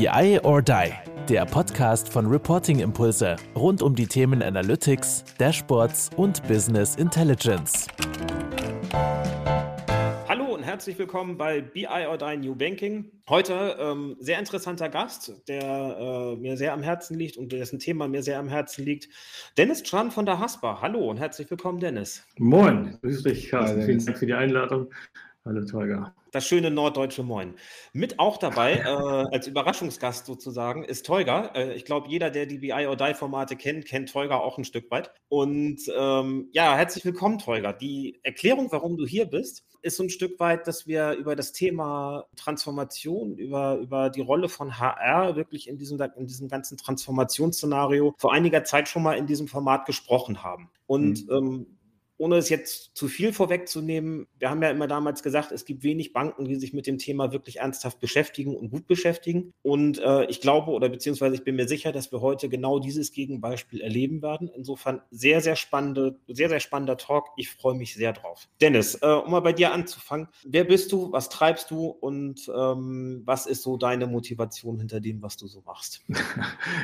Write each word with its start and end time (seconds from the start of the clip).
BI 0.00 0.40
or 0.44 0.62
Die, 0.62 0.94
der 1.28 1.44
Podcast 1.44 2.10
von 2.10 2.24
Reporting 2.24 2.78
Impulse 2.78 3.36
rund 3.54 3.82
um 3.82 3.94
die 3.94 4.06
Themen 4.06 4.42
Analytics, 4.42 5.22
Dashboards 5.36 6.08
und 6.16 6.42
Business 6.48 6.96
Intelligence. 6.96 7.86
Hallo 10.26 10.54
und 10.54 10.62
herzlich 10.62 10.98
willkommen 10.98 11.36
bei 11.36 11.60
BI 11.60 12.06
or 12.08 12.16
Die 12.16 12.38
New 12.38 12.54
Banking. 12.54 13.10
Heute 13.28 13.76
ähm, 13.78 14.16
sehr 14.20 14.38
interessanter 14.38 14.88
Gast, 14.88 15.34
der 15.48 15.62
äh, 15.62 16.36
mir 16.36 16.56
sehr 16.56 16.72
am 16.72 16.82
Herzen 16.82 17.18
liegt 17.18 17.36
und 17.36 17.52
dessen 17.52 17.78
Thema 17.78 18.08
mir 18.08 18.22
sehr 18.22 18.38
am 18.38 18.48
Herzen 18.48 18.86
liegt. 18.86 19.10
Dennis 19.58 19.82
Tran 19.82 20.10
von 20.10 20.24
der 20.24 20.38
Haspa. 20.38 20.80
Hallo 20.80 21.10
und 21.10 21.18
herzlich 21.18 21.50
willkommen, 21.50 21.78
Dennis. 21.78 22.24
Moin, 22.38 22.96
grüß 23.02 23.24
dich, 23.24 23.50
Karl. 23.50 23.82
Vielen 23.82 24.02
Dank 24.02 24.16
für 24.16 24.24
die 24.24 24.32
Einladung. 24.32 24.88
Hallo, 25.46 25.64
Tolga. 25.64 26.14
Das 26.32 26.46
schöne 26.46 26.70
norddeutsche 26.70 27.22
Moin. 27.22 27.54
Mit 27.94 28.18
auch 28.18 28.36
dabei, 28.36 28.74
äh, 28.74 29.34
als 29.34 29.46
Überraschungsgast 29.46 30.26
sozusagen, 30.26 30.84
ist 30.84 31.06
Teuger. 31.06 31.56
Äh, 31.56 31.72
ich 31.74 31.86
glaube, 31.86 32.10
jeder, 32.10 32.30
der 32.30 32.44
die 32.44 32.58
BI 32.58 32.86
or 32.86 32.94
Die 32.94 33.14
Formate 33.14 33.56
kennt, 33.56 33.86
kennt 33.86 34.12
Teuger 34.12 34.42
auch 34.42 34.58
ein 34.58 34.64
Stück 34.64 34.90
weit. 34.90 35.10
Und 35.30 35.80
ähm, 35.96 36.50
ja, 36.52 36.76
herzlich 36.76 37.06
willkommen, 37.06 37.38
Teuger. 37.38 37.72
Die 37.72 38.20
Erklärung, 38.22 38.70
warum 38.70 38.98
du 38.98 39.06
hier 39.06 39.24
bist, 39.24 39.64
ist 39.80 39.96
so 39.96 40.02
ein 40.02 40.10
Stück 40.10 40.38
weit, 40.40 40.66
dass 40.66 40.86
wir 40.86 41.12
über 41.12 41.34
das 41.34 41.52
Thema 41.52 42.26
Transformation, 42.36 43.34
über, 43.38 43.78
über 43.78 44.10
die 44.10 44.20
Rolle 44.20 44.50
von 44.50 44.78
HR 44.78 45.36
wirklich 45.36 45.68
in 45.68 45.78
diesem, 45.78 45.98
in 46.16 46.26
diesem 46.26 46.48
ganzen 46.48 46.76
Transformationsszenario 46.76 48.14
vor 48.18 48.34
einiger 48.34 48.64
Zeit 48.64 48.88
schon 48.88 49.02
mal 49.02 49.14
in 49.14 49.26
diesem 49.26 49.48
Format 49.48 49.86
gesprochen 49.86 50.42
haben. 50.42 50.70
Und 50.86 51.26
mhm. 51.28 51.32
ähm, 51.32 51.66
ohne 52.20 52.36
es 52.36 52.50
jetzt 52.50 52.94
zu 52.94 53.08
viel 53.08 53.32
vorwegzunehmen, 53.32 54.26
wir 54.38 54.50
haben 54.50 54.62
ja 54.62 54.68
immer 54.68 54.86
damals 54.86 55.22
gesagt, 55.22 55.52
es 55.52 55.64
gibt 55.64 55.82
wenig 55.82 56.12
Banken, 56.12 56.44
die 56.44 56.56
sich 56.56 56.74
mit 56.74 56.86
dem 56.86 56.98
Thema 56.98 57.32
wirklich 57.32 57.60
ernsthaft 57.60 57.98
beschäftigen 57.98 58.54
und 58.54 58.70
gut 58.70 58.86
beschäftigen. 58.86 59.54
Und 59.62 59.98
äh, 60.00 60.26
ich 60.26 60.42
glaube 60.42 60.70
oder 60.72 60.90
beziehungsweise 60.90 61.34
ich 61.34 61.44
bin 61.44 61.56
mir 61.56 61.66
sicher, 61.66 61.92
dass 61.92 62.12
wir 62.12 62.20
heute 62.20 62.50
genau 62.50 62.78
dieses 62.78 63.12
Gegenbeispiel 63.12 63.80
erleben 63.80 64.20
werden. 64.20 64.50
Insofern 64.54 65.00
sehr, 65.10 65.40
sehr 65.40 65.56
spannende, 65.56 66.18
sehr, 66.28 66.50
sehr 66.50 66.60
spannender 66.60 66.98
Talk. 66.98 67.28
Ich 67.38 67.48
freue 67.48 67.74
mich 67.74 67.94
sehr 67.94 68.12
drauf. 68.12 68.48
Dennis, 68.60 68.98
äh, 69.00 69.06
um 69.06 69.30
mal 69.30 69.40
bei 69.40 69.54
dir 69.54 69.72
anzufangen, 69.72 70.28
wer 70.44 70.64
bist 70.64 70.92
du, 70.92 71.10
was 71.12 71.30
treibst 71.30 71.70
du 71.70 71.86
und 71.86 72.52
ähm, 72.54 73.22
was 73.24 73.46
ist 73.46 73.62
so 73.62 73.78
deine 73.78 74.06
Motivation 74.06 74.78
hinter 74.78 75.00
dem, 75.00 75.22
was 75.22 75.38
du 75.38 75.46
so 75.46 75.62
machst? 75.64 76.04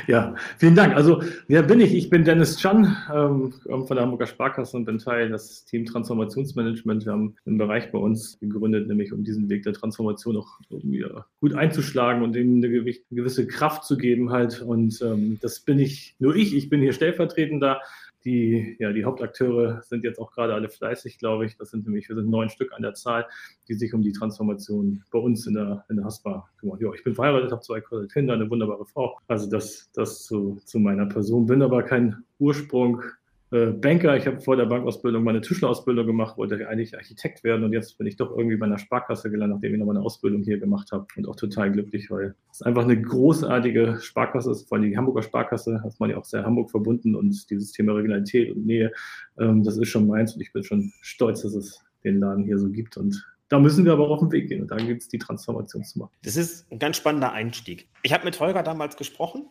Ja, 0.06 0.34
vielen 0.58 0.76
Dank. 0.76 0.94
Also, 0.94 1.22
wer 1.48 1.62
bin 1.62 1.80
ich? 1.80 1.92
Ich 1.92 2.10
bin 2.10 2.24
Dennis 2.24 2.58
Chan 2.58 2.96
ähm, 3.12 3.52
von 3.64 3.96
der 3.96 4.02
Hamburger 4.02 4.26
Sparkasse 4.26 4.76
und 4.76 4.84
bin 4.84 4.98
Teil 4.98 5.25
das 5.28 5.64
Team 5.64 5.84
Transformationsmanagement. 5.84 7.04
Wir 7.04 7.12
haben 7.12 7.36
einen 7.46 7.58
Bereich 7.58 7.90
bei 7.92 7.98
uns 7.98 8.38
gegründet, 8.40 8.88
nämlich 8.88 9.12
um 9.12 9.24
diesen 9.24 9.48
Weg 9.48 9.62
der 9.62 9.72
Transformation 9.72 10.36
auch 10.36 10.60
irgendwie 10.70 11.04
gut 11.40 11.54
einzuschlagen 11.54 12.22
und 12.22 12.36
ihm 12.36 12.56
eine 12.56 12.68
gewisse 13.10 13.46
Kraft 13.46 13.84
zu 13.84 13.96
geben 13.96 14.30
halt. 14.30 14.62
Und 14.62 15.00
ähm, 15.02 15.38
das 15.40 15.60
bin 15.60 15.78
ich, 15.78 16.16
nur 16.18 16.34
ich, 16.34 16.54
ich 16.54 16.68
bin 16.68 16.80
hier 16.80 16.92
stellvertretender. 16.92 17.80
Die, 18.24 18.76
ja, 18.80 18.92
die 18.92 19.04
Hauptakteure 19.04 19.82
sind 19.82 20.02
jetzt 20.02 20.18
auch 20.18 20.32
gerade 20.32 20.52
alle 20.52 20.68
fleißig, 20.68 21.18
glaube 21.18 21.46
ich. 21.46 21.56
Das 21.58 21.70
sind 21.70 21.86
nämlich, 21.86 22.08
wir 22.08 22.16
sind 22.16 22.28
neun 22.28 22.50
Stück 22.50 22.72
an 22.72 22.82
der 22.82 22.94
Zahl, 22.94 23.26
die 23.68 23.74
sich 23.74 23.94
um 23.94 24.02
die 24.02 24.10
Transformation 24.10 25.04
bei 25.12 25.20
uns 25.20 25.46
in 25.46 25.54
der, 25.54 25.84
in 25.88 25.96
der 25.96 26.06
Haspa 26.06 26.48
kümmern. 26.58 26.80
Ja, 26.80 26.92
ich 26.92 27.04
bin 27.04 27.14
verheiratet, 27.14 27.52
habe 27.52 27.62
zwei 27.62 27.80
Kinder, 28.12 28.34
eine 28.34 28.50
wunderbare 28.50 28.84
Frau. 28.84 29.16
Also 29.28 29.48
das, 29.48 29.90
das 29.94 30.24
zu, 30.24 30.60
zu 30.64 30.80
meiner 30.80 31.06
Person. 31.06 31.46
Bin 31.46 31.62
aber 31.62 31.84
kein 31.84 32.24
Ursprung 32.40 33.00
äh, 33.52 33.66
Banker. 33.66 34.16
Ich 34.16 34.26
habe 34.26 34.40
vor 34.40 34.56
der 34.56 34.66
Bankausbildung 34.66 35.22
meine 35.22 35.40
Tischlerausbildung 35.40 36.06
gemacht, 36.06 36.36
wollte 36.36 36.68
eigentlich 36.68 36.96
Architekt 36.96 37.44
werden 37.44 37.64
und 37.64 37.72
jetzt 37.72 37.96
bin 37.98 38.06
ich 38.06 38.16
doch 38.16 38.36
irgendwie 38.36 38.56
bei 38.56 38.66
einer 38.66 38.78
Sparkasse 38.78 39.30
gelandet, 39.30 39.56
nachdem 39.56 39.74
ich 39.74 39.78
noch 39.78 39.86
meine 39.86 40.00
Ausbildung 40.00 40.42
hier 40.42 40.58
gemacht 40.58 40.90
habe 40.92 41.06
und 41.16 41.28
auch 41.28 41.36
total 41.36 41.70
glücklich, 41.70 42.10
weil 42.10 42.34
es 42.50 42.62
einfach 42.62 42.82
eine 42.82 43.00
großartige 43.00 43.98
Sparkasse 44.00 44.50
ist, 44.50 44.68
vor 44.68 44.78
allem 44.78 44.90
die 44.90 44.96
Hamburger 44.96 45.22
Sparkasse, 45.22 45.80
hat 45.82 45.98
man 46.00 46.10
ja 46.10 46.16
auch 46.16 46.24
sehr 46.24 46.44
Hamburg 46.44 46.70
verbunden 46.70 47.14
und 47.14 47.48
dieses 47.50 47.72
Thema 47.72 47.92
Regionalität 47.92 48.54
und 48.54 48.66
Nähe, 48.66 48.92
ähm, 49.38 49.62
das 49.62 49.76
ist 49.76 49.88
schon 49.88 50.06
meins 50.06 50.34
und 50.34 50.40
ich 50.40 50.52
bin 50.52 50.64
schon 50.64 50.92
stolz, 51.00 51.42
dass 51.42 51.54
es 51.54 51.84
den 52.04 52.18
Laden 52.18 52.44
hier 52.44 52.58
so 52.58 52.68
gibt 52.68 52.96
und 52.96 53.24
da 53.48 53.60
müssen 53.60 53.84
wir 53.84 53.92
aber 53.92 54.08
auch 54.08 54.14
auf 54.14 54.20
den 54.20 54.32
Weg 54.32 54.48
gehen 54.48 54.62
und 54.62 54.72
da 54.72 54.76
gibt 54.76 55.02
es 55.02 55.08
die 55.08 55.18
Transformation 55.18 55.84
zu 55.84 56.00
machen. 56.00 56.10
Das 56.24 56.36
ist 56.36 56.70
ein 56.72 56.80
ganz 56.80 56.96
spannender 56.96 57.32
Einstieg. 57.32 57.86
Ich 58.02 58.12
habe 58.12 58.24
mit 58.24 58.40
Holger 58.40 58.64
damals 58.64 58.96
gesprochen 58.96 59.46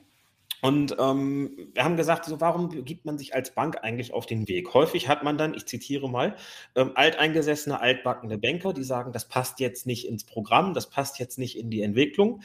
und 0.66 0.96
ähm, 1.00 1.70
wir 1.74 1.84
haben 1.84 1.96
gesagt, 1.96 2.26
so 2.26 2.42
warum 2.42 2.70
gibt 2.86 3.06
man 3.06 3.20
sich 3.20 3.36
als 3.36 3.53
Bank 3.53 3.84
eigentlich 3.84 4.14
auf 4.14 4.26
den 4.26 4.48
Weg? 4.48 4.74
Häufig 4.74 5.08
hat 5.08 5.24
man 5.24 5.38
dann, 5.38 5.53
ich 5.53 5.68
zitiere 5.68 6.09
mal, 6.09 6.36
ähm, 6.76 6.92
alteingesessene, 6.96 7.80
altbackene 7.80 8.40
Banker, 8.40 8.74
die 8.74 8.84
sagen, 8.84 9.12
das 9.12 9.28
passt 9.28 9.59
jetzt 9.59 9.86
nicht 9.86 10.08
ins 10.08 10.24
Programm, 10.24 10.74
das 10.74 10.90
passt 10.90 11.20
jetzt 11.20 11.38
nicht 11.38 11.56
in 11.59 11.70
die 11.70 11.84
Entwicklung 11.84 12.42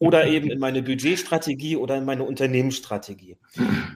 oder 0.00 0.26
eben 0.26 0.50
in 0.50 0.58
meine 0.58 0.82
Budgetstrategie 0.82 1.76
oder 1.76 1.98
in 1.98 2.06
meine 2.06 2.24
Unternehmensstrategie. 2.24 3.36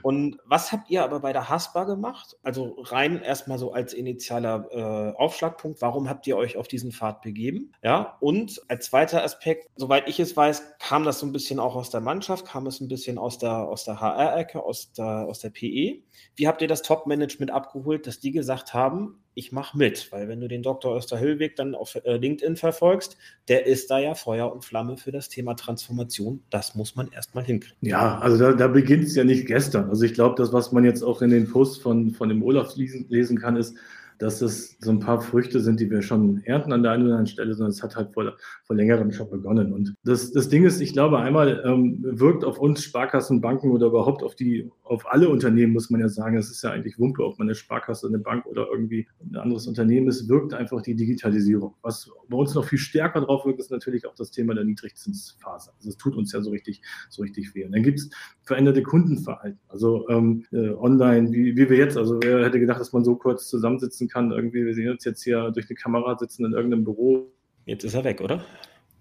Und 0.03 0.37
was 0.45 0.71
habt 0.71 0.91
ihr 0.91 1.03
aber 1.03 1.19
bei 1.19 1.33
der 1.33 1.49
Haspa 1.49 1.83
gemacht? 1.83 2.37
Also 2.43 2.75
rein 2.77 3.21
erstmal 3.21 3.57
so 3.57 3.73
als 3.73 3.91
initialer 3.91 4.67
äh, 4.71 5.17
Aufschlagpunkt, 5.17 5.81
warum 5.81 6.07
habt 6.07 6.27
ihr 6.27 6.37
euch 6.37 6.57
auf 6.57 6.67
diesen 6.67 6.91
Pfad 6.91 7.23
begeben? 7.23 7.73
Ja, 7.83 8.17
und 8.19 8.61
als 8.67 8.85
zweiter 8.85 9.23
Aspekt, 9.23 9.67
soweit 9.75 10.07
ich 10.07 10.19
es 10.19 10.37
weiß, 10.37 10.77
kam 10.79 11.05
das 11.05 11.19
so 11.19 11.25
ein 11.25 11.31
bisschen 11.31 11.59
auch 11.59 11.75
aus 11.75 11.89
der 11.89 12.01
Mannschaft, 12.01 12.45
kam 12.45 12.67
es 12.67 12.79
ein 12.81 12.87
bisschen 12.87 13.17
aus 13.17 13.39
der, 13.39 13.67
aus 13.67 13.83
der 13.83 13.99
HR-Ecke, 13.99 14.63
aus 14.63 14.93
der, 14.93 15.25
aus 15.27 15.39
der 15.39 15.49
PE. 15.49 16.03
Wie 16.35 16.47
habt 16.47 16.61
ihr 16.61 16.67
das 16.67 16.83
Top-Management 16.83 17.49
abgeholt, 17.49 18.05
dass 18.05 18.19
die 18.19 18.31
gesagt 18.31 18.75
haben, 18.75 19.24
ich 19.35 19.51
mache 19.51 19.77
mit, 19.77 20.11
weil 20.11 20.29
wenn 20.29 20.39
du 20.39 20.47
den 20.47 20.63
Dr. 20.63 20.95
Österhöhlweg 20.95 21.57
dann 21.57 21.75
auf 21.75 21.95
äh, 21.95 22.17
LinkedIn 22.17 22.55
verfolgst, 22.55 23.17
der 23.49 23.65
ist 23.67 23.91
da 23.91 23.99
ja 23.99 24.15
Feuer 24.15 24.51
und 24.51 24.63
Flamme 24.63 24.97
für 24.97 25.11
das 25.11 25.27
Thema 25.27 25.55
Transformation. 25.55 26.41
Das 26.49 26.73
muss 26.73 26.95
man 26.95 27.11
erstmal 27.11 27.43
hinkriegen. 27.43 27.77
Ja, 27.81 28.17
also 28.19 28.37
da, 28.37 28.53
da 28.53 28.67
beginnt 28.67 29.03
es 29.03 29.15
ja 29.15 29.25
nicht 29.25 29.45
gestern. 29.45 29.89
Also 29.89 30.03
ich 30.05 30.13
glaube, 30.13 30.35
das, 30.37 30.53
was 30.53 30.71
man 30.71 30.85
jetzt 30.85 31.03
auch 31.03 31.21
in 31.21 31.29
den 31.29 31.49
Posts 31.49 31.77
von, 31.79 32.11
von 32.11 32.29
dem 32.29 32.41
Olaf 32.43 32.75
lesen, 32.77 33.05
lesen 33.09 33.37
kann, 33.37 33.57
ist, 33.57 33.75
dass 34.19 34.41
es 34.41 34.77
so 34.79 34.91
ein 34.91 34.99
paar 34.99 35.21
Früchte 35.21 35.59
sind, 35.59 35.79
die 35.79 35.89
wir 35.89 36.01
schon 36.01 36.41
ernten 36.43 36.71
an 36.71 36.83
der 36.83 36.91
einen 36.91 37.03
oder 37.03 37.13
anderen 37.13 37.27
Stelle, 37.27 37.53
sondern 37.53 37.71
es 37.71 37.83
hat 37.83 37.95
halt 37.95 38.13
vor, 38.13 38.33
vor 38.63 38.75
längerem 38.75 39.11
schon 39.11 39.29
begonnen. 39.29 39.73
Und 39.73 39.95
das, 40.03 40.31
das 40.31 40.49
Ding 40.49 40.65
ist, 40.65 40.81
ich 40.81 40.93
glaube, 40.93 41.19
einmal 41.19 41.63
ähm, 41.65 41.99
wirkt 42.01 42.43
auf 42.43 42.59
uns 42.59 42.83
Sparkassen, 42.83 43.41
Banken 43.41 43.71
oder 43.71 43.87
überhaupt 43.87 44.23
auf 44.23 44.35
die, 44.35 44.71
auf 44.83 45.11
alle 45.11 45.29
Unternehmen, 45.29 45.73
muss 45.73 45.89
man 45.89 46.01
ja 46.01 46.09
sagen, 46.09 46.37
es 46.37 46.49
ist 46.49 46.63
ja 46.63 46.71
eigentlich 46.71 46.99
Wumpe, 46.99 47.25
ob 47.25 47.37
man 47.39 47.47
eine 47.47 47.55
Sparkasse, 47.55 48.07
eine 48.07 48.19
Bank 48.19 48.45
oder 48.45 48.67
irgendwie 48.71 49.07
ein 49.19 49.35
anderes 49.35 49.67
Unternehmen 49.67 50.07
ist, 50.07 50.29
wirkt 50.29 50.53
einfach 50.53 50.81
die 50.81 50.95
Digitalisierung. 50.95 51.75
Was 51.81 52.09
bei 52.29 52.37
uns 52.37 52.53
noch 52.53 52.65
viel 52.65 52.79
stärker 52.79 53.21
drauf 53.21 53.45
wirkt, 53.45 53.59
ist 53.59 53.71
natürlich 53.71 54.05
auch 54.05 54.15
das 54.15 54.31
Thema 54.31 54.53
der 54.53 54.63
Niedrigzinsphase. 54.63 55.71
Also 55.77 55.89
es 55.89 55.97
tut 55.97 56.15
uns 56.15 56.31
ja 56.31 56.41
so 56.41 56.51
richtig, 56.51 56.81
so 57.09 57.21
richtig 57.21 57.53
weh. 57.55 57.65
Und 57.65 57.73
dann 57.73 57.83
gibt 57.83 57.99
es 57.99 58.09
veränderte 58.43 58.83
Kundenverhalten. 58.83 59.59
Also 59.67 60.07
ähm, 60.09 60.45
äh, 60.51 60.69
online, 60.69 61.31
wie, 61.31 61.55
wie 61.57 61.69
wir 61.69 61.77
jetzt, 61.77 61.97
also 61.97 62.19
wer 62.21 62.45
hätte 62.45 62.59
gedacht, 62.59 62.79
dass 62.79 62.93
man 62.93 63.03
so 63.03 63.15
kurz 63.15 63.49
zusammensitzen 63.49 64.04
nutzen 64.05 64.09
kann. 64.09 64.31
Irgendwie, 64.31 64.65
wir 64.65 64.73
sehen 64.73 64.89
uns 64.89 65.05
jetzt 65.05 65.23
hier 65.23 65.51
durch 65.51 65.69
eine 65.69 65.75
Kamera 65.75 66.17
sitzen 66.17 66.45
in 66.45 66.53
irgendeinem 66.53 66.83
Büro. 66.83 67.31
Jetzt 67.65 67.83
ist 67.83 67.93
er 67.93 68.03
weg, 68.03 68.21
oder? 68.21 68.43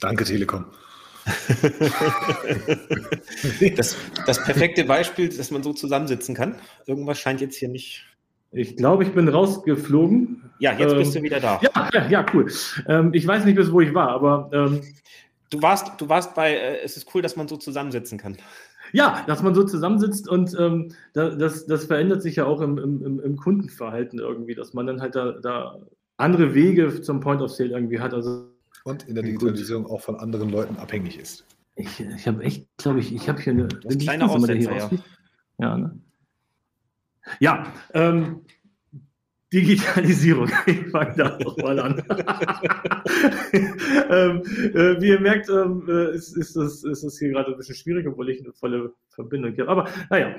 Danke, 0.00 0.24
Telekom. 0.24 0.66
das, 3.76 3.96
das 4.26 4.44
perfekte 4.44 4.84
Beispiel, 4.84 5.30
dass 5.30 5.50
man 5.50 5.62
so 5.62 5.72
zusammensitzen 5.72 6.34
kann. 6.34 6.56
Irgendwas 6.86 7.18
scheint 7.18 7.40
jetzt 7.40 7.56
hier 7.56 7.68
nicht. 7.68 8.04
Ich 8.52 8.76
glaube, 8.76 9.04
ich 9.04 9.12
bin 9.12 9.28
rausgeflogen. 9.28 10.50
Ja, 10.58 10.72
jetzt 10.72 10.92
ähm, 10.92 10.98
bist 10.98 11.14
du 11.14 11.22
wieder 11.22 11.40
da. 11.40 11.60
Ja, 11.62 11.88
ja, 11.92 12.08
ja 12.08 12.26
cool. 12.34 12.52
Ähm, 12.86 13.10
ich 13.14 13.26
weiß 13.26 13.46
nicht 13.46 13.56
bis 13.56 13.72
wo 13.72 13.80
ich 13.80 13.94
war, 13.94 14.10
aber. 14.10 14.50
Ähm, 14.52 14.82
du, 15.50 15.62
warst, 15.62 15.98
du 15.98 16.08
warst 16.08 16.34
bei, 16.34 16.54
äh, 16.54 16.82
es 16.84 16.98
ist 16.98 17.08
cool, 17.14 17.22
dass 17.22 17.36
man 17.36 17.48
so 17.48 17.56
zusammensitzen 17.56 18.18
kann. 18.18 18.36
Ja, 18.94 19.24
dass 19.26 19.42
man 19.42 19.56
so 19.56 19.64
zusammensitzt 19.64 20.28
und 20.28 20.56
ähm, 20.56 20.92
das, 21.14 21.66
das 21.66 21.84
verändert 21.84 22.22
sich 22.22 22.36
ja 22.36 22.46
auch 22.46 22.60
im, 22.60 22.78
im, 22.78 23.18
im 23.18 23.36
Kundenverhalten 23.36 24.20
irgendwie, 24.20 24.54
dass 24.54 24.72
man 24.72 24.86
dann 24.86 25.00
halt 25.00 25.16
da, 25.16 25.32
da 25.32 25.80
andere 26.16 26.54
Wege 26.54 27.02
zum 27.02 27.18
Point 27.18 27.42
of 27.42 27.50
Sale 27.50 27.70
irgendwie 27.70 27.98
hat. 27.98 28.14
Also, 28.14 28.46
und 28.84 29.08
in 29.08 29.16
der 29.16 29.24
Digitalisierung 29.24 29.86
auch 29.86 30.00
von 30.00 30.14
anderen 30.14 30.48
Leuten 30.48 30.76
abhängig 30.76 31.18
ist. 31.18 31.44
Ich, 31.74 31.98
ich 31.98 32.28
habe 32.28 32.44
echt, 32.44 32.68
glaube 32.78 33.00
ich, 33.00 33.12
ich 33.12 33.28
habe 33.28 33.42
hier 33.42 33.54
eine, 33.54 33.68
eine 33.84 33.98
kleine 33.98 34.30
Aussetzer, 34.30 34.76
ja. 34.76 34.90
Ja, 35.58 35.76
ne? 35.76 35.98
ja 37.40 37.72
ähm, 37.94 38.42
Digitalisierung. 39.54 40.50
Ich 40.66 40.86
fange 40.88 41.14
da 41.16 41.38
nochmal 41.38 41.78
an. 41.78 41.98
ähm, 44.10 44.42
äh, 44.74 45.00
wie 45.00 45.08
ihr 45.08 45.20
merkt, 45.20 45.48
ähm, 45.48 45.84
äh, 45.88 46.14
ist, 46.14 46.36
ist, 46.36 46.56
das, 46.56 46.82
ist 46.82 47.04
das 47.04 47.18
hier 47.18 47.30
gerade 47.30 47.52
ein 47.52 47.56
bisschen 47.56 47.76
schwierig, 47.76 48.06
obwohl 48.08 48.30
ich 48.30 48.40
eine 48.40 48.52
volle 48.52 48.92
Verbindung 49.10 49.52
habe. 49.52 49.68
Aber 49.68 49.88
naja, 50.10 50.34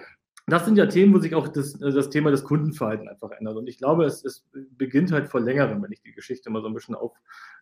das 0.47 0.65
sind 0.65 0.77
ja 0.77 0.85
Themen, 0.85 1.13
wo 1.13 1.19
sich 1.19 1.33
auch 1.33 1.47
das, 1.47 1.79
äh, 1.81 1.91
das 1.91 2.09
Thema 2.09 2.29
des 2.31 2.43
Kundenverhaltens 2.43 3.09
einfach 3.09 3.31
ändert. 3.31 3.55
Und 3.55 3.67
ich 3.67 3.77
glaube, 3.77 4.05
es, 4.05 4.25
es 4.25 4.45
beginnt 4.77 5.11
halt 5.11 5.29
vor 5.29 5.39
längerem, 5.39 5.81
wenn 5.81 5.91
ich 5.91 6.01
die 6.01 6.13
Geschichte 6.13 6.49
mal 6.49 6.61
so 6.61 6.67
ein 6.67 6.73
bisschen 6.73 6.95
auf 6.95 7.13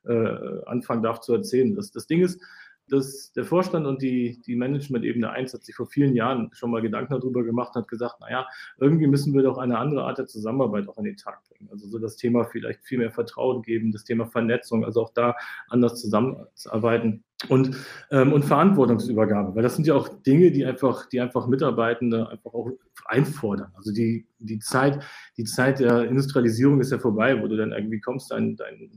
äh, 0.06 0.64
anfangen 0.66 1.04
darf 1.04 1.22
zu 1.22 1.34
erzählen. 1.34 1.76
Das, 1.76 1.92
das 1.92 2.08
Ding 2.08 2.22
ist, 2.22 2.42
dass 2.90 3.32
der 3.32 3.46
Vorstand 3.46 3.86
und 3.86 4.02
die, 4.02 4.42
die 4.46 4.56
Management-Ebene 4.56 5.30
1 5.30 5.54
hat 5.54 5.64
sich 5.64 5.76
vor 5.76 5.88
vielen 5.88 6.16
Jahren 6.16 6.50
schon 6.54 6.72
mal 6.72 6.82
Gedanken 6.82 7.14
darüber 7.14 7.44
gemacht 7.44 7.76
und 7.76 7.84
hat 7.84 7.88
gesagt, 7.88 8.20
naja, 8.20 8.46
irgendwie 8.80 9.08
müssen 9.08 9.34
wir 9.34 9.44
doch 9.44 9.58
eine 9.58 9.78
andere 9.78 10.04
Art 10.04 10.18
der 10.18 10.28
Zusammenarbeit 10.28 10.88
auch 10.88 10.98
an 10.98 11.06
den 11.06 11.18
Tag 11.18 11.42
bringen. 11.50 11.70
Also 11.72 11.88
so 11.88 12.00
das 12.00 12.18
Thema 12.18 12.46
vielleicht 12.46 12.84
viel 12.84 12.98
mehr 12.98 13.12
Vertrauen 13.12 13.62
geben, 13.62 13.92
das 13.92 14.04
Thema 14.04 14.26
Vernetzung, 14.26 14.84
also 14.84 15.02
auch 15.02 15.14
da 15.14 15.36
anders 15.70 16.00
zusammenzuarbeiten. 16.02 17.24
und, 17.50 17.76
ähm, 18.12 18.32
und 18.32 18.46
Verantwortungsübergabe, 18.46 19.56
weil 19.56 19.64
das 19.64 19.76
sind 19.76 19.86
ja 19.86 19.96
auch 19.96 20.08
Dinge, 20.08 20.52
die 20.52 20.66
einfach, 20.66 21.08
die 21.10 21.20
einfach 21.20 21.48
Mitarbeitende 21.48 22.30
einfach 22.30 22.54
auch 22.54 22.70
einfordern. 23.06 23.72
Also 23.76 23.92
die, 23.92 24.28
die 24.40 24.60
Zeit, 24.60 25.04
die 25.38 25.44
Zeit 25.44 25.80
der 25.80 26.06
Industrialisierung 26.06 26.80
ist 26.80 26.92
ja 26.92 27.00
vorbei, 27.00 27.42
wo 27.42 27.48
du 27.48 27.58
dann 27.58 27.74
irgendwie 27.74 28.00
kommst, 28.00 28.32
dein, 28.32 28.56
dein 28.56 28.92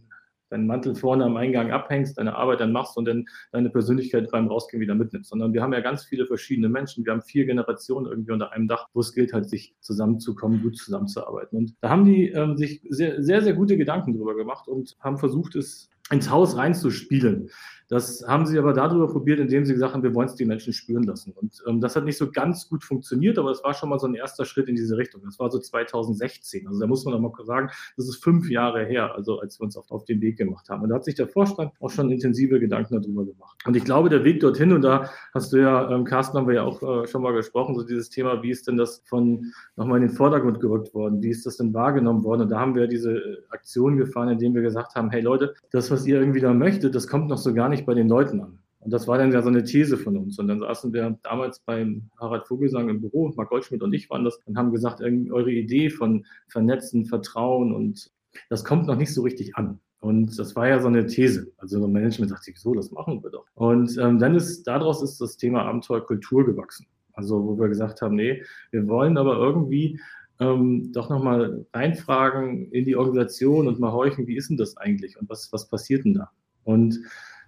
deinen 0.51 0.67
Mantel 0.67 0.95
vorne 0.95 1.25
am 1.25 1.37
Eingang 1.37 1.71
abhängst, 1.71 2.19
deine 2.19 2.35
Arbeit 2.37 2.61
dann 2.61 2.73
machst 2.73 2.97
und 2.97 3.07
dann 3.07 3.27
deine 3.53 3.71
Persönlichkeit 3.71 4.31
beim 4.31 4.49
Rausgehen 4.49 4.81
wieder 4.81 4.95
mitnimmst, 4.95 5.31
sondern 5.31 5.53
wir 5.53 5.63
haben 5.63 5.73
ja 5.73 5.81
ganz 5.81 6.05
viele 6.05 6.27
verschiedene 6.27 6.69
Menschen. 6.69 7.05
Wir 7.05 7.13
haben 7.13 7.23
vier 7.23 7.47
Generationen 7.47 8.07
irgendwie 8.07 8.33
unter 8.33 8.53
einem 8.53 8.69
Dach, 8.69 8.89
wo 8.93 9.01
es 9.01 9.13
gilt 9.13 9.33
halt, 9.33 9.49
sich 9.49 9.75
zusammenzukommen, 9.81 10.63
gut 10.63 10.77
zusammenzuarbeiten. 10.77 11.59
Und 11.59 11.75
da 11.81 11.91
haben 11.91 12.05
die 12.05 12.29
ähm, 12.29 12.57
sich 12.57 12.83
sehr, 12.89 13.23
sehr, 13.23 13.43
sehr 13.43 13.55
gute 13.55 13.77
Gedanken 13.77 14.17
drüber 14.17 14.37
gemacht 14.37 14.69
und 14.69 14.97
haben 15.01 15.19
versucht, 15.19 15.57
es 15.57 15.91
ins 16.11 16.31
Haus 16.31 16.57
reinzuspielen. 16.57 17.51
Das 17.89 18.25
haben 18.27 18.47
sie 18.47 18.59
aber 18.59 18.73
darüber 18.73 19.07
probiert, 19.07 19.39
indem 19.39 19.65
sie 19.65 19.75
gesagt 19.75 19.95
haben, 19.95 20.03
wir 20.03 20.15
wollen 20.15 20.29
es 20.29 20.35
die 20.35 20.45
Menschen 20.45 20.73
spüren 20.73 21.05
lassen. 21.05 21.33
Und 21.33 21.63
ähm, 21.69 21.81
das 21.81 21.95
hat 21.95 22.05
nicht 22.05 22.19
so 22.19 22.31
ganz 22.31 22.69
gut 22.69 22.83
funktioniert, 22.83 23.39
aber 23.39 23.51
es 23.51 23.63
war 23.63 23.75
schon 23.75 23.89
mal 23.89 23.99
so 23.99 24.07
ein 24.07 24.15
erster 24.15 24.45
Schritt 24.45 24.69
in 24.69 24.75
diese 24.75 24.97
Richtung. 24.97 25.23
Das 25.25 25.39
war 25.39 25.51
so 25.51 25.59
2016. 25.59 26.67
Also 26.67 26.81
da 26.81 26.87
muss 26.87 27.05
man 27.05 27.15
auch 27.15 27.21
mal 27.21 27.33
sagen, 27.45 27.71
das 27.97 28.09
ist 28.09 28.23
fünf 28.23 28.51
Jahre 28.51 28.85
her, 28.85 29.15
also 29.15 29.39
als 29.39 29.61
wir 29.61 29.65
uns 29.65 29.77
auf, 29.77 29.91
auf 29.91 30.05
den 30.05 30.21
Weg 30.21 30.37
gemacht 30.37 30.69
haben. 30.69 30.83
Und 30.83 30.89
da 30.89 30.97
hat 30.97 31.05
sich 31.05 31.15
der 31.15 31.29
Vorstand 31.29 31.73
auch 31.81 31.91
schon 31.91 32.11
intensive 32.11 32.59
Gedanken 32.59 33.01
darüber 33.01 33.25
gemacht. 33.25 33.59
Und 33.65 33.77
ich 33.77 33.85
glaube, 33.85 34.09
der 34.09 34.25
Weg 34.25 34.41
dorthin, 34.41 34.73
und 34.73 34.83
da 34.83 35.11
hast 35.33 35.53
du 35.53 35.59
ja, 35.59 35.91
ähm, 35.91 36.05
Carsten, 36.05 36.37
haben 36.39 36.49
wir 36.49 36.55
ja 36.55 36.63
auch 36.65 36.83
äh, 36.83 37.07
schon 37.07 37.23
mal 37.23 37.33
gesprochen, 37.33 37.77
so 37.77 37.85
dieses 37.85 38.11
Thema, 38.11 38.43
wie 38.43 38.51
ist 38.51 38.67
denn 38.67 38.77
das 38.77 39.03
von 39.07 39.53
nochmal 39.77 40.03
in 40.03 40.09
den 40.09 40.17
Vordergrund 40.17 40.61
gerückt 40.61 40.93
worden? 40.95 41.23
Wie 41.23 41.31
ist 41.31 41.47
das 41.47 41.57
denn 41.59 41.73
wahrgenommen 41.73 42.25
worden? 42.25 42.43
Und 42.43 42.51
da 42.51 42.59
haben 42.59 42.75
wir 42.75 42.89
diese 42.89 43.45
Aktion 43.51 43.97
gefahren, 43.97 44.29
indem 44.29 44.55
wir 44.55 44.63
gesagt 44.63 44.95
haben, 44.95 45.11
hey 45.11 45.21
Leute, 45.21 45.55
das, 45.71 45.91
was 45.91 46.07
ihr 46.07 46.19
irgendwie 46.19 46.41
da 46.41 46.53
möchtet, 46.53 46.95
das 46.95 47.07
kommt 47.07 47.29
noch 47.29 47.39
so 47.39 47.55
gar 47.55 47.69
nicht 47.69 47.76
nicht 47.77 47.87
bei 47.87 47.95
den 47.95 48.09
Leuten 48.09 48.41
an. 48.41 48.59
Und 48.81 48.93
das 48.93 49.09
war 49.09 49.19
dann 49.19 49.33
ja 49.33 49.43
so 49.43 49.49
eine 49.49 49.65
These 49.65 49.97
von 49.97 50.17
uns. 50.17 50.39
Und 50.39 50.49
dann 50.49 50.61
saßen 50.61 50.93
wir 50.93 51.19
damals 51.23 51.59
beim 51.61 52.09
Harald 52.21 52.47
Vogelsang 52.47 52.89
im 52.89 53.01
Büro, 53.01 53.33
Marc 53.37 53.49
Goldschmidt 53.49 53.83
und 53.83 53.93
ich 53.93 54.09
waren 54.11 54.25
das, 54.25 54.39
und 54.45 54.57
haben 54.57 54.71
gesagt, 54.71 55.01
eure 55.01 55.51
Idee 55.51 55.91
von 55.91 56.25
Vernetzen, 56.49 57.05
Vertrauen 57.05 57.75
und 57.75 58.11
das 58.49 58.65
kommt 58.65 58.87
noch 58.87 58.97
nicht 58.97 59.13
so 59.13 59.23
richtig 59.23 59.57
an. 59.57 59.81
Und 59.99 60.39
das 60.39 60.55
war 60.55 60.69
ja 60.69 60.79
so 60.79 60.89
eine 60.89 61.07
These. 61.07 61.53
Also 61.57 61.81
so 61.81 61.89
Management 61.89 62.31
sagt 62.31 62.45
sich, 62.45 62.61
so, 62.61 62.75
das 62.75 62.93
machen 62.93 63.23
wir 63.25 63.31
doch. 63.31 63.47
Und 63.55 63.99
ähm, 63.99 64.19
dann 64.19 64.37
ist, 64.37 64.65
daraus 64.65 65.03
ist 65.03 65.21
das 65.21 65.37
Thema 65.37 65.65
Abenteuerkultur 65.65 66.47
gewachsen. 66.47 66.87
Also 67.13 67.45
wo 67.45 67.59
wir 67.59 67.69
gesagt 67.69 68.03
haben, 68.03 68.15
nee, 68.15 68.43
wir 68.71 68.87
wollen 68.87 69.17
aber 69.19 69.37
irgendwie 69.37 69.99
ähm, 70.39 70.93
doch 70.93 71.11
nochmal 71.11 71.67
reinfragen 71.73 72.71
in 72.71 72.85
die 72.85 72.95
Organisation 72.95 73.67
und 73.67 73.81
mal 73.81 73.91
horchen, 73.91 74.27
wie 74.27 74.37
ist 74.37 74.51
denn 74.51 74.59
das 74.59 74.77
eigentlich 74.77 75.19
und 75.19 75.29
was, 75.29 75.51
was 75.53 75.67
passiert 75.69 76.05
denn 76.05 76.15
da? 76.15 76.31
Und 76.63 77.01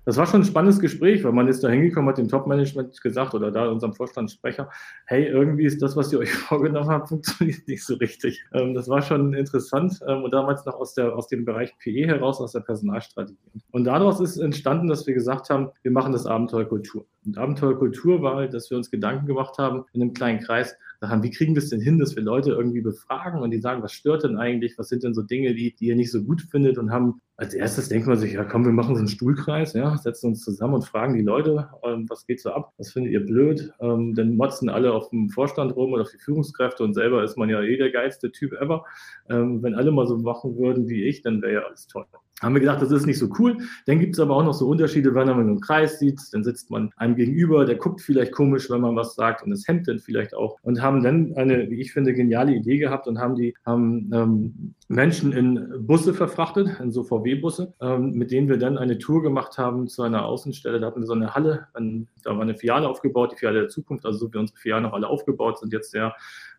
das 0.04 0.16
war 0.16 0.26
schon 0.26 0.40
ein 0.40 0.44
spannendes 0.44 0.80
Gespräch, 0.80 1.24
weil 1.24 1.32
man 1.32 1.48
ist 1.48 1.62
da 1.62 1.68
hingekommen, 1.68 2.08
hat 2.08 2.18
dem 2.18 2.28
Top-Management 2.28 3.00
gesagt 3.02 3.34
oder 3.34 3.50
da 3.50 3.68
unserem 3.68 3.94
Vorstandssprecher, 3.94 4.70
hey, 5.06 5.26
irgendwie 5.26 5.64
ist 5.64 5.82
das, 5.82 5.96
was 5.96 6.12
ihr 6.12 6.18
euch 6.18 6.32
vorgenommen 6.32 6.88
habt, 6.88 7.08
funktioniert 7.08 7.66
nicht 7.68 7.84
so 7.84 7.94
richtig. 7.96 8.42
Ähm, 8.52 8.74
das 8.74 8.88
war 8.88 9.02
schon 9.02 9.34
interessant 9.34 10.00
ähm, 10.06 10.24
und 10.24 10.32
damals 10.32 10.64
noch 10.64 10.74
aus, 10.74 10.94
der, 10.94 11.14
aus 11.14 11.28
dem 11.28 11.44
Bereich 11.44 11.76
PE 11.78 12.06
heraus, 12.06 12.40
aus 12.40 12.52
der 12.52 12.60
Personalstrategie. 12.60 13.38
Und 13.70 13.84
daraus 13.84 14.20
ist 14.20 14.38
entstanden, 14.38 14.88
dass 14.88 15.06
wir 15.06 15.14
gesagt 15.14 15.50
haben, 15.50 15.70
wir 15.82 15.90
machen 15.90 16.12
das 16.12 16.26
Abenteuerkultur. 16.26 17.06
Und 17.26 17.36
Abenteuerkultur 17.36 18.22
war 18.22 18.36
halt, 18.36 18.54
dass 18.54 18.70
wir 18.70 18.78
uns 18.78 18.90
Gedanken 18.90 19.26
gemacht 19.26 19.58
haben 19.58 19.84
in 19.92 20.00
einem 20.00 20.14
kleinen 20.14 20.40
Kreis, 20.40 20.74
haben, 21.02 21.22
wie 21.22 21.30
kriegen 21.30 21.54
wir 21.54 21.62
es 21.62 21.70
denn 21.70 21.80
hin, 21.80 21.98
dass 21.98 22.16
wir 22.16 22.22
Leute 22.22 22.50
irgendwie 22.50 22.80
befragen 22.80 23.40
und 23.40 23.50
die 23.50 23.60
sagen, 23.60 23.82
was 23.82 23.92
stört 23.92 24.24
denn 24.24 24.36
eigentlich, 24.36 24.76
was 24.78 24.88
sind 24.88 25.04
denn 25.04 25.14
so 25.14 25.22
Dinge, 25.22 25.54
die, 25.54 25.74
die 25.74 25.86
ihr 25.86 25.96
nicht 25.96 26.10
so 26.10 26.22
gut 26.22 26.42
findet? 26.42 26.78
Und 26.78 26.90
haben 26.90 27.20
als 27.36 27.54
erstes 27.54 27.88
denkt 27.88 28.08
man 28.08 28.18
sich, 28.18 28.32
ja 28.32 28.44
komm, 28.44 28.64
wir 28.64 28.72
machen 28.72 28.96
so 28.96 28.98
einen 28.98 29.08
Stuhlkreis, 29.08 29.74
ja, 29.74 29.96
setzen 29.96 30.30
uns 30.30 30.42
zusammen 30.42 30.74
und 30.74 30.84
fragen 30.84 31.14
die 31.14 31.22
Leute, 31.22 31.68
ähm, 31.84 32.06
was 32.08 32.26
geht 32.26 32.40
so 32.40 32.50
ab, 32.50 32.72
was 32.78 32.92
findet 32.92 33.12
ihr 33.12 33.24
blöd, 33.24 33.72
ähm, 33.80 34.14
dann 34.14 34.36
motzen 34.36 34.68
alle 34.68 34.92
auf 34.92 35.10
dem 35.10 35.30
Vorstand 35.30 35.76
rum 35.76 35.92
oder 35.92 36.02
auf 36.02 36.10
die 36.10 36.18
Führungskräfte 36.18 36.82
und 36.82 36.94
selber 36.94 37.22
ist 37.22 37.36
man 37.36 37.48
ja 37.48 37.62
eh 37.62 37.76
der 37.76 37.92
geilste 37.92 38.32
Typ 38.32 38.54
ever. 38.54 38.84
Ähm, 39.30 39.62
wenn 39.62 39.74
alle 39.74 39.92
mal 39.92 40.06
so 40.08 40.18
machen 40.18 40.56
würden 40.58 40.88
wie 40.88 41.04
ich, 41.04 41.22
dann 41.22 41.40
wäre 41.40 41.52
ja 41.52 41.60
alles 41.60 41.86
toll 41.86 42.06
haben 42.40 42.54
wir 42.54 42.60
gedacht, 42.60 42.82
das 42.82 42.90
ist 42.90 43.06
nicht 43.06 43.18
so 43.18 43.28
cool. 43.38 43.58
Dann 43.86 43.98
gibt 43.98 44.14
es 44.14 44.20
aber 44.20 44.36
auch 44.36 44.44
noch 44.44 44.54
so 44.54 44.68
Unterschiede, 44.68 45.14
wenn 45.14 45.26
man 45.26 45.40
einen 45.40 45.60
Kreis 45.60 45.98
sieht, 45.98 46.20
dann 46.32 46.44
sitzt 46.44 46.70
man 46.70 46.90
einem 46.96 47.16
gegenüber, 47.16 47.64
der 47.64 47.76
guckt 47.76 48.00
vielleicht 48.00 48.32
komisch, 48.32 48.70
wenn 48.70 48.80
man 48.80 48.96
was 48.96 49.14
sagt 49.14 49.42
und 49.42 49.50
das 49.50 49.66
hemmt 49.66 49.88
dann 49.88 49.98
vielleicht 49.98 50.34
auch. 50.34 50.58
Und 50.62 50.80
haben 50.80 51.02
dann 51.02 51.34
eine, 51.36 51.68
wie 51.70 51.80
ich 51.80 51.92
finde, 51.92 52.14
geniale 52.14 52.54
Idee 52.54 52.78
gehabt 52.78 53.06
und 53.06 53.18
haben 53.18 53.34
die 53.34 53.54
haben 53.64 54.10
ähm, 54.12 54.74
Menschen 54.88 55.32
in 55.32 55.86
Busse 55.86 56.14
verfrachtet, 56.14 56.80
in 56.80 56.90
so 56.90 57.04
VW-Busse, 57.04 57.74
ähm, 57.80 58.12
mit 58.12 58.30
denen 58.30 58.48
wir 58.48 58.56
dann 58.56 58.78
eine 58.78 58.96
Tour 58.96 59.22
gemacht 59.22 59.58
haben 59.58 59.86
zu 59.86 60.02
einer 60.02 60.24
Außenstelle. 60.24 60.80
Da 60.80 60.86
hatten 60.86 61.00
wir 61.00 61.06
so 61.06 61.12
eine 61.12 61.34
Halle, 61.34 61.68
da 61.74 62.34
war 62.34 62.40
eine 62.40 62.54
Filiale 62.54 62.88
aufgebaut, 62.88 63.32
die 63.32 63.36
Filiale 63.36 63.60
der 63.60 63.68
Zukunft, 63.68 64.06
also 64.06 64.18
so 64.18 64.32
wie 64.32 64.38
unsere 64.38 64.58
Filialen 64.58 64.84
noch 64.84 64.94
alle 64.94 65.08
aufgebaut 65.08 65.58
sind, 65.58 65.74
jetzt 65.74 65.90
sehr 65.90 66.14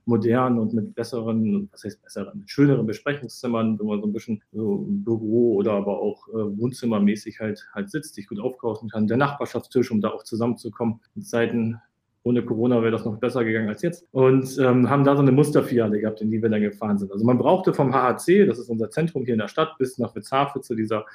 modern 0.06 0.60
und 0.60 0.74
mit 0.74 0.94
besseren, 0.96 1.70
was 1.72 1.84
heißt 1.84 2.04
besseren, 2.04 2.40
mit 2.40 2.50
schöneren 2.50 2.86
Besprechungszimmern, 2.86 3.80
wo 3.80 3.86
man 3.86 4.02
so 4.02 4.08
ein 4.08 4.14
bisschen 4.14 4.44
so 4.52 4.86
Büro 4.88 5.56
oder 5.56 5.74
aber 5.74 6.00
auch 6.00 6.28
äh, 6.30 6.34
Wohnzimmermäßig 6.34 7.40
halt, 7.40 7.68
halt 7.74 7.90
sitzt, 7.90 8.16
sich 8.16 8.28
gut 8.28 8.40
aufkaufen 8.40 8.90
kann. 8.90 9.08
Der 9.08 9.18
Nachbarschaftstisch, 9.18 9.92
um 9.92 10.02
da 10.02 10.10
auch 10.10 10.24
zusammenzukommen. 10.24 11.00
In 11.16 11.24
Zeiten 11.24 11.82
ohne 12.24 12.44
Corona 12.44 12.82
wäre 12.82 12.92
das 12.92 13.06
noch 13.06 13.18
besser 13.18 13.44
gegangen 13.46 13.70
als 13.70 13.82
jetzt. 13.82 14.08
Und 14.12 14.58
ähm, 14.60 14.90
haben 14.90 15.04
da 15.04 15.16
so 15.16 15.22
eine 15.22 15.32
Musterfiliale 15.32 16.00
gehabt, 16.00 16.22
in 16.22 16.30
die 16.30 16.42
wir 16.42 16.50
dann 16.50 16.62
gefahren 16.62 16.98
sind. 16.98 17.12
Also 17.12 17.26
man 17.26 17.38
brauchte 17.38 17.74
vom 17.74 17.94
HHC, 17.94 18.46
das 18.46 18.60
ist 18.60 18.70
unser 18.70 18.90
Zentrum 18.90 19.24
hier 19.24 19.34
in 19.34 19.40
der 19.40 19.48
Stadt, 19.48 19.78
bis 19.78 19.98
nach 19.98 20.16
Witzhafe 20.16 20.62
zu 20.62 20.76
dieser, 20.76 21.06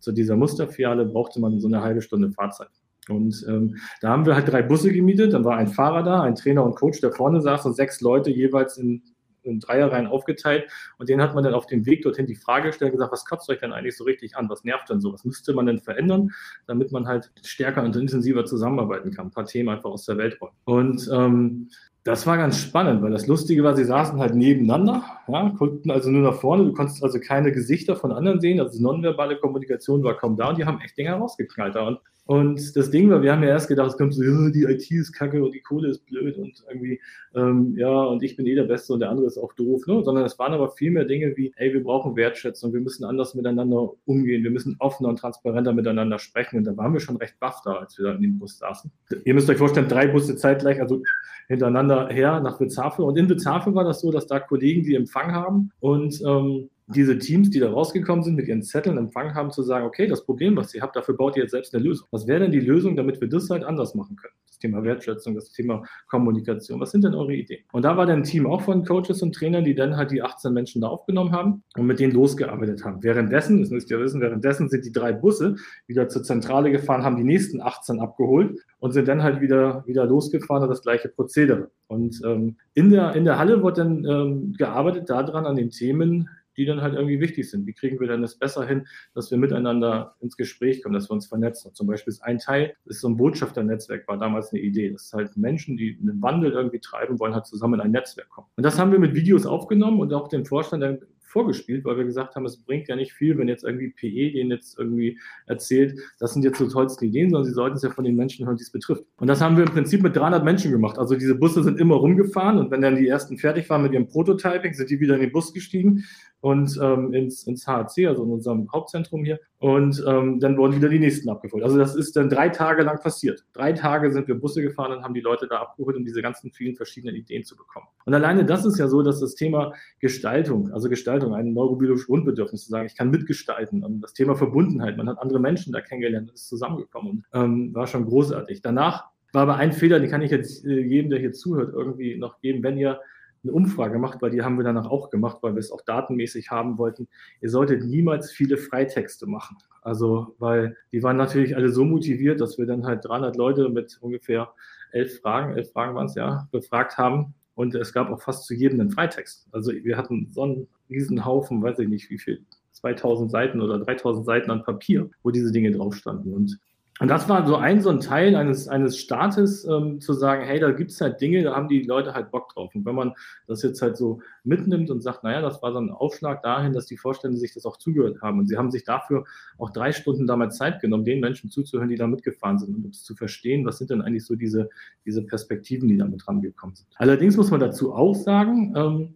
zu 0.00 0.12
dieser 0.12 0.36
Musterfiliale, 0.36 1.06
brauchte 1.06 1.40
man 1.40 1.60
so 1.60 1.68
eine 1.68 1.82
halbe 1.82 2.02
Stunde 2.02 2.30
Fahrzeit. 2.32 2.70
Und 3.08 3.44
ähm, 3.48 3.76
da 4.00 4.10
haben 4.10 4.26
wir 4.26 4.34
halt 4.34 4.50
drei 4.50 4.62
Busse 4.62 4.92
gemietet. 4.92 5.32
Dann 5.32 5.44
war 5.44 5.56
ein 5.56 5.68
Fahrer 5.68 6.02
da, 6.02 6.22
ein 6.22 6.34
Trainer 6.34 6.64
und 6.64 6.74
Coach, 6.74 7.00
der 7.00 7.12
vorne 7.12 7.40
saß 7.40 7.64
und 7.66 7.74
sechs 7.74 8.00
Leute 8.00 8.30
jeweils 8.30 8.76
in, 8.76 9.02
in 9.42 9.60
Dreierreihen 9.60 10.06
aufgeteilt. 10.06 10.68
Und 10.98 11.08
denen 11.08 11.22
hat 11.22 11.34
man 11.34 11.44
dann 11.44 11.54
auf 11.54 11.66
dem 11.66 11.86
Weg 11.86 12.02
dorthin 12.02 12.26
die 12.26 12.34
Frage 12.34 12.68
gestellt, 12.68 12.92
gesagt, 12.92 13.12
was 13.12 13.24
kotzt 13.24 13.48
euch 13.50 13.60
denn 13.60 13.72
eigentlich 13.72 13.96
so 13.96 14.04
richtig 14.04 14.36
an? 14.36 14.48
Was 14.48 14.64
nervt 14.64 14.88
denn 14.90 15.00
so? 15.00 15.12
Was 15.12 15.24
müsste 15.24 15.52
man 15.54 15.66
denn 15.66 15.78
verändern, 15.78 16.30
damit 16.66 16.92
man 16.92 17.06
halt 17.06 17.30
stärker 17.42 17.82
und 17.82 17.96
intensiver 17.96 18.44
zusammenarbeiten 18.44 19.12
kann? 19.12 19.26
Ein 19.26 19.32
paar 19.32 19.46
Themen 19.46 19.68
einfach 19.68 19.90
aus 19.90 20.04
der 20.04 20.18
Welt 20.18 20.40
räumen. 20.40 20.54
Und 20.64 21.08
ähm, 21.12 21.68
das 22.04 22.26
war 22.26 22.36
ganz 22.36 22.58
spannend, 22.58 23.02
weil 23.02 23.10
das 23.10 23.26
Lustige 23.26 23.62
war, 23.62 23.76
sie 23.76 23.84
saßen 23.84 24.18
halt 24.18 24.34
nebeneinander, 24.34 25.17
ja, 25.28 25.54
guckten 25.58 25.90
also 25.90 26.10
nur 26.10 26.22
nach 26.22 26.40
vorne, 26.40 26.64
du 26.64 26.72
konntest 26.72 27.02
also 27.02 27.18
keine 27.20 27.52
Gesichter 27.52 27.96
von 27.96 28.12
anderen 28.12 28.40
sehen, 28.40 28.60
also 28.60 28.80
nonverbale 28.82 29.36
Kommunikation 29.36 30.02
war 30.02 30.16
kaum 30.16 30.36
da 30.36 30.50
und 30.50 30.58
die 30.58 30.64
haben 30.64 30.80
echt 30.80 30.96
Dinge 30.96 31.12
rausgeknallt. 31.12 31.76
Und 31.76 31.98
und 32.28 32.76
das 32.76 32.90
Ding 32.90 33.08
war, 33.08 33.22
wir 33.22 33.32
haben 33.32 33.42
ja 33.42 33.48
erst 33.48 33.68
gedacht, 33.68 33.88
es 33.88 33.96
kommt 33.96 34.12
so, 34.12 34.20
die 34.50 34.64
IT 34.64 34.90
ist 34.90 35.14
kacke 35.14 35.42
und 35.42 35.54
die 35.54 35.62
Kohle 35.62 35.88
ist 35.88 36.04
blöd 36.04 36.36
und 36.36 36.62
irgendwie, 36.68 37.00
ähm, 37.34 37.74
ja, 37.74 37.88
und 37.88 38.22
ich 38.22 38.36
bin 38.36 38.44
eh 38.46 38.54
der 38.54 38.64
Beste 38.64 38.92
und 38.92 39.00
der 39.00 39.08
andere 39.08 39.26
ist 39.26 39.38
auch 39.38 39.54
doof, 39.54 39.86
ne? 39.86 40.04
sondern 40.04 40.26
es 40.26 40.38
waren 40.38 40.52
aber 40.52 40.68
viel 40.68 40.90
mehr 40.90 41.06
Dinge 41.06 41.34
wie, 41.38 41.54
ey, 41.56 41.72
wir 41.72 41.82
brauchen 41.82 42.16
Wertschätzung, 42.16 42.74
wir 42.74 42.82
müssen 42.82 43.04
anders 43.04 43.34
miteinander 43.34 43.94
umgehen, 44.04 44.44
wir 44.44 44.50
müssen 44.50 44.76
offener 44.78 45.08
und 45.08 45.18
transparenter 45.18 45.72
miteinander 45.72 46.18
sprechen. 46.18 46.58
Und 46.58 46.64
da 46.64 46.76
waren 46.76 46.92
wir 46.92 47.00
schon 47.00 47.16
recht 47.16 47.40
baff 47.40 47.62
da, 47.64 47.76
als 47.76 47.96
wir 47.96 48.04
da 48.04 48.12
in 48.12 48.20
dem 48.20 48.38
Bus 48.38 48.58
saßen. 48.58 48.90
Ihr 49.24 49.32
müsst 49.32 49.48
euch 49.48 49.56
vorstellen, 49.56 49.88
drei 49.88 50.08
Busse 50.08 50.36
zeitgleich, 50.36 50.82
also 50.82 51.00
hintereinander 51.48 52.08
her 52.08 52.40
nach 52.40 52.60
Witzhafen. 52.60 53.06
Und 53.06 53.16
in 53.16 53.30
Witzhafen 53.30 53.74
war 53.74 53.84
das 53.84 54.02
so, 54.02 54.12
dass 54.12 54.26
da 54.26 54.38
Kollegen, 54.38 54.82
die 54.82 54.94
Empfang 55.18 55.32
haben 55.34 55.72
und 55.80 56.20
ähm, 56.24 56.70
diese 56.86 57.18
Teams, 57.18 57.50
die 57.50 57.58
da 57.58 57.70
rausgekommen 57.70 58.24
sind, 58.24 58.36
mit 58.36 58.48
ihren 58.48 58.62
Zetteln 58.62 58.96
empfangen 58.96 59.34
haben, 59.34 59.50
zu 59.50 59.62
sagen, 59.62 59.84
okay, 59.84 60.06
das 60.06 60.24
Problem, 60.24 60.56
was 60.56 60.74
ihr 60.74 60.80
habt, 60.80 60.96
dafür 60.96 61.16
baut 61.16 61.36
ihr 61.36 61.42
jetzt 61.42 61.50
selbst 61.50 61.74
eine 61.74 61.84
Lösung. 61.84 62.06
Was 62.10 62.26
wäre 62.26 62.40
denn 62.40 62.52
die 62.52 62.60
Lösung, 62.60 62.96
damit 62.96 63.20
wir 63.20 63.28
das 63.28 63.50
halt 63.50 63.62
anders 63.64 63.94
machen 63.94 64.16
können? 64.16 64.34
Thema 64.58 64.82
Wertschätzung, 64.82 65.34
das 65.34 65.52
Thema 65.52 65.82
Kommunikation. 66.08 66.80
Was 66.80 66.90
sind 66.90 67.04
denn 67.04 67.14
eure 67.14 67.34
Ideen? 67.34 67.64
Und 67.72 67.82
da 67.82 67.96
war 67.96 68.06
dann 68.06 68.20
ein 68.20 68.24
Team 68.24 68.46
auch 68.46 68.62
von 68.62 68.84
Coaches 68.84 69.22
und 69.22 69.34
Trainern, 69.34 69.64
die 69.64 69.74
dann 69.74 69.96
halt 69.96 70.10
die 70.10 70.22
18 70.22 70.52
Menschen 70.52 70.82
da 70.82 70.88
aufgenommen 70.88 71.32
haben 71.32 71.62
und 71.76 71.86
mit 71.86 72.00
denen 72.00 72.12
losgearbeitet 72.12 72.84
haben. 72.84 73.02
Währenddessen, 73.02 73.60
das 73.60 73.70
müsst 73.70 73.90
ihr 73.90 74.00
wissen, 74.00 74.20
währenddessen 74.20 74.68
sind 74.68 74.84
die 74.84 74.92
drei 74.92 75.12
Busse 75.12 75.56
wieder 75.86 76.08
zur 76.08 76.22
Zentrale 76.22 76.70
gefahren, 76.70 77.02
haben 77.02 77.16
die 77.16 77.24
nächsten 77.24 77.60
18 77.60 78.00
abgeholt 78.00 78.58
und 78.80 78.92
sind 78.92 79.08
dann 79.08 79.22
halt 79.22 79.40
wieder, 79.40 79.84
wieder 79.86 80.06
losgefahren 80.06 80.62
und 80.62 80.68
das 80.68 80.82
gleiche 80.82 81.08
Prozedere. 81.08 81.70
Und 81.86 82.20
ähm, 82.24 82.56
in, 82.74 82.90
der, 82.90 83.14
in 83.14 83.24
der 83.24 83.38
Halle 83.38 83.62
wird 83.62 83.78
dann 83.78 84.04
ähm, 84.04 84.54
gearbeitet 84.56 85.08
daran, 85.10 85.46
an 85.46 85.56
den 85.56 85.70
Themen, 85.70 86.28
die 86.58 86.66
dann 86.66 86.82
halt 86.82 86.94
irgendwie 86.94 87.20
wichtig 87.20 87.48
sind. 87.50 87.66
Wie 87.66 87.72
kriegen 87.72 87.98
wir 88.00 88.08
denn 88.08 88.20
das 88.20 88.36
besser 88.36 88.66
hin, 88.66 88.86
dass 89.14 89.30
wir 89.30 89.38
miteinander 89.38 90.16
ins 90.20 90.36
Gespräch 90.36 90.82
kommen, 90.82 90.94
dass 90.94 91.08
wir 91.08 91.14
uns 91.14 91.26
vernetzen? 91.26 91.72
Zum 91.72 91.86
Beispiel 91.86 92.12
ist 92.12 92.22
ein 92.22 92.38
Teil, 92.38 92.74
ist 92.84 93.00
so 93.00 93.08
ein 93.08 93.16
Botschafternetzwerk, 93.16 94.06
war 94.08 94.18
damals 94.18 94.52
eine 94.52 94.60
Idee. 94.60 94.90
Das 94.90 95.04
ist 95.04 95.12
halt 95.12 95.36
Menschen, 95.36 95.76
die 95.76 95.98
einen 96.00 96.20
Wandel 96.20 96.52
irgendwie 96.52 96.80
treiben 96.80 97.18
wollen, 97.18 97.34
halt 97.34 97.46
zusammen 97.46 97.74
in 97.74 97.80
ein 97.80 97.92
Netzwerk 97.92 98.28
kommen. 98.28 98.48
Und 98.56 98.64
das 98.64 98.78
haben 98.78 98.92
wir 98.92 98.98
mit 98.98 99.14
Videos 99.14 99.46
aufgenommen 99.46 100.00
und 100.00 100.12
auch 100.12 100.28
den 100.28 100.44
Vorstand 100.44 100.82
dann 100.82 100.98
vorgespielt, 101.28 101.84
weil 101.84 101.96
wir 101.98 102.04
gesagt 102.04 102.34
haben, 102.34 102.44
es 102.46 102.56
bringt 102.56 102.88
ja 102.88 102.96
nicht 102.96 103.12
viel, 103.12 103.36
wenn 103.38 103.48
jetzt 103.48 103.64
irgendwie 103.64 103.90
PE 103.90 104.32
denen 104.32 104.50
jetzt 104.50 104.78
irgendwie 104.78 105.18
erzählt, 105.46 105.98
das 106.18 106.32
sind 106.32 106.42
jetzt 106.42 106.58
so 106.58 106.68
tollste 106.68 107.06
Ideen, 107.06 107.30
sondern 107.30 107.44
sie 107.44 107.52
sollten 107.52 107.76
es 107.76 107.82
ja 107.82 107.90
von 107.90 108.04
den 108.04 108.16
Menschen 108.16 108.46
hören, 108.46 108.56
die 108.56 108.62
es 108.62 108.72
betrifft. 108.72 109.04
Und 109.18 109.28
das 109.28 109.40
haben 109.40 109.56
wir 109.56 109.64
im 109.64 109.70
Prinzip 109.70 110.02
mit 110.02 110.16
300 110.16 110.42
Menschen 110.42 110.72
gemacht. 110.72 110.98
Also 110.98 111.14
diese 111.14 111.34
Busse 111.34 111.62
sind 111.62 111.78
immer 111.78 111.96
rumgefahren 111.96 112.58
und 112.58 112.70
wenn 112.70 112.80
dann 112.80 112.96
die 112.96 113.06
ersten 113.06 113.36
fertig 113.36 113.68
waren 113.68 113.82
mit 113.82 113.92
ihrem 113.92 114.08
Prototyping, 114.08 114.72
sind 114.72 114.90
die 114.90 115.00
wieder 115.00 115.14
in 115.14 115.20
den 115.20 115.32
Bus 115.32 115.52
gestiegen 115.52 116.04
und 116.40 116.78
ähm, 116.80 117.12
ins, 117.12 117.46
ins 117.46 117.66
HAC, 117.66 118.06
also 118.06 118.24
in 118.24 118.30
unserem 118.30 118.70
Hauptzentrum 118.72 119.24
hier, 119.24 119.40
Und 119.58 120.04
ähm, 120.06 120.38
dann 120.38 120.56
wurden 120.56 120.76
wieder 120.76 120.88
die 120.88 121.00
nächsten 121.00 121.28
abgeholt. 121.28 121.64
Also 121.64 121.78
das 121.78 121.96
ist 121.96 122.14
dann 122.14 122.28
drei 122.28 122.48
Tage 122.48 122.82
lang 122.82 123.00
passiert. 123.00 123.44
Drei 123.52 123.72
Tage 123.72 124.12
sind 124.12 124.28
wir 124.28 124.36
Busse 124.36 124.62
gefahren 124.62 124.92
und 124.92 125.02
haben 125.02 125.14
die 125.14 125.20
Leute 125.20 125.48
da 125.48 125.56
abgeholt, 125.56 125.96
um 125.96 126.04
diese 126.04 126.22
ganzen 126.22 126.52
vielen 126.52 126.76
verschiedenen 126.76 127.16
Ideen 127.16 127.44
zu 127.44 127.56
bekommen. 127.56 127.86
Und 128.04 128.14
alleine 128.14 128.44
das 128.44 128.64
ist 128.64 128.78
ja 128.78 128.86
so, 128.86 129.02
dass 129.02 129.18
das 129.18 129.34
Thema 129.34 129.72
Gestaltung, 129.98 130.72
also 130.72 130.88
Gestaltung, 130.88 131.34
ein 131.34 131.52
neurobiologisches 131.52 132.06
Grundbedürfnis 132.06 132.64
zu 132.64 132.70
sagen, 132.70 132.86
ich 132.86 132.96
kann 132.96 133.10
mitgestalten. 133.10 133.82
Und 133.82 134.00
das 134.00 134.12
Thema 134.12 134.36
Verbundenheit, 134.36 134.96
man 134.96 135.08
hat 135.08 135.18
andere 135.18 135.40
Menschen 135.40 135.72
da 135.72 135.80
kennengelernt, 135.80 136.30
ist 136.30 136.48
zusammengekommen 136.48 137.10
und 137.10 137.24
ähm, 137.32 137.74
war 137.74 137.88
schon 137.88 138.04
großartig. 138.04 138.62
Danach 138.62 139.06
war 139.32 139.42
aber 139.42 139.56
ein 139.56 139.72
Fehler, 139.72 140.00
den 140.00 140.10
kann 140.10 140.22
ich 140.22 140.30
jetzt 140.30 140.64
äh, 140.64 140.80
jedem, 140.80 141.10
der 141.10 141.18
hier 141.18 141.32
zuhört, 141.32 141.74
irgendwie 141.74 142.16
noch 142.16 142.40
geben, 142.40 142.62
wenn 142.62 142.78
ihr 142.78 143.00
eine 143.42 143.52
Umfrage 143.52 143.98
macht, 143.98 144.22
weil 144.22 144.30
die 144.30 144.42
haben 144.42 144.56
wir 144.56 144.64
danach 144.64 144.86
auch 144.86 145.10
gemacht, 145.10 145.38
weil 145.42 145.54
wir 145.54 145.60
es 145.60 145.70
auch 145.70 145.82
datenmäßig 145.82 146.50
haben 146.50 146.78
wollten. 146.78 147.08
Ihr 147.40 147.50
solltet 147.50 147.84
niemals 147.84 148.30
viele 148.30 148.56
Freitexte 148.56 149.26
machen. 149.26 149.56
Also, 149.82 150.34
weil 150.38 150.76
die 150.92 151.02
waren 151.02 151.16
natürlich 151.16 151.56
alle 151.56 151.70
so 151.70 151.84
motiviert, 151.84 152.40
dass 152.40 152.58
wir 152.58 152.66
dann 152.66 152.84
halt 152.84 153.04
300 153.04 153.36
Leute 153.36 153.68
mit 153.68 153.98
ungefähr 154.00 154.52
elf 154.92 155.20
Fragen, 155.20 155.56
elf 155.56 155.72
Fragen 155.72 155.94
waren 155.94 156.06
es 156.06 156.14
ja, 156.14 156.48
befragt 156.50 156.98
haben. 156.98 157.34
Und 157.54 157.74
es 157.74 157.92
gab 157.92 158.10
auch 158.10 158.22
fast 158.22 158.44
zu 158.46 158.54
jedem 158.54 158.80
einen 158.80 158.90
Freitext. 158.90 159.48
Also 159.50 159.72
wir 159.72 159.96
hatten 159.96 160.28
so 160.30 160.42
einen 160.42 160.68
riesen 160.88 161.24
Haufen, 161.24 161.62
weiß 161.62 161.80
ich 161.80 161.88
nicht 161.88 162.08
wie 162.10 162.18
viel, 162.18 162.44
2000 162.72 163.30
Seiten 163.30 163.60
oder 163.60 163.78
3000 163.78 164.24
Seiten 164.24 164.50
an 164.50 164.62
Papier, 164.62 165.10
wo 165.22 165.30
diese 165.30 165.50
Dinge 165.50 165.72
drauf 165.72 165.96
standen. 165.96 166.32
Und 166.32 166.58
und 167.00 167.08
das 167.08 167.28
war 167.28 167.46
so 167.46 167.56
ein, 167.56 167.80
so 167.80 167.90
ein 167.90 168.00
Teil 168.00 168.34
eines, 168.34 168.66
eines 168.66 168.98
Staates, 168.98 169.64
ähm, 169.64 170.00
zu 170.00 170.12
sagen, 170.12 170.44
hey, 170.44 170.58
da 170.58 170.72
gibt 170.72 170.90
es 170.90 171.00
halt 171.00 171.20
Dinge, 171.20 171.42
da 171.44 171.54
haben 171.54 171.68
die 171.68 171.82
Leute 171.82 172.14
halt 172.14 172.30
Bock 172.30 172.52
drauf. 172.52 172.74
Und 172.74 172.84
wenn 172.84 172.94
man 172.94 173.12
das 173.46 173.62
jetzt 173.62 173.80
halt 173.82 173.96
so 173.96 174.20
mitnimmt 174.42 174.90
und 174.90 175.00
sagt, 175.00 175.22
naja, 175.22 175.40
das 175.40 175.62
war 175.62 175.72
so 175.72 175.78
ein 175.78 175.90
Aufschlag 175.90 176.42
dahin, 176.42 176.72
dass 176.72 176.86
die 176.86 176.96
Vorstände 176.96 177.38
sich 177.38 177.54
das 177.54 177.66
auch 177.66 177.76
zugehört 177.76 178.20
haben. 178.20 178.40
Und 178.40 178.48
sie 178.48 178.56
haben 178.56 178.70
sich 178.70 178.84
dafür 178.84 179.24
auch 179.58 179.70
drei 179.70 179.92
Stunden 179.92 180.26
damals 180.26 180.56
Zeit 180.56 180.80
genommen, 180.80 181.04
den 181.04 181.20
Menschen 181.20 181.50
zuzuhören, 181.50 181.88
die 181.88 181.96
da 181.96 182.06
mitgefahren 182.06 182.58
sind 182.58 182.74
und 182.74 182.84
um 182.84 182.92
zu 182.92 183.14
verstehen, 183.14 183.64
was 183.64 183.78
sind 183.78 183.90
denn 183.90 184.02
eigentlich 184.02 184.26
so 184.26 184.34
diese, 184.34 184.68
diese 185.06 185.22
Perspektiven, 185.22 185.88
die 185.88 185.98
damit 185.98 186.26
rangekommen 186.26 186.74
sind. 186.74 186.88
Allerdings 186.96 187.36
muss 187.36 187.50
man 187.50 187.60
dazu 187.60 187.92
auch 187.92 188.14
sagen, 188.14 188.74
ähm, 188.76 189.14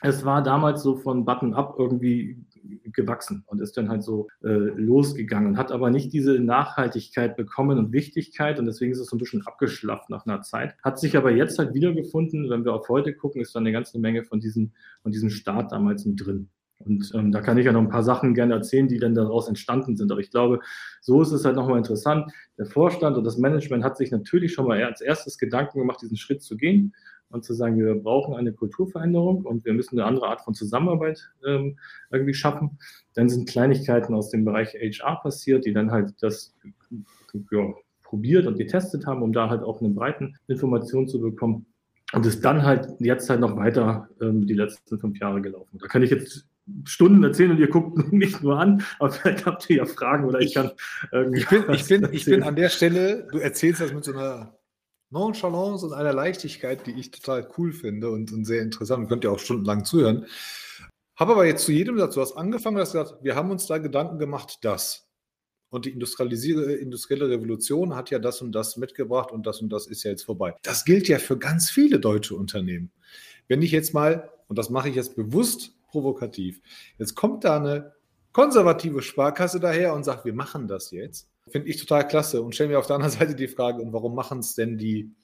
es 0.00 0.24
war 0.24 0.42
damals 0.42 0.82
so 0.82 0.96
von 0.96 1.24
Button-up 1.24 1.74
irgendwie 1.78 2.38
gewachsen 2.92 3.44
und 3.46 3.60
ist 3.60 3.76
dann 3.76 3.88
halt 3.88 4.02
so 4.02 4.28
äh, 4.42 4.48
losgegangen, 4.48 5.56
hat 5.56 5.72
aber 5.72 5.90
nicht 5.90 6.12
diese 6.12 6.38
Nachhaltigkeit 6.38 7.36
bekommen 7.36 7.78
und 7.78 7.92
Wichtigkeit 7.92 8.58
und 8.58 8.66
deswegen 8.66 8.92
ist 8.92 8.98
es 8.98 9.08
so 9.08 9.16
ein 9.16 9.18
bisschen 9.18 9.46
abgeschlafft 9.46 10.10
nach 10.10 10.26
einer 10.26 10.42
Zeit. 10.42 10.74
Hat 10.82 10.98
sich 10.98 11.16
aber 11.16 11.30
jetzt 11.30 11.58
halt 11.58 11.74
wiedergefunden, 11.74 12.50
wenn 12.50 12.64
wir 12.64 12.74
auf 12.74 12.88
heute 12.88 13.14
gucken, 13.14 13.40
ist 13.40 13.54
da 13.54 13.60
eine 13.60 13.72
ganze 13.72 13.98
Menge 13.98 14.24
von 14.24 14.40
diesem, 14.40 14.72
von 15.02 15.12
diesem 15.12 15.30
Start 15.30 15.72
damals 15.72 16.04
mit 16.04 16.24
drin. 16.24 16.48
Und 16.80 17.10
ähm, 17.14 17.32
da 17.32 17.40
kann 17.40 17.58
ich 17.58 17.66
ja 17.66 17.72
noch 17.72 17.80
ein 17.80 17.88
paar 17.88 18.04
Sachen 18.04 18.34
gerne 18.34 18.54
erzählen, 18.54 18.86
die 18.86 18.98
dann 18.98 19.14
daraus 19.14 19.48
entstanden 19.48 19.96
sind. 19.96 20.12
Aber 20.12 20.20
ich 20.20 20.30
glaube, 20.30 20.60
so 21.00 21.20
ist 21.20 21.32
es 21.32 21.44
halt 21.44 21.56
nochmal 21.56 21.78
interessant. 21.78 22.30
Der 22.56 22.66
Vorstand 22.66 23.16
und 23.16 23.24
das 23.24 23.36
Management 23.36 23.82
hat 23.82 23.96
sich 23.96 24.12
natürlich 24.12 24.52
schon 24.52 24.66
mal 24.66 24.80
als 24.84 25.00
erstes 25.00 25.38
Gedanken 25.38 25.80
gemacht, 25.80 26.00
diesen 26.00 26.16
Schritt 26.16 26.42
zu 26.42 26.56
gehen 26.56 26.94
und 27.30 27.44
zu 27.44 27.54
sagen, 27.54 27.78
wir 27.78 27.94
brauchen 27.94 28.34
eine 28.34 28.52
Kulturveränderung 28.52 29.44
und 29.44 29.64
wir 29.64 29.74
müssen 29.74 29.98
eine 29.98 30.08
andere 30.08 30.28
Art 30.28 30.40
von 30.40 30.54
Zusammenarbeit 30.54 31.30
ähm, 31.46 31.78
irgendwie 32.10 32.34
schaffen. 32.34 32.78
Dann 33.14 33.28
sind 33.28 33.48
Kleinigkeiten 33.48 34.14
aus 34.14 34.30
dem 34.30 34.44
Bereich 34.44 34.74
HR 34.74 35.20
passiert, 35.22 35.64
die 35.64 35.72
dann 35.72 35.90
halt 35.90 36.14
das 36.20 36.54
ja, 37.50 37.74
probiert 38.02 38.46
und 38.46 38.58
getestet 38.58 39.06
haben, 39.06 39.22
um 39.22 39.32
da 39.32 39.50
halt 39.50 39.62
auch 39.62 39.80
eine 39.80 39.90
breiten 39.90 40.36
Information 40.48 41.08
zu 41.08 41.20
bekommen. 41.20 41.66
Und 42.14 42.24
ist 42.24 42.42
dann 42.42 42.62
halt 42.62 42.88
jetzt 43.00 43.28
halt 43.28 43.40
noch 43.40 43.56
weiter 43.56 44.08
ähm, 44.22 44.46
die 44.46 44.54
letzten 44.54 44.98
fünf 44.98 45.18
Jahre 45.18 45.42
gelaufen. 45.42 45.78
Da 45.78 45.88
kann 45.88 46.02
ich 46.02 46.10
jetzt 46.10 46.48
Stunden 46.84 47.22
erzählen 47.22 47.50
und 47.50 47.58
ihr 47.58 47.68
guckt 47.68 48.12
mich 48.12 48.40
nur 48.40 48.58
an, 48.58 48.82
aber 48.98 49.10
vielleicht 49.10 49.44
habt 49.44 49.68
ihr 49.68 49.76
ja 49.76 49.84
Fragen 49.84 50.24
oder 50.24 50.40
ich, 50.40 50.48
ich 50.48 50.54
kann. 50.54 50.70
Ich 51.34 51.48
bin, 51.48 51.64
ich, 51.70 51.86
bin, 51.86 52.08
ich 52.12 52.24
bin 52.24 52.42
an 52.42 52.56
der 52.56 52.70
Stelle, 52.70 53.28
du 53.30 53.38
erzählst 53.38 53.82
das 53.82 53.92
mit 53.92 54.04
so 54.04 54.12
einer 54.12 54.57
Nonchalance 55.10 55.86
und 55.86 55.92
einer 55.92 56.12
Leichtigkeit, 56.12 56.86
die 56.86 56.92
ich 56.92 57.10
total 57.10 57.48
cool 57.56 57.72
finde 57.72 58.10
und, 58.10 58.32
und 58.32 58.44
sehr 58.44 58.62
interessant. 58.62 59.08
Könnt 59.08 59.24
ihr 59.24 59.32
auch 59.32 59.38
stundenlang 59.38 59.84
zuhören. 59.84 60.26
Habe 61.16 61.32
aber 61.32 61.46
jetzt 61.46 61.64
zu 61.64 61.72
jedem 61.72 61.98
Satz, 61.98 62.14
du 62.14 62.20
hast 62.20 62.36
angefangen, 62.36 62.76
du 62.76 62.82
hast 62.82 62.92
gesagt, 62.92 63.24
wir 63.24 63.34
haben 63.34 63.50
uns 63.50 63.66
da 63.66 63.78
Gedanken 63.78 64.18
gemacht, 64.18 64.58
das. 64.62 65.08
Und 65.70 65.84
die 65.84 65.90
industrielle 65.90 67.28
Revolution 67.28 67.94
hat 67.94 68.10
ja 68.10 68.18
das 68.18 68.40
und 68.40 68.52
das 68.52 68.76
mitgebracht 68.76 69.32
und 69.32 69.46
das 69.46 69.60
und 69.60 69.70
das 69.70 69.86
ist 69.86 70.02
ja 70.02 70.12
jetzt 70.12 70.24
vorbei. 70.24 70.54
Das 70.62 70.84
gilt 70.84 71.08
ja 71.08 71.18
für 71.18 71.36
ganz 71.36 71.70
viele 71.70 72.00
deutsche 72.00 72.34
Unternehmen. 72.34 72.90
Wenn 73.48 73.62
ich 73.62 73.72
jetzt 73.72 73.92
mal, 73.92 74.30
und 74.46 74.58
das 74.58 74.70
mache 74.70 74.88
ich 74.88 74.94
jetzt 74.94 75.16
bewusst 75.16 75.72
provokativ, 75.88 76.60
jetzt 76.98 77.14
kommt 77.14 77.44
da 77.44 77.56
eine 77.56 77.92
konservative 78.32 79.02
Sparkasse 79.02 79.60
daher 79.60 79.94
und 79.94 80.04
sagt, 80.04 80.24
wir 80.24 80.34
machen 80.34 80.68
das 80.68 80.90
jetzt 80.90 81.28
Finde 81.50 81.68
ich 81.68 81.76
total 81.78 82.06
klasse 82.06 82.42
und 82.42 82.54
stelle 82.54 82.70
mir 82.70 82.78
auf 82.78 82.86
der 82.86 82.96
anderen 82.96 83.12
Seite 83.18 83.34
die 83.34 83.48
Frage, 83.48 83.82
und 83.82 83.92
warum 83.92 84.14
machen 84.14 84.40
es 84.40 84.54
denn 84.54 84.78
die 84.78 85.14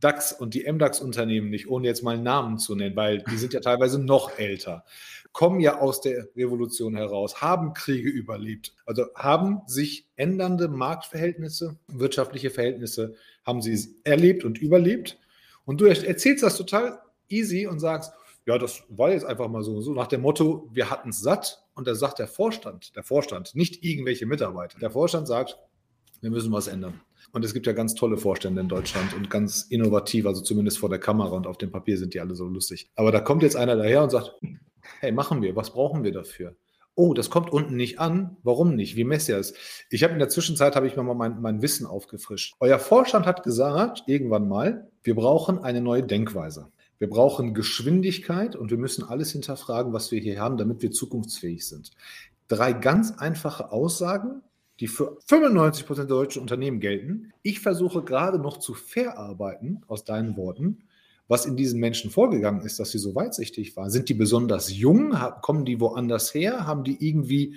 DAX 0.00 0.32
und 0.32 0.54
die 0.54 0.70
MDAX-Unternehmen 0.70 1.48
nicht, 1.48 1.68
ohne 1.68 1.86
jetzt 1.86 2.02
mal 2.02 2.18
Namen 2.18 2.58
zu 2.58 2.74
nennen, 2.74 2.96
weil 2.96 3.22
die 3.30 3.38
sind 3.38 3.54
ja 3.54 3.60
teilweise 3.60 3.98
noch 3.98 4.38
älter, 4.38 4.84
kommen 5.32 5.60
ja 5.60 5.80
aus 5.80 6.00
der 6.00 6.28
Revolution 6.36 6.96
heraus, 6.96 7.40
haben 7.40 7.72
Kriege 7.72 8.10
überlebt, 8.10 8.74
also 8.84 9.06
haben 9.14 9.62
sich 9.66 10.06
ändernde 10.16 10.68
Marktverhältnisse, 10.68 11.78
wirtschaftliche 11.88 12.50
Verhältnisse, 12.50 13.14
haben 13.44 13.62
sie 13.62 13.96
erlebt 14.04 14.44
und 14.44 14.58
überlebt. 14.58 15.18
Und 15.64 15.80
du 15.80 15.86
erzählst 15.86 16.42
das 16.42 16.56
total 16.56 17.00
easy 17.28 17.66
und 17.66 17.80
sagst, 17.80 18.12
ja, 18.44 18.58
das 18.58 18.84
war 18.88 19.10
jetzt 19.10 19.24
einfach 19.24 19.48
mal 19.48 19.62
so, 19.62 19.80
so 19.80 19.92
nach 19.92 20.06
dem 20.06 20.22
Motto, 20.22 20.68
wir 20.72 20.90
hatten 20.90 21.10
es 21.10 21.20
satt. 21.20 21.65
Und 21.76 21.86
da 21.86 21.94
sagt 21.94 22.18
der 22.18 22.26
Vorstand, 22.26 22.96
der 22.96 23.02
Vorstand, 23.02 23.54
nicht 23.54 23.84
irgendwelche 23.84 24.24
Mitarbeiter. 24.24 24.78
Der 24.78 24.90
Vorstand 24.90 25.28
sagt, 25.28 25.58
wir 26.22 26.30
müssen 26.30 26.50
was 26.50 26.68
ändern. 26.68 27.02
Und 27.32 27.44
es 27.44 27.52
gibt 27.52 27.66
ja 27.66 27.74
ganz 27.74 27.94
tolle 27.94 28.16
Vorstände 28.16 28.62
in 28.62 28.68
Deutschland 28.68 29.12
und 29.12 29.28
ganz 29.28 29.66
innovativ, 29.68 30.24
also 30.24 30.40
zumindest 30.40 30.78
vor 30.78 30.88
der 30.88 30.98
Kamera 30.98 31.36
und 31.36 31.46
auf 31.46 31.58
dem 31.58 31.70
Papier 31.70 31.98
sind 31.98 32.14
die 32.14 32.20
alle 32.20 32.34
so 32.34 32.46
lustig. 32.46 32.90
Aber 32.96 33.12
da 33.12 33.20
kommt 33.20 33.42
jetzt 33.42 33.56
einer 33.56 33.76
daher 33.76 34.02
und 34.02 34.10
sagt, 34.10 34.34
hey, 35.00 35.12
machen 35.12 35.42
wir, 35.42 35.54
was 35.54 35.70
brauchen 35.70 36.02
wir 36.02 36.12
dafür? 36.12 36.56
Oh, 36.94 37.12
das 37.12 37.28
kommt 37.28 37.52
unten 37.52 37.76
nicht 37.76 38.00
an. 38.00 38.38
Warum 38.42 38.74
nicht? 38.74 38.96
Wie 38.96 39.04
messt 39.04 39.28
ihr 39.28 39.36
es? 39.36 39.52
Ich 39.90 40.02
habe 40.02 40.14
in 40.14 40.18
der 40.18 40.30
Zwischenzeit 40.30 40.76
habe 40.76 40.86
ich 40.86 40.96
mir 40.96 41.02
mal 41.02 41.12
mein, 41.12 41.42
mein 41.42 41.60
Wissen 41.60 41.86
aufgefrischt. 41.86 42.54
Euer 42.58 42.78
Vorstand 42.78 43.26
hat 43.26 43.42
gesagt, 43.42 44.04
irgendwann 44.06 44.48
mal, 44.48 44.90
wir 45.02 45.14
brauchen 45.14 45.58
eine 45.58 45.82
neue 45.82 46.04
Denkweise. 46.04 46.72
Wir 46.98 47.10
brauchen 47.10 47.54
Geschwindigkeit 47.54 48.56
und 48.56 48.70
wir 48.70 48.78
müssen 48.78 49.04
alles 49.04 49.32
hinterfragen, 49.32 49.92
was 49.92 50.10
wir 50.10 50.20
hier 50.20 50.40
haben, 50.40 50.56
damit 50.56 50.82
wir 50.82 50.90
zukunftsfähig 50.90 51.66
sind. 51.66 51.90
Drei 52.48 52.72
ganz 52.72 53.12
einfache 53.12 53.72
Aussagen, 53.72 54.42
die 54.80 54.88
für 54.88 55.16
95 55.26 55.86
Prozent 55.86 56.10
der 56.10 56.16
deutschen 56.16 56.42
Unternehmen 56.42 56.80
gelten. 56.80 57.32
Ich 57.42 57.60
versuche 57.60 58.02
gerade 58.02 58.38
noch 58.38 58.58
zu 58.58 58.74
verarbeiten, 58.74 59.84
aus 59.88 60.04
deinen 60.04 60.36
Worten, 60.36 60.84
was 61.28 61.46
in 61.46 61.56
diesen 61.56 61.80
Menschen 61.80 62.10
vorgegangen 62.10 62.60
ist, 62.60 62.78
dass 62.78 62.90
sie 62.90 62.98
so 62.98 63.14
weitsichtig 63.14 63.76
waren. 63.76 63.90
Sind 63.90 64.08
die 64.08 64.14
besonders 64.14 64.76
jung? 64.76 65.14
Kommen 65.42 65.64
die 65.64 65.80
woanders 65.80 66.34
her? 66.34 66.66
Haben 66.66 66.84
die 66.84 67.08
irgendwie 67.08 67.56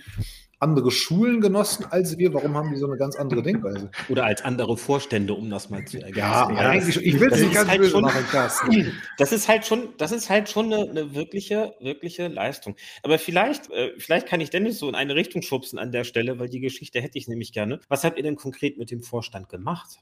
andere 0.60 0.92
Schulen 0.92 1.39
genossen 1.39 1.86
als 1.89 2.18
wir? 2.18 2.34
Warum 2.34 2.56
haben 2.56 2.72
die 2.72 2.78
so 2.78 2.86
eine 2.86 2.98
ganz 2.98 3.16
andere 3.16 3.42
Denkweise? 3.42 3.89
Oder 4.10 4.25
als 4.25 4.44
andere 4.44 4.75
Vorstände, 4.75 5.34
um 5.34 5.50
das 5.50 5.70
mal 5.70 5.86
zu 5.86 5.98
ergänzen. 5.98 6.20
Ja, 6.20 6.51
ja 6.51 6.70
eigentlich, 6.70 6.98
ich 7.01 7.20
will 7.20 7.32
es 7.32 7.42
nicht 7.42 7.54
ganz 7.54 7.70
halt 7.70 7.82
böse 7.82 8.01
machen, 8.01 8.25
Carsten. 8.30 8.92
Das 9.18 9.32
ist 9.32 9.48
halt 9.48 9.66
schon, 9.66 9.89
das 9.98 10.12
ist 10.12 10.30
halt 10.30 10.50
schon 10.50 10.66
eine, 10.72 10.89
eine 10.89 11.16
wirkliche, 11.16 11.75
wirkliche 11.80 12.28
Leistung. 12.28 12.75
Aber 13.04 13.18
vielleicht, 13.18 13.72
äh, 13.72 13.92
vielleicht 13.98 14.28
kann 14.28 14.42
ich 14.42 14.50
Dennis 14.50 14.80
so 14.80 14.89
in 14.89 14.96
eine 14.96 15.16
Richtung 15.16 15.42
schubsen 15.42 15.80
an 15.80 15.94
der 15.94 16.04
Stelle, 16.04 16.39
weil 16.39 16.50
die 16.50 16.60
Geschichte 16.60 17.00
hätte 17.00 17.18
ich 17.18 17.30
nämlich 17.30 17.54
gerne. 17.54 17.80
Was 17.88 18.04
habt 18.04 18.18
ihr 18.18 18.24
denn 18.24 18.36
konkret 18.36 18.78
mit 18.78 18.92
dem 18.92 19.01
Vorstand 19.01 19.48
gemacht? 19.48 20.00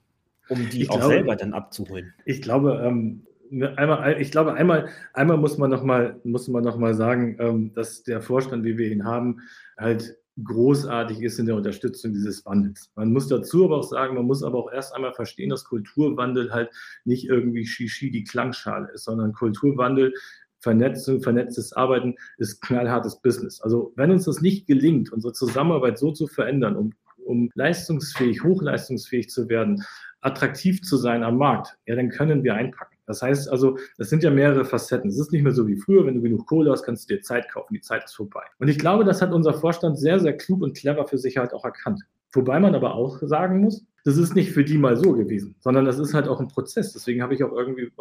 Um 0.50 0.70
die 0.70 0.84
ich 0.84 0.90
auch 0.90 0.98
glaube, 0.98 1.14
selber 1.14 1.36
dann 1.36 1.54
abzuholen. 1.54 2.14
Ich 2.26 2.42
glaube, 2.42 2.82
ähm, 2.84 3.28
einmal, 3.76 4.20
ich 4.20 4.32
glaube, 4.32 4.54
einmal, 4.54 4.90
einmal 5.14 5.38
muss 5.38 5.58
man 5.58 5.70
noch 5.70 5.84
mal, 5.84 6.20
muss 6.24 6.48
man 6.48 6.64
noch 6.64 6.78
mal 6.78 6.96
sagen, 6.96 7.38
ähm, 7.40 7.74
dass 7.74 8.04
der 8.04 8.22
Vorstand, 8.22 8.64
wie 8.64 8.78
wir 8.78 8.90
ihn 8.92 9.06
haben, 9.06 9.42
halt 9.78 10.18
großartig 10.44 11.22
ist 11.22 11.40
in 11.40 11.48
der 11.48 11.56
Unterstützung 11.56 12.14
dieses 12.14 12.46
Wandels. 12.46 12.92
Man 12.96 13.12
muss 13.12 13.28
dazu 13.28 13.66
aber 13.66 13.78
auch 13.78 13.90
sagen, 13.90 14.16
man 14.16 14.26
muss 14.26 14.44
aber 14.44 14.60
auch 14.60 14.72
erst 14.72 14.94
einmal 14.94 15.14
verstehen, 15.14 15.50
dass 15.50 15.64
Kulturwandel 15.66 16.52
halt 16.54 16.70
nicht 17.06 17.28
irgendwie 17.28 17.66
Shishi 17.66 18.12
die 18.12 18.24
Klangschale 18.24 18.92
ist, 18.94 19.06
sondern 19.06 19.34
Kulturwandel 19.34 20.14
Vernetzung, 20.60 21.22
vernetztes 21.22 21.74
Arbeiten 21.74 22.16
ist 22.38 22.62
knallhartes 22.62 23.22
Business. 23.22 23.62
Also 23.62 23.94
wenn 23.96 24.12
uns 24.12 24.26
das 24.26 24.42
nicht 24.42 24.68
gelingt, 24.68 25.12
unsere 25.14 25.34
Zusammenarbeit 25.34 26.00
so 26.00 26.12
zu 26.12 26.28
verändern, 26.28 26.76
um, 26.76 26.94
um 27.24 27.50
leistungsfähig, 27.54 28.44
hochleistungsfähig 28.44 29.30
zu 29.30 29.50
werden, 29.50 29.84
attraktiv 30.22 30.82
zu 30.82 30.98
sein 30.98 31.24
am 31.24 31.38
Markt, 31.38 31.78
ja, 31.86 31.96
dann 31.96 32.10
können 32.10 32.44
wir 32.44 32.56
einpacken. 32.56 32.97
Das 33.08 33.22
heißt 33.22 33.50
also, 33.50 33.78
das 33.98 34.10
sind 34.10 34.22
ja 34.22 34.30
mehrere 34.30 34.66
Facetten. 34.66 35.10
Es 35.10 35.18
ist 35.18 35.32
nicht 35.32 35.44
mehr 35.44 35.54
so 35.54 35.68
wie 35.68 35.78
früher, 35.78 36.06
wenn 36.06 36.16
du 36.16 36.22
genug 36.22 36.46
Kohle 36.46 36.72
hast, 36.72 36.84
kannst 36.84 37.10
du 37.10 37.16
dir 37.16 37.22
Zeit 37.22 37.50
kaufen. 37.50 37.74
Die 37.74 37.82
Zeit 37.82 38.04
ist 38.04 38.16
vorbei. 38.16 38.44
Und 38.60 38.68
ich 38.68 38.78
glaube, 38.78 39.06
das 39.06 39.22
hat 39.22 39.32
unser 39.32 39.54
Vorstand 39.54 39.98
sehr, 39.98 40.20
sehr 40.20 40.36
klug 40.38 40.62
und 40.62 40.76
clever 40.78 41.08
für 41.08 41.18
sich 41.18 41.38
halt 41.38 41.54
auch 41.54 41.66
erkannt. 41.66 42.04
Wobei 42.34 42.60
man 42.60 42.76
aber 42.76 42.96
auch 42.96 43.20
sagen 43.22 43.62
muss, 43.62 43.86
das 44.04 44.18
ist 44.18 44.36
nicht 44.36 44.52
für 44.52 44.64
die 44.64 44.78
mal 44.78 44.96
so 44.96 45.14
gewesen, 45.14 45.56
sondern 45.60 45.84
das 45.84 46.00
ist 46.00 46.14
halt 46.14 46.28
auch 46.28 46.40
ein 46.40 46.48
Prozess. 46.48 46.94
Deswegen 46.94 47.22
habe 47.22 47.34
ich 47.34 47.44
auch 47.44 47.52
irgendwie 47.52 47.84
mit 47.84 47.94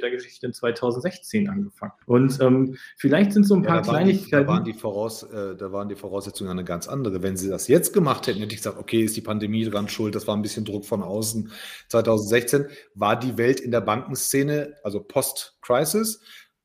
mit 0.00 0.02
der 0.02 0.10
Geschichte 0.10 0.46
in 0.46 0.52
2016 0.52 1.48
angefangen. 1.48 1.92
Und 2.06 2.40
ähm, 2.40 2.76
vielleicht 2.96 3.32
sind 3.32 3.46
so 3.46 3.54
ein 3.54 3.62
paar 3.62 3.76
ja, 3.76 3.82
da 3.82 3.90
Kleinigkeiten. 3.90 4.42
Die, 4.42 4.46
da, 4.46 4.46
waren 4.46 4.64
die 4.64 4.72
Voraus, 4.72 5.22
äh, 5.22 5.56
da 5.56 5.72
waren 5.72 5.88
die 5.88 5.94
Voraussetzungen 5.94 6.50
eine 6.50 6.64
ganz 6.64 6.88
andere. 6.88 7.22
Wenn 7.22 7.36
sie 7.36 7.48
das 7.48 7.68
jetzt 7.68 7.92
gemacht 7.92 8.26
hätten, 8.26 8.40
hätte 8.40 8.52
ich 8.52 8.60
gesagt, 8.60 8.78
okay, 8.78 9.02
ist 9.02 9.16
die 9.16 9.20
Pandemie 9.20 9.64
dran 9.64 9.88
schuld, 9.88 10.14
das 10.14 10.26
war 10.26 10.36
ein 10.36 10.42
bisschen 10.42 10.64
Druck 10.64 10.84
von 10.84 11.02
außen. 11.02 11.50
2016 11.88 12.66
war 12.94 13.18
die 13.18 13.38
Welt 13.38 13.60
in 13.60 13.70
der 13.70 13.80
Bankenszene, 13.80 14.74
also 14.82 15.00
Post-Crisis, 15.00 16.20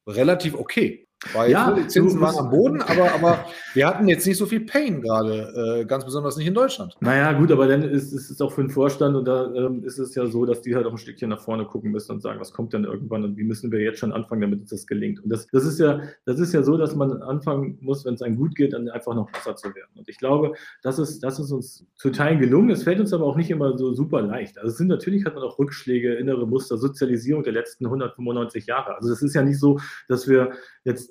relativ 0.08 0.56
okay. 0.56 1.05
Weil 1.34 1.52
ja, 1.52 1.72
die 1.72 1.88
Zinsen 1.88 2.20
waren 2.22 2.38
am 2.38 2.50
Boden, 2.50 2.82
aber, 2.82 3.12
aber 3.14 3.46
wir 3.74 3.88
hatten 3.88 4.08
jetzt 4.08 4.28
nicht 4.28 4.38
so 4.38 4.46
viel 4.46 4.62
Pain 4.62 5.02
gerade, 5.02 5.82
äh, 5.82 5.86
ganz 5.86 6.06
besonders 6.06 6.38
nicht 6.38 6.48
in 6.48 6.54
Deutschland. 6.54 6.96
Naja, 7.00 7.32
gut, 7.34 7.52
aber 7.52 7.68
dann 7.68 7.84
ist, 7.84 8.14
es 8.14 8.42
auch 8.42 8.52
für 8.52 8.62
den 8.62 8.70
Vorstand 8.70 9.16
und 9.16 9.26
da 9.26 9.52
ähm, 9.54 9.84
ist 9.84 9.98
es 9.98 10.14
ja 10.16 10.26
so, 10.28 10.46
dass 10.46 10.62
die 10.62 10.76
halt 10.76 10.86
auch 10.86 10.92
ein 10.92 10.98
Stückchen 10.98 11.30
nach 11.30 11.40
vorne 11.40 11.66
gucken 11.66 11.92
müssen 11.92 12.12
und 12.12 12.22
sagen, 12.22 12.40
was 12.40 12.54
kommt 12.54 12.74
denn 12.74 12.84
irgendwann 12.84 13.24
und 13.24 13.38
wie 13.38 13.44
müssen 13.44 13.72
wir 13.72 13.80
jetzt 13.80 14.00
schon 14.00 14.12
anfangen, 14.12 14.42
damit 14.42 14.62
uns 14.62 14.70
das 14.70 14.86
gelingt. 14.86 15.24
Und 15.24 15.30
das, 15.30 15.48
das, 15.48 15.66
ist, 15.66 15.80
ja, 15.80 16.02
das 16.26 16.40
ist 16.40 16.54
ja 16.54 16.64
so, 16.64 16.78
dass 16.78 16.96
man 16.96 17.22
anfangen 17.22 17.78
muss, 17.82 18.06
wenn 18.06 18.14
es 18.14 18.22
einem 18.22 18.38
gut 18.38 18.56
geht, 18.56 18.74
dann 18.74 18.88
einfach 18.90 19.16
noch 19.16 19.32
besser 19.32 19.56
zu 19.56 19.74
werden. 19.74 19.92
Und 19.96 20.08
ich 20.10 20.18
glaube, 20.18 20.54
das 20.84 21.00
ist, 21.00 21.24
das 21.24 21.40
ist 21.40 21.52
uns 21.52 21.86
zu 21.96 22.12
Teilen 22.12 22.40
gelungen. 22.40 22.70
Es 22.70 22.84
fällt 22.84 23.00
uns 23.00 23.14
aber 23.14 23.26
auch 23.26 23.38
nicht 23.38 23.50
immer 23.50 23.78
so 23.78 23.94
super 23.94 24.22
leicht. 24.22 24.58
Also 24.58 24.70
es 24.72 24.78
sind 24.78 24.88
natürlich 24.88 25.26
hat 25.26 25.36
man 25.36 25.44
auch 25.44 25.58
Rückschläge, 25.58 26.16
innere 26.16 26.46
Muster, 26.48 26.78
Sozialisierung 26.78 27.44
der 27.44 27.54
letzten 27.54 27.86
195 27.86 28.68
Jahre. 28.68 28.96
Also 28.96 29.12
es 29.12 29.22
ist 29.22 29.34
ja 29.34 29.44
nicht 29.44 29.60
so, 29.60 29.80
dass 30.08 30.28
wir 30.28 30.52
jetzt 30.84 31.05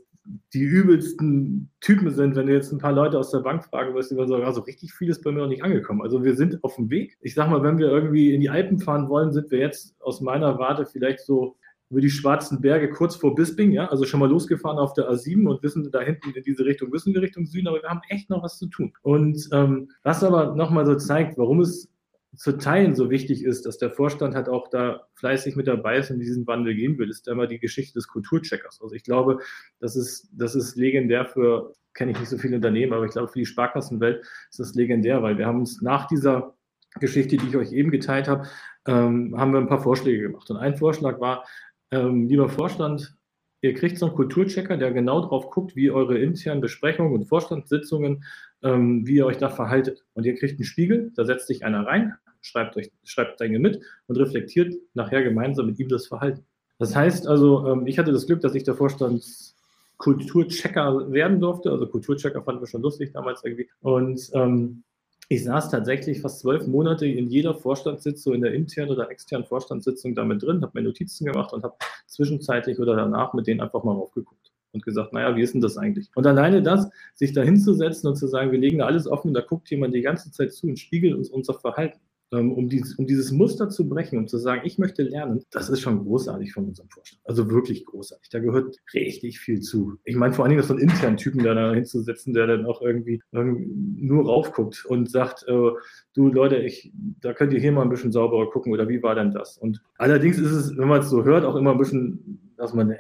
die 0.54 0.62
übelsten 0.62 1.70
Typen 1.80 2.10
sind, 2.10 2.34
wenn 2.34 2.46
du 2.46 2.54
jetzt 2.54 2.72
ein 2.72 2.78
paar 2.78 2.92
Leute 2.92 3.18
aus 3.18 3.30
der 3.30 3.40
Bank 3.40 3.64
fragen 3.64 3.94
wirst, 3.94 4.10
die 4.10 4.14
sagen, 4.14 4.44
also 4.44 4.62
richtig 4.62 4.92
viel 4.94 5.10
ist 5.10 5.22
bei 5.22 5.30
mir 5.30 5.40
noch 5.40 5.48
nicht 5.48 5.62
angekommen. 5.62 6.00
Also 6.00 6.24
wir 6.24 6.34
sind 6.34 6.62
auf 6.64 6.76
dem 6.76 6.88
Weg. 6.88 7.18
Ich 7.20 7.34
sag 7.34 7.50
mal, 7.50 7.62
wenn 7.62 7.78
wir 7.78 7.88
irgendwie 7.88 8.32
in 8.32 8.40
die 8.40 8.48
Alpen 8.48 8.78
fahren 8.78 9.08
wollen, 9.08 9.32
sind 9.32 9.50
wir 9.50 9.58
jetzt 9.58 9.94
aus 10.00 10.22
meiner 10.22 10.58
Warte 10.58 10.86
vielleicht 10.86 11.20
so 11.20 11.56
über 11.90 12.00
die 12.00 12.10
schwarzen 12.10 12.60
Berge 12.60 12.90
kurz 12.90 13.14
vor 13.14 13.34
Bisping, 13.34 13.70
ja, 13.70 13.86
also 13.88 14.04
schon 14.04 14.20
mal 14.20 14.28
losgefahren 14.28 14.78
auf 14.78 14.94
der 14.94 15.10
A7 15.10 15.46
und 15.46 15.62
wissen 15.62 15.88
da 15.92 16.00
hinten 16.00 16.30
in 16.30 16.42
diese 16.42 16.64
Richtung, 16.64 16.90
wissen 16.92 17.12
wir 17.12 17.20
Richtung 17.20 17.44
Süden, 17.46 17.68
aber 17.68 17.82
wir 17.82 17.88
haben 17.88 18.00
echt 18.08 18.30
noch 18.30 18.42
was 18.42 18.58
zu 18.58 18.66
tun. 18.66 18.92
Und 19.02 19.48
ähm, 19.52 19.90
was 20.02 20.24
aber 20.24 20.56
nochmal 20.56 20.86
so 20.86 20.94
zeigt, 20.96 21.36
warum 21.36 21.60
es 21.60 21.88
zu 22.36 22.52
teilen 22.58 22.94
so 22.94 23.10
wichtig 23.10 23.44
ist, 23.44 23.66
dass 23.66 23.78
der 23.78 23.90
Vorstand 23.90 24.34
halt 24.34 24.48
auch 24.48 24.68
da 24.68 25.06
fleißig 25.14 25.56
mit 25.56 25.66
dabei 25.66 25.98
ist 25.98 26.10
und 26.10 26.18
diesen 26.20 26.46
Wandel 26.46 26.74
gehen 26.74 26.98
will, 26.98 27.10
ist 27.10 27.28
immer 27.28 27.46
die 27.46 27.58
Geschichte 27.58 27.94
des 27.94 28.08
Kulturcheckers. 28.08 28.80
Also 28.82 28.94
ich 28.94 29.04
glaube, 29.04 29.38
das 29.80 29.96
ist, 29.96 30.28
das 30.32 30.54
ist 30.54 30.76
legendär 30.76 31.26
für, 31.26 31.74
kenne 31.94 32.12
ich 32.12 32.20
nicht 32.20 32.28
so 32.28 32.38
viele 32.38 32.56
Unternehmen, 32.56 32.92
aber 32.92 33.04
ich 33.04 33.12
glaube, 33.12 33.28
für 33.28 33.38
die 33.38 33.46
Sparkassenwelt 33.46 34.24
ist 34.50 34.60
das 34.60 34.74
legendär, 34.74 35.22
weil 35.22 35.38
wir 35.38 35.46
haben 35.46 35.60
uns 35.60 35.82
nach 35.82 36.06
dieser 36.06 36.54
Geschichte, 37.00 37.36
die 37.36 37.48
ich 37.48 37.56
euch 37.56 37.72
eben 37.72 37.90
geteilt 37.90 38.28
habe, 38.28 38.46
ähm, 38.86 39.34
haben 39.36 39.52
wir 39.52 39.60
ein 39.60 39.68
paar 39.68 39.82
Vorschläge 39.82 40.22
gemacht. 40.22 40.50
Und 40.50 40.56
ein 40.56 40.76
Vorschlag 40.76 41.20
war, 41.20 41.44
ähm, 41.90 42.26
lieber 42.26 42.48
Vorstand, 42.48 43.16
ihr 43.62 43.74
kriegt 43.74 43.98
so 43.98 44.06
einen 44.06 44.14
Kulturchecker, 44.14 44.76
der 44.76 44.92
genau 44.92 45.26
drauf 45.26 45.50
guckt, 45.50 45.74
wie 45.74 45.90
eure 45.90 46.18
internen 46.18 46.60
Besprechungen 46.60 47.12
und 47.14 47.24
Vorstandssitzungen, 47.24 48.24
ähm, 48.62 49.06
wie 49.06 49.16
ihr 49.16 49.26
euch 49.26 49.38
da 49.38 49.48
verhaltet. 49.48 50.04
Und 50.12 50.26
ihr 50.26 50.36
kriegt 50.36 50.58
einen 50.58 50.64
Spiegel, 50.64 51.12
da 51.16 51.24
setzt 51.24 51.46
sich 51.46 51.64
einer 51.64 51.86
rein, 51.86 52.14
schreibt 52.44 52.76
euch, 52.76 52.92
schreibt 53.04 53.40
Dinge 53.40 53.58
mit 53.58 53.80
und 54.06 54.16
reflektiert 54.16 54.74
nachher 54.94 55.24
gemeinsam 55.24 55.66
mit 55.66 55.78
ihm 55.78 55.88
das 55.88 56.06
Verhalten. 56.06 56.44
Das 56.78 56.94
heißt 56.94 57.26
also, 57.26 57.66
ähm, 57.68 57.86
ich 57.86 57.98
hatte 57.98 58.12
das 58.12 58.26
Glück, 58.26 58.42
dass 58.42 58.54
ich 58.54 58.64
der 58.64 58.74
Vorstandskulturchecker 58.74 61.10
werden 61.12 61.40
durfte. 61.40 61.70
Also 61.70 61.86
Kulturchecker 61.86 62.42
fanden 62.42 62.60
wir 62.62 62.66
schon 62.66 62.82
lustig 62.82 63.12
damals 63.12 63.42
irgendwie. 63.44 63.70
Und 63.80 64.30
ähm, 64.34 64.82
ich 65.28 65.44
saß 65.44 65.70
tatsächlich 65.70 66.20
fast 66.20 66.40
zwölf 66.40 66.66
Monate 66.66 67.06
in 67.06 67.28
jeder 67.28 67.54
Vorstandssitzung, 67.54 68.34
in 68.34 68.42
der 68.42 68.52
internen 68.52 68.90
oder 68.90 69.10
externen 69.10 69.46
Vorstandssitzung 69.46 70.14
damit 70.14 70.42
drin, 70.42 70.60
habe 70.60 70.72
mir 70.74 70.82
Notizen 70.82 71.24
gemacht 71.24 71.54
und 71.54 71.62
habe 71.62 71.76
zwischenzeitlich 72.06 72.78
oder 72.78 72.94
danach 72.94 73.32
mit 73.32 73.46
denen 73.46 73.60
einfach 73.60 73.84
mal 73.84 73.92
raufgeguckt 73.92 74.52
und 74.72 74.84
gesagt, 74.84 75.14
naja, 75.14 75.34
wie 75.34 75.42
ist 75.42 75.54
denn 75.54 75.62
das 75.62 75.78
eigentlich? 75.78 76.10
Und 76.14 76.26
alleine 76.26 76.62
das, 76.62 76.90
sich 77.14 77.32
da 77.32 77.42
hinzusetzen 77.42 78.10
und 78.10 78.16
zu 78.16 78.26
sagen, 78.26 78.52
wir 78.52 78.58
legen 78.58 78.76
da 78.78 78.86
alles 78.86 79.06
offen, 79.06 79.32
da 79.32 79.40
guckt 79.40 79.70
jemand 79.70 79.94
die 79.94 80.02
ganze 80.02 80.30
Zeit 80.30 80.52
zu 80.52 80.66
und 80.66 80.78
spiegelt 80.78 81.14
uns 81.14 81.30
unser 81.30 81.54
Verhalten. 81.54 82.00
Ähm, 82.34 82.52
um 82.52 82.68
dieses, 82.68 82.94
um 82.96 83.06
dieses 83.06 83.30
Muster 83.30 83.68
zu 83.68 83.88
brechen 83.88 84.18
und 84.18 84.28
zu 84.28 84.38
sagen, 84.38 84.62
ich 84.64 84.78
möchte 84.78 85.02
lernen, 85.02 85.44
das 85.50 85.68
ist 85.68 85.80
schon 85.80 86.04
großartig 86.04 86.52
von 86.52 86.66
unserem 86.66 86.88
Vorstand. 86.88 87.20
Also 87.24 87.50
wirklich 87.50 87.84
großartig. 87.84 88.28
Da 88.30 88.40
gehört 88.40 88.76
richtig 88.92 89.38
viel 89.38 89.60
zu. 89.60 89.99
Ich 90.04 90.16
meine 90.16 90.34
vor 90.34 90.44
allen 90.44 90.50
Dingen 90.50 90.62
so 90.62 90.75
einen 90.75 90.82
internen 90.82 91.16
Typen 91.16 91.44
da, 91.44 91.73
hinzusetzen, 91.73 92.34
der 92.34 92.47
dann 92.47 92.66
auch 92.66 92.82
irgendwie, 92.82 93.23
irgendwie 93.30 93.70
nur 94.04 94.25
raufguckt 94.25 94.84
und 94.86 95.10
sagt, 95.10 95.44
äh, 95.47 95.70
du 96.14 96.28
Leute, 96.28 96.56
ich, 96.56 96.92
da 97.20 97.32
könnt 97.32 97.52
ihr 97.52 97.60
hier 97.60 97.73
mal 97.73 97.82
ein 97.82 97.90
bisschen 97.90 98.12
sauberer 98.12 98.50
gucken 98.50 98.73
oder 98.73 98.88
wie 98.88 99.02
war 99.02 99.14
denn 99.14 99.30
das? 99.30 99.56
Und 99.56 99.80
allerdings 99.99 100.38
ist 100.38 100.50
es, 100.50 100.76
wenn 100.76 100.88
man 100.88 101.00
es 101.00 101.10
so 101.10 101.25
hört, 101.25 101.44
auch 101.44 101.56
immer 101.56 101.73
ein 101.73 101.78
bisschen, 101.78 102.52
dass 102.56 102.75
man, 102.75 102.90
ja, 102.90 102.97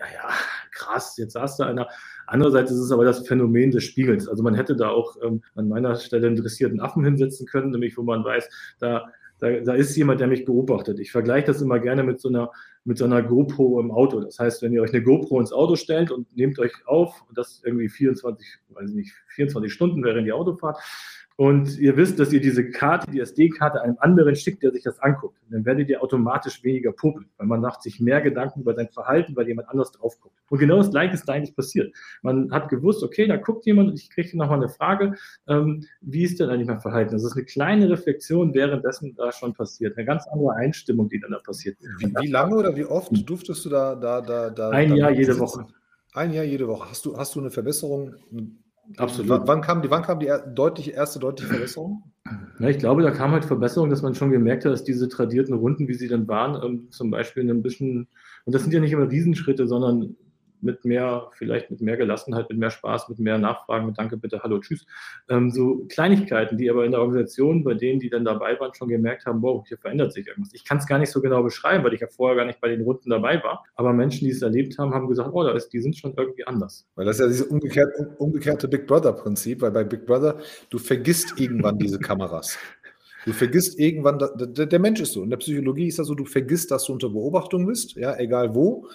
krass, 0.70 1.16
jetzt 1.16 1.32
saß 1.32 1.56
da 1.56 1.66
einer. 1.66 1.88
Andererseits 2.26 2.70
ist 2.70 2.78
es 2.78 2.92
aber 2.92 3.04
das 3.04 3.26
Phänomen 3.26 3.70
des 3.70 3.84
Spiegels. 3.84 4.28
Also 4.28 4.42
man 4.42 4.54
hätte 4.54 4.76
da 4.76 4.88
auch 4.88 5.16
ähm, 5.22 5.42
an 5.54 5.68
meiner 5.68 5.96
Stelle 5.96 6.26
einen 6.26 6.36
dressierten 6.36 6.80
Affen 6.80 7.04
hinsetzen 7.04 7.46
können, 7.46 7.70
nämlich 7.70 7.96
wo 7.96 8.02
man 8.02 8.24
weiß, 8.24 8.48
da 8.78 9.10
da, 9.38 9.50
da, 9.60 9.74
ist 9.74 9.96
jemand, 9.96 10.20
der 10.20 10.28
mich 10.28 10.44
beobachtet. 10.44 10.98
Ich 11.00 11.10
vergleiche 11.10 11.46
das 11.46 11.60
immer 11.60 11.78
gerne 11.78 12.02
mit 12.02 12.20
so, 12.20 12.28
einer, 12.28 12.50
mit 12.84 12.98
so 12.98 13.04
einer 13.04 13.22
GoPro 13.22 13.80
im 13.80 13.90
Auto. 13.90 14.20
Das 14.20 14.38
heißt, 14.38 14.62
wenn 14.62 14.72
ihr 14.72 14.82
euch 14.82 14.92
eine 14.92 15.02
GoPro 15.02 15.40
ins 15.40 15.52
Auto 15.52 15.76
stellt 15.76 16.10
und 16.10 16.34
nehmt 16.36 16.58
euch 16.58 16.72
auf, 16.86 17.24
und 17.28 17.36
das 17.36 17.62
irgendwie 17.64 17.88
24, 17.88 18.46
weiß 18.70 18.90
nicht, 18.90 19.12
24 19.28 19.72
Stunden 19.72 20.02
während 20.04 20.26
ihr 20.26 20.36
Auto 20.36 20.56
fahrt, 20.56 20.78
und 21.36 21.78
ihr 21.78 21.96
wisst, 21.96 22.20
dass 22.20 22.32
ihr 22.32 22.40
diese 22.40 22.70
Karte, 22.70 23.10
die 23.10 23.18
SD-Karte 23.18 23.82
einem 23.82 23.96
anderen 23.98 24.36
schickt, 24.36 24.62
der 24.62 24.70
sich 24.70 24.84
das 24.84 25.00
anguckt, 25.00 25.36
dann 25.50 25.64
werdet 25.64 25.88
ihr 25.88 26.00
automatisch 26.00 26.62
weniger 26.62 26.92
popeln, 26.92 27.26
weil 27.38 27.48
man 27.48 27.60
macht 27.60 27.82
sich 27.82 27.98
mehr 27.98 28.20
Gedanken 28.20 28.60
über 28.60 28.74
sein 28.74 28.88
Verhalten, 28.88 29.34
weil 29.34 29.48
jemand 29.48 29.68
anders 29.68 29.90
drauf 29.90 30.20
guckt. 30.20 30.36
Und 30.48 30.58
genau 30.58 30.76
das 30.76 30.92
Gleiche 30.92 31.14
ist 31.14 31.28
da 31.28 31.32
eigentlich 31.32 31.56
passiert. 31.56 31.92
Man 32.22 32.52
hat 32.52 32.68
gewusst, 32.68 33.02
okay, 33.02 33.26
da 33.26 33.36
guckt 33.36 33.66
jemand 33.66 33.90
und 33.90 34.00
ich 34.00 34.10
kriege 34.10 34.36
nochmal 34.38 34.58
eine 34.58 34.68
Frage, 34.68 35.14
ähm, 35.48 35.84
wie 36.00 36.22
ist 36.22 36.38
denn 36.38 36.50
eigentlich 36.50 36.68
mein 36.68 36.80
Verhalten? 36.80 37.12
Das 37.12 37.24
ist 37.24 37.34
eine 37.34 37.44
kleine 37.44 37.90
Reflexion 37.90 38.54
währenddessen 38.54 39.16
da 39.16 39.32
schon 39.32 39.54
passiert. 39.54 39.96
Eine 39.96 40.06
ganz 40.06 40.28
andere 40.28 40.54
Einstimmung, 40.54 41.08
die 41.08 41.18
dann 41.18 41.32
da 41.32 41.40
passiert. 41.40 41.76
Wie, 41.98 42.14
wie 42.14 42.28
lange 42.28 42.54
oder 42.54 42.76
wie 42.76 42.84
oft 42.84 43.10
durftest 43.28 43.64
du 43.64 43.70
da, 43.70 43.96
da, 43.96 44.20
da, 44.20 44.50
da 44.50 44.70
Ein 44.70 44.94
Jahr 44.94 45.10
jede 45.10 45.36
Woche. 45.40 45.66
Ein 46.12 46.32
Jahr 46.32 46.44
jede 46.44 46.68
Woche. 46.68 46.90
Hast 46.90 47.04
du, 47.06 47.16
hast 47.16 47.34
du 47.34 47.40
eine 47.40 47.50
Verbesserung, 47.50 48.14
Absolut. 48.96 49.42
W 49.42 49.46
wann 49.46 49.60
kam 49.60 49.82
die, 49.82 49.90
wann 49.90 50.02
kam 50.02 50.20
die 50.20 50.30
deutliche, 50.54 50.90
erste 50.92 51.18
deutliche 51.18 51.50
Verbesserung? 51.50 52.02
Ja, 52.58 52.68
ich 52.68 52.78
glaube, 52.78 53.02
da 53.02 53.10
kam 53.10 53.32
halt 53.32 53.44
Verbesserung, 53.44 53.90
dass 53.90 54.02
man 54.02 54.14
schon 54.14 54.30
gemerkt 54.30 54.64
hat, 54.64 54.72
dass 54.72 54.84
diese 54.84 55.08
tradierten 55.08 55.54
Runden, 55.54 55.88
wie 55.88 55.94
sie 55.94 56.08
dann 56.08 56.28
waren, 56.28 56.62
ähm, 56.62 56.90
zum 56.90 57.10
Beispiel 57.10 57.48
ein 57.50 57.62
bisschen, 57.62 58.08
und 58.44 58.54
das 58.54 58.62
sind 58.62 58.72
ja 58.72 58.80
nicht 58.80 58.92
immer 58.92 59.10
Riesenschritte, 59.10 59.66
sondern 59.66 60.16
mit 60.64 60.84
mehr, 60.84 61.28
vielleicht 61.32 61.70
mit 61.70 61.80
mehr 61.80 61.96
Gelassenheit, 61.96 62.48
mit 62.48 62.58
mehr 62.58 62.70
Spaß, 62.70 63.08
mit 63.08 63.18
mehr 63.18 63.38
Nachfragen, 63.38 63.86
mit 63.86 63.98
Danke, 63.98 64.16
bitte, 64.16 64.42
Hallo, 64.42 64.58
Tschüss. 64.58 64.84
Ähm, 65.28 65.50
so 65.50 65.86
Kleinigkeiten, 65.88 66.56
die 66.56 66.70
aber 66.70 66.84
in 66.84 66.92
der 66.92 67.00
Organisation, 67.00 67.62
bei 67.62 67.74
denen, 67.74 68.00
die 68.00 68.10
dann 68.10 68.24
dabei 68.24 68.58
waren, 68.58 68.74
schon 68.74 68.88
gemerkt 68.88 69.26
haben, 69.26 69.42
wow, 69.42 69.64
hier 69.66 69.78
verändert 69.78 70.12
sich 70.12 70.26
irgendwas. 70.26 70.54
Ich 70.54 70.64
kann 70.64 70.78
es 70.78 70.86
gar 70.86 70.98
nicht 70.98 71.10
so 71.10 71.20
genau 71.20 71.42
beschreiben, 71.42 71.84
weil 71.84 71.94
ich 71.94 72.00
ja 72.00 72.08
vorher 72.08 72.36
gar 72.36 72.46
nicht 72.46 72.60
bei 72.60 72.68
den 72.68 72.82
Runden 72.82 73.10
dabei 73.10 73.42
war. 73.44 73.64
Aber 73.76 73.92
Menschen, 73.92 74.24
die 74.24 74.30
es 74.30 74.42
erlebt 74.42 74.78
haben, 74.78 74.92
haben 74.94 75.06
gesagt, 75.06 75.30
oh, 75.32 75.44
da 75.44 75.52
ist, 75.52 75.68
die 75.72 75.80
sind 75.80 75.96
schon 75.96 76.14
irgendwie 76.16 76.46
anders. 76.46 76.86
Weil 76.94 77.04
das 77.04 77.16
ist 77.16 77.20
ja 77.20 77.28
dieses 77.28 77.46
umgekehrte, 77.46 78.14
umgekehrte 78.18 78.66
Big 78.66 78.86
Brother-Prinzip, 78.86 79.60
weil 79.60 79.70
bei 79.70 79.84
Big 79.84 80.06
Brother, 80.06 80.38
du 80.70 80.78
vergisst 80.78 81.38
irgendwann 81.38 81.78
diese 81.78 81.98
Kameras. 81.98 82.58
Du 83.26 83.32
vergisst 83.32 83.78
irgendwann, 83.78 84.18
der, 84.18 84.78
Mensch 84.78 85.00
ist 85.00 85.12
so. 85.12 85.22
In 85.22 85.30
der 85.30 85.38
Psychologie 85.38 85.88
ist 85.88 85.98
das 85.98 86.08
so, 86.08 86.14
du 86.14 86.26
vergisst, 86.26 86.70
dass 86.70 86.84
du 86.84 86.92
unter 86.92 87.08
Beobachtung 87.08 87.66
bist, 87.66 87.96
ja, 87.96 88.18
egal 88.18 88.54
wo 88.54 88.88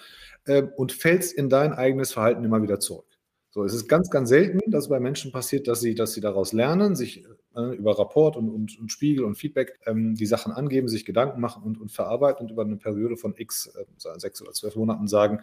äh, 0.46 0.62
und 0.76 0.92
fällst 0.92 1.32
in 1.32 1.48
dein 1.48 1.72
eigenes 1.72 2.12
Verhalten 2.12 2.44
immer 2.44 2.62
wieder 2.62 2.80
zurück. 2.80 3.06
So, 3.52 3.64
es 3.64 3.74
ist 3.74 3.88
ganz, 3.88 4.10
ganz 4.10 4.28
selten, 4.28 4.70
dass 4.70 4.88
bei 4.88 5.00
Menschen 5.00 5.32
passiert, 5.32 5.66
dass 5.66 5.80
sie, 5.80 5.94
dass 5.96 6.12
sie 6.12 6.20
daraus 6.20 6.52
lernen, 6.52 6.94
sich 6.94 7.24
äh, 7.56 7.76
über 7.76 7.98
Rapport 7.98 8.36
und, 8.36 8.48
und, 8.48 8.78
und, 8.78 8.92
Spiegel 8.92 9.24
und 9.24 9.34
Feedback 9.34 9.78
ähm, 9.86 10.14
die 10.14 10.26
Sachen 10.26 10.52
angeben, 10.52 10.86
sich 10.86 11.04
Gedanken 11.04 11.40
machen 11.40 11.64
und, 11.64 11.80
und 11.80 11.90
verarbeiten 11.90 12.46
und 12.46 12.52
über 12.52 12.62
eine 12.62 12.76
Periode 12.76 13.16
von 13.16 13.34
x, 13.36 13.66
äh, 13.66 13.84
sechs 14.18 14.40
oder 14.40 14.52
zwölf 14.52 14.76
Monaten 14.76 15.08
sagen, 15.08 15.40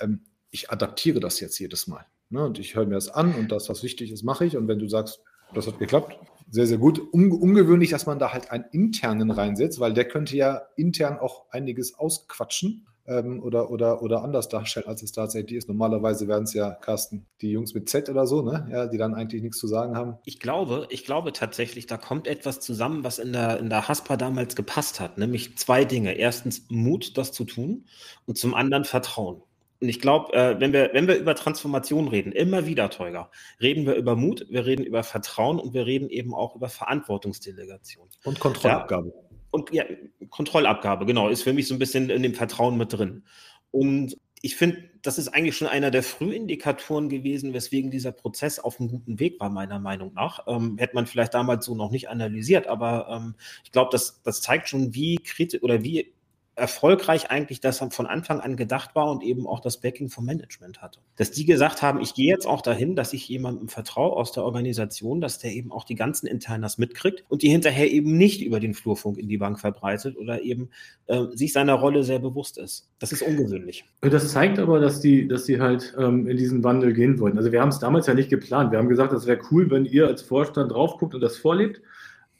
ähm, 0.00 0.20
ich 0.50 0.70
adaptiere 0.70 1.18
das 1.18 1.40
jetzt 1.40 1.58
jedes 1.58 1.88
Mal. 1.88 2.06
Ne? 2.30 2.44
Und 2.44 2.60
ich 2.60 2.76
höre 2.76 2.86
mir 2.86 2.94
das 2.94 3.08
an 3.08 3.34
und 3.34 3.50
das, 3.50 3.68
was 3.68 3.82
wichtig 3.82 4.12
ist, 4.12 4.22
mache 4.22 4.44
ich. 4.44 4.56
Und 4.56 4.68
wenn 4.68 4.78
du 4.78 4.88
sagst, 4.88 5.20
das 5.52 5.66
hat 5.66 5.80
geklappt, 5.80 6.16
sehr, 6.50 6.66
sehr 6.66 6.78
gut. 6.78 7.00
Un 7.12 7.32
ungewöhnlich, 7.32 7.90
dass 7.90 8.06
man 8.06 8.18
da 8.18 8.32
halt 8.32 8.50
einen 8.50 8.64
internen 8.70 9.30
reinsetzt, 9.30 9.80
weil 9.80 9.94
der 9.94 10.06
könnte 10.06 10.36
ja 10.36 10.62
intern 10.76 11.18
auch 11.18 11.50
einiges 11.50 11.98
ausquatschen 11.98 12.86
ähm, 13.08 13.42
oder, 13.42 13.70
oder, 13.70 14.02
oder 14.02 14.22
anders 14.22 14.48
darstellen, 14.48 14.86
als 14.86 15.02
es 15.02 15.12
tatsächlich 15.12 15.58
ist. 15.58 15.68
Normalerweise 15.68 16.28
werden 16.28 16.44
es 16.44 16.54
ja, 16.54 16.70
Carsten, 16.70 17.26
die 17.40 17.50
Jungs 17.50 17.74
mit 17.74 17.88
Z 17.88 18.08
oder 18.08 18.26
so, 18.26 18.42
ne? 18.42 18.68
ja, 18.70 18.86
die 18.86 18.98
dann 18.98 19.14
eigentlich 19.14 19.42
nichts 19.42 19.58
zu 19.58 19.66
sagen 19.66 19.96
haben. 19.96 20.18
Ich 20.24 20.38
glaube, 20.38 20.86
ich 20.90 21.04
glaube 21.04 21.32
tatsächlich, 21.32 21.86
da 21.86 21.96
kommt 21.96 22.26
etwas 22.26 22.60
zusammen, 22.60 23.04
was 23.04 23.18
in 23.18 23.32
der, 23.32 23.58
in 23.58 23.70
der 23.70 23.88
Haspa 23.88 24.16
damals 24.16 24.54
gepasst 24.54 25.00
hat, 25.00 25.18
nämlich 25.18 25.56
zwei 25.56 25.84
Dinge. 25.84 26.12
Erstens 26.12 26.66
Mut, 26.68 27.16
das 27.16 27.32
zu 27.32 27.44
tun 27.44 27.86
und 28.26 28.36
zum 28.38 28.54
anderen 28.54 28.84
Vertrauen. 28.84 29.42
Und 29.80 29.88
ich 29.88 30.00
glaube, 30.00 30.32
äh, 30.32 30.58
wenn, 30.58 30.72
wir, 30.72 30.90
wenn 30.92 31.06
wir 31.06 31.16
über 31.16 31.36
Transformation 31.36 32.08
reden, 32.08 32.32
immer 32.32 32.66
wieder, 32.66 32.90
Teuger, 32.90 33.30
reden 33.60 33.86
wir 33.86 33.94
über 33.94 34.16
Mut, 34.16 34.44
wir 34.50 34.66
reden 34.66 34.84
über 34.84 35.04
Vertrauen 35.04 35.60
und 35.60 35.72
wir 35.72 35.86
reden 35.86 36.10
eben 36.10 36.34
auch 36.34 36.56
über 36.56 36.68
Verantwortungsdelegation. 36.68 38.08
Und 38.24 38.40
Kontrollabgabe. 38.40 39.12
Ja, 39.14 39.27
und 39.50 39.72
ja, 39.72 39.84
Kontrollabgabe, 40.30 41.06
genau, 41.06 41.28
ist 41.28 41.42
für 41.42 41.52
mich 41.52 41.68
so 41.68 41.74
ein 41.74 41.78
bisschen 41.78 42.10
in 42.10 42.22
dem 42.22 42.34
Vertrauen 42.34 42.76
mit 42.76 42.92
drin. 42.92 43.24
Und 43.70 44.16
ich 44.40 44.56
finde, 44.56 44.84
das 45.02 45.18
ist 45.18 45.28
eigentlich 45.28 45.56
schon 45.56 45.68
einer 45.68 45.90
der 45.90 46.02
Frühindikatoren 46.02 47.08
gewesen, 47.08 47.54
weswegen 47.54 47.90
dieser 47.90 48.12
Prozess 48.12 48.58
auf 48.58 48.78
einem 48.78 48.88
guten 48.88 49.18
Weg 49.18 49.40
war, 49.40 49.50
meiner 49.50 49.78
Meinung 49.78 50.12
nach. 50.14 50.46
Ähm, 50.46 50.76
hätte 50.78 50.94
man 50.94 51.06
vielleicht 51.06 51.34
damals 51.34 51.66
so 51.66 51.74
noch 51.74 51.90
nicht 51.90 52.08
analysiert, 52.08 52.66
aber 52.66 53.08
ähm, 53.10 53.34
ich 53.64 53.72
glaube, 53.72 53.90
das, 53.90 54.22
das 54.22 54.40
zeigt 54.40 54.68
schon, 54.68 54.94
wie 54.94 55.16
kritisch 55.16 55.62
oder 55.62 55.82
wie 55.82 56.12
erfolgreich 56.58 57.30
eigentlich 57.30 57.60
das 57.60 57.78
von 57.78 58.06
Anfang 58.06 58.40
an 58.40 58.56
gedacht 58.56 58.94
war 58.94 59.10
und 59.10 59.22
eben 59.22 59.46
auch 59.46 59.60
das 59.60 59.78
Backing 59.78 60.10
vom 60.10 60.24
Management 60.24 60.82
hatte. 60.82 61.00
Dass 61.16 61.30
die 61.30 61.44
gesagt 61.44 61.82
haben, 61.82 62.00
ich 62.00 62.14
gehe 62.14 62.28
jetzt 62.28 62.46
auch 62.46 62.60
dahin, 62.60 62.96
dass 62.96 63.12
ich 63.12 63.28
jemandem 63.28 63.68
vertraue 63.68 64.16
aus 64.16 64.32
der 64.32 64.44
Organisation, 64.44 65.20
dass 65.20 65.38
der 65.38 65.52
eben 65.52 65.72
auch 65.72 65.84
die 65.84 65.94
ganzen 65.94 66.26
Internas 66.26 66.78
mitkriegt 66.78 67.24
und 67.28 67.42
die 67.42 67.48
hinterher 67.48 67.90
eben 67.90 68.16
nicht 68.16 68.42
über 68.42 68.60
den 68.60 68.74
Flurfunk 68.74 69.18
in 69.18 69.28
die 69.28 69.38
Bank 69.38 69.60
verbreitet 69.60 70.16
oder 70.16 70.42
eben 70.42 70.70
äh, 71.06 71.24
sich 71.34 71.52
seiner 71.52 71.74
Rolle 71.74 72.02
sehr 72.02 72.18
bewusst 72.18 72.58
ist. 72.58 72.88
Das 72.98 73.12
ist 73.12 73.22
ungewöhnlich. 73.22 73.84
Das 74.00 74.32
zeigt 74.32 74.58
aber, 74.58 74.80
dass 74.80 75.00
die, 75.00 75.28
dass 75.28 75.44
die 75.44 75.60
halt 75.60 75.94
ähm, 75.98 76.26
in 76.26 76.36
diesen 76.36 76.64
Wandel 76.64 76.92
gehen 76.92 77.18
wollten. 77.20 77.38
Also 77.38 77.52
wir 77.52 77.60
haben 77.60 77.68
es 77.70 77.78
damals 77.78 78.06
ja 78.06 78.14
nicht 78.14 78.30
geplant. 78.30 78.72
Wir 78.72 78.78
haben 78.78 78.88
gesagt, 78.88 79.12
das 79.12 79.26
wäre 79.26 79.40
cool, 79.50 79.70
wenn 79.70 79.84
ihr 79.84 80.06
als 80.06 80.22
Vorstand 80.22 80.72
drauf 80.72 80.98
guckt 80.98 81.14
und 81.14 81.20
das 81.20 81.36
vorlebt. 81.36 81.80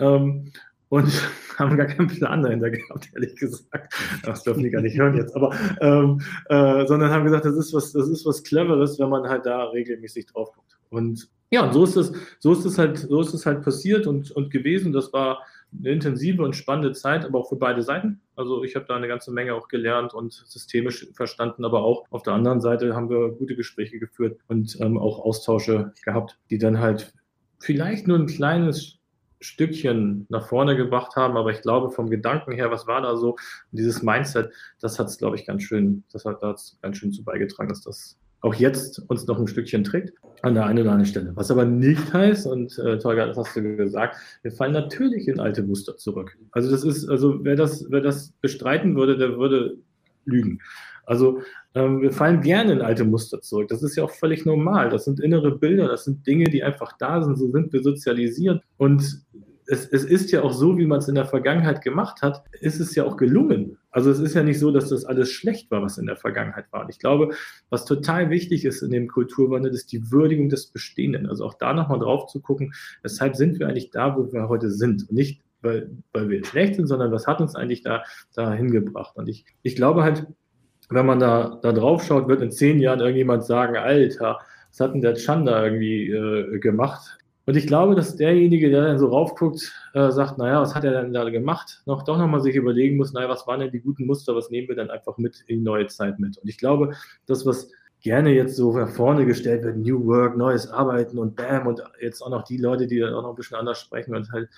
Ähm, 0.00 0.52
und 0.88 1.10
haben 1.58 1.76
gar 1.76 1.86
keinen 1.86 2.08
Plan 2.08 2.42
dahinter 2.42 2.70
gehabt, 2.70 3.08
ehrlich 3.14 3.36
gesagt. 3.36 3.94
Das 4.24 4.42
dürfen 4.42 4.62
die 4.62 4.70
gar 4.70 4.82
nicht 4.82 4.98
hören 4.98 5.16
jetzt, 5.16 5.34
aber 5.34 5.54
ähm, 5.80 6.20
äh, 6.48 6.86
sondern 6.86 7.10
haben 7.10 7.24
gesagt, 7.24 7.44
das 7.44 7.56
ist 7.56 7.74
was, 7.74 7.92
das 7.92 8.08
ist 8.08 8.24
was 8.24 8.42
Cleveres, 8.44 8.98
wenn 8.98 9.08
man 9.08 9.28
halt 9.28 9.46
da 9.46 9.64
regelmäßig 9.64 10.26
drauf 10.26 10.52
guckt. 10.52 10.78
Und 10.90 11.28
ja, 11.50 11.64
und 11.64 11.72
so 11.72 11.84
ist 11.84 11.96
es, 11.96 12.12
so 12.38 12.52
ist 12.52 12.64
es 12.64 12.78
halt, 12.78 12.98
so 12.98 13.20
ist 13.20 13.32
es 13.32 13.46
halt 13.46 13.62
passiert 13.62 14.06
und, 14.06 14.30
und 14.32 14.50
gewesen. 14.50 14.92
Das 14.92 15.12
war 15.12 15.42
eine 15.76 15.90
intensive 15.90 16.42
und 16.42 16.56
spannende 16.56 16.92
Zeit, 16.92 17.24
aber 17.24 17.40
auch 17.40 17.48
für 17.48 17.56
beide 17.56 17.82
Seiten. 17.82 18.20
Also 18.36 18.64
ich 18.64 18.74
habe 18.74 18.86
da 18.86 18.96
eine 18.96 19.08
ganze 19.08 19.32
Menge 19.32 19.54
auch 19.54 19.68
gelernt 19.68 20.14
und 20.14 20.32
systemisch 20.32 21.08
verstanden, 21.14 21.64
aber 21.64 21.82
auch 21.82 22.04
auf 22.10 22.22
der 22.22 22.34
anderen 22.34 22.60
Seite 22.60 22.94
haben 22.94 23.10
wir 23.10 23.30
gute 23.30 23.56
Gespräche 23.56 23.98
geführt 23.98 24.38
und 24.48 24.78
ähm, 24.80 24.98
auch 24.98 25.18
Austausche 25.18 25.92
gehabt, 26.04 26.38
die 26.50 26.58
dann 26.58 26.78
halt 26.80 27.12
vielleicht 27.58 28.06
nur 28.06 28.18
ein 28.18 28.26
kleines 28.26 28.97
Stückchen 29.40 30.26
nach 30.28 30.46
vorne 30.46 30.76
gebracht 30.76 31.16
haben, 31.16 31.36
aber 31.36 31.50
ich 31.50 31.62
glaube 31.62 31.90
vom 31.90 32.10
Gedanken 32.10 32.52
her, 32.52 32.70
was 32.70 32.86
war 32.86 33.02
da 33.02 33.16
so, 33.16 33.36
dieses 33.70 34.02
Mindset, 34.02 34.50
das 34.80 34.98
hat 34.98 35.08
es, 35.08 35.18
glaube 35.18 35.36
ich, 35.36 35.46
ganz 35.46 35.62
schön, 35.62 36.04
das 36.12 36.24
hat 36.24 36.42
dazu 36.42 36.76
ganz 36.82 36.96
schön 36.96 37.12
zu 37.12 37.24
beigetragen, 37.24 37.68
dass 37.68 37.82
das 37.82 38.18
auch 38.40 38.54
jetzt 38.54 39.00
uns 39.08 39.26
noch 39.26 39.38
ein 39.38 39.48
Stückchen 39.48 39.84
trägt 39.84 40.14
an 40.42 40.54
der 40.54 40.66
einen 40.66 40.80
oder 40.80 40.92
anderen 40.92 41.06
Stelle. 41.06 41.32
Was 41.34 41.50
aber 41.50 41.64
nicht 41.64 42.12
heißt, 42.12 42.46
und 42.46 42.78
äh, 42.78 42.98
Tolga, 42.98 43.26
das 43.26 43.36
hast 43.36 43.56
du 43.56 43.76
gesagt, 43.76 44.16
wir 44.42 44.52
fallen 44.52 44.72
natürlich 44.72 45.26
in 45.26 45.40
alte 45.40 45.64
Muster 45.64 45.96
zurück. 45.96 46.38
Also 46.52 46.70
das 46.70 46.84
ist, 46.84 47.08
also 47.08 47.44
wer 47.44 47.56
das, 47.56 47.86
wer 47.90 48.00
das 48.00 48.32
bestreiten 48.40 48.94
würde, 48.94 49.18
der 49.18 49.36
würde 49.38 49.78
lügen. 50.24 50.60
Also 51.08 51.40
ähm, 51.74 52.02
wir 52.02 52.12
fallen 52.12 52.42
gerne 52.42 52.72
in 52.72 52.82
alte 52.82 53.04
Muster 53.04 53.40
zurück. 53.40 53.68
Das 53.68 53.82
ist 53.82 53.96
ja 53.96 54.04
auch 54.04 54.10
völlig 54.10 54.44
normal. 54.44 54.90
Das 54.90 55.06
sind 55.06 55.20
innere 55.20 55.56
Bilder, 55.56 55.88
das 55.88 56.04
sind 56.04 56.26
Dinge, 56.26 56.44
die 56.44 56.62
einfach 56.62 56.92
da 56.98 57.22
sind. 57.22 57.38
So 57.38 57.50
sind 57.50 57.72
wir 57.72 57.82
sozialisiert. 57.82 58.62
Und 58.76 59.24
es, 59.66 59.86
es 59.86 60.04
ist 60.04 60.30
ja 60.32 60.42
auch 60.42 60.52
so, 60.52 60.76
wie 60.78 60.86
man 60.86 60.98
es 60.98 61.08
in 61.08 61.14
der 61.14 61.24
Vergangenheit 61.24 61.82
gemacht 61.82 62.20
hat, 62.20 62.42
ist 62.60 62.78
es 62.78 62.94
ja 62.94 63.04
auch 63.04 63.16
gelungen. 63.16 63.78
Also 63.90 64.10
es 64.10 64.18
ist 64.18 64.34
ja 64.34 64.42
nicht 64.42 64.58
so, 64.58 64.70
dass 64.70 64.90
das 64.90 65.06
alles 65.06 65.30
schlecht 65.30 65.70
war, 65.70 65.82
was 65.82 65.96
in 65.96 66.06
der 66.06 66.16
Vergangenheit 66.16 66.66
war. 66.72 66.82
Und 66.82 66.90
ich 66.90 66.98
glaube, 66.98 67.34
was 67.70 67.86
total 67.86 68.28
wichtig 68.28 68.66
ist 68.66 68.82
in 68.82 68.90
dem 68.90 69.08
Kulturwandel, 69.08 69.72
ist 69.72 69.92
die 69.92 70.10
Würdigung 70.10 70.50
des 70.50 70.66
Bestehenden. 70.66 71.26
Also 71.26 71.44
auch 71.44 71.54
da 71.54 71.72
nochmal 71.72 72.00
drauf 72.00 72.26
zu 72.26 72.40
gucken, 72.40 72.74
weshalb 73.02 73.34
sind 73.34 73.58
wir 73.58 73.68
eigentlich 73.68 73.90
da, 73.90 74.16
wo 74.16 74.30
wir 74.32 74.48
heute 74.48 74.70
sind. 74.70 75.08
Und 75.08 75.14
nicht, 75.14 75.42
weil, 75.62 75.90
weil 76.12 76.28
wir 76.28 76.44
schlecht 76.44 76.76
sind, 76.76 76.86
sondern 76.86 77.12
was 77.12 77.26
hat 77.26 77.40
uns 77.40 77.54
eigentlich 77.54 77.82
da, 77.82 78.04
da 78.34 78.52
hingebracht. 78.52 79.16
Und 79.16 79.28
ich, 79.28 79.44
ich 79.62 79.76
glaube 79.76 80.02
halt, 80.02 80.26
wenn 80.90 81.06
man 81.06 81.20
da, 81.20 81.58
da 81.62 81.72
drauf 81.72 82.04
schaut, 82.04 82.28
wird 82.28 82.42
in 82.42 82.50
zehn 82.50 82.80
Jahren 82.80 83.00
irgendjemand 83.00 83.44
sagen, 83.44 83.76
Alter, 83.76 84.38
was 84.70 84.80
hat 84.80 84.94
denn 84.94 85.02
der 85.02 85.14
Chanda 85.14 85.64
irgendwie 85.64 86.10
äh, 86.10 86.58
gemacht? 86.58 87.18
Und 87.46 87.56
ich 87.56 87.66
glaube, 87.66 87.94
dass 87.94 88.16
derjenige, 88.16 88.70
der 88.70 88.82
dann 88.82 88.98
so 88.98 89.08
raufguckt, 89.08 89.72
äh, 89.94 90.10
sagt, 90.10 90.36
naja, 90.36 90.60
was 90.60 90.74
hat 90.74 90.84
er 90.84 91.02
denn 91.02 91.14
da 91.14 91.28
gemacht, 91.30 91.82
noch 91.86 92.02
doch 92.02 92.18
nochmal 92.18 92.42
sich 92.42 92.54
überlegen 92.54 92.98
muss, 92.98 93.14
naja, 93.14 93.28
was 93.28 93.46
waren 93.46 93.60
denn 93.60 93.70
die 93.70 93.80
guten 93.80 94.04
Muster, 94.04 94.36
was 94.36 94.50
nehmen 94.50 94.68
wir 94.68 94.76
dann 94.76 94.90
einfach 94.90 95.16
mit 95.16 95.44
in 95.46 95.60
die 95.60 95.64
neue 95.64 95.86
Zeit 95.86 96.18
mit? 96.18 96.36
Und 96.36 96.46
ich 96.46 96.58
glaube, 96.58 96.94
das, 97.26 97.46
was 97.46 97.70
gerne 98.00 98.34
jetzt 98.34 98.56
so 98.56 98.76
nach 98.76 98.90
vorne 98.90 99.24
gestellt 99.24 99.64
wird, 99.64 99.78
New 99.78 100.04
Work, 100.06 100.36
neues 100.36 100.68
Arbeiten 100.68 101.18
und 101.18 101.36
Bam 101.36 101.66
und 101.66 101.82
jetzt 102.00 102.20
auch 102.20 102.30
noch 102.30 102.44
die 102.44 102.58
Leute, 102.58 102.86
die 102.86 102.98
dann 102.98 103.14
auch 103.14 103.22
noch 103.22 103.30
ein 103.30 103.36
bisschen 103.36 103.56
anders 103.56 103.80
sprechen 103.80 104.14
und 104.14 104.30
halt 104.30 104.50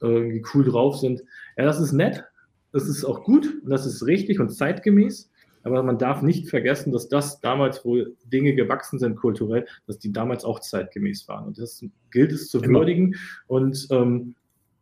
irgendwie 0.00 0.44
cool 0.54 0.64
drauf 0.64 0.98
sind. 0.98 1.22
Ja, 1.56 1.64
das 1.64 1.80
ist 1.80 1.92
nett, 1.92 2.24
das 2.72 2.88
ist 2.88 3.04
auch 3.04 3.22
gut 3.22 3.46
und 3.62 3.70
das 3.70 3.86
ist 3.86 4.04
richtig 4.06 4.40
und 4.40 4.50
zeitgemäß. 4.50 5.30
Aber 5.64 5.82
man 5.82 5.98
darf 5.98 6.22
nicht 6.22 6.48
vergessen, 6.48 6.92
dass 6.92 7.08
das 7.08 7.40
damals, 7.40 7.84
wo 7.84 8.04
Dinge 8.24 8.54
gewachsen 8.54 8.98
sind 8.98 9.16
kulturell, 9.16 9.66
dass 9.86 9.98
die 9.98 10.12
damals 10.12 10.44
auch 10.44 10.60
zeitgemäß 10.60 11.26
waren. 11.26 11.46
Und 11.46 11.58
das 11.58 11.84
gilt 12.10 12.32
es 12.32 12.48
zu 12.48 12.60
genau. 12.60 12.80
würdigen 12.80 13.16
und, 13.46 13.88
ähm, 13.90 14.34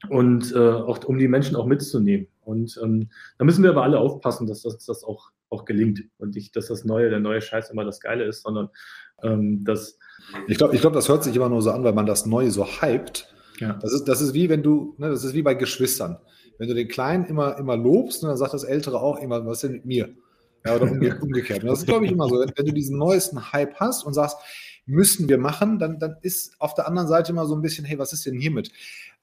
und 0.09 0.53
äh, 0.53 0.59
auch 0.59 1.05
um 1.05 1.19
die 1.19 1.29
Menschen 1.29 1.57
auch 1.57 1.67
mitzunehmen. 1.67 2.27
Und 2.45 2.79
ähm, 2.83 3.09
da 3.39 3.45
müssen 3.45 3.63
wir 3.63 3.71
aber 3.71 3.85
alle 3.85 4.01
aufpassen, 4.01 4.49
dass 4.49 4.63
das, 4.63 4.85
das 4.85 5.05
auch, 5.05 5.31
auch 5.51 5.65
gelingt. 5.65 6.03
Und 6.19 6.35
nicht, 6.35 6.57
dass 6.57 6.67
das 6.67 6.85
Neue, 6.85 7.11
der 7.11 7.21
neue 7.21 7.41
Scheiß 7.41 7.71
immer 7.71 7.85
das 7.85 8.01
Geile 8.01 8.25
ist, 8.25 8.43
sondern 8.43 8.69
ähm, 9.23 9.65
dass. 9.65 9.99
Ich 10.49 10.59
glaube, 10.59 10.75
ich 10.75 10.81
glaub, 10.81 10.93
das 10.93 11.09
hört 11.09 11.23
sich 11.23 11.37
immer 11.37 11.49
nur 11.49 11.63
so 11.63 11.71
an, 11.71 11.85
weil 11.85 11.93
man 11.93 12.07
das 12.07 12.27
Neue 12.27 12.51
so 12.51 12.67
hypt. 12.67 13.33
Ja. 13.61 13.75
Das, 13.75 13.93
ist, 13.93 14.05
das 14.09 14.21
ist 14.21 14.35
wie 14.35 14.49
wenn 14.49 14.65
du, 14.65 14.97
ne, 14.99 15.11
das 15.11 15.23
ist 15.23 15.35
wie 15.35 15.43
bei 15.43 15.55
Geschwistern. 15.55 16.19
Wenn 16.59 16.69
du 16.69 16.75
den 16.75 16.89
Kleinen 16.89 17.25
immer, 17.25 17.57
immer 17.59 17.77
lobst, 17.77 18.23
ne, 18.23 18.31
dann 18.31 18.39
sagt 18.39 18.55
das 18.55 18.65
Ältere 18.65 19.01
auch 19.01 19.21
immer, 19.21 19.47
was 19.47 19.59
ist 19.59 19.63
denn 19.65 19.73
mit 19.73 19.85
mir? 19.85 20.09
Ja, 20.65 20.77
oder 20.77 20.91
umge 20.91 21.19
umgekehrt. 21.21 21.63
Und 21.63 21.71
das 21.71 21.81
ist, 21.81 21.87
glaube 21.87 22.07
ich, 22.07 22.13
immer 22.13 22.29
so. 22.29 22.39
Wenn 22.39 22.67
du 22.67 22.73
diesen 22.73 22.99
neuesten 22.99 23.53
Hype 23.53 23.75
hast 23.77 24.05
und 24.05 24.15
sagst, 24.15 24.37
müssen 24.87 25.29
wir 25.29 25.39
machen, 25.39 25.79
dann, 25.79 25.99
dann 25.99 26.17
ist 26.23 26.55
auf 26.61 26.75
der 26.75 26.87
anderen 26.87 27.09
Seite 27.09 27.33
immer 27.33 27.47
so 27.47 27.55
ein 27.55 27.63
bisschen, 27.63 27.85
hey, 27.85 27.99
was 27.99 28.13
ist 28.13 28.27
denn 28.27 28.39
hiermit? 28.39 28.73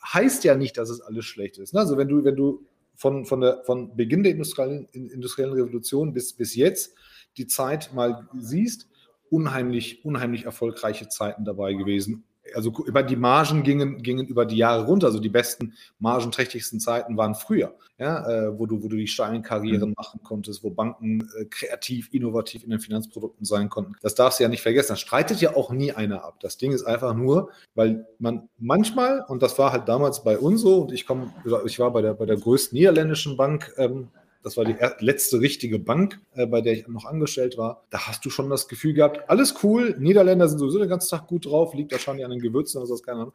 Heißt 0.04 0.44
ja 0.44 0.56
nicht, 0.56 0.78
dass 0.78 0.90
es 0.90 1.02
alles 1.02 1.26
schlecht 1.26 1.58
ist. 1.58 1.74
Ne? 1.74 1.82
Also 1.82 1.98
wenn 1.98 2.08
du, 2.08 2.24
wenn 2.24 2.36
du 2.36 2.66
von, 2.96 3.26
von, 3.26 3.42
der, 3.42 3.64
von 3.66 3.96
Beginn 3.96 4.24
der 4.24 4.34
industriellen, 4.34 4.88
industriellen 4.92 5.54
Revolution 5.54 6.14
bis, 6.14 6.34
bis 6.34 6.56
jetzt 6.56 6.96
die 7.38 7.48
Zeit 7.48 7.94
mal 7.94 8.28
siehst, 8.38 8.88
unheimlich, 9.30 10.04
unheimlich 10.04 10.46
erfolgreiche 10.46 11.08
Zeiten 11.08 11.46
dabei 11.46 11.74
gewesen, 11.74 12.24
also 12.56 12.74
über 12.86 13.04
die 13.04 13.16
Margen 13.16 13.64
gingen, 13.64 14.02
gingen 14.02 14.28
über 14.28 14.46
die 14.46 14.58
Jahre 14.58 14.86
runter. 14.86 15.08
Also 15.08 15.20
die 15.20 15.30
besten, 15.30 15.74
margenträchtigsten 16.00 16.80
Zeiten 16.80 17.18
waren 17.18 17.36
früher, 17.36 17.76
ja, 17.98 18.28
äh, 18.28 18.60
wo, 18.60 18.66
du, 18.66 18.84
wo 18.84 18.88
du 18.88 18.96
die 18.96 19.08
steilen 19.08 19.42
Karrieren 19.42 19.90
mhm. 19.90 19.96
machen 19.98 20.22
konntest, 20.24 20.64
wo 20.64 20.70
Banken 20.70 21.28
äh, 21.38 21.46
kreativ, 21.46 22.10
innovativ 22.14 22.64
in 22.64 22.70
den 22.70 22.80
Finanzprodukten 22.80 23.46
sein 23.46 23.70
konnten. 23.70 23.96
Das 24.02 24.16
darfst 24.16 24.40
du 24.40 24.44
ja 24.44 24.50
nicht 24.50 24.62
vergessen. 24.62 24.94
Das 24.94 25.00
streitet 25.00 25.42
ja 25.42 25.56
auch 25.56 25.72
nie 25.72 25.92
einer 25.92 26.24
ab. 26.24 26.40
Das 26.42 26.58
Ding 26.58 26.72
ist 26.72 26.84
einfach 26.84 27.14
nur, 27.14 27.50
weil 27.76 28.06
man 28.20 28.50
manchmal, 28.58 29.26
und 29.28 29.42
das 29.42 29.58
war 29.60 29.72
halt 29.72 29.88
damals 29.88 30.24
bei 30.24 30.38
uns 30.38 30.62
so, 30.62 30.82
und 30.82 30.92
ich 30.92 31.06
komme, 31.06 31.34
ich 31.66 31.80
war 31.80 31.92
bei 31.92 32.02
der, 32.02 32.14
bei 32.14 32.26
der 32.26 32.38
größten 32.38 32.78
niederländischen 32.78 33.38
Bank 33.38 33.74
ähm, 33.78 34.10
das 34.44 34.58
war 34.58 34.66
die 34.66 34.76
letzte 35.00 35.42
richtige 35.42 35.80
Bank, 35.80 36.20
äh, 36.34 36.46
bei 36.46 36.62
der 36.62 36.74
ich 36.74 36.88
noch 36.88 37.06
angestellt 37.06 37.58
war. 37.58 37.84
Da 37.90 38.08
hast 38.08 38.24
du 38.26 38.30
schon 38.30 38.50
das 38.50 38.68
Gefühl 38.68 38.94
gehabt, 38.94 39.30
alles 39.30 39.56
cool, 39.64 39.96
Niederländer 40.00 40.48
sind 40.48 40.60
sowieso 40.60 40.80
den 40.80 40.90
ganzen 40.90 41.10
Tag 41.10 41.28
gut 41.28 41.46
drauf, 41.46 41.74
liegt 41.74 41.92
wahrscheinlich 41.92 42.26
an 42.26 42.32
den 42.32 42.40
Gewürzen, 42.40 42.80
also 42.80 42.94
das 42.94 43.04
keine 43.04 43.22
Ahnung. 43.22 43.34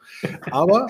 Aber 0.50 0.86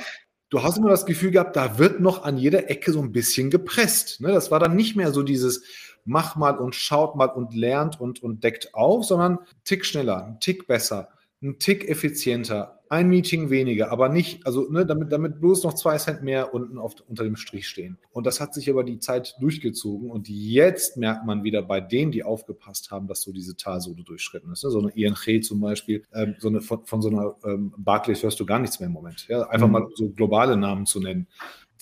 du 0.51 0.63
hast 0.63 0.79
immer 0.79 0.91
das 0.91 1.07
Gefühl 1.07 1.31
gehabt, 1.31 1.57
da 1.57 1.79
wird 1.79 2.01
noch 2.01 2.25
an 2.25 2.39
jeder 2.39 2.71
Ecke 2.71 2.93
so 2.93 3.01
ein 3.01 3.13
bisschen 3.13 3.51
gepresst. 3.51 4.21
Ne? 4.21 4.29
Das 4.29 4.51
war 4.51 4.61
dann 4.61 4.77
nicht 4.77 4.97
mehr 4.97 5.13
so 5.13 5.23
dieses 5.23 5.63
mach 6.05 6.37
mal 6.37 6.59
und 6.59 6.75
schaut 6.75 7.17
mal 7.17 7.27
und 7.27 7.55
lernt 7.55 8.01
und, 8.01 8.23
und 8.23 8.45
deckt 8.45 8.75
auf, 8.75 9.05
sondern 9.05 9.39
ein 9.39 9.47
Tick 9.65 9.85
schneller, 9.85 10.25
ein 10.25 10.41
Tick 10.41 10.67
besser, 10.67 11.09
ein 11.45 11.59
Tick 11.59 11.89
effizienter, 11.89 12.81
ein 12.89 13.09
Meeting 13.09 13.51
weniger, 13.51 13.91
aber 13.91 14.09
nicht, 14.09 14.47
also 14.47 14.71
ne, 14.71 14.87
damit, 14.87 15.13
damit 15.13 15.41
bloß 15.41 15.63
noch 15.65 15.75
zwei 15.75 15.99
Cent 15.99 16.23
mehr 16.23 16.55
unten 16.55 16.79
auf, 16.79 16.95
unter 17.07 17.25
dem 17.25 17.37
Strich 17.37 17.69
stehen. 17.69 17.99
Und 18.13 18.27
das 18.27 18.41
hat 18.41 18.55
sich 18.55 18.67
über 18.67 18.83
die 18.83 18.99
Zeit 18.99 19.37
durchgezogen 19.41 20.11
und 20.11 20.29
jetzt 20.29 20.97
merkt 20.97 21.27
man 21.27 21.45
wieder 21.45 21.63
bei 21.63 21.81
denen, 21.81 22.13
die 22.13 22.25
aufgepasst 22.25 22.91
haben, 22.91 23.07
dass 23.07 23.23
so 23.23 23.33
diese 23.33 23.57
Talsohle 23.57 24.05
durchschritten 24.05 24.51
ist. 24.53 24.65
Ne? 24.65 24.71
So 24.71 24.81
eine 24.81 24.91
ING 24.91 25.43
zum 25.43 25.61
Beispiel, 25.61 26.03
ähm, 26.15 26.37
so 26.39 26.49
eine, 26.49 26.61
von, 26.63 26.85
von 26.87 27.03
so 27.03 27.11
einer 27.11 27.37
ähm, 27.45 27.75
Barclays 27.77 28.23
hörst 28.23 28.41
du 28.41 28.47
gar 28.47 28.59
nichts 28.59 28.81
mehr 28.81 28.87
im 28.87 28.95
Moment. 28.95 29.27
Ja? 29.29 29.43
Einfach 29.49 29.67
mhm. 29.67 29.73
mal 29.73 29.89
so 29.95 30.09
globale 30.11 30.57
Namen 30.57 30.87
zu 30.87 31.01
nennen 31.01 31.27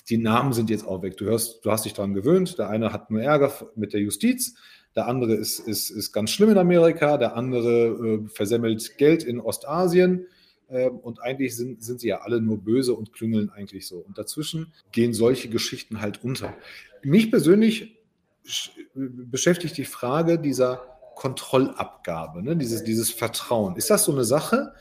die 0.08 0.18
Namen 0.18 0.52
sind 0.52 0.68
jetzt 0.68 0.86
auch 0.86 1.02
weg. 1.02 1.16
Du 1.16 1.26
hörst, 1.26 1.64
du 1.64 1.70
hast 1.70 1.84
dich 1.84 1.94
daran 1.94 2.14
gewöhnt. 2.14 2.58
Der 2.58 2.68
eine 2.68 2.92
hat 2.92 3.10
nur 3.10 3.22
Ärger 3.22 3.52
mit 3.76 3.92
der 3.92 4.00
Justiz, 4.00 4.56
der 4.94 5.06
andere 5.06 5.34
ist, 5.34 5.58
ist, 5.60 5.90
ist 5.90 6.12
ganz 6.12 6.30
schlimm 6.30 6.50
in 6.50 6.58
Amerika, 6.58 7.16
der 7.16 7.36
andere 7.36 7.86
äh, 7.86 8.28
versemmelt 8.28 8.98
Geld 8.98 9.24
in 9.24 9.40
Ostasien. 9.40 10.26
Ähm, 10.68 10.98
und 10.98 11.22
eigentlich 11.22 11.56
sind, 11.56 11.82
sind 11.82 12.00
sie 12.00 12.08
ja 12.08 12.22
alle 12.22 12.40
nur 12.40 12.58
böse 12.58 12.94
und 12.94 13.12
klüngeln 13.12 13.50
eigentlich 13.50 13.86
so. 13.86 13.98
Und 13.98 14.18
dazwischen 14.18 14.72
gehen 14.90 15.12
solche 15.14 15.48
Geschichten 15.48 16.00
halt 16.00 16.22
unter. 16.24 16.54
Mich 17.02 17.30
persönlich 17.30 17.98
beschäftigt 18.94 19.76
die 19.76 19.84
Frage 19.84 20.38
dieser 20.38 20.82
Kontrollabgabe, 21.14 22.42
ne? 22.42 22.56
dieses, 22.56 22.82
dieses 22.84 23.10
Vertrauen. 23.10 23.76
Ist 23.76 23.90
das 23.90 24.04
so 24.04 24.12
eine 24.12 24.24
Sache? 24.24 24.74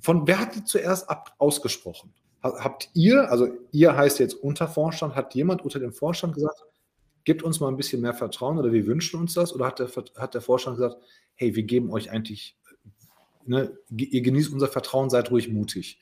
Von 0.00 0.26
wer 0.26 0.40
hat 0.40 0.54
die 0.54 0.64
zuerst 0.64 1.08
ab, 1.08 1.34
ausgesprochen? 1.38 2.12
Habt 2.42 2.88
ihr, 2.94 3.30
also 3.30 3.48
ihr 3.70 3.94
heißt 3.94 4.18
jetzt 4.18 4.34
Untervorstand, 4.34 5.14
hat 5.14 5.34
jemand 5.34 5.62
unter 5.62 5.78
dem 5.78 5.92
Vorstand 5.92 6.34
gesagt, 6.34 6.64
gebt 7.24 7.42
uns 7.42 7.60
mal 7.60 7.68
ein 7.68 7.76
bisschen 7.76 8.00
mehr 8.00 8.14
Vertrauen 8.14 8.58
oder 8.58 8.72
wir 8.72 8.86
wünschen 8.86 9.20
uns 9.20 9.34
das? 9.34 9.54
Oder 9.54 9.66
hat 9.66 9.78
der, 9.78 9.88
hat 10.16 10.34
der 10.34 10.40
Vorstand 10.40 10.76
gesagt, 10.76 10.96
hey, 11.34 11.54
wir 11.54 11.62
geben 11.62 11.90
euch 11.90 12.10
eigentlich, 12.10 12.56
ne, 13.46 13.76
ihr 13.90 14.22
genießt 14.22 14.52
unser 14.52 14.68
Vertrauen, 14.68 15.10
seid 15.10 15.30
ruhig 15.30 15.50
mutig. 15.50 15.98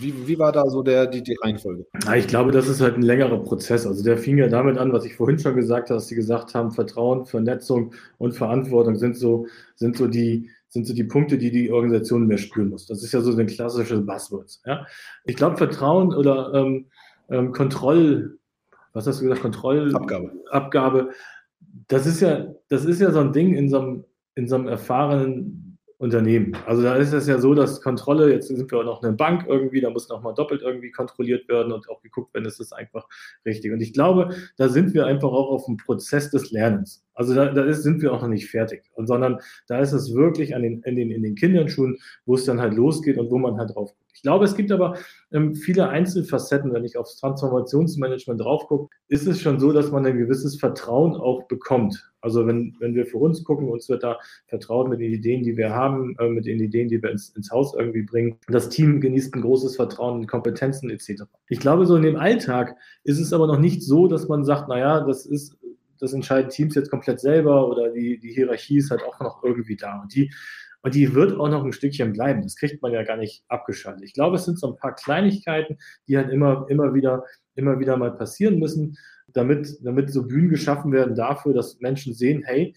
Wie, 0.00 0.26
wie 0.26 0.38
war 0.38 0.50
da 0.50 0.68
so 0.68 0.82
der, 0.82 1.06
die, 1.06 1.22
die 1.22 1.36
Reihenfolge? 1.40 1.86
Ja, 2.04 2.16
ich 2.16 2.26
glaube, 2.26 2.50
das 2.50 2.66
ist 2.66 2.80
halt 2.80 2.96
ein 2.96 3.02
längerer 3.02 3.38
Prozess. 3.38 3.86
Also 3.86 4.02
der 4.02 4.18
fing 4.18 4.36
ja 4.36 4.48
damit 4.48 4.78
an, 4.78 4.92
was 4.92 5.04
ich 5.04 5.14
vorhin 5.14 5.38
schon 5.38 5.54
gesagt 5.54 5.90
habe, 5.90 5.98
dass 5.98 6.08
sie 6.08 6.16
gesagt 6.16 6.54
haben, 6.54 6.72
Vertrauen, 6.72 7.24
Vernetzung 7.24 7.94
und 8.18 8.32
Verantwortung 8.32 8.96
sind 8.96 9.16
so, 9.16 9.46
sind 9.76 9.96
so 9.96 10.08
die, 10.08 10.50
sind 10.68 10.88
so 10.88 10.94
die 10.94 11.04
Punkte, 11.04 11.38
die 11.38 11.52
die 11.52 11.70
Organisation 11.70 12.26
mehr 12.26 12.38
spüren 12.38 12.70
muss. 12.70 12.86
Das 12.86 13.04
ist 13.04 13.12
ja 13.12 13.20
so 13.20 13.36
ein 13.36 13.46
klassisches 13.46 14.04
Buzzword. 14.04 14.58
Ja? 14.66 14.86
Ich 15.24 15.36
glaube, 15.36 15.56
Vertrauen 15.56 16.12
oder 16.12 16.52
ähm, 16.52 16.86
ähm, 17.30 17.52
Kontroll, 17.52 18.38
was 18.96 19.06
hast 19.06 19.20
du 19.20 19.24
gesagt, 19.24 19.42
Kontrollabgabe, 19.42 20.32
Abgabe, 20.50 21.10
das 21.88 22.06
ist 22.06 22.20
ja, 22.20 22.46
das 22.68 22.84
ist 22.86 23.00
ja 23.00 23.12
so 23.12 23.20
ein 23.20 23.32
Ding 23.32 23.54
in 23.54 23.68
so 23.68 23.78
einem, 23.78 24.04
in 24.34 24.48
so 24.48 24.54
einem 24.56 24.68
erfahrenen 24.68 25.78
Unternehmen. 25.98 26.56
Also 26.66 26.82
da 26.82 26.96
ist 26.96 27.12
es 27.12 27.26
ja 27.26 27.38
so, 27.38 27.54
dass 27.54 27.80
Kontrolle, 27.80 28.30
jetzt 28.30 28.48
sind 28.48 28.70
wir 28.70 28.78
auch 28.78 28.84
noch 28.84 29.02
eine 29.02 29.12
Bank 29.12 29.46
irgendwie, 29.48 29.80
da 29.80 29.90
muss 29.90 30.08
nochmal 30.08 30.34
doppelt 30.34 30.62
irgendwie 30.62 30.90
kontrolliert 30.90 31.48
werden 31.48 31.72
und 31.72 31.88
auch 31.88 32.02
geguckt 32.02 32.34
werden, 32.34 32.46
ist 32.46 32.58
das 32.58 32.72
einfach 32.72 33.06
richtig. 33.44 33.72
Und 33.72 33.80
ich 33.80 33.92
glaube, 33.92 34.34
da 34.56 34.68
sind 34.68 34.94
wir 34.94 35.06
einfach 35.06 35.30
auch 35.30 35.50
auf 35.50 35.66
dem 35.66 35.76
Prozess 35.76 36.30
des 36.30 36.50
Lernens. 36.50 37.04
Also 37.14 37.34
da, 37.34 37.52
da 37.52 37.64
ist, 37.64 37.82
sind 37.82 38.00
wir 38.00 38.12
auch 38.12 38.22
noch 38.22 38.28
nicht 38.28 38.50
fertig, 38.50 38.82
und, 38.94 39.06
sondern 39.06 39.40
da 39.68 39.78
ist 39.78 39.92
es 39.92 40.14
wirklich 40.14 40.54
an 40.54 40.62
den, 40.62 40.82
in, 40.82 40.96
den, 40.96 41.10
in 41.10 41.22
den 41.22 41.34
Kinderschuhen, 41.34 41.96
wo 42.24 42.34
es 42.34 42.44
dann 42.44 42.60
halt 42.60 42.74
losgeht 42.74 43.18
und 43.18 43.30
wo 43.30 43.38
man 43.38 43.56
halt 43.58 43.74
drauf 43.74 43.94
guckt. 43.96 44.05
Ich 44.16 44.22
glaube, 44.22 44.46
es 44.46 44.56
gibt 44.56 44.72
aber 44.72 44.96
ähm, 45.30 45.54
viele 45.54 45.90
Einzelfacetten, 45.90 46.72
wenn 46.72 46.84
ich 46.84 46.96
aufs 46.96 47.18
Transformationsmanagement 47.18 48.40
drauf 48.40 48.66
gucke, 48.66 48.94
ist 49.08 49.26
es 49.26 49.42
schon 49.42 49.60
so, 49.60 49.72
dass 49.72 49.92
man 49.92 50.06
ein 50.06 50.16
gewisses 50.16 50.58
Vertrauen 50.58 51.14
auch 51.14 51.46
bekommt. 51.48 52.10
Also 52.22 52.46
wenn, 52.46 52.74
wenn 52.80 52.94
wir 52.94 53.04
für 53.04 53.18
uns 53.18 53.44
gucken, 53.44 53.68
uns 53.68 53.90
wird 53.90 54.02
da 54.02 54.18
vertraut 54.46 54.88
mit 54.88 55.00
den 55.00 55.12
Ideen, 55.12 55.42
die 55.42 55.58
wir 55.58 55.70
haben, 55.70 56.16
äh, 56.18 56.30
mit 56.30 56.46
den 56.46 56.58
Ideen, 56.60 56.88
die 56.88 57.02
wir 57.02 57.10
ins, 57.10 57.28
ins 57.36 57.50
Haus 57.50 57.74
irgendwie 57.78 58.02
bringen. 58.02 58.38
Das 58.48 58.70
Team 58.70 59.02
genießt 59.02 59.34
ein 59.34 59.42
großes 59.42 59.76
Vertrauen 59.76 60.22
in 60.22 60.26
Kompetenzen 60.26 60.88
etc. 60.88 61.24
Ich 61.50 61.60
glaube, 61.60 61.84
so 61.84 61.94
in 61.96 62.02
dem 62.02 62.16
Alltag 62.16 62.74
ist 63.04 63.20
es 63.20 63.34
aber 63.34 63.46
noch 63.46 63.58
nicht 63.58 63.82
so, 63.82 64.08
dass 64.08 64.28
man 64.28 64.46
sagt, 64.46 64.68
naja, 64.68 65.00
das 65.00 65.26
ist 65.26 65.58
das 65.98 66.12
entscheiden 66.12 66.50
Teams 66.50 66.74
jetzt 66.74 66.90
komplett 66.90 67.20
selber 67.20 67.68
oder 67.68 67.90
die, 67.90 68.18
die 68.18 68.32
Hierarchie 68.32 68.78
ist 68.78 68.90
halt 68.90 69.02
auch 69.02 69.18
noch 69.20 69.42
irgendwie 69.42 69.76
da. 69.76 70.02
Und 70.02 70.14
die 70.14 70.30
und 70.82 70.94
die 70.94 71.14
wird 71.14 71.38
auch 71.38 71.48
noch 71.48 71.64
ein 71.64 71.72
Stückchen 71.72 72.12
bleiben. 72.12 72.42
Das 72.42 72.56
kriegt 72.56 72.82
man 72.82 72.92
ja 72.92 73.02
gar 73.02 73.16
nicht 73.16 73.44
abgeschaltet. 73.48 74.04
Ich 74.04 74.14
glaube, 74.14 74.36
es 74.36 74.44
sind 74.44 74.58
so 74.58 74.68
ein 74.68 74.76
paar 74.76 74.94
Kleinigkeiten, 74.94 75.78
die 76.08 76.16
halt 76.16 76.30
immer, 76.30 76.66
immer 76.68 76.94
wieder, 76.94 77.24
immer 77.54 77.78
wieder 77.78 77.96
mal 77.96 78.12
passieren 78.16 78.58
müssen, 78.58 78.96
damit, 79.28 79.78
damit 79.82 80.10
so 80.12 80.26
Bühnen 80.26 80.48
geschaffen 80.48 80.92
werden 80.92 81.14
dafür, 81.14 81.52
dass 81.52 81.80
Menschen 81.80 82.14
sehen, 82.14 82.42
hey, 82.44 82.74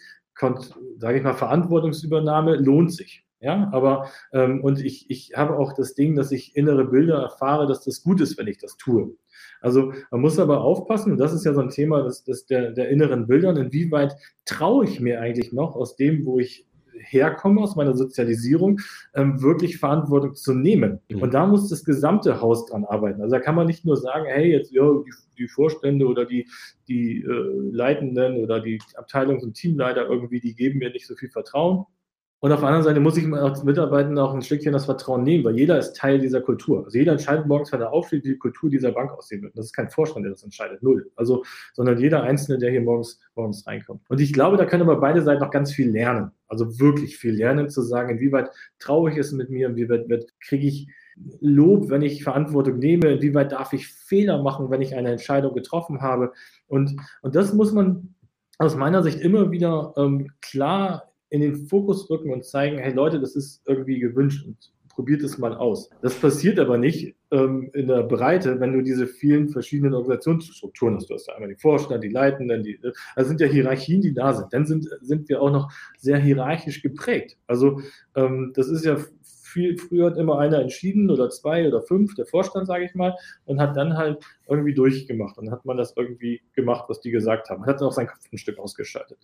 sage 0.97 1.17
ich 1.17 1.23
mal, 1.23 1.33
Verantwortungsübernahme 1.33 2.55
lohnt 2.55 2.93
sich. 2.93 3.25
Ja, 3.41 3.69
aber 3.71 4.09
ähm, 4.33 4.61
und 4.61 4.83
ich, 4.83 5.09
ich 5.09 5.31
habe 5.33 5.57
auch 5.57 5.71
das 5.71 5.95
Ding, 5.95 6.15
dass 6.15 6.31
ich 6.33 6.57
innere 6.57 6.83
Bilder 6.83 7.21
erfahre, 7.21 7.67
dass 7.67 7.85
das 7.85 8.03
gut 8.03 8.19
ist, 8.19 8.37
wenn 8.37 8.47
ich 8.47 8.57
das 8.57 8.75
tue. 8.75 9.15
Also 9.61 9.93
man 10.11 10.19
muss 10.19 10.39
aber 10.39 10.61
aufpassen, 10.61 11.13
und 11.13 11.19
das 11.19 11.33
ist 11.33 11.45
ja 11.45 11.53
so 11.53 11.61
ein 11.61 11.69
Thema 11.69 12.03
des, 12.03 12.25
des 12.25 12.47
der, 12.47 12.71
der 12.71 12.89
inneren 12.89 13.27
Bildern, 13.27 13.55
inwieweit 13.55 14.13
traue 14.43 14.83
ich 14.85 14.99
mir 14.99 15.21
eigentlich 15.21 15.53
noch 15.53 15.75
aus 15.75 15.95
dem, 15.95 16.25
wo 16.25 16.39
ich 16.39 16.67
herkomme, 16.99 17.61
aus 17.61 17.75
meiner 17.75 17.95
Sozialisierung, 17.95 18.79
ähm, 19.13 19.41
wirklich 19.41 19.77
Verantwortung 19.77 20.35
zu 20.35 20.53
nehmen. 20.53 20.99
Mhm. 21.09 21.21
Und 21.21 21.33
da 21.33 21.47
muss 21.47 21.69
das 21.69 21.83
gesamte 21.83 22.41
Haus 22.41 22.65
dran 22.65 22.85
arbeiten. 22.85 23.21
Also 23.21 23.35
da 23.35 23.41
kann 23.41 23.55
man 23.55 23.67
nicht 23.67 23.85
nur 23.85 23.97
sagen, 23.97 24.25
hey, 24.27 24.51
jetzt 24.51 24.71
ja, 24.71 24.83
die, 24.83 25.11
die 25.37 25.47
Vorstände 25.47 26.07
oder 26.07 26.25
die, 26.25 26.47
die 26.87 27.21
äh, 27.21 27.71
Leitenden 27.71 28.37
oder 28.37 28.59
die 28.59 28.79
Abteilungs- 28.95 29.43
und 29.43 29.53
Teamleiter 29.53 30.07
irgendwie, 30.07 30.39
die 30.39 30.55
geben 30.55 30.79
mir 30.79 30.91
nicht 30.91 31.07
so 31.07 31.15
viel 31.15 31.29
Vertrauen. 31.29 31.85
Und 32.41 32.53
auf 32.53 32.59
der 32.59 32.69
anderen 32.69 32.85
Seite 32.85 32.99
muss 33.01 33.17
ich 33.17 33.31
als 33.33 33.63
Mitarbeitenden 33.65 34.17
auch 34.17 34.33
ein 34.33 34.41
Stückchen 34.41 34.71
das 34.71 34.85
Vertrauen 34.85 35.23
nehmen, 35.23 35.43
weil 35.43 35.57
jeder 35.57 35.77
ist 35.77 35.97
Teil 35.97 36.19
dieser 36.19 36.39
Kultur. 36.39 36.85
Also 36.85 36.97
jeder 36.97 37.11
entscheidet 37.11 37.45
morgens, 37.47 37.71
wenn 37.73 37.81
er 37.81 37.91
aufsteht, 37.91 38.23
wie 38.23 38.29
die 38.29 38.37
Kultur 38.37 38.69
dieser 38.69 38.93
Bank 38.93 39.11
aussehen 39.11 39.41
wird. 39.41 39.53
Und 39.53 39.57
das 39.57 39.67
ist 39.67 39.73
kein 39.73 39.89
Vorstand, 39.89 40.23
der 40.23 40.31
das 40.31 40.43
entscheidet, 40.43 40.81
null. 40.81 41.11
Also, 41.17 41.43
sondern 41.73 41.99
jeder 41.99 42.23
Einzelne, 42.23 42.57
der 42.57 42.71
hier 42.71 42.81
morgens, 42.81 43.19
morgens 43.35 43.67
reinkommt. 43.67 44.01
Und 44.07 44.21
ich 44.21 44.31
glaube, 44.31 44.55
da 44.55 44.65
können 44.65 44.83
aber 44.83 45.01
beide 45.01 45.21
Seiten 45.21 45.41
noch 45.41 45.51
ganz 45.51 45.73
viel 45.73 45.91
lernen. 45.91 46.31
Also 46.47 46.79
wirklich 46.79 47.17
viel 47.17 47.33
lernen, 47.33 47.69
zu 47.69 47.81
sagen, 47.81 48.17
inwieweit 48.17 48.51
traue 48.79 49.11
ich 49.11 49.17
es 49.17 49.33
mit 49.33 49.49
mir, 49.49 49.67
inwieweit 49.67 50.07
kriege 50.39 50.67
ich 50.67 50.87
Lob, 51.41 51.89
wenn 51.89 52.01
ich 52.01 52.23
Verantwortung 52.23 52.79
nehme, 52.79 53.09
inwieweit 53.09 53.51
darf 53.51 53.73
ich 53.73 53.89
Fehler 53.89 54.41
machen, 54.41 54.69
wenn 54.69 54.81
ich 54.81 54.95
eine 54.95 55.11
Entscheidung 55.11 55.53
getroffen 55.53 56.01
habe. 56.01 56.31
Und, 56.67 56.95
und 57.21 57.35
das 57.35 57.53
muss 57.53 57.73
man 57.73 58.15
aus 58.57 58.77
meiner 58.77 59.03
Sicht 59.03 59.19
immer 59.19 59.51
wieder 59.51 59.93
ähm, 59.97 60.31
klar 60.41 61.08
in 61.29 61.41
den 61.41 61.67
Fokus 61.67 62.09
rücken 62.09 62.31
und 62.31 62.45
zeigen, 62.45 62.77
hey 62.77 62.93
Leute, 62.93 63.19
das 63.19 63.35
ist 63.35 63.61
irgendwie 63.65 63.99
gewünscht 63.99 64.45
und 64.45 64.57
probiert 64.99 65.23
es 65.23 65.37
mal 65.37 65.55
aus. 65.55 65.89
Das 66.01 66.13
passiert 66.15 66.59
aber 66.59 66.77
nicht 66.77 67.15
ähm, 67.31 67.69
in 67.73 67.87
der 67.87 68.03
Breite, 68.03 68.59
wenn 68.59 68.73
du 68.73 68.81
diese 68.81 69.07
vielen 69.07 69.47
verschiedenen 69.47 69.93
Organisationsstrukturen 69.93 70.95
hast. 70.95 71.09
Du 71.09 71.13
hast 71.13 71.25
da 71.25 71.35
einmal 71.35 71.47
den 71.47 71.57
Vorstand, 71.57 72.03
die 72.03 72.09
Leitenden, 72.09 72.63
die, 72.63 72.77
also 73.15 73.29
sind 73.29 73.39
ja 73.39 73.47
Hierarchien, 73.47 74.01
die 74.01 74.13
da 74.13 74.33
sind. 74.33 74.51
Dann 74.51 74.65
sind, 74.65 74.89
sind 75.01 75.29
wir 75.29 75.41
auch 75.41 75.51
noch 75.51 75.71
sehr 75.97 76.17
hierarchisch 76.17 76.81
geprägt. 76.81 77.37
Also 77.47 77.79
ähm, 78.15 78.51
das 78.55 78.67
ist 78.67 78.83
ja 78.83 78.97
viel, 79.49 79.77
früher 79.77 80.07
hat 80.07 80.17
immer 80.17 80.39
einer 80.39 80.59
entschieden 80.59 81.09
oder 81.09 81.29
zwei 81.29 81.67
oder 81.67 81.81
fünf, 81.81 82.15
der 82.15 82.25
Vorstand, 82.25 82.67
sage 82.67 82.85
ich 82.85 82.95
mal, 82.95 83.15
und 83.45 83.59
hat 83.59 83.75
dann 83.75 83.97
halt 83.97 84.23
irgendwie 84.47 84.73
durchgemacht. 84.73 85.37
Und 85.37 85.45
dann 85.45 85.53
hat 85.53 85.65
man 85.65 85.77
das 85.77 85.93
irgendwie 85.95 86.41
gemacht, 86.53 86.85
was 86.87 87.01
die 87.01 87.11
gesagt 87.11 87.49
haben. 87.49 87.65
Hat 87.65 87.81
dann 87.81 87.87
auch 87.87 87.93
sein 87.93 88.07
Kopf 88.07 88.21
ein 88.31 88.37
Stück 88.37 88.59
ausgeschaltet. 88.59 89.17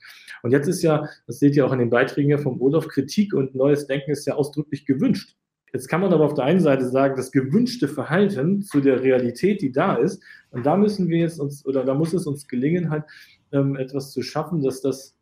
Und 0.43 0.51
jetzt 0.51 0.67
ist 0.67 0.81
ja, 0.81 1.07
das 1.27 1.39
seht 1.39 1.55
ihr 1.55 1.65
auch 1.65 1.73
in 1.73 1.79
den 1.79 1.89
Beiträgen 1.89 2.27
hier 2.27 2.39
vom 2.39 2.61
Olaf, 2.61 2.88
Kritik 2.88 3.33
und 3.33 3.55
neues 3.55 3.88
Denken 3.88 4.11
ist 4.11 4.25
ja 4.25 4.35
ausdrücklich 4.35 4.85
gewünscht. 4.85 5.35
Jetzt 5.73 5.89
kann 5.89 5.99
man 5.99 6.13
aber 6.13 6.23
auf 6.23 6.33
der 6.33 6.45
einen 6.45 6.61
Seite 6.61 6.88
sagen, 6.88 7.17
das 7.17 7.33
gewünschte 7.33 7.89
Verhalten 7.89 8.61
zu 8.61 8.79
der 8.79 9.01
Realität, 9.03 9.61
die 9.61 9.73
da 9.73 9.95
ist, 9.95 10.23
und 10.51 10.65
da 10.65 10.77
müssen 10.77 11.09
wir 11.09 11.17
jetzt 11.17 11.38
uns, 11.38 11.65
oder 11.65 11.83
da 11.83 11.93
muss 11.93 12.13
es 12.13 12.25
uns 12.25 12.47
gelingen, 12.47 12.89
halt 12.89 13.03
ähm, 13.51 13.75
etwas 13.75 14.11
zu 14.11 14.21
schaffen, 14.21 14.61
dass 14.61 14.79
das 14.79 15.14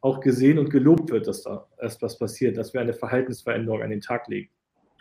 auch 0.00 0.20
gesehen 0.20 0.58
und 0.58 0.70
gelobt 0.70 1.10
wird, 1.10 1.26
dass 1.26 1.42
da 1.42 1.66
erst 1.78 2.02
was 2.02 2.18
passiert, 2.18 2.56
dass 2.56 2.72
wir 2.72 2.80
eine 2.80 2.94
Verhaltensveränderung 2.94 3.82
an 3.82 3.90
den 3.90 4.00
Tag 4.00 4.28
legen. 4.28 4.50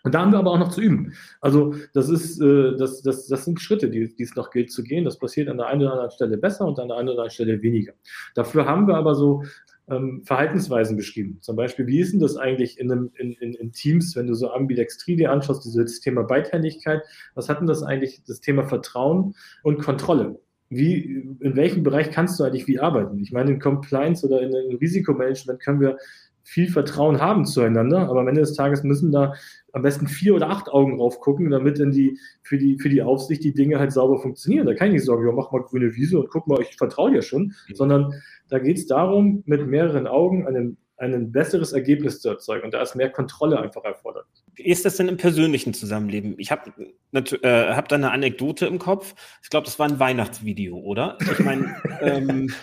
Und 0.03 0.15
da 0.15 0.21
haben 0.21 0.31
wir 0.31 0.39
aber 0.39 0.51
auch 0.51 0.59
noch 0.59 0.71
zu 0.71 0.81
üben. 0.81 1.13
Also 1.41 1.75
das 1.93 2.09
ist, 2.09 2.41
äh, 2.41 2.77
das, 2.77 3.01
das, 3.01 3.27
das 3.27 3.45
sind 3.45 3.59
Schritte, 3.59 3.89
die, 3.89 4.15
die 4.15 4.23
es 4.23 4.35
noch 4.35 4.49
gilt 4.51 4.71
zu 4.71 4.83
gehen. 4.83 5.03
Das 5.03 5.19
passiert 5.19 5.49
an 5.49 5.57
der 5.57 5.67
einen 5.67 5.81
oder 5.81 5.93
anderen 5.93 6.11
Stelle 6.11 6.37
besser 6.37 6.65
und 6.65 6.79
an 6.79 6.87
der 6.87 6.97
anderen 6.97 7.17
oder 7.17 7.23
anderen 7.23 7.31
Stelle 7.31 7.61
weniger. 7.61 7.93
Dafür 8.35 8.65
haben 8.65 8.87
wir 8.87 8.95
aber 8.95 9.15
so 9.15 9.43
ähm, 9.89 10.21
Verhaltensweisen 10.23 10.95
beschrieben. 10.95 11.39
Zum 11.41 11.55
Beispiel, 11.55 11.87
wie 11.87 11.99
ist 11.99 12.13
denn 12.13 12.19
das 12.19 12.37
eigentlich 12.37 12.79
in, 12.79 12.91
einem, 12.91 13.11
in, 13.17 13.33
in, 13.33 13.53
in 13.53 13.71
Teams, 13.71 14.15
wenn 14.15 14.27
du 14.27 14.35
so 14.35 14.51
Ambidextrie 14.51 15.15
dir 15.15 15.31
anschaust, 15.31 15.65
dieses 15.65 15.99
Thema 15.99 16.23
Beidhändigkeit, 16.23 17.01
was 17.35 17.49
hat 17.49 17.59
denn 17.59 17.67
das 17.67 17.83
eigentlich, 17.83 18.23
das 18.25 18.39
Thema 18.39 18.63
Vertrauen 18.63 19.35
und 19.63 19.79
Kontrolle? 19.79 20.39
Wie, 20.69 21.35
in 21.39 21.55
welchem 21.55 21.83
Bereich 21.83 22.11
kannst 22.11 22.39
du 22.39 22.43
eigentlich 22.43 22.67
wie 22.67 22.79
arbeiten? 22.79 23.19
Ich 23.19 23.31
meine, 23.31 23.51
in 23.51 23.59
Compliance 23.59 24.25
oder 24.25 24.41
in, 24.41 24.53
in 24.53 24.77
Risikomanagement 24.77 25.59
können 25.59 25.81
wir 25.81 25.97
viel 26.43 26.67
Vertrauen 26.67 27.21
haben 27.21 27.45
zueinander, 27.45 28.09
aber 28.09 28.21
am 28.21 28.27
Ende 28.27 28.41
des 28.41 28.53
Tages 28.53 28.83
müssen 28.83 29.11
da 29.11 29.33
am 29.71 29.83
besten 29.83 30.07
vier 30.07 30.33
oder 30.33 30.49
acht 30.49 30.67
Augen 30.69 30.97
drauf 30.97 31.19
gucken, 31.19 31.51
damit 31.51 31.79
dann 31.79 31.91
die, 31.91 32.17
für 32.41 32.57
die, 32.57 32.79
für 32.79 32.89
die 32.89 33.03
Aufsicht 33.03 33.43
die 33.43 33.53
Dinge 33.53 33.77
halt 33.77 33.91
sauber 33.91 34.19
funktionieren. 34.19 34.65
Da 34.65 34.73
kann 34.73 34.87
ich 34.87 34.93
nicht 34.93 35.05
sagen, 35.05 35.25
ja, 35.25 35.31
mach 35.31 35.51
mal 35.51 35.61
grüne 35.61 35.95
Wiese 35.95 36.19
und 36.19 36.29
guck 36.29 36.47
mal, 36.47 36.59
ich 36.61 36.75
vertraue 36.75 37.11
dir 37.11 37.21
schon, 37.21 37.53
mhm. 37.67 37.75
sondern 37.75 38.13
da 38.49 38.57
geht 38.57 38.77
es 38.77 38.87
darum, 38.87 39.43
mit 39.45 39.67
mehreren 39.67 40.07
Augen 40.07 40.47
einen 40.47 40.77
ein 40.99 41.31
besseres 41.31 41.71
Ergebnis 41.71 42.21
zu 42.21 42.29
erzeugen. 42.29 42.65
Und 42.65 42.73
da 42.73 42.81
ist 42.81 42.95
mehr 42.95 43.09
Kontrolle 43.09 43.59
einfach 43.59 43.83
erfordert. 43.83 44.25
Wie 44.55 44.65
ist 44.65 44.85
das 44.85 44.97
denn 44.97 45.07
im 45.07 45.17
persönlichen 45.17 45.73
Zusammenleben? 45.73 46.35
Ich 46.37 46.51
habe 46.51 46.71
äh, 47.13 47.73
hab 47.73 47.87
da 47.87 47.95
eine 47.95 48.11
Anekdote 48.11 48.65
im 48.65 48.79
Kopf. 48.79 49.15
Ich 49.41 49.49
glaube, 49.49 49.65
das 49.65 49.79
war 49.79 49.87
ein 49.87 49.99
Weihnachtsvideo, 49.99 50.77
oder? 50.77 51.17
Ich 51.21 51.39
meine, 51.39 51.75
ähm, 52.01 52.53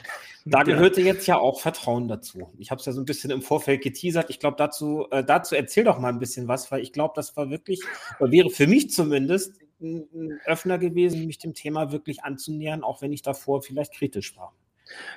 da 0.45 0.63
gehörte 0.63 1.01
jetzt 1.01 1.27
ja 1.27 1.39
auch 1.39 1.61
Vertrauen 1.61 2.07
dazu. 2.07 2.53
Ich 2.59 2.71
habe 2.71 2.79
es 2.79 2.87
ja 2.87 2.93
so 2.93 3.01
ein 3.01 3.05
bisschen 3.05 3.31
im 3.31 3.43
Vorfeld 3.43 3.83
geteasert. 3.83 4.31
Ich 4.31 4.39
glaube, 4.39 4.57
dazu, 4.57 5.07
äh, 5.11 5.25
dazu 5.25 5.57
erzähl 5.57 5.85
doch 5.85 5.99
mal 5.99 6.09
ein 6.09 6.21
bisschen 6.21 6.47
was, 6.47 6.71
weil 6.71 6.83
ich 6.83 6.93
glaube, 6.93 7.15
das 7.17 7.37
war 7.37 7.51
wirklich, 7.51 7.83
wäre 8.21 8.51
für 8.51 8.67
mich 8.67 8.91
zumindest 8.91 9.59
ein 9.81 10.39
Öffner 10.45 10.79
gewesen, 10.79 11.27
mich 11.27 11.39
dem 11.39 11.55
Thema 11.55 11.93
wirklich 11.93 12.23
anzunähern, 12.23 12.83
auch 12.83 13.03
wenn 13.03 13.13
ich 13.13 13.23
davor 13.23 13.63
vielleicht 13.63 13.93
kritisch 13.93 14.37
war. 14.37 14.55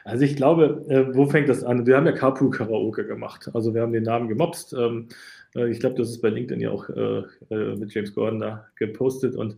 Also 0.03 0.23
ich 0.25 0.35
glaube, 0.35 0.85
äh, 0.89 1.15
wo 1.15 1.25
fängt 1.27 1.49
das 1.49 1.63
an? 1.63 1.85
Wir 1.85 1.97
haben 1.97 2.05
ja 2.05 2.11
Carpool 2.11 2.49
Karaoke 2.49 3.05
gemacht. 3.05 3.49
Also 3.53 3.73
wir 3.73 3.81
haben 3.81 3.93
den 3.93 4.03
Namen 4.03 4.27
gemobst. 4.27 4.73
Ähm, 4.73 5.07
äh, 5.09 5.13
ich 5.55 5.79
glaube, 5.79 5.95
das 5.95 6.09
ist 6.09 6.21
bei 6.21 6.29
LinkedIn 6.29 6.61
ja 6.61 6.71
auch 6.71 6.89
äh, 6.89 7.23
äh 7.49 7.75
mit 7.75 7.93
James 7.93 8.13
Gordon 8.13 8.39
da 8.39 8.67
gepostet. 8.75 9.35
Und 9.35 9.57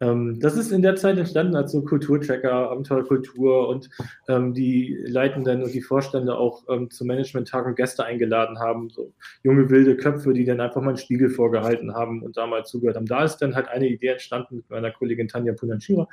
ähm, 0.00 0.38
das 0.40 0.56
ist 0.56 0.70
in 0.70 0.82
der 0.82 0.96
Zeit 0.96 1.18
entstanden 1.18 1.56
als 1.56 1.72
so 1.72 1.82
Kulturchecker, 1.82 2.70
Abenteuerkultur 2.70 3.68
und 3.68 3.90
ähm, 4.28 4.54
die 4.54 4.96
Leitenden 5.06 5.62
und 5.62 5.74
die 5.74 5.80
Vorstände 5.80 6.36
auch 6.36 6.64
ähm, 6.68 6.90
zur 6.90 7.06
Management-Tagung 7.06 7.74
Gäste 7.74 8.04
eingeladen 8.04 8.58
haben, 8.58 8.90
so 8.90 9.12
junge 9.42 9.70
wilde 9.70 9.96
Köpfe, 9.96 10.32
die 10.32 10.44
dann 10.44 10.60
einfach 10.60 10.80
mal 10.80 10.90
einen 10.90 10.98
Spiegel 10.98 11.30
vorgehalten 11.30 11.94
haben 11.94 12.22
und 12.22 12.36
da 12.36 12.46
mal 12.46 12.64
zugehört 12.64 12.96
haben. 12.96 13.06
Da 13.06 13.24
ist 13.24 13.38
dann 13.38 13.54
halt 13.54 13.68
eine 13.68 13.88
Idee 13.88 14.08
entstanden 14.08 14.56
mit 14.56 14.70
meiner 14.70 14.92
Kollegin 14.92 15.28
Tanja 15.28 15.52
Punanchira, 15.52 16.08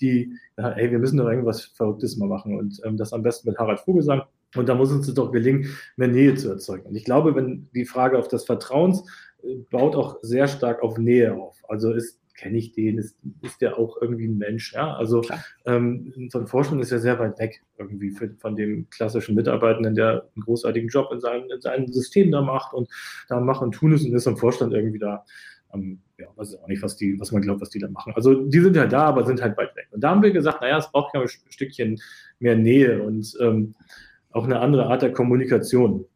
die, 0.00 0.34
ja, 0.56 0.70
ey, 0.70 0.90
wir 0.90 0.98
müssen 0.98 1.18
doch 1.18 1.28
irgendwas 1.28 1.62
Verrücktes 1.62 2.16
mal 2.16 2.28
machen 2.28 2.58
und 2.58 2.80
ähm, 2.84 2.96
das 2.96 3.12
am 3.12 3.22
besten 3.22 3.48
mit 3.48 3.58
Harald 3.58 3.80
Vogelsang. 3.80 4.22
Und 4.54 4.68
da 4.68 4.74
muss 4.74 4.90
uns 4.90 5.12
doch 5.12 5.30
gelingen, 5.30 5.76
mehr 5.96 6.08
Nähe 6.08 6.34
zu 6.34 6.48
erzeugen. 6.50 6.86
Und 6.86 6.96
ich 6.96 7.04
glaube, 7.04 7.34
wenn 7.34 7.68
die 7.74 7.84
Frage 7.84 8.18
auf 8.18 8.28
das 8.28 8.44
Vertrauens 8.44 9.04
äh, 9.42 9.56
baut 9.70 9.94
auch 9.94 10.18
sehr 10.22 10.48
stark 10.48 10.82
auf 10.82 10.98
Nähe 10.98 11.34
auf. 11.34 11.56
Also 11.68 11.92
ist 11.92 12.18
kenne 12.38 12.56
ich 12.56 12.72
den, 12.72 12.98
ist, 12.98 13.18
ist 13.42 13.60
der 13.60 13.76
auch 13.78 14.00
irgendwie 14.00 14.28
ein 14.28 14.38
Mensch, 14.38 14.72
ja? 14.72 14.94
Also 14.94 15.22
ähm, 15.66 16.30
so 16.30 16.38
ein 16.38 16.46
Vorstand 16.46 16.80
ist 16.80 16.90
ja 16.90 16.98
sehr 16.98 17.18
weit 17.18 17.38
weg 17.38 17.62
irgendwie 17.76 18.12
für, 18.12 18.30
von 18.38 18.56
dem 18.56 18.88
klassischen 18.90 19.34
Mitarbeitenden, 19.34 19.94
der 19.94 20.28
einen 20.34 20.44
großartigen 20.44 20.88
Job 20.88 21.10
in 21.12 21.20
seinem, 21.20 21.50
in 21.50 21.60
seinem 21.60 21.92
System 21.92 22.30
da 22.30 22.40
macht 22.40 22.72
und 22.72 22.88
da 23.28 23.40
machen 23.40 23.64
und 23.64 23.72
tun 23.72 23.92
ist 23.92 24.04
und 24.04 24.14
ist 24.14 24.26
im 24.26 24.36
Vorstand 24.36 24.72
irgendwie 24.72 25.00
da. 25.00 25.24
Ähm, 25.74 26.00
ja, 26.16 26.28
weiß 26.36 26.54
ich 26.54 26.60
auch 26.60 26.68
nicht, 26.68 26.82
was 26.82 26.96
die, 26.96 27.18
was 27.20 27.32
man 27.32 27.42
glaubt, 27.42 27.60
was 27.60 27.70
die 27.70 27.80
da 27.80 27.88
machen. 27.88 28.12
Also 28.14 28.34
die 28.34 28.60
sind 28.60 28.76
halt 28.76 28.92
da, 28.92 29.06
aber 29.06 29.26
sind 29.26 29.42
halt 29.42 29.56
weit 29.58 29.74
weg. 29.76 29.88
Und 29.90 30.02
da 30.02 30.10
haben 30.10 30.22
wir 30.22 30.30
gesagt, 30.30 30.62
naja, 30.62 30.78
es 30.78 30.90
braucht 30.90 31.14
ja 31.14 31.20
ein 31.20 31.28
Stückchen 31.28 32.00
mehr 32.38 32.56
Nähe 32.56 33.02
und 33.02 33.36
ähm, 33.40 33.74
auch 34.38 34.44
eine 34.44 34.60
andere 34.60 34.86
Art 34.86 35.02
der 35.02 35.12
Kommunikation. 35.12 36.06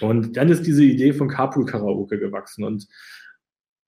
Und 0.00 0.36
dann 0.36 0.48
ist 0.48 0.66
diese 0.66 0.84
Idee 0.84 1.12
von 1.12 1.28
Carpool 1.28 1.66
Karaoke 1.66 2.18
gewachsen. 2.18 2.64
Und 2.64 2.88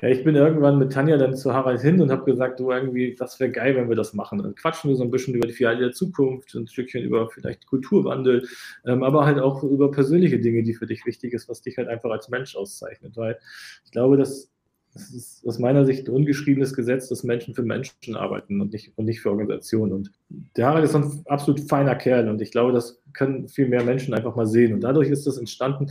ja, 0.02 0.08
ich 0.08 0.24
bin 0.24 0.34
irgendwann 0.34 0.78
mit 0.78 0.92
Tanja 0.92 1.18
dann 1.18 1.36
zu 1.36 1.52
Harald 1.52 1.82
hin 1.82 2.00
und 2.00 2.10
habe 2.10 2.24
gesagt, 2.24 2.58
du 2.58 2.70
irgendwie, 2.70 3.14
das 3.14 3.38
wäre 3.38 3.50
geil, 3.50 3.76
wenn 3.76 3.90
wir 3.90 3.96
das 3.96 4.14
machen. 4.14 4.42
Dann 4.42 4.54
quatschen 4.54 4.88
wir 4.88 4.96
so 4.96 5.04
ein 5.04 5.10
bisschen 5.10 5.34
über 5.34 5.46
die 5.46 5.52
Filiale 5.52 5.78
der 5.80 5.92
Zukunft, 5.92 6.54
ein 6.54 6.66
Stückchen 6.66 7.02
über 7.04 7.28
vielleicht 7.28 7.66
Kulturwandel, 7.66 8.48
ähm, 8.86 9.02
aber 9.02 9.26
halt 9.26 9.38
auch 9.38 9.62
über 9.62 9.90
persönliche 9.90 10.40
Dinge, 10.40 10.62
die 10.62 10.72
für 10.72 10.86
dich 10.86 11.04
wichtig 11.04 11.34
ist, 11.34 11.50
was 11.50 11.60
dich 11.60 11.76
halt 11.76 11.88
einfach 11.88 12.10
als 12.10 12.30
Mensch 12.30 12.56
auszeichnet. 12.56 13.16
Weil 13.16 13.38
ich 13.84 13.90
glaube, 13.90 14.16
dass 14.16 14.50
das 14.92 15.10
ist 15.10 15.46
aus 15.46 15.58
meiner 15.58 15.84
Sicht 15.84 16.08
ein 16.08 16.14
ungeschriebenes 16.14 16.74
Gesetz, 16.74 17.08
dass 17.08 17.22
Menschen 17.22 17.54
für 17.54 17.62
Menschen 17.62 18.16
arbeiten 18.16 18.60
und 18.60 18.72
nicht, 18.72 18.92
und 18.96 19.04
nicht 19.04 19.20
für 19.20 19.30
Organisationen. 19.30 19.92
Und 19.92 20.12
der 20.56 20.66
Harald 20.66 20.84
ist 20.84 20.96
ein 20.96 21.22
absolut 21.26 21.60
feiner 21.68 21.94
Kerl 21.94 22.28
und 22.28 22.42
ich 22.42 22.50
glaube, 22.50 22.72
das 22.72 23.00
können 23.12 23.48
viel 23.48 23.68
mehr 23.68 23.84
Menschen 23.84 24.14
einfach 24.14 24.34
mal 24.34 24.46
sehen. 24.46 24.72
Und 24.72 24.80
dadurch 24.80 25.08
ist 25.08 25.20
es 25.20 25.24
das 25.26 25.38
entstanden, 25.38 25.86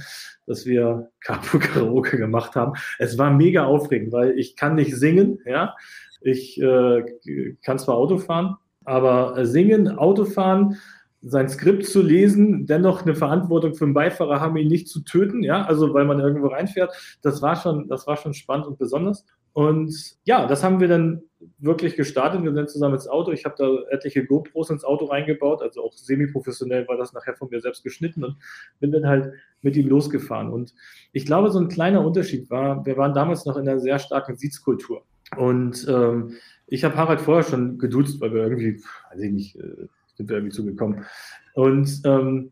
dass 0.48 0.66
wir 0.66 1.10
Capo 1.22 1.60
Karaoke 1.60 2.18
gemacht 2.18 2.56
haben. 2.56 2.74
Es 2.98 3.18
war 3.18 3.32
mega 3.32 3.66
aufregend, 3.66 4.12
weil 4.12 4.38
ich 4.38 4.56
kann 4.56 4.76
nicht 4.76 4.96
singen, 4.96 5.40
ja. 5.46 5.76
Ich 6.22 6.62
äh, 6.62 7.56
kann 7.64 7.80
zwar 7.80 7.96
Auto 7.96 8.18
fahren, 8.18 8.58
aber 8.84 9.46
singen, 9.46 9.88
Autofahren, 9.88 10.78
sein 11.22 11.50
Skript 11.50 11.86
zu 11.86 12.02
lesen, 12.02 12.66
dennoch 12.66 13.04
eine 13.04 13.16
Verantwortung 13.16 13.76
für 13.76 13.86
den 13.86 13.94
Beifahrer 13.94 14.40
haben, 14.40 14.58
ihn 14.58 14.68
nicht 14.68 14.88
zu 14.88 15.02
töten, 15.02 15.44
ja, 15.44 15.64
also 15.64 15.94
weil 15.94 16.06
man 16.06 16.20
irgendwo 16.20 16.48
reinfährt, 16.48 16.94
das 17.22 17.42
war 17.42 17.56
schon, 17.56 17.88
das 17.88 18.08
war 18.08 18.18
schon 18.18 18.34
spannend 18.34 18.68
und 18.68 18.78
besonders. 18.78 19.26
Und 19.54 20.18
ja, 20.24 20.48
das 20.48 20.64
haben 20.64 20.80
wir 20.80 20.88
dann 20.88 21.24
wirklich 21.58 21.96
gestartet. 21.96 22.44
Wir 22.44 22.54
sind 22.54 22.70
zusammen 22.70 22.96
ins 22.96 23.08
Auto. 23.08 23.32
Ich 23.32 23.46
habe 23.46 23.56
da 23.58 23.94
etliche 23.94 24.26
GoPros 24.26 24.70
ins 24.70 24.84
Auto 24.84 25.06
reingebaut, 25.06 25.62
also 25.62 25.84
auch 25.84 25.94
semi-professionell 25.94 26.88
war 26.88 26.98
das 26.98 27.14
nachher 27.14 27.36
von 27.36 27.50
mir 27.50 27.60
selbst 27.60 27.84
geschnitten 27.84 28.24
und 28.24 28.38
bin 28.80 28.92
dann 28.92 29.08
halt 29.08 29.34
mit 29.62 29.76
ihm 29.76 29.88
losgefahren. 29.88 30.52
Und 30.52 30.74
ich 31.12 31.26
glaube, 31.26 31.52
so 31.52 31.60
ein 31.60 31.68
kleiner 31.68 32.06
Unterschied 32.06 32.50
war, 32.50 32.86
wir 32.86 32.98
waren 32.98 33.14
damals 33.14 33.46
noch 33.46 33.58
in 33.58 33.68
einer 33.68 33.80
sehr 33.80 34.00
starken 34.00 34.38
Sitzkultur. 34.38 35.04
Und 35.38 35.86
ähm, 35.90 36.36
ich 36.68 36.84
habe 36.84 36.96
Harald 36.96 37.22
vorher 37.22 37.44
schon 37.44 37.78
geduzt, 37.78 38.22
weil 38.22 38.34
wir 38.34 38.44
irgendwie, 38.44 38.82
weiß 39.12 39.22
ich 39.22 39.32
nicht, 39.32 39.56
äh, 39.58 39.88
sind 40.20 40.30
wir 40.30 40.38
irgendwie 40.38 40.56
zugekommen. 40.56 41.06
Und, 41.54 42.02
ähm, 42.04 42.52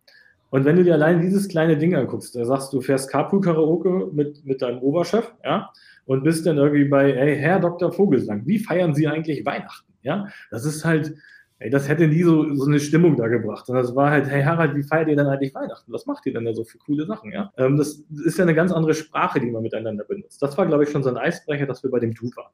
und 0.49 0.63
wenn 0.63 0.77
du 0.77 0.85
dir 0.85 0.93
allein 0.93 1.19
dieses 1.19 1.49
kleine 1.49 1.77
Ding 1.77 1.93
anguckst, 1.95 2.33
da 2.35 2.45
sagst 2.45 2.71
du, 2.71 2.79
fährst 2.79 3.11
Carpool-Karaoke 3.11 4.09
mit, 4.13 4.45
mit 4.45 4.61
deinem 4.61 4.79
Oberchef, 4.79 5.33
ja, 5.43 5.69
und 6.05 6.23
bist 6.23 6.45
dann 6.45 6.57
irgendwie 6.57 6.85
bei, 6.85 7.13
hey, 7.13 7.35
Herr 7.35 7.59
Dr. 7.59 7.91
Vogelsang, 7.91 8.47
wie 8.47 8.59
feiern 8.59 8.95
Sie 8.95 9.05
eigentlich 9.05 9.45
Weihnachten? 9.45 9.91
Ja, 10.01 10.27
das 10.49 10.63
ist 10.63 10.85
halt, 10.85 11.13
ey, 11.59 11.69
das 11.69 11.89
hätte 11.89 12.07
nie 12.07 12.23
so, 12.23 12.55
so 12.55 12.65
eine 12.65 12.79
Stimmung 12.79 13.17
da 13.17 13.27
gebracht. 13.27 13.67
Und 13.67 13.75
das 13.75 13.93
war 13.93 14.11
halt, 14.11 14.29
hey 14.29 14.43
Harald, 14.43 14.73
wie 14.77 14.83
feiert 14.83 15.09
ihr 15.09 15.17
denn 15.17 15.27
eigentlich 15.27 15.53
Weihnachten? 15.53 15.91
Was 15.91 16.05
macht 16.05 16.25
ihr 16.25 16.33
denn 16.33 16.45
da 16.45 16.53
so 16.53 16.63
für 16.63 16.77
coole 16.77 17.05
Sachen? 17.05 17.33
Ja, 17.33 17.51
ähm, 17.57 17.75
das 17.75 18.05
ist 18.23 18.37
ja 18.37 18.45
eine 18.45 18.55
ganz 18.55 18.71
andere 18.71 18.93
Sprache, 18.93 19.41
die 19.41 19.51
man 19.51 19.63
miteinander 19.63 20.05
benutzt. 20.05 20.41
Das 20.41 20.57
war, 20.57 20.65
glaube 20.65 20.85
ich, 20.85 20.89
schon 20.89 21.03
so 21.03 21.09
ein 21.09 21.17
Eisbrecher, 21.17 21.65
dass 21.65 21.83
wir 21.83 21.91
bei 21.91 21.99
dem 21.99 22.13
Du 22.13 22.31
waren. 22.37 22.53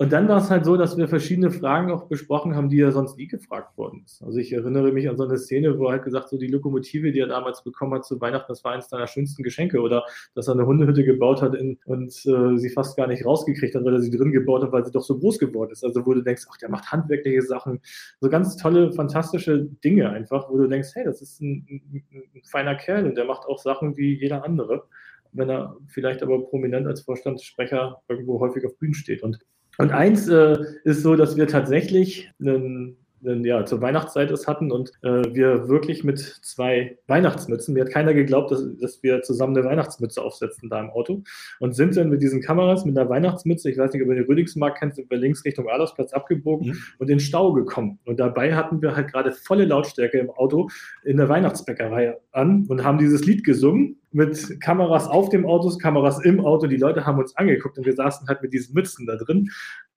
Und 0.00 0.12
dann 0.12 0.28
war 0.28 0.38
es 0.38 0.48
halt 0.48 0.64
so, 0.64 0.76
dass 0.76 0.96
wir 0.96 1.08
verschiedene 1.08 1.50
Fragen 1.50 1.90
auch 1.90 2.04
besprochen 2.04 2.54
haben, 2.54 2.68
die 2.68 2.76
ja 2.76 2.92
sonst 2.92 3.16
nie 3.16 3.26
gefragt 3.26 3.76
worden 3.76 4.02
ist. 4.04 4.22
Also 4.22 4.38
ich 4.38 4.52
erinnere 4.52 4.92
mich 4.92 5.08
an 5.08 5.16
so 5.16 5.24
eine 5.24 5.38
Szene, 5.38 5.76
wo 5.76 5.86
er 5.86 5.92
halt 5.92 6.04
gesagt, 6.04 6.28
so 6.28 6.38
die 6.38 6.46
Lokomotive, 6.46 7.10
die 7.10 7.18
er 7.18 7.26
damals 7.26 7.64
bekommen 7.64 7.94
hat 7.94 8.04
zu 8.04 8.20
Weihnachten, 8.20 8.46
das 8.48 8.62
war 8.62 8.72
eines 8.72 8.88
seiner 8.88 9.08
schönsten 9.08 9.42
Geschenke. 9.42 9.80
Oder 9.80 10.04
dass 10.36 10.46
er 10.46 10.54
eine 10.54 10.66
Hundehütte 10.66 11.02
gebaut 11.02 11.42
hat 11.42 11.56
in, 11.56 11.80
und 11.84 12.12
äh, 12.26 12.56
sie 12.58 12.70
fast 12.70 12.96
gar 12.96 13.08
nicht 13.08 13.26
rausgekriegt 13.26 13.74
hat, 13.74 13.84
weil 13.84 13.94
er 13.94 14.00
sie 14.00 14.16
drin 14.16 14.30
gebaut 14.30 14.62
hat, 14.62 14.70
weil 14.70 14.84
sie 14.84 14.92
doch 14.92 15.02
so 15.02 15.18
groß 15.18 15.40
geworden 15.40 15.72
ist. 15.72 15.84
Also 15.84 16.06
wo 16.06 16.14
du 16.14 16.22
denkst, 16.22 16.44
ach, 16.48 16.58
der 16.58 16.70
macht 16.70 16.92
handwerkliche 16.92 17.42
Sachen. 17.42 17.80
So 18.20 18.30
ganz 18.30 18.56
tolle, 18.56 18.92
fantastische 18.92 19.64
Dinge 19.82 20.10
einfach, 20.10 20.48
wo 20.48 20.58
du 20.58 20.68
denkst, 20.68 20.90
hey, 20.94 21.04
das 21.06 21.22
ist 21.22 21.40
ein, 21.40 21.66
ein, 21.68 22.04
ein 22.36 22.42
feiner 22.44 22.76
Kerl 22.76 23.04
und 23.04 23.16
der 23.16 23.24
macht 23.24 23.46
auch 23.48 23.58
Sachen 23.58 23.96
wie 23.96 24.16
jeder 24.16 24.44
andere 24.44 24.84
wenn 25.32 25.50
er 25.50 25.76
vielleicht 25.88 26.22
aber 26.22 26.42
prominent 26.46 26.86
als 26.86 27.02
Vorstandssprecher 27.02 28.00
irgendwo 28.08 28.40
häufig 28.40 28.64
auf 28.64 28.78
Bühnen 28.78 28.94
steht. 28.94 29.22
Und 29.22 29.38
und 29.78 29.92
eins 29.92 30.28
äh, 30.28 30.58
ist 30.82 31.02
so, 31.02 31.14
dass 31.14 31.36
wir 31.36 31.46
tatsächlich 31.46 32.30
einen, 32.40 32.96
ja, 33.22 33.64
zur 33.64 33.80
Weihnachtszeit 33.80 34.30
es 34.32 34.48
hatten 34.48 34.72
und 34.72 34.90
äh, 35.02 35.22
wir 35.32 35.68
wirklich 35.68 36.02
mit 36.02 36.18
zwei 36.18 36.98
Weihnachtsmützen, 37.06 37.74
mir 37.74 37.84
hat 37.84 37.92
keiner 37.92 38.12
geglaubt, 38.12 38.50
dass, 38.50 38.64
dass 38.78 39.02
wir 39.04 39.22
zusammen 39.22 39.56
eine 39.56 39.66
Weihnachtsmütze 39.66 40.20
aufsetzen 40.20 40.68
da 40.68 40.80
im 40.80 40.90
Auto 40.90 41.22
und 41.60 41.76
sind 41.76 41.96
dann 41.96 42.10
mit 42.10 42.22
diesen 42.22 42.42
Kameras, 42.42 42.84
mit 42.84 42.98
einer 42.98 43.08
Weihnachtsmütze, 43.08 43.70
ich 43.70 43.78
weiß 43.78 43.92
nicht, 43.92 44.02
ob 44.02 44.08
ihr 44.08 44.16
den 44.16 44.26
Rüdigsmarkt 44.26 44.80
kennt, 44.80 44.96
sind 44.96 45.10
wir 45.10 45.18
links 45.18 45.44
Richtung 45.44 45.68
Adolfsplatz 45.68 46.12
abgebogen 46.12 46.70
mhm. 46.70 46.78
und 46.98 47.08
in 47.08 47.20
Stau 47.20 47.52
gekommen. 47.52 48.00
Und 48.04 48.18
dabei 48.18 48.56
hatten 48.56 48.82
wir 48.82 48.96
halt 48.96 49.12
gerade 49.12 49.30
volle 49.30 49.64
Lautstärke 49.64 50.18
im 50.18 50.30
Auto 50.30 50.68
in 51.04 51.18
der 51.18 51.28
Weihnachtsbäckerei 51.28 52.16
an 52.32 52.66
und 52.68 52.82
haben 52.82 52.98
dieses 52.98 53.24
Lied 53.24 53.44
gesungen 53.44 53.97
mit 54.18 54.60
Kameras 54.60 55.06
auf 55.06 55.28
dem 55.28 55.46
Auto, 55.46 55.70
Kameras 55.78 56.24
im 56.24 56.44
Auto. 56.44 56.66
Die 56.66 56.76
Leute 56.76 57.06
haben 57.06 57.20
uns 57.20 57.36
angeguckt 57.36 57.78
und 57.78 57.86
wir 57.86 57.94
saßen 57.94 58.26
halt 58.26 58.42
mit 58.42 58.52
diesen 58.52 58.74
Mützen 58.74 59.06
da 59.06 59.14
drin. 59.14 59.48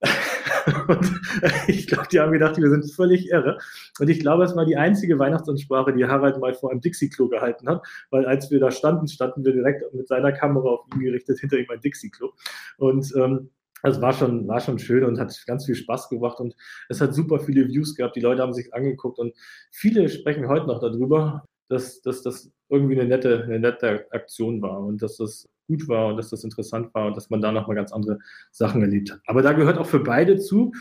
und 0.87 1.21
ich 1.67 1.87
glaube, 1.87 2.07
die 2.11 2.19
haben 2.19 2.31
gedacht, 2.31 2.55
wir 2.57 2.69
sind 2.69 2.85
völlig 2.93 3.29
irre. 3.31 3.57
Und 3.99 4.09
ich 4.11 4.19
glaube, 4.19 4.43
es 4.43 4.55
war 4.55 4.63
die 4.63 4.77
einzige 4.77 5.17
Weihnachtsansprache, 5.17 5.93
die 5.93 6.05
Harald 6.05 6.39
mal 6.39 6.53
vor 6.53 6.69
einem 6.69 6.81
Dixie-Klo 6.81 7.29
gehalten 7.29 7.67
hat, 7.67 7.83
weil 8.11 8.27
als 8.27 8.51
wir 8.51 8.59
da 8.59 8.69
standen, 8.69 9.07
standen 9.07 9.43
wir 9.43 9.53
direkt 9.53 9.91
mit 9.91 10.07
seiner 10.07 10.31
Kamera 10.31 10.69
auf 10.69 10.85
ihn 10.93 10.99
gerichtet, 10.99 11.39
hinter 11.39 11.57
ihm 11.57 11.71
ein 11.71 11.81
Dixie-Klo. 11.81 12.29
Und 12.77 13.11
ähm, 13.15 13.49
es 13.81 13.99
war 14.01 14.13
schon, 14.13 14.47
war 14.47 14.59
schon 14.59 14.77
schön 14.77 15.03
und 15.03 15.19
hat 15.19 15.35
ganz 15.47 15.65
viel 15.65 15.73
Spaß 15.73 16.09
gemacht 16.09 16.39
und 16.39 16.55
es 16.89 17.01
hat 17.01 17.15
super 17.15 17.39
viele 17.39 17.67
Views 17.67 17.95
gehabt. 17.95 18.15
Die 18.15 18.21
Leute 18.21 18.43
haben 18.43 18.53
sich 18.53 18.71
angeguckt 18.71 19.17
und 19.17 19.33
viele 19.71 20.07
sprechen 20.09 20.47
heute 20.47 20.67
noch 20.67 20.79
darüber, 20.79 21.43
dass, 21.71 22.01
dass 22.01 22.21
das 22.21 22.51
irgendwie 22.69 22.99
eine 22.99 23.07
nette, 23.07 23.43
eine 23.43 23.59
nette 23.59 24.05
Aktion 24.11 24.61
war 24.61 24.81
und 24.81 25.01
dass 25.01 25.17
das 25.17 25.47
gut 25.67 25.87
war 25.87 26.07
und 26.07 26.17
dass 26.17 26.29
das 26.29 26.43
interessant 26.43 26.93
war 26.93 27.07
und 27.07 27.15
dass 27.15 27.29
man 27.29 27.41
da 27.41 27.51
nochmal 27.51 27.77
ganz 27.77 27.93
andere 27.93 28.19
Sachen 28.51 28.81
erlebt 28.81 29.11
hat. 29.11 29.21
Aber 29.25 29.41
da 29.41 29.53
gehört 29.53 29.77
auch 29.77 29.85
für 29.85 30.01
beide 30.01 30.37
zu. 30.37 30.73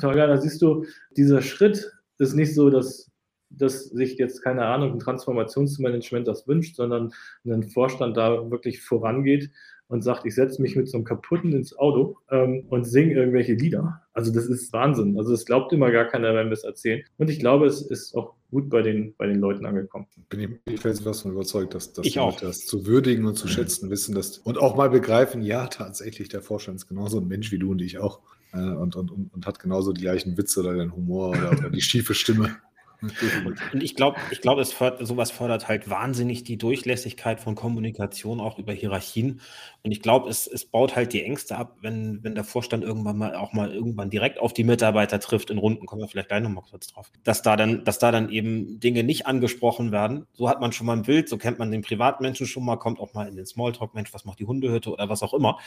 Tolga, 0.00 0.26
da 0.26 0.38
siehst 0.38 0.62
du, 0.62 0.86
dieser 1.16 1.42
Schritt 1.42 1.92
ist 2.18 2.34
nicht 2.34 2.54
so, 2.54 2.70
dass, 2.70 3.10
dass 3.50 3.84
sich 3.84 4.16
jetzt, 4.16 4.42
keine 4.42 4.64
Ahnung, 4.64 4.92
ein 4.92 4.98
Transformationsmanagement 4.98 6.26
das 6.26 6.48
wünscht, 6.48 6.76
sondern 6.76 7.12
ein 7.44 7.64
Vorstand 7.64 8.16
da 8.16 8.50
wirklich 8.50 8.80
vorangeht 8.80 9.50
und 9.88 10.02
sagt, 10.02 10.26
ich 10.26 10.34
setze 10.34 10.60
mich 10.60 10.76
mit 10.76 10.88
so 10.88 10.98
einem 10.98 11.04
kaputten 11.04 11.52
ins 11.52 11.76
Auto 11.76 12.16
ähm, 12.30 12.64
und 12.68 12.84
singe 12.84 13.14
irgendwelche 13.14 13.54
Lieder. 13.54 14.02
Also 14.12 14.32
das 14.32 14.46
ist 14.46 14.72
Wahnsinn. 14.72 15.18
Also 15.18 15.32
das 15.32 15.46
glaubt 15.46 15.72
immer 15.72 15.90
gar 15.90 16.04
keiner, 16.04 16.34
wenn 16.34 16.46
wir 16.46 16.52
es 16.52 16.64
erzählen. 16.64 17.02
Und 17.16 17.30
ich 17.30 17.38
glaube, 17.38 17.66
es 17.66 17.82
ist 17.82 18.14
auch 18.14 18.34
gut 18.50 18.68
bei 18.68 18.82
den, 18.82 19.14
bei 19.16 19.26
den 19.26 19.40
Leuten 19.40 19.64
angekommen. 19.64 20.06
Bin 20.28 20.58
ich 20.66 20.80
fest 20.80 21.02
von 21.02 21.32
überzeugt, 21.32 21.74
dass, 21.74 21.92
dass 21.92 22.06
ich 22.06 22.18
auch. 22.18 22.38
das 22.38 22.66
zu 22.66 22.86
würdigen 22.86 23.24
und 23.26 23.36
zu 23.36 23.46
mhm. 23.46 23.52
schätzen 23.52 23.90
wissen 23.90 24.14
dass, 24.14 24.38
und 24.38 24.58
auch 24.58 24.76
mal 24.76 24.90
begreifen, 24.90 25.42
ja, 25.42 25.66
tatsächlich, 25.66 26.28
der 26.28 26.42
Vorstand 26.42 26.76
ist 26.76 26.86
genauso 26.86 27.20
ein 27.20 27.28
Mensch 27.28 27.50
wie 27.50 27.58
du 27.58 27.70
und 27.70 27.80
ich 27.80 27.98
auch. 27.98 28.20
Äh, 28.52 28.58
und, 28.58 28.96
und, 28.96 29.10
und, 29.10 29.32
und, 29.34 29.46
hat 29.46 29.58
genauso 29.58 29.92
die 29.92 30.02
gleichen 30.02 30.36
Witze 30.36 30.60
oder 30.60 30.74
den 30.74 30.94
Humor 30.94 31.30
oder, 31.30 31.52
oder 31.52 31.70
die 31.70 31.82
schiefe 31.82 32.14
Stimme. 32.14 32.56
Und 33.00 33.82
ich 33.82 33.94
glaube, 33.94 34.18
ich 34.30 34.40
glaube, 34.40 34.60
es 34.60 34.72
fördert, 34.72 35.06
sowas 35.06 35.30
fördert 35.30 35.68
halt 35.68 35.88
wahnsinnig 35.88 36.42
die 36.42 36.58
Durchlässigkeit 36.58 37.40
von 37.40 37.54
Kommunikation 37.54 38.40
auch 38.40 38.58
über 38.58 38.72
Hierarchien. 38.72 39.40
Und 39.84 39.92
ich 39.92 40.02
glaube, 40.02 40.28
es, 40.28 40.48
es 40.48 40.64
baut 40.64 40.96
halt 40.96 41.12
die 41.12 41.22
Ängste 41.22 41.56
ab, 41.56 41.76
wenn, 41.80 42.24
wenn 42.24 42.34
der 42.34 42.42
Vorstand 42.42 42.82
irgendwann 42.82 43.16
mal 43.16 43.36
auch 43.36 43.52
mal 43.52 43.72
irgendwann 43.72 44.10
direkt 44.10 44.40
auf 44.40 44.52
die 44.52 44.64
Mitarbeiter 44.64 45.20
trifft 45.20 45.50
in 45.50 45.58
Runden, 45.58 45.86
kommen 45.86 46.02
wir 46.02 46.08
vielleicht 46.08 46.28
gleich 46.28 46.42
nochmal 46.42 46.64
kurz 46.68 46.88
drauf, 46.88 47.12
dass 47.22 47.42
da 47.42 47.56
dann, 47.56 47.84
dass 47.84 48.00
da 48.00 48.10
dann 48.10 48.30
eben 48.30 48.80
Dinge 48.80 49.04
nicht 49.04 49.28
angesprochen 49.28 49.92
werden. 49.92 50.26
So 50.32 50.48
hat 50.48 50.60
man 50.60 50.72
schon 50.72 50.86
mal 50.86 50.96
ein 50.96 51.02
Bild, 51.02 51.28
so 51.28 51.38
kennt 51.38 51.60
man 51.60 51.70
den 51.70 51.82
Privatmenschen 51.82 52.48
schon 52.48 52.64
mal, 52.64 52.76
kommt 52.76 52.98
auch 52.98 53.14
mal 53.14 53.28
in 53.28 53.36
den 53.36 53.46
Smalltalk, 53.46 53.94
Mensch, 53.94 54.12
was 54.12 54.24
macht 54.24 54.40
die 54.40 54.46
Hundehütte 54.46 54.90
oder 54.90 55.08
was 55.08 55.22
auch 55.22 55.34
immer. 55.34 55.58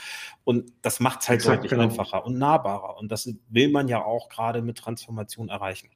Und 0.44 0.70
das 0.82 1.00
macht 1.00 1.22
es 1.22 1.28
halt 1.30 1.40
Exakt, 1.40 1.56
deutlich 1.58 1.70
genau. 1.70 1.84
einfacher 1.84 2.26
und 2.26 2.36
nahbarer. 2.36 2.98
Und 2.98 3.10
das 3.10 3.32
will 3.48 3.70
man 3.70 3.88
ja 3.88 4.04
auch 4.04 4.28
gerade 4.28 4.60
mit 4.60 4.76
Transformation 4.76 5.48
erreichen 5.48 5.88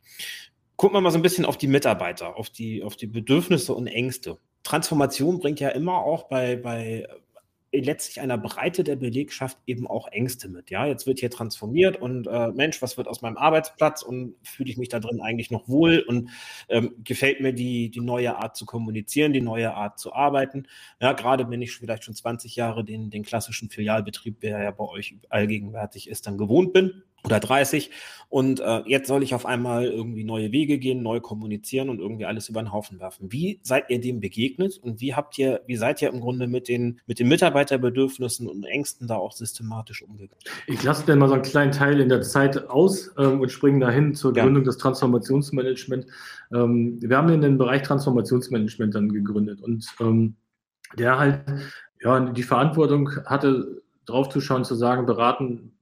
gucken 0.77 0.97
wir 0.97 1.01
mal 1.01 1.11
so 1.11 1.19
ein 1.19 1.23
bisschen 1.23 1.45
auf 1.45 1.57
die 1.57 1.69
Mitarbeiter, 1.69 2.37
auf 2.37 2.51
die, 2.51 2.83
auf 2.83 2.97
die 2.97 3.07
Bedürfnisse 3.07 3.75
und 3.75 3.87
Ängste. 3.87 4.39
Transformation 4.63 5.39
bringt 5.39 5.61
ja 5.61 5.71
immer 5.71 5.99
auch 5.99 6.25
bei, 6.25 6.57
bei 6.57 7.07
äh, 7.71 7.81
letztlich 7.81 8.21
einer 8.21 8.37
Breite 8.37 8.85
der 8.85 8.97
Belegschaft 8.97 9.59
eben 9.67 9.87
auch 9.87 10.09
Ängste 10.09 10.49
mit. 10.49 10.71
Ja, 10.71 10.87
jetzt 10.87 11.07
wird 11.07 11.21
hier 11.21 11.31
transformiert 11.31 11.97
und 12.01 12.27
äh, 12.27 12.49
Mensch, 12.49 12.83
was 12.83 12.97
wird 12.97 13.09
aus 13.09 13.23
meinem 13.23 13.37
Arbeitsplatz 13.37 14.03
und 14.03 14.35
fühle 14.43 14.71
ich 14.71 14.77
mich 14.77 14.89
da 14.89 15.01
drin 15.01 15.21
eigentlich 15.21 15.51
noch 15.51 15.69
wohl 15.69 16.05
und 16.07 16.31
ähm, 16.69 16.95
gefällt 17.05 17.41
mir 17.41 17.53
die, 17.53 17.91
die 17.91 18.01
neue 18.01 18.37
Art 18.37 18.57
zu 18.57 18.67
kommunizieren, 18.67 19.33
die 19.33 19.41
neue 19.41 19.73
Art 19.73 19.99
zu 19.99 20.13
arbeiten. 20.13 20.67
Ja, 21.01 21.13
gerade 21.13 21.49
wenn 21.49 21.63
ich 21.63 21.73
vielleicht 21.73 22.05
schon 22.05 22.15
20 22.15 22.57
Jahre 22.57 22.85
den, 22.85 23.11
den 23.11 23.23
klassischen 23.23 23.71
Filialbetrieb, 23.71 24.41
der 24.41 24.63
ja 24.63 24.71
bei 24.73 24.85
euch 24.85 25.17
allgegenwärtig 25.29 26.09
ist, 26.09 26.27
dann 26.27 26.39
gewohnt 26.39 26.73
bin 26.73 27.03
oder 27.27 27.41
30 27.41 27.91
und 28.29 28.59
äh, 28.59 28.83
jetzt 28.87 29.07
soll 29.07 29.23
ich 29.23 29.35
auf 29.35 29.47
einmal 29.47 29.85
irgendwie 29.85 30.25
neue 30.25 30.51
Wege 30.51 30.79
gehen, 30.79 31.03
neu 31.03 31.21
kommunizieren 31.21 31.89
und 31.89 32.01
irgendwie 32.01 32.25
alles 32.25 32.49
über 32.49 32.61
den 32.61 32.73
Haufen 32.73 32.99
werfen. 32.99 33.31
Wie 33.31 33.61
seid 33.63 33.89
ihr 33.89 34.01
dem 34.01 34.21
begegnet 34.21 34.79
und 34.79 35.01
wie 35.01 35.15
habt 35.15 35.39
ihr, 35.39 35.61
wie 35.67 35.77
seid 35.77 36.03
ihr 36.03 36.09
im 36.09 36.21
Grunde 36.21 36.49
mit 36.49 36.69
den, 36.69 37.01
mit 37.07 37.21
den 37.21 37.29
Mitarbeiterbedürfnissen 37.29 38.49
und 38.49 38.65
Ängsten 38.65 39.07
da 39.07 39.15
auch 39.15 39.33
systematisch 39.33 40.03
umgegangen? 40.03 40.43
Ich 40.67 40.83
lasse 40.83 41.07
dann 41.07 41.21
mal 41.21 41.29
so 41.29 41.35
einen 41.35 41.43
kleinen 41.43 41.73
Teil 41.73 42.01
in 42.01 42.09
der 42.09 42.23
Zeit 42.23 42.69
aus 42.69 43.13
ähm, 43.17 43.41
und 43.41 43.53
springe 43.53 43.81
dahin 43.81 44.15
zur 44.15 44.33
Gründung 44.33 44.65
ja. 44.65 44.67
des 44.67 44.79
Transformationsmanagement. 44.79 46.07
Ähm, 46.53 46.99
wir 47.01 47.17
haben 47.17 47.29
in 47.29 47.43
den 47.43 47.59
Bereich 47.59 47.83
Transformationsmanagement 47.83 48.95
dann 48.95 49.13
gegründet 49.13 49.61
und 49.61 49.87
ähm, 50.01 50.35
der 50.99 51.19
halt 51.19 51.45
ja, 52.03 52.21
die 52.21 52.43
Verantwortung 52.43 53.11
hatte, 53.25 53.83
draufzuschauen, 54.05 54.65
zu 54.65 54.75
sagen, 54.75 55.07
beraten, 55.07 55.76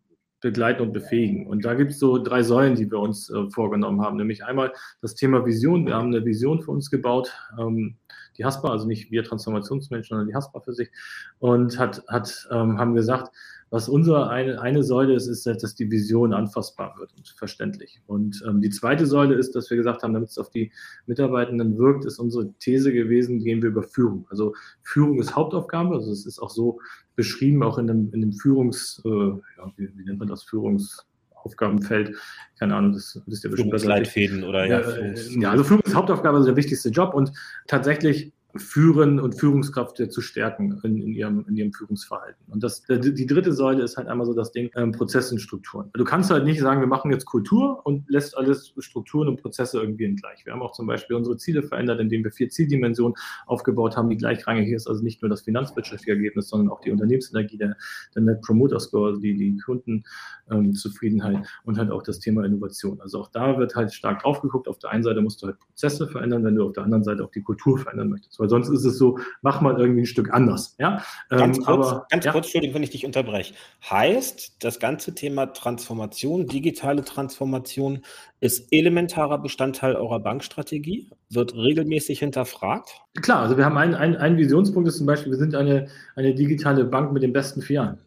begleiten 0.45 0.83
und 0.83 0.93
befähigen. 0.93 1.47
Und 1.47 1.65
da 1.65 1.73
gibt 1.73 1.93
es 1.93 1.99
so 1.99 2.23
drei 2.23 2.43
Säulen, 2.43 2.75
die 2.75 2.91
wir 2.91 3.01
uns 3.01 3.31
äh, 3.31 3.49
vorgenommen 3.51 4.03
haben. 4.03 4.19
Nämlich 4.19 4.45
einmal 4.45 4.75
das 5.01 5.15
Thema 5.15 5.47
Vision. 5.47 5.87
Wir 5.87 5.95
haben 5.95 6.15
eine 6.15 6.23
Vision 6.23 6.61
für 6.61 6.71
uns 6.71 6.91
gebaut, 6.91 7.33
ähm, 7.59 7.97
die 8.37 8.45
Haspa, 8.45 8.71
also 8.71 8.87
nicht 8.87 9.11
wir 9.11 9.25
Transformationsmenschen, 9.25 10.17
sondern 10.17 10.29
die 10.29 10.35
Haspa 10.35 10.61
für 10.61 10.75
sich. 10.75 10.91
Und 11.39 11.79
hat, 11.79 12.03
hat, 12.09 12.49
ähm, 12.51 12.79
haben 12.79 12.95
gesagt, 12.95 13.31
was 13.71 13.89
unsere 13.89 14.29
eine, 14.29 14.61
eine 14.61 14.85
Säule 14.85 15.15
ist, 15.15 15.27
ist, 15.27 15.47
dass 15.47 15.75
die 15.75 15.91
Vision 15.91 16.33
anfassbar 16.33 16.95
wird 16.97 17.13
und 17.17 17.35
verständlich. 17.37 18.01
Und 18.07 18.41
ähm, 18.47 18.61
die 18.61 18.71
zweite 18.71 19.05
Säule 19.05 19.35
ist, 19.35 19.57
dass 19.57 19.69
wir 19.69 19.77
gesagt 19.77 20.05
haben, 20.05 20.15
damit 20.15 20.29
es 20.29 20.39
auf 20.39 20.51
die 20.51 20.71
Mitarbeitenden 21.07 21.77
wirkt, 21.77 22.05
ist 22.05 22.21
unsere 22.21 22.53
These 22.61 22.93
gewesen, 22.93 23.41
gehen 23.43 23.63
wir 23.63 23.71
über 23.71 23.83
Führung. 23.83 24.29
Also 24.31 24.55
Führung 24.83 25.19
ist 25.19 25.35
Hauptaufgabe, 25.35 25.97
also 25.97 26.13
es 26.13 26.25
ist 26.25 26.39
auch 26.39 26.51
so 26.51 26.79
beschrieben, 27.17 27.65
auch 27.65 27.79
in 27.79 27.89
dem, 27.89 28.13
in 28.13 28.21
dem 28.21 28.33
Führungs, 28.33 29.03
äh, 29.05 29.09
ja, 29.09 29.73
wie, 29.77 29.91
wie 29.97 30.05
nennt 30.05 30.21
man 30.21 30.29
das, 30.29 30.45
Führungs... 30.45 31.05
Aufgabenfeld. 31.45 32.17
Keine 32.59 32.75
Ahnung, 32.75 32.93
das 32.93 33.21
wisst 33.27 33.45
ihr 33.45 33.51
bestimmt 33.51 33.71
besser. 33.71 33.89
Leitfäden 33.89 34.45
oder 34.45 34.67
ja. 34.67 34.81
Ja, 34.81 35.15
ja, 35.41 35.51
also 35.51 35.65
Führung 35.65 35.83
ist 35.83 35.95
Hauptaufgabe, 35.95 36.37
also 36.37 36.49
der 36.49 36.57
wichtigste 36.57 36.89
Job 36.89 37.15
und 37.15 37.33
tatsächlich 37.67 38.33
Führen 38.57 39.19
und 39.19 39.35
Führungskraft 39.35 39.97
zu 39.97 40.21
stärken 40.21 40.81
in, 40.85 41.01
in, 41.01 41.15
ihrem, 41.15 41.45
in 41.49 41.57
ihrem 41.57 41.73
Führungsverhalten. 41.73 42.45
Und 42.49 42.63
das, 42.63 42.83
die 42.89 43.27
dritte 43.27 43.53
Säule 43.53 43.83
ist 43.83 43.97
halt 43.97 44.07
einmal 44.07 44.27
so 44.27 44.35
das 44.35 44.53
Ding, 44.53 44.71
ähm, 44.77 44.93
Prozesse 44.93 45.35
und 45.35 45.41
Strukturen. 45.41 45.91
Du 45.95 46.05
kannst 46.05 46.31
halt 46.31 46.45
nicht 46.45 46.61
sagen, 46.61 46.81
wir 46.81 46.87
machen 46.87 47.11
jetzt 47.11 47.25
Kultur 47.25 47.85
und 47.85 48.09
lässt 48.09 48.37
alles 48.37 48.73
Strukturen 48.79 49.29
und 49.29 49.43
Prozesse 49.43 49.81
irgendwie 49.81 50.15
gleich. 50.15 50.45
Wir 50.45 50.53
haben 50.53 50.63
auch 50.63 50.73
zum 50.73 50.87
Beispiel 50.87 51.17
unsere 51.17 51.37
Ziele 51.37 51.63
verändert, 51.63 52.01
indem 52.01 52.23
wir 52.23 52.31
vier 52.31 52.49
Zieldimensionen 52.49 53.15
aufgebaut 53.47 53.97
haben, 53.97 54.09
die 54.09 54.17
gleichrangig 54.17 54.71
ist. 54.71 54.87
Also 54.87 55.03
nicht 55.03 55.23
nur 55.23 55.29
das 55.29 55.43
finanzwirtschaftliche 55.43 56.13
Ergebnis, 56.13 56.49
sondern 56.49 56.71
auch 56.71 56.81
die 56.81 56.91
Unternehmensenergie, 56.91 57.59
der, 57.59 57.77
der 58.15 58.23
Net 58.23 58.41
Promoter 58.43 58.79
Score, 58.79 59.09
also 59.09 59.21
die, 59.21 59.35
die 59.35 59.57
Kundenzufriedenheit 59.59 61.37
ähm, 61.37 61.45
und 61.65 61.79
halt 61.79 61.91
auch 61.91 62.03
das 62.03 62.21
Thema 62.21 62.45
Innovation. 62.45 63.01
Also 63.01 63.21
auch 63.21 63.29
da 63.29 63.59
wird 63.59 63.75
halt 63.75 63.93
stark 63.93 64.23
drauf 64.23 64.41
geguckt. 64.41 64.69
Auf 64.69 64.79
der 64.79 64.91
einen 64.91 65.03
Seite 65.03 65.21
musst 65.21 65.43
du 65.43 65.47
halt 65.47 65.59
Prozesse 65.59 66.07
verändern, 66.07 66.45
wenn 66.45 66.55
du 66.55 66.67
auf 66.67 66.73
der 66.73 66.85
anderen 66.85 67.03
Seite 67.03 67.25
auch 67.25 67.31
die 67.31 67.43
Kultur 67.43 67.79
verändern 67.79 68.11
möchtest 68.11 68.39
weil 68.45 68.51
sonst 68.51 68.69
ist 68.69 68.85
es 68.85 68.99
so, 68.99 69.19
mach 69.41 69.63
mal 69.63 69.79
irgendwie 69.81 70.03
ein 70.03 70.07
Stück 70.07 70.31
anders. 70.33 70.77
Ja? 70.79 71.03
Ganz 71.31 71.57
ähm, 71.57 71.65
kurz, 71.65 71.87
aber, 71.89 72.07
ganz 72.11 72.25
ja. 72.27 72.33
kurz, 72.33 72.45
Entschuldigung, 72.47 72.75
wenn 72.75 72.83
ich 72.83 72.91
dich 72.91 73.07
unterbreche. 73.07 73.55
Heißt, 73.89 74.57
das 74.63 74.79
ganze 74.79 75.15
Thema 75.15 75.47
Transformation, 75.47 76.47
digitale 76.47 77.03
Transformation 77.05 78.01
ist 78.41 78.71
elementarer 78.71 79.39
Bestandteil 79.39 79.97
eurer 79.97 80.21
Bankstrategie, 80.21 81.09
wird 81.31 81.55
regelmäßig 81.55 82.19
hinterfragt? 82.19 82.91
Klar, 83.23 83.41
also 83.41 83.57
wir 83.57 83.65
haben 83.65 83.79
einen, 83.79 83.95
einen, 83.95 84.17
einen 84.17 84.37
Visionspunkt, 84.37 84.87
ist 84.89 84.99
zum 84.99 85.07
Beispiel, 85.07 85.33
wir 85.33 85.39
sind 85.39 85.55
eine, 85.55 85.89
eine 86.17 86.35
digitale 86.35 86.85
Bank 86.85 87.13
mit 87.13 87.23
den 87.23 87.33
besten 87.33 87.63
vier 87.63 87.75
Jahren. 87.75 87.99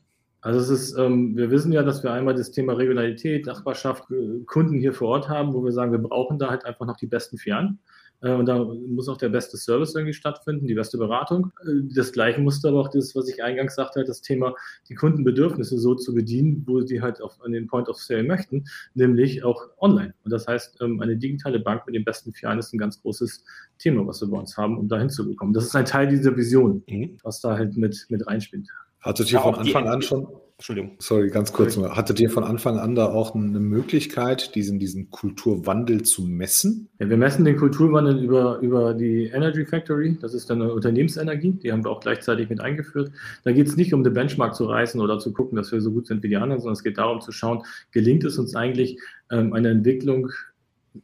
Also 0.42 0.60
es 0.60 0.70
ist, 0.70 0.98
ähm, 0.98 1.36
wir 1.36 1.50
wissen 1.50 1.72
ja, 1.72 1.82
dass 1.82 2.04
wir 2.04 2.14
einmal 2.14 2.36
das 2.36 2.52
Thema 2.52 2.74
Regularität, 2.74 3.48
Nachbarschaft, 3.48 4.04
äh, 4.12 4.44
Kunden 4.46 4.78
hier 4.78 4.94
vor 4.94 5.08
Ort 5.08 5.30
haben, 5.30 5.54
wo 5.56 5.64
wir 5.66 5.72
sagen, 5.72 5.92
wir 5.92 6.00
brauchen 6.00 6.38
da 6.38 6.52
halt 6.52 6.64
einfach 6.64 6.86
noch 6.86 6.98
die 6.98 7.08
besten. 7.08 7.38
Äh, 7.38 7.80
und 8.22 8.48
da 8.48 8.64
muss 8.64 9.10
auch 9.10 9.18
der 9.18 9.30
beste 9.30 9.58
Service 9.58 9.94
irgendwie 9.94 10.14
stattfinden, 10.14 10.66
die 10.66 10.74
beste 10.74 10.98
Beratung. 10.98 11.52
Äh, 11.62 11.94
das 11.94 12.12
Gleiche 12.12 12.42
musste 12.42 12.70
aber 12.70 12.82
auch 12.82 12.90
das, 12.90 13.16
was 13.16 13.30
ich 13.30 13.44
eingangs 13.44 13.76
sagte, 13.76 14.00
halt 14.00 14.10
das 14.10 14.22
Thema, 14.22 14.56
die 14.90 14.96
Kundenbedürfnisse 14.96 15.78
so 15.78 15.94
zu 15.94 16.16
bedienen, 16.16 16.64
wo 16.66 16.82
sie 16.82 17.02
halt 17.02 17.22
auf, 17.22 17.40
an 17.42 17.52
den 17.52 17.68
Point 17.68 17.90
of 17.90 17.98
Sale 17.98 18.24
möchten, 18.24 18.66
nämlich 18.96 19.44
auch 19.44 19.70
online. 19.78 20.16
Und 20.24 20.32
das 20.32 20.48
heißt, 20.48 20.82
ähm, 20.82 21.00
eine 21.00 21.16
digitale 21.18 21.60
Bank 21.60 21.86
mit 21.86 21.96
den 21.96 22.04
besten 22.04 22.34
Filialen 22.34 22.60
ist 22.60 22.74
ein 22.74 22.80
ganz 22.80 23.02
großes 23.02 23.44
Thema, 23.78 24.08
was 24.08 24.22
wir 24.22 24.30
bei 24.30 24.38
uns 24.38 24.58
haben, 24.58 24.80
um 24.80 24.88
da 24.88 24.98
hinzubekommen. 24.98 25.54
Das 25.54 25.66
ist 25.66 25.76
ein 25.76 25.86
Teil 25.86 26.08
dieser 26.08 26.36
Vision, 26.36 26.84
mhm. 26.88 27.20
was 27.22 27.40
da 27.42 27.56
halt 27.56 27.78
mit, 27.78 28.08
mit 28.10 28.26
reinspielt. 28.26 28.68
Hattet 29.00 29.28
ihr 29.28 29.34
ja, 29.34 29.42
von 29.42 29.56
Anfang 29.56 29.88
an 29.88 30.02
schon, 30.02 30.28
Entschuldigung. 30.60 30.96
Sorry, 30.98 31.30
ganz 31.30 31.54
kurz 31.54 31.78
mal. 31.78 31.96
Hattet 31.96 32.20
ihr 32.20 32.32
von 32.32 32.44
Anfang 32.44 32.80
an 32.80 32.96
da 32.96 33.06
auch 33.06 33.36
eine 33.36 33.60
Möglichkeit, 33.60 34.56
diesen, 34.56 34.80
diesen 34.80 35.12
Kulturwandel 35.12 36.02
zu 36.02 36.24
messen? 36.24 36.90
Ja, 36.98 37.08
wir 37.08 37.18
messen 37.18 37.46
den 37.46 37.58
Kulturwandel 37.58 38.24
über, 38.24 38.58
über 38.62 38.96
die 38.96 39.26
Energy 39.26 39.68
Factory. 39.68 40.18
Das 40.20 40.34
ist 40.34 40.50
dann 40.50 40.64
eine 40.64 40.74
Unternehmensenergie. 40.74 41.52
Die 41.52 41.72
haben 41.72 41.84
wir 41.84 41.92
auch 41.92 42.00
gleichzeitig 42.00 42.50
mit 42.50 42.60
eingeführt. 42.60 43.12
Da 43.44 43.52
geht 43.52 43.68
es 43.68 43.78
nicht 43.78 43.94
um 43.94 44.04
den 44.04 44.14
Benchmark 44.14 44.56
zu 44.56 44.66
reißen 44.66 45.00
oder 45.00 45.20
zu 45.20 45.32
gucken, 45.32 45.58
dass 45.58 45.72
wir 45.72 45.80
so 45.80 45.92
gut 45.92 46.08
sind 46.08 46.24
wie 46.24 46.30
die 46.30 46.38
anderen, 46.38 46.60
sondern 46.60 46.74
es 46.74 46.84
geht 46.84 46.98
darum 46.98 47.22
zu 47.22 47.32
schauen, 47.32 47.62
gelingt 47.92 48.24
es 48.24 48.40
uns 48.40 48.56
eigentlich, 48.56 48.98
ähm, 49.30 49.54
eine 49.54 49.70
Entwicklung, 49.70 50.32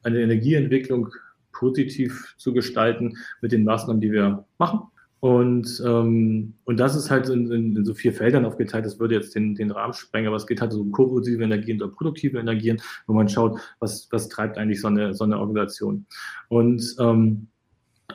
eine 0.01 0.20
Energieentwicklung 0.20 1.10
positiv 1.51 2.34
zu 2.38 2.54
gestalten 2.54 3.18
mit 3.41 3.51
den 3.51 3.66
Maßnahmen, 3.66 4.01
die 4.01 4.12
wir 4.12 4.45
machen. 4.58 4.80
Und, 5.24 5.82
ähm, 5.86 6.55
und 6.65 6.82
das 6.82 6.97
ist 6.97 7.09
halt 7.09 7.30
in, 7.30 7.49
in, 7.49 7.86
so 7.86 7.93
vier 7.93 8.11
Feldern 8.11 8.43
aufgeteilt. 8.43 8.86
Das 8.86 8.99
würde 8.99 9.15
jetzt 9.15 9.34
den, 9.34 9.55
den 9.55 9.71
Rahmen 9.71 9.93
sprengen, 9.93 10.28
aber 10.28 10.36
es 10.36 10.45
geht 10.45 10.59
halt 10.59 10.74
so 10.74 10.82
um 10.82 10.91
korrosive 10.91 11.41
Energien 11.41 11.82
oder 11.82 11.93
produktive 11.93 12.39
Energien, 12.39 12.82
wo 13.07 13.13
man 13.13 13.30
schaut, 13.30 13.57
was, 13.80 14.09
was 14.11 14.28
treibt 14.28 14.57
eigentlich 14.57 14.82
so 14.82 14.89
eine, 14.89 15.13
so 15.13 15.24
eine 15.24 15.39
Organisation. 15.39 16.05
Und, 16.49 16.97
ähm, 16.99 17.47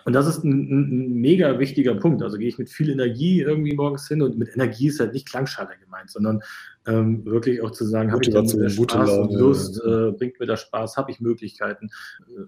und 0.04 0.12
das 0.12 0.26
ist 0.26 0.44
ein, 0.44 0.68
ein, 0.70 1.14
mega 1.14 1.58
wichtiger 1.58 1.94
Punkt. 1.94 2.22
Also 2.22 2.36
gehe 2.36 2.48
ich 2.48 2.58
mit 2.58 2.68
viel 2.68 2.90
Energie 2.90 3.40
irgendwie 3.40 3.74
morgens 3.74 4.06
hin 4.06 4.20
und 4.20 4.36
mit 4.36 4.54
Energie 4.54 4.88
ist 4.88 5.00
halt 5.00 5.14
nicht 5.14 5.30
Klangschale 5.30 5.78
gemeint, 5.82 6.10
sondern 6.10 6.42
ähm, 6.86 7.24
wirklich 7.24 7.62
auch 7.62 7.70
zu 7.70 7.86
sagen, 7.86 8.12
habe 8.12 8.22
ich 8.22 8.28
dann 8.28 8.46
Spaß 8.46 9.10
und 9.12 9.32
Lust, 9.32 9.82
äh, 9.82 10.12
bringt 10.12 10.38
mir 10.40 10.46
das 10.46 10.60
Spaß, 10.60 10.98
habe 10.98 11.10
ich 11.10 11.20
Möglichkeiten, 11.20 11.88
äh, 12.28 12.42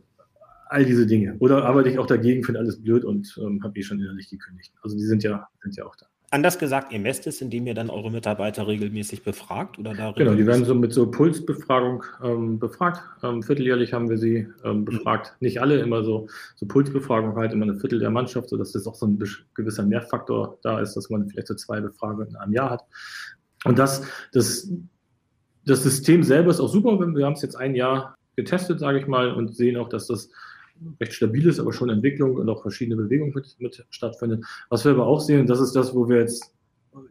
all 0.70 0.84
diese 0.84 1.06
Dinge. 1.06 1.36
Oder 1.40 1.64
arbeite 1.64 1.90
ich 1.90 1.98
auch 1.98 2.06
dagegen, 2.06 2.44
finde 2.44 2.60
alles 2.60 2.80
blöd 2.80 3.04
und 3.04 3.36
ähm, 3.42 3.62
habe 3.62 3.78
eh 3.78 3.82
schon 3.82 3.98
innerlich 3.98 4.30
gekündigt. 4.30 4.72
Also 4.82 4.96
die 4.96 5.04
sind 5.04 5.22
ja, 5.22 5.48
sind 5.62 5.76
ja 5.76 5.84
auch 5.84 5.96
da. 5.96 6.06
Anders 6.32 6.60
gesagt, 6.60 6.92
ihr 6.92 7.00
messt 7.00 7.26
es, 7.26 7.40
indem 7.40 7.66
ihr 7.66 7.74
dann 7.74 7.90
eure 7.90 8.08
Mitarbeiter 8.08 8.68
regelmäßig 8.68 9.24
befragt 9.24 9.80
oder 9.80 9.94
da 9.94 10.12
Genau, 10.12 10.34
die 10.34 10.46
werden 10.46 10.64
so 10.64 10.76
mit 10.76 10.92
so 10.92 11.10
Pulsbefragung 11.10 12.04
ähm, 12.22 12.60
befragt. 12.60 13.02
Ähm, 13.24 13.42
vierteljährlich 13.42 13.92
haben 13.92 14.08
wir 14.08 14.16
sie 14.16 14.46
ähm, 14.64 14.84
befragt. 14.84 15.32
Mhm. 15.32 15.46
Nicht 15.46 15.60
alle, 15.60 15.80
immer 15.80 16.04
so, 16.04 16.28
so 16.54 16.66
Pulsbefragung 16.66 17.34
halt, 17.34 17.52
immer 17.52 17.66
ein 17.66 17.80
Viertel 17.80 17.98
der 17.98 18.10
Mannschaft, 18.10 18.48
sodass 18.48 18.70
das 18.70 18.86
auch 18.86 18.94
so 18.94 19.06
ein 19.06 19.18
gewisser 19.54 19.82
Mehrfaktor 19.82 20.56
da 20.62 20.78
ist, 20.78 20.94
dass 20.94 21.10
man 21.10 21.28
vielleicht 21.28 21.48
so 21.48 21.54
zwei 21.56 21.80
Befragungen 21.80 22.28
in 22.28 22.36
einem 22.36 22.52
Jahr 22.52 22.70
hat. 22.70 22.84
Und 23.64 23.80
das, 23.80 24.04
das, 24.32 24.70
das 25.66 25.82
System 25.82 26.22
selber 26.22 26.50
ist 26.50 26.60
auch 26.60 26.68
super. 26.68 26.96
Wir 27.12 27.26
haben 27.26 27.32
es 27.32 27.42
jetzt 27.42 27.56
ein 27.56 27.74
Jahr 27.74 28.14
getestet, 28.36 28.78
sage 28.78 29.00
ich 29.00 29.08
mal, 29.08 29.32
und 29.32 29.56
sehen 29.56 29.76
auch, 29.76 29.88
dass 29.88 30.06
das 30.06 30.30
recht 31.00 31.12
stabil 31.12 31.46
ist, 31.46 31.60
aber 31.60 31.72
schon 31.72 31.90
Entwicklung 31.90 32.36
und 32.36 32.48
auch 32.48 32.62
verschiedene 32.62 32.96
Bewegungen 32.96 33.32
mit, 33.34 33.56
mit 33.58 33.84
stattfindet. 33.90 34.44
Was 34.68 34.84
wir 34.84 34.92
aber 34.92 35.06
auch 35.06 35.20
sehen, 35.20 35.40
und 35.40 35.50
das 35.50 35.60
ist 35.60 35.72
das, 35.72 35.94
wo 35.94 36.08
wir 36.08 36.18
jetzt 36.18 36.54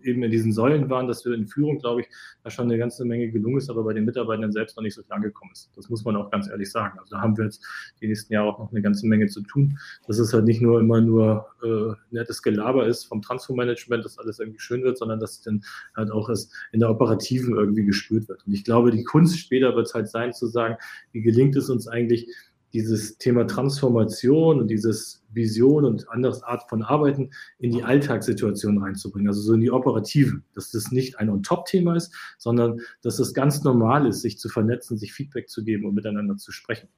eben 0.04 0.24
in 0.24 0.32
diesen 0.32 0.52
Säulen 0.52 0.90
waren, 0.90 1.08
dass 1.08 1.26
wir 1.26 1.34
in 1.34 1.48
Führung, 1.48 1.80
glaube 1.80 2.02
ich, 2.02 2.08
da 2.44 2.50
schon 2.50 2.66
eine 2.66 2.78
ganze 2.78 3.06
Menge 3.06 3.30
gelungen 3.30 3.58
ist, 3.58 3.70
aber 3.70 3.84
bei 3.84 3.94
den 3.94 4.06
Mitarbeitern 4.06 4.52
selbst 4.52 4.76
noch 4.76 4.84
nicht 4.84 4.94
so 4.94 5.02
viel 5.02 5.14
angekommen 5.14 5.52
ist. 5.54 5.70
Das 5.76 5.90
muss 5.90 6.04
man 6.04 6.16
auch 6.16 6.30
ganz 6.32 6.50
ehrlich 6.50 6.70
sagen. 6.72 7.00
Also 7.00 7.16
da 7.16 7.22
haben 7.22 7.38
wir 7.38 7.46
jetzt 7.46 7.66
die 8.02 8.08
nächsten 8.08 8.34
Jahre 8.34 8.50
auch 8.50 8.60
noch 8.60 8.72
eine 8.72 8.82
ganze 8.82 9.08
Menge 9.08 9.28
zu 9.28 9.42
tun, 9.42 9.78
dass 10.08 10.20
es 10.20 10.34
halt 10.34 10.46
nicht 10.46 10.62
nur 10.62 10.80
immer 10.80 11.02
nur 11.02 11.48
äh, 11.64 11.94
nettes 12.12 12.42
Gelaber 12.42 12.88
ist 12.88 13.06
vom 13.06 13.22
Transfermanagement, 13.22 14.04
dass 14.04 14.20
alles 14.20 14.40
irgendwie 14.40 14.60
schön 14.60 14.84
wird, 14.84 14.98
sondern 14.98 15.20
dass 15.20 15.32
es 15.32 15.42
dann 15.42 15.64
halt 15.96 16.12
auch 16.12 16.30
es 16.30 16.52
in 16.72 16.80
der 16.80 16.90
Operativen 16.90 17.56
irgendwie 17.56 17.86
gespürt 17.86 18.28
wird. 18.28 18.46
Und 18.46 18.54
ich 18.54 18.64
glaube, 18.64 18.92
die 18.92 19.04
Kunst 19.04 19.40
später 19.40 19.76
wird 19.76 19.88
es 19.88 19.94
halt 19.94 20.10
sein 20.10 20.34
zu 20.34 20.48
sagen, 20.48 20.76
wie 21.14 21.22
gelingt 21.22 21.56
es 21.56 21.70
uns 21.70 21.88
eigentlich, 21.88 22.28
dieses 22.74 23.18
Thema 23.18 23.46
Transformation 23.48 24.60
und 24.60 24.68
dieses 24.68 25.24
Vision 25.32 25.86
und 25.86 26.10
anderes 26.10 26.44
Art 26.44 26.70
von 26.70 26.84
Arbeiten 26.84 27.32
in 27.60 27.72
die 27.72 27.84
Alltagssituation 27.84 28.82
reinzubringen, 28.82 29.28
also 29.28 29.42
so 29.42 29.54
in 29.54 29.62
die 29.62 29.72
Operative, 29.72 30.42
dass 30.54 30.72
das 30.72 30.92
nicht 30.92 31.20
ein 31.20 31.30
On-Top-Thema 31.30 31.96
ist, 31.96 32.14
sondern 32.38 32.80
dass 33.02 33.20
es 33.20 33.34
ganz 33.34 33.64
normal 33.64 34.08
ist, 34.08 34.22
sich 34.22 34.40
zu 34.40 34.50
vernetzen, 34.50 34.98
sich 34.98 35.14
Feedback 35.14 35.50
zu 35.50 35.64
geben 35.64 35.86
und 35.86 35.96
miteinander 35.96 36.38
zu 36.38 36.52
sprechen. 36.52 36.90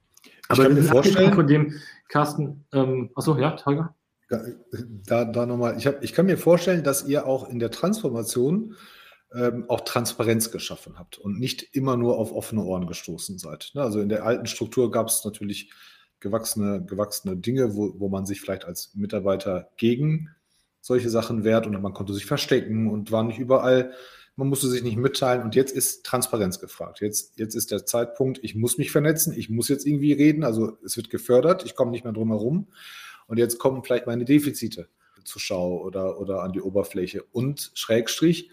Aber 0.48 0.64
ich 0.64 0.68
kann 0.68 0.76
mir 0.76 0.84
vorstellen, 0.84 1.34
von 1.34 1.48
dem 1.48 1.74
Carsten, 2.10 2.66
ähm, 2.74 3.10
achso, 3.16 3.38
ja, 3.38 3.52
Tiger? 3.52 3.96
Da, 5.06 5.26
da 5.26 5.46
nochmal, 5.46 5.78
ich, 5.78 5.88
hab, 5.88 6.04
ich 6.04 6.14
kann 6.14 6.26
mir 6.26 6.38
vorstellen, 6.38 6.84
dass 6.84 7.06
ihr 7.06 7.26
auch 7.26 7.50
in 7.50 7.60
der 7.60 7.70
Transformation 7.70 8.76
ähm, 9.34 9.66
auch 9.70 9.82
Transparenz 9.82 10.52
geschaffen 10.52 11.00
habt 11.00 11.18
und 11.18 11.40
nicht 11.40 11.64
immer 11.74 11.98
nur 11.98 12.18
auf 12.18 12.34
offene 12.34 12.64
Ohren 12.64 12.88
gestoßen 12.88 13.38
seid. 13.38 13.72
Ne? 13.74 13.82
Also 13.82 14.02
in 14.02 14.10
der 14.10 14.26
alten 14.26 14.46
Struktur 14.46 14.92
gab 14.92 15.08
es 15.08 15.24
natürlich 15.24 15.72
gewachsene, 16.20 16.84
gewachsene 16.86 17.38
Dinge, 17.38 17.76
wo, 17.76 17.94
wo 17.98 18.10
man 18.10 18.26
sich 18.26 18.42
vielleicht 18.42 18.66
als 18.66 18.94
Mitarbeiter 18.94 19.70
gegen 19.78 20.30
solche 20.82 21.10
Sachen 21.10 21.44
wehrt 21.44 21.68
und 21.68 21.80
man 21.82 21.94
konnte 21.94 22.14
sich 22.14 22.26
verstecken 22.26 22.88
und 22.88 23.12
war 23.12 23.24
nicht 23.24 23.40
überall, 23.40 23.94
man 24.36 24.48
musste 24.48 24.68
sich 24.68 24.84
nicht 24.84 24.98
mitteilen 24.98 25.44
und 25.44 25.56
jetzt 25.56 25.72
ist 25.72 26.06
Transparenz 26.06 26.60
gefragt. 26.60 27.02
Jetzt, 27.02 27.38
jetzt 27.38 27.54
ist 27.54 27.72
der 27.72 27.86
Zeitpunkt, 27.86 28.40
ich 28.44 28.56
muss 28.56 28.78
mich 28.78 28.92
vernetzen, 28.92 29.34
ich 29.38 29.50
muss 29.50 29.68
jetzt 29.68 29.86
irgendwie 29.86 30.14
reden, 30.14 30.44
also 30.44 30.78
es 30.84 30.98
wird 30.98 31.10
gefördert, 31.10 31.66
ich 31.66 31.76
komme 31.76 31.92
nicht 31.92 32.04
mehr 32.04 32.14
drum 32.14 32.30
herum 32.30 32.68
und 33.28 33.38
jetzt 33.38 33.60
kommen 33.60 33.84
vielleicht 33.84 34.08
meine 34.08 34.26
Defizite 34.26 34.88
zur 35.24 35.42
Schau 35.42 35.82
oder, 35.82 36.20
oder 36.20 36.42
an 36.42 36.54
die 36.54 36.62
Oberfläche 36.62 37.24
und 37.32 37.72
Schrägstrich, 37.76 38.50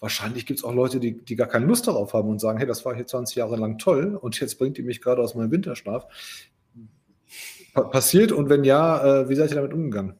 wahrscheinlich 0.00 0.46
gibt 0.46 0.60
es 0.60 0.64
auch 0.64 0.74
Leute, 0.74 1.00
die, 1.00 1.24
die 1.24 1.36
gar 1.36 1.48
keine 1.48 1.66
Lust 1.66 1.86
darauf 1.86 2.12
haben 2.12 2.28
und 2.28 2.40
sagen, 2.40 2.58
hey, 2.58 2.66
das 2.66 2.84
war 2.84 2.94
hier 2.94 3.06
20 3.06 3.36
Jahre 3.36 3.56
lang 3.56 3.78
toll 3.78 4.16
und 4.20 4.38
jetzt 4.40 4.58
bringt 4.58 4.78
ihr 4.78 4.84
mich 4.84 5.00
gerade 5.00 5.22
aus 5.22 5.34
meinem 5.34 5.50
Winterschlaf. 5.50 6.06
Pa 7.74 7.82
passiert 7.82 8.32
und 8.32 8.48
wenn 8.48 8.64
ja, 8.64 9.22
äh, 9.22 9.28
wie 9.28 9.34
seid 9.34 9.50
ihr 9.50 9.56
damit 9.56 9.72
umgegangen? 9.72 10.14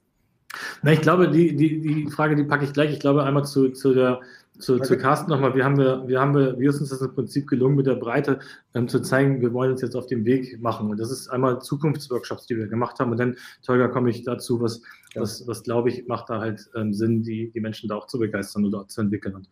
Na, 0.83 0.93
ich 0.93 1.01
glaube, 1.01 1.29
die, 1.29 1.55
die, 1.55 1.81
die 1.81 2.11
Frage, 2.11 2.37
die 2.37 2.45
packe 2.45 2.65
ich 2.65 2.73
gleich. 2.73 2.93
Ich 2.93 3.01
glaube 3.01 3.25
einmal 3.25 3.45
zu, 3.45 3.71
zu 3.71 3.95
der 3.95 4.21
zu, 4.59 4.75
okay. 4.75 4.85
zu 4.85 4.99
Carsten 4.99 5.31
nochmal, 5.31 5.55
wir 5.55 5.65
haben 5.65 5.79
wir, 5.79 6.05
wir 6.07 6.21
haben 6.21 6.35
wir, 6.35 6.59
ist 6.69 6.81
uns 6.81 6.91
das 6.91 7.01
im 7.01 7.15
Prinzip 7.15 7.49
gelungen, 7.49 7.77
mit 7.77 7.87
der 7.87 7.95
Breite 7.95 8.41
ähm, 8.75 8.89
zu 8.89 9.01
zeigen, 9.01 9.41
wir 9.41 9.53
wollen 9.53 9.73
uns 9.73 9.83
jetzt 9.83 9.95
auf 9.95 10.07
den 10.07 10.25
Weg 10.25 10.61
machen. 10.61 10.91
Und 10.91 10.99
das 10.99 11.11
ist 11.11 11.29
einmal 11.29 11.61
Zukunftsworkshops, 11.61 12.47
die 12.47 12.57
wir 12.57 12.67
gemacht 12.67 12.99
haben. 12.99 13.13
Und 13.13 13.19
dann, 13.19 13.37
Tolga, 13.65 13.89
komme 13.89 14.11
ich 14.11 14.25
dazu, 14.25 14.61
was, 14.61 14.83
ja. 15.15 15.23
was, 15.23 15.47
was 15.47 15.63
glaube 15.63 15.91
ich, 15.91 16.07
macht 16.07 16.29
da 16.29 16.41
halt 16.41 16.69
ähm, 16.75 16.93
Sinn, 16.93 17.23
die, 17.23 17.51
die 17.51 17.61
Menschen 17.61 17.89
da 17.89 17.97
auch 17.97 18.07
zu 18.07 18.19
begeistern 18.19 18.65
oder 18.65 18.87
zu 18.89 19.01
entwickeln. 19.01 19.37
Und, 19.37 19.49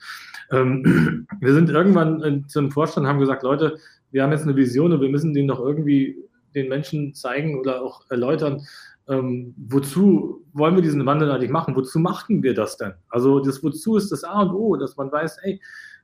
ähm, 0.51 1.27
wir 1.41 1.55
sind 1.55 1.71
irgendwann 1.71 2.23
äh, 2.23 2.43
zum 2.49 2.71
Vorstand, 2.71 3.07
haben 3.07 3.21
gesagt, 3.21 3.43
Leute, 3.43 3.79
wir 4.11 4.23
haben 4.23 4.33
jetzt 4.33 4.45
eine 4.45 4.57
Vision 4.57 4.93
und 4.93 5.01
wir 5.01 5.09
müssen 5.09 5.35
den 5.35 5.49
doch 5.49 5.61
irgendwie 5.61 6.17
den 6.55 6.69
Menschen 6.69 7.15
zeigen 7.15 7.61
oder 7.61 7.83
auch 7.83 8.11
erläutern, 8.11 8.63
ähm, 9.09 9.55
wozu 9.57 10.45
wollen 10.53 10.75
wir 10.75 10.83
diesen 10.83 11.05
Wandel 11.07 11.31
eigentlich 11.31 11.51
machen? 11.51 11.77
Wozu 11.77 11.99
machen 11.99 12.43
wir 12.43 12.55
das 12.55 12.77
denn? 12.77 12.95
Also 13.09 13.41
das 13.41 13.63
Wozu 13.63 13.97
ist 13.97 14.11
das 14.11 14.25
A 14.25 14.43
und 14.43 14.51
O, 14.51 14.77
dass 14.77 14.97
man 14.97 15.13
weiß, 15.13 15.39
ey, 15.43 15.61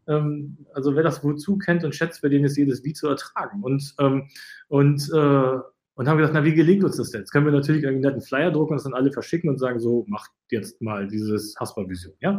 ähm, 0.07 0.57
also 0.75 0.95
wer 0.95 1.03
das 1.03 1.23
Wozu 1.25 1.59
kennt 1.59 1.85
und 1.85 1.95
schätzt, 1.95 2.21
für 2.21 2.31
den 2.31 2.45
ist 2.45 2.57
jedes 2.57 2.85
Wie 2.85 2.93
zu 2.93 3.09
ertragen. 3.09 3.63
Und, 3.63 3.95
ähm, 3.99 4.29
und, 4.69 5.11
äh, 5.13 5.59
und 5.95 6.09
haben 6.09 6.17
gesagt, 6.17 6.35
na, 6.35 6.45
wie 6.45 6.55
gelingt 6.55 6.85
uns 6.85 6.97
das 6.97 7.11
denn? 7.11 7.21
Jetzt 7.21 7.33
können 7.33 7.47
wir 7.47 7.53
natürlich 7.53 7.87
einen 7.87 8.01
netten 8.01 8.23
Flyer 8.23 8.51
drucken 8.51 8.73
und 8.73 8.77
das 8.77 8.85
dann 8.85 8.95
alle 8.95 9.13
verschicken 9.13 9.51
und 9.51 9.59
sagen, 9.59 9.79
so, 9.79 10.05
macht 10.09 10.31
jetzt 10.51 10.81
mal 10.81 11.07
dieses 11.07 11.55
Hasper-Vision. 11.59 12.15
Ja? 12.21 12.39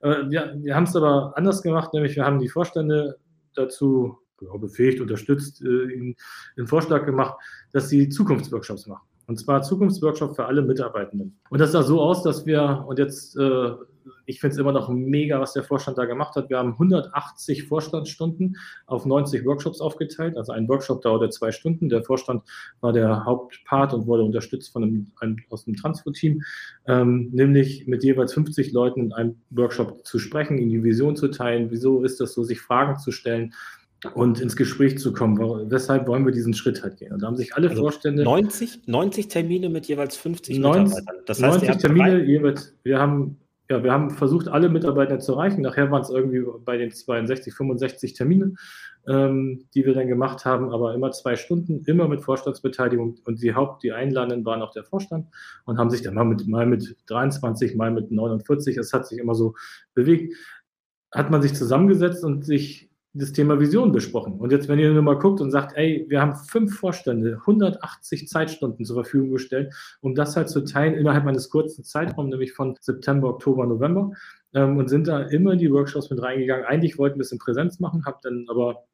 Äh, 0.00 0.30
wir 0.30 0.54
wir 0.58 0.76
haben 0.76 0.84
es 0.84 0.96
aber 0.96 1.32
anders 1.36 1.62
gemacht, 1.62 1.92
nämlich 1.94 2.16
wir 2.16 2.24
haben 2.24 2.38
die 2.38 2.48
Vorstände 2.48 3.18
dazu 3.54 4.18
befähigt, 4.58 5.00
unterstützt, 5.00 5.62
äh, 5.62 6.14
den 6.56 6.66
Vorschlag 6.66 7.06
gemacht, 7.06 7.38
dass 7.72 7.88
sie 7.88 8.08
Zukunftsworkshops 8.08 8.86
machen. 8.86 9.06
Und 9.32 9.38
zwar 9.38 9.62
Zukunftsworkshop 9.62 10.36
für 10.36 10.44
alle 10.44 10.60
Mitarbeitenden. 10.60 11.38
Und 11.48 11.58
das 11.58 11.72
sah 11.72 11.82
so 11.82 12.02
aus, 12.02 12.22
dass 12.22 12.44
wir, 12.44 12.84
und 12.86 12.98
jetzt, 12.98 13.34
äh, 13.38 13.70
ich 14.26 14.40
finde 14.40 14.52
es 14.52 14.60
immer 14.60 14.72
noch 14.72 14.90
mega, 14.90 15.40
was 15.40 15.54
der 15.54 15.62
Vorstand 15.62 15.96
da 15.96 16.04
gemacht 16.04 16.36
hat. 16.36 16.50
Wir 16.50 16.58
haben 16.58 16.72
180 16.72 17.66
Vorstandsstunden 17.66 18.58
auf 18.84 19.06
90 19.06 19.46
Workshops 19.46 19.80
aufgeteilt. 19.80 20.36
Also 20.36 20.52
ein 20.52 20.68
Workshop 20.68 21.00
dauerte 21.00 21.30
zwei 21.30 21.50
Stunden. 21.50 21.88
Der 21.88 22.02
Vorstand 22.02 22.42
war 22.82 22.92
der 22.92 23.24
Hauptpart 23.24 23.94
und 23.94 24.06
wurde 24.06 24.22
unterstützt 24.22 24.70
von 24.70 24.82
einem, 24.82 25.06
einem 25.20 25.38
aus 25.48 25.64
dem 25.64 25.76
Transfer-Team, 25.76 26.42
ähm, 26.86 27.30
nämlich 27.32 27.86
mit 27.86 28.04
jeweils 28.04 28.34
50 28.34 28.72
Leuten 28.72 29.00
in 29.00 29.12
einem 29.14 29.36
Workshop 29.48 30.06
zu 30.06 30.18
sprechen, 30.18 30.58
in 30.58 30.68
die 30.68 30.84
Vision 30.84 31.16
zu 31.16 31.28
teilen. 31.28 31.70
Wieso 31.70 32.04
ist 32.04 32.20
das 32.20 32.34
so, 32.34 32.44
sich 32.44 32.60
Fragen 32.60 32.98
zu 32.98 33.12
stellen? 33.12 33.54
Und 34.14 34.40
ins 34.40 34.56
Gespräch 34.56 34.98
zu 34.98 35.12
kommen. 35.12 35.70
Weshalb 35.70 36.06
wollen 36.08 36.24
wir 36.24 36.32
diesen 36.32 36.54
Schritt 36.54 36.82
halt 36.82 36.96
gehen? 36.96 37.12
Und 37.12 37.22
da 37.22 37.28
haben 37.28 37.36
sich 37.36 37.54
alle 37.54 37.70
also 37.70 37.82
Vorstände. 37.82 38.24
90, 38.24 38.86
90 38.86 39.28
Termine 39.28 39.68
mit 39.68 39.86
jeweils 39.86 40.16
50 40.16 40.58
90, 40.58 40.96
Mitarbeitern. 40.96 41.22
Das 41.26 41.42
heißt, 41.42 41.64
90 41.64 41.82
Termine 41.82 42.24
jeweils. 42.24 42.74
Wir 42.82 42.98
haben, 42.98 43.38
ja, 43.70 43.82
wir 43.84 43.92
haben 43.92 44.10
versucht, 44.10 44.48
alle 44.48 44.68
Mitarbeiter 44.68 45.20
zu 45.20 45.32
erreichen. 45.32 45.62
Nachher 45.62 45.90
waren 45.90 46.02
es 46.02 46.10
irgendwie 46.10 46.42
bei 46.64 46.76
den 46.76 46.90
62, 46.90 47.54
65 47.54 48.14
Termine, 48.14 48.54
ähm, 49.06 49.66
die 49.74 49.86
wir 49.86 49.94
dann 49.94 50.08
gemacht 50.08 50.44
haben, 50.44 50.70
aber 50.70 50.94
immer 50.94 51.12
zwei 51.12 51.36
Stunden, 51.36 51.84
immer 51.86 52.08
mit 52.08 52.22
Vorstandsbeteiligung. 52.22 53.18
Und 53.24 53.40
die 53.40 53.54
Haupt, 53.54 53.84
die 53.84 53.92
Einladenden 53.92 54.44
waren 54.44 54.62
auch 54.62 54.72
der 54.72 54.84
Vorstand 54.84 55.28
und 55.64 55.78
haben 55.78 55.90
sich 55.90 56.02
dann 56.02 56.14
mal 56.14 56.24
mit, 56.24 56.46
mal 56.48 56.66
mit 56.66 56.96
23, 57.06 57.76
mal 57.76 57.92
mit 57.92 58.10
49, 58.10 58.76
es 58.78 58.92
hat 58.92 59.06
sich 59.06 59.18
immer 59.18 59.36
so 59.36 59.54
bewegt, 59.94 60.34
hat 61.12 61.30
man 61.30 61.42
sich 61.42 61.54
zusammengesetzt 61.54 62.24
und 62.24 62.44
sich 62.44 62.91
das 63.14 63.32
Thema 63.32 63.60
Vision 63.60 63.92
besprochen. 63.92 64.34
Und 64.34 64.52
jetzt, 64.52 64.68
wenn 64.68 64.78
ihr 64.78 64.90
nur 64.90 65.02
mal 65.02 65.18
guckt 65.18 65.40
und 65.40 65.50
sagt, 65.50 65.76
ey, 65.76 66.06
wir 66.08 66.20
haben 66.20 66.34
fünf 66.34 66.78
Vorstände, 66.78 67.38
180 67.40 68.26
Zeitstunden 68.28 68.84
zur 68.84 68.96
Verfügung 68.96 69.32
gestellt, 69.32 69.74
um 70.00 70.14
das 70.14 70.36
halt 70.36 70.48
zu 70.48 70.64
teilen 70.64 70.94
innerhalb 70.94 71.26
eines 71.26 71.50
kurzen 71.50 71.84
Zeitraums, 71.84 72.30
nämlich 72.30 72.52
von 72.52 72.76
September, 72.80 73.28
Oktober, 73.28 73.66
November, 73.66 74.12
ähm, 74.54 74.78
und 74.78 74.88
sind 74.88 75.08
da 75.08 75.22
immer 75.22 75.52
in 75.52 75.58
die 75.58 75.70
Workshops 75.70 76.10
mit 76.10 76.22
reingegangen. 76.22 76.64
Eigentlich 76.64 76.98
wollten 76.98 77.18
wir 77.18 77.22
es 77.22 77.32
in 77.32 77.38
Präsenz 77.38 77.80
machen, 77.80 78.04
habe 78.06 78.18
dann 78.22 78.46
aber 78.48 78.84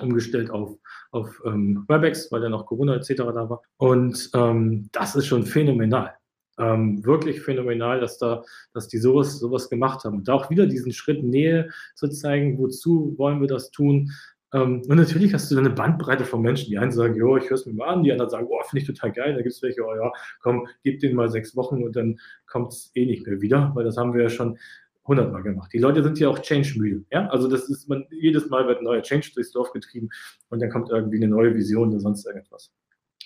umgestellt 0.00 0.50
auf, 0.50 0.78
auf 1.10 1.40
ähm, 1.44 1.84
WebEx, 1.88 2.30
weil 2.32 2.40
dann 2.40 2.52
noch 2.52 2.66
Corona 2.66 2.96
etc. 2.96 3.14
da 3.16 3.50
war. 3.50 3.62
Und 3.78 4.30
ähm, 4.34 4.88
das 4.92 5.16
ist 5.16 5.26
schon 5.26 5.44
phänomenal 5.44 6.14
ähm, 6.58 7.04
wirklich 7.04 7.40
phänomenal, 7.42 8.00
dass 8.00 8.18
da, 8.18 8.42
dass 8.72 8.88
die 8.88 8.98
sowas, 8.98 9.38
sowas 9.38 9.68
gemacht 9.68 10.04
haben. 10.04 10.18
Und 10.18 10.28
da 10.28 10.34
auch 10.34 10.50
wieder 10.50 10.66
diesen 10.66 10.92
Schritt 10.92 11.22
Nähe 11.22 11.70
zu 11.94 12.08
zeigen, 12.08 12.58
wozu 12.58 13.14
wollen 13.16 13.40
wir 13.40 13.48
das 13.48 13.70
tun? 13.70 14.12
Ähm, 14.52 14.82
und 14.88 14.96
natürlich 14.96 15.34
hast 15.34 15.50
du 15.50 15.54
dann 15.54 15.66
eine 15.66 15.74
Bandbreite 15.74 16.24
von 16.24 16.40
Menschen. 16.40 16.70
Die 16.70 16.78
einen 16.78 16.92
sagen, 16.92 17.14
jo, 17.14 17.36
ich 17.36 17.44
höre 17.44 17.54
es 17.56 17.66
mir 17.66 17.74
mal 17.74 17.88
an, 17.88 18.02
die 18.02 18.12
anderen 18.12 18.30
sagen, 18.30 18.46
oh, 18.48 18.62
finde 18.68 18.82
ich 18.82 18.86
total 18.86 19.12
geil. 19.12 19.34
Da 19.34 19.42
gibt 19.42 19.54
es 19.54 19.62
welche, 19.62 19.84
oh 19.84 19.94
ja, 19.94 20.12
komm, 20.40 20.66
gib 20.82 21.00
denen 21.00 21.16
mal 21.16 21.28
sechs 21.28 21.56
Wochen 21.56 21.82
und 21.82 21.96
dann 21.96 22.18
kommt 22.46 22.72
es 22.72 22.90
eh 22.94 23.06
nicht 23.06 23.26
mehr 23.26 23.40
wieder, 23.40 23.72
weil 23.74 23.84
das 23.84 23.96
haben 23.96 24.14
wir 24.14 24.22
ja 24.22 24.28
schon 24.30 24.58
hundertmal 25.06 25.42
gemacht. 25.42 25.72
Die 25.72 25.78
Leute 25.78 26.02
sind 26.02 26.18
ja 26.18 26.28
auch 26.28 26.38
change-müde. 26.38 27.04
Ja? 27.10 27.28
Also 27.28 27.48
das 27.48 27.68
ist, 27.68 27.88
man, 27.88 28.06
jedes 28.10 28.48
Mal 28.48 28.66
wird 28.66 28.78
ein 28.78 28.84
neuer 28.84 29.02
Change 29.02 29.30
durchs 29.34 29.52
Dorf 29.52 29.72
getrieben 29.72 30.08
und 30.48 30.60
dann 30.60 30.70
kommt 30.70 30.90
irgendwie 30.90 31.16
eine 31.16 31.28
neue 31.28 31.54
Vision 31.54 31.90
oder 31.90 32.00
sonst 32.00 32.26
irgendwas. 32.26 32.72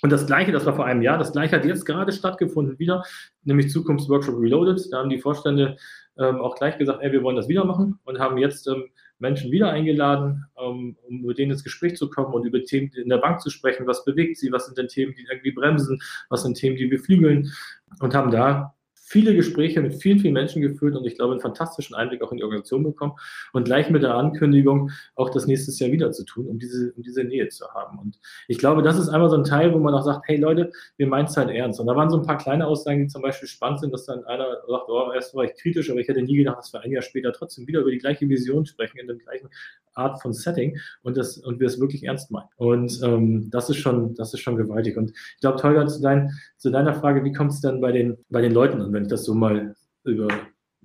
Und 0.03 0.11
das 0.11 0.27
Gleiche, 0.27 0.53
das 0.53 0.65
war 0.67 0.75
vor 0.75 0.87
einem 0.87 1.03
Jahr, 1.03 1.19
das 1.19 1.33
Gleiche 1.33 1.57
hat 1.57 1.65
jetzt 1.65 1.85
gerade 1.85 2.13
stattgefunden 2.13 2.79
wieder, 2.79 3.05
nämlich 3.45 3.71
Zukunftsworkshop 3.71 4.41
Reloaded. 4.41 4.89
Da 4.91 4.99
haben 4.99 5.11
die 5.11 5.19
Vorstände 5.19 5.77
ähm, 6.19 6.41
auch 6.41 6.57
gleich 6.57 6.79
gesagt, 6.79 7.03
ey, 7.03 7.13
wir 7.13 7.23
wollen 7.23 7.37
das 7.37 7.49
wieder 7.49 7.65
machen 7.65 7.99
und 8.05 8.19
haben 8.19 8.39
jetzt 8.39 8.67
ähm, 8.67 8.85
Menschen 9.19 9.51
wieder 9.51 9.71
eingeladen, 9.71 10.47
ähm, 10.59 10.97
um 11.07 11.23
mit 11.23 11.39
denen 11.39 11.53
ins 11.53 11.65
Gespräch 11.65 11.97
zu 11.97 12.09
kommen 12.09 12.33
und 12.33 12.45
über 12.47 12.63
Themen 12.63 12.91
in 12.95 13.09
der 13.09 13.19
Bank 13.19 13.41
zu 13.41 13.51
sprechen. 13.51 13.87
Was 13.87 14.05
bewegt 14.05 14.39
sie? 14.39 14.51
Was 14.53 14.67
sind 14.67 14.79
denn 14.79 14.89
Themen, 14.89 15.15
die 15.15 15.27
irgendwie 15.31 15.53
bremsen? 15.53 16.01
Was 16.31 16.43
sind 16.43 16.57
Themen, 16.57 16.77
die 16.77 16.87
beflügeln? 16.87 17.53
Und 18.01 18.15
haben 18.15 18.31
da 18.31 18.75
viele 19.11 19.35
Gespräche 19.35 19.81
mit 19.81 19.95
vielen, 19.95 20.21
vielen 20.21 20.35
Menschen 20.35 20.63
geführt 20.63 20.95
und 20.95 21.05
ich 21.05 21.17
glaube, 21.17 21.33
einen 21.33 21.41
fantastischen 21.41 21.97
Einblick 21.97 22.23
auch 22.23 22.31
in 22.31 22.39
die 22.39 22.45
Organisation 22.45 22.85
bekommen 22.85 23.15
und 23.53 23.65
gleich 23.65 23.91
mit 23.91 24.05
der 24.05 24.15
Ankündigung, 24.15 24.93
auch 25.17 25.31
das 25.31 25.49
nächstes 25.49 25.81
Jahr 25.81 25.91
wieder 25.91 26.13
zu 26.13 26.25
tun, 26.25 26.47
um 26.47 26.61
diese, 26.61 26.93
um 26.93 27.03
diese 27.03 27.25
Nähe 27.25 27.49
zu 27.49 27.67
haben. 27.75 27.99
Und 27.99 28.21
ich 28.47 28.59
glaube, 28.59 28.83
das 28.83 29.01
ist 29.01 29.09
einmal 29.09 29.29
so 29.29 29.37
ein 29.37 29.43
Teil, 29.43 29.75
wo 29.75 29.79
man 29.79 29.95
auch 29.95 30.05
sagt, 30.05 30.29
hey 30.29 30.37
Leute, 30.37 30.71
wir 30.97 31.09
meinen 31.09 31.27
es 31.27 31.37
halt 31.37 31.51
ernst. 31.51 31.81
Und 31.81 31.89
da 31.89 31.97
waren 31.97 32.09
so 32.09 32.19
ein 32.19 32.27
paar 32.27 32.39
kleine 32.39 32.69
Aussagen, 32.69 33.01
die 33.01 33.09
zum 33.09 33.23
Beispiel 33.23 33.49
spannend 33.49 33.81
sind, 33.81 33.93
dass 33.93 34.07
dann 34.07 34.23
einer 34.25 34.47
sagt, 34.69 34.89
oh, 34.89 35.11
erst 35.13 35.35
war 35.35 35.43
ich 35.43 35.57
kritisch, 35.57 35.91
aber 35.91 35.99
ich 35.99 36.07
hätte 36.07 36.23
nie 36.23 36.37
gedacht, 36.37 36.59
dass 36.59 36.73
wir 36.73 36.81
ein 36.81 36.93
Jahr 36.93 37.03
später 37.03 37.33
trotzdem 37.33 37.67
wieder 37.67 37.81
über 37.81 37.91
die 37.91 37.99
gleiche 37.99 38.29
Vision 38.29 38.65
sprechen, 38.65 38.99
in 38.99 39.09
dem 39.09 39.19
gleichen 39.19 39.49
Art 39.95 40.23
von 40.23 40.33
Setting 40.33 40.79
und 41.03 41.17
das 41.17 41.37
und 41.39 41.59
wir 41.59 41.67
es 41.67 41.81
wirklich 41.81 42.05
ernst 42.05 42.31
meinen. 42.31 42.49
Und 42.57 43.01
ähm, 43.03 43.51
das 43.51 43.71
ist 43.71 43.79
schon, 43.79 44.15
das 44.15 44.33
ist 44.33 44.41
schon 44.41 44.57
gewaltig. 44.57 44.97
Und 44.97 45.11
ich 45.11 45.41
glaube, 45.41 45.61
Tolga, 45.61 45.87
zu, 45.87 46.01
dein, 46.01 46.31
zu 46.57 46.71
deiner 46.71 46.95
Frage, 46.95 47.25
wie 47.25 47.33
kommt 47.33 47.53
es 47.53 47.61
denn 47.61 47.81
bei 47.81 47.93
den, 47.93 48.17
bei 48.29 48.41
den 48.41 48.53
Leuten 48.53 48.81
an, 48.81 48.93
wenn 49.01 49.07
ich 49.07 49.11
das 49.11 49.25
so 49.25 49.35
mal 49.35 49.75
über, 50.05 50.29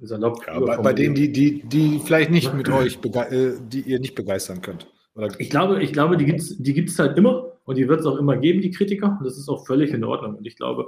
salopp. 0.02 0.48
Ja, 0.48 0.60
bei, 0.60 0.78
bei, 0.78 0.94
denen, 0.94 1.16
die, 1.16 1.32
die, 1.32 1.64
die 1.64 2.00
vielleicht 2.00 2.32
nicht 2.32 2.54
mit 2.54 2.70
euch, 2.70 2.98
äh, 3.04 3.54
die 3.60 3.82
ihr 3.82 4.00
nicht 4.00 4.16
begeistern 4.16 4.62
könnt. 4.62 4.88
Oder? 5.16 5.30
Ich 5.38 5.50
glaube, 5.50 5.84
ich 5.84 5.92
glaube, 5.92 6.16
die 6.16 6.26
gibt 6.26 6.40
es 6.40 6.58
die 6.58 6.74
gibt's 6.74 6.98
halt 6.98 7.18
immer 7.18 7.52
und 7.66 7.78
die 7.78 7.88
wird 7.90 8.00
es 8.00 8.06
auch 8.06 8.18
immer 8.18 8.38
geben, 8.38 8.62
die 8.62 8.72
Kritiker. 8.72 9.18
Und 9.20 9.26
das 9.26 9.38
ist 9.38 9.50
auch 9.50 9.66
völlig 9.66 9.92
in 9.92 10.06
Ordnung. 10.06 10.36
Und 10.36 10.48
ich 10.48 10.56
glaube, 10.56 10.88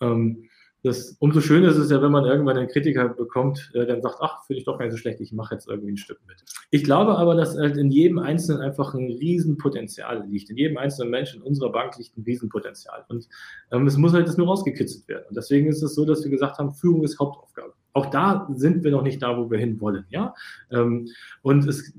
ähm, 0.00 0.48
das, 0.84 1.16
umso 1.18 1.40
schöner 1.40 1.68
ist 1.68 1.76
es 1.76 1.90
ja, 1.90 2.00
wenn 2.00 2.12
man 2.12 2.24
irgendwann 2.24 2.56
einen 2.56 2.68
Kritiker 2.68 3.08
bekommt, 3.08 3.72
der 3.74 3.86
dann 3.86 4.00
sagt, 4.00 4.18
ach, 4.20 4.44
finde 4.44 4.60
ich 4.60 4.64
doch 4.64 4.78
gar 4.78 4.84
nicht 4.84 4.92
so 4.92 4.98
schlecht, 4.98 5.20
ich 5.20 5.32
mache 5.32 5.54
jetzt 5.54 5.68
irgendwie 5.68 5.92
ein 5.92 5.96
Stück 5.96 6.20
mit. 6.26 6.44
Ich 6.70 6.84
glaube 6.84 7.18
aber, 7.18 7.34
dass 7.34 7.56
halt 7.56 7.76
in 7.76 7.90
jedem 7.90 8.18
Einzelnen 8.20 8.62
einfach 8.62 8.94
ein 8.94 9.10
Riesenpotenzial 9.10 10.24
liegt. 10.28 10.50
In 10.50 10.56
jedem 10.56 10.76
einzelnen 10.76 11.10
Menschen 11.10 11.40
in 11.40 11.46
unserer 11.46 11.72
Bank 11.72 11.98
liegt 11.98 12.16
ein 12.16 12.22
Riesenpotenzial. 12.22 13.04
Und 13.08 13.28
ähm, 13.72 13.86
es 13.86 13.96
muss 13.96 14.12
halt 14.12 14.26
jetzt 14.26 14.38
nur 14.38 14.46
rausgekitzelt 14.46 15.08
werden. 15.08 15.24
Und 15.28 15.36
deswegen 15.36 15.66
ist 15.66 15.82
es 15.82 15.94
so, 15.94 16.04
dass 16.04 16.22
wir 16.22 16.30
gesagt 16.30 16.58
haben, 16.58 16.72
Führung 16.72 17.02
ist 17.02 17.18
Hauptaufgabe. 17.18 17.72
Auch 17.92 18.06
da 18.06 18.48
sind 18.54 18.84
wir 18.84 18.92
noch 18.92 19.02
nicht 19.02 19.20
da, 19.20 19.36
wo 19.36 19.50
wir 19.50 19.58
hin 19.58 19.80
wollen. 19.80 20.04
Ja? 20.10 20.34
Ähm, 20.70 21.08
und 21.42 21.66
es, 21.66 21.92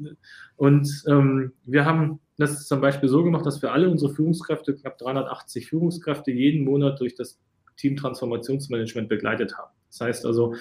und 0.56 1.04
ähm, 1.08 1.52
wir 1.66 1.84
haben 1.86 2.22
das 2.38 2.66
zum 2.68 2.80
Beispiel 2.80 3.10
so 3.10 3.24
gemacht, 3.24 3.46
dass 3.46 3.62
wir 3.62 3.74
alle 3.74 3.90
unsere 3.90 4.14
Führungskräfte, 4.14 4.74
knapp 4.76 4.98
380 4.98 5.68
Führungskräfte, 5.68 6.32
jeden 6.32 6.64
Monat 6.64 7.02
durch 7.02 7.16
das 7.16 7.38
Team 7.80 7.96
Transformationsmanagement 7.96 9.10
begleitet 9.10 9.58
haben. 9.58 9.72
Das 9.90 10.02
heißt 10.02 10.26
also, 10.26 10.56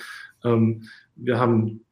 ähm, 0.44 0.84
wir 1.16 1.38
haben 1.38 1.84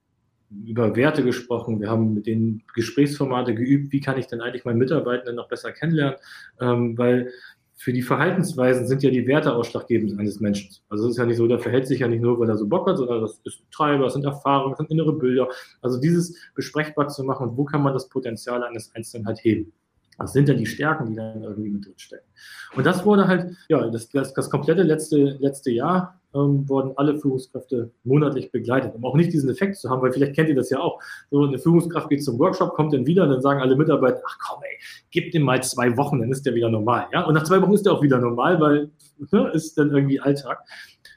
über 0.65 0.95
Werte 0.95 1.25
gesprochen, 1.25 1.81
wir 1.81 1.91
haben 1.91 2.15
mit 2.15 2.27
den 2.27 2.63
Gesprächsformate 2.75 3.55
geübt, 3.55 3.93
wie 3.93 4.01
kann 4.01 4.19
ich 4.19 4.29
denn 4.29 4.41
eigentlich 4.41 4.65
meinen 4.65 4.79
Mitarbeitenden 4.79 5.35
noch 5.35 5.49
besser 5.49 5.73
kennenlernen, 5.73 6.19
ähm, 6.61 6.97
weil 6.97 7.33
für 7.79 7.93
die 7.93 8.03
Verhaltensweisen 8.03 8.87
sind 8.87 9.03
ja 9.03 9.11
die 9.11 9.27
Werte 9.27 9.55
ausschlaggebend 9.55 10.19
eines 10.19 10.41
Menschen. 10.41 10.75
Also 10.89 11.05
es 11.05 11.11
ist 11.13 11.19
ja 11.19 11.27
nicht 11.27 11.37
so, 11.37 11.47
der 11.47 11.59
verhält 11.59 11.87
sich 11.87 12.01
ja 12.01 12.09
nicht 12.09 12.23
nur, 12.23 12.39
weil 12.41 12.49
er 12.49 12.57
so 12.57 12.67
Bock 12.67 12.89
hat, 12.89 12.97
sondern 12.97 13.21
das 13.21 13.39
ist 13.45 13.65
Treiber, 13.71 14.05
das 14.05 14.15
sind 14.15 14.25
Erfahrungen, 14.25 14.73
das 14.73 14.79
sind 14.79 14.91
innere 14.91 15.13
Bilder. 15.13 15.49
Also 15.83 16.01
dieses 16.01 16.39
besprechbar 16.55 17.09
zu 17.09 17.23
machen 17.23 17.57
wo 17.57 17.65
kann 17.65 17.83
man 17.83 17.93
das 17.93 18.09
Potenzial 18.09 18.63
eines 18.65 18.95
Einzelnen 18.95 19.27
halt 19.27 19.41
heben. 19.41 19.73
Das 20.19 20.33
sind 20.33 20.49
ja 20.49 20.55
die 20.55 20.67
Stärken, 20.67 21.07
die 21.11 21.17
dann 21.17 21.43
irgendwie 21.43 21.71
mit 21.71 21.85
drin 21.85 21.95
stecken. 21.97 22.27
Und 22.75 22.87
das 22.87 23.05
wurde 23.05 23.29
halt, 23.29 23.55
ja, 23.69 23.89
das, 23.89 24.09
das, 24.09 24.33
das 24.33 24.51
komplette 24.51 24.83
letzte, 24.83 25.37
letzte 25.41 25.71
Jahr 25.71 26.21
ähm, 26.35 26.69
wurden 26.69 26.93
alle 26.97 27.19
Führungskräfte 27.19 27.91
monatlich 28.05 28.51
begleitet, 28.51 28.95
um 28.95 29.05
auch 29.05 29.15
nicht 29.15 29.33
diesen 29.33 29.51
Effekt 29.51 29.77
zu 29.77 29.91
haben, 29.91 30.03
weil 30.03 30.13
vielleicht 30.13 30.35
kennt 30.35 30.49
ihr 30.49 30.55
das 30.55 30.71
ja 30.71 30.81
auch. 30.81 31.01
So 31.31 31.45
eine 31.45 31.59
Führungskraft 31.59 32.09
geht 32.09 32.25
zum 32.25 32.39
Workshop, 32.39 32.75
kommt 32.75 32.93
dann 32.93 33.07
wieder 33.07 33.25
und 33.25 33.31
dann 33.31 33.43
sagen 33.43 33.61
alle 33.61 33.77
Mitarbeiter, 33.77 34.21
ach 34.27 34.39
komm 34.39 34.63
ey, 34.63 34.79
gib 35.11 35.33
dem 35.33 35.43
mal 35.43 35.63
zwei 35.63 35.97
Wochen, 35.97 36.21
dann 36.21 36.31
ist 36.31 36.47
der 36.47 36.55
wieder 36.55 36.71
normal. 36.71 37.07
Ja? 37.13 37.25
Und 37.25 37.35
nach 37.35 37.45
zwei 37.45 37.61
Wochen 37.61 37.75
ist 37.75 37.87
der 37.87 37.93
auch 37.93 38.03
wieder 38.03 38.19
normal, 38.19 38.61
weil 38.61 38.91
ne, 39.33 39.51
ist 39.53 39.79
dann 39.79 39.91
irgendwie 39.91 40.21
Alltag. 40.21 40.61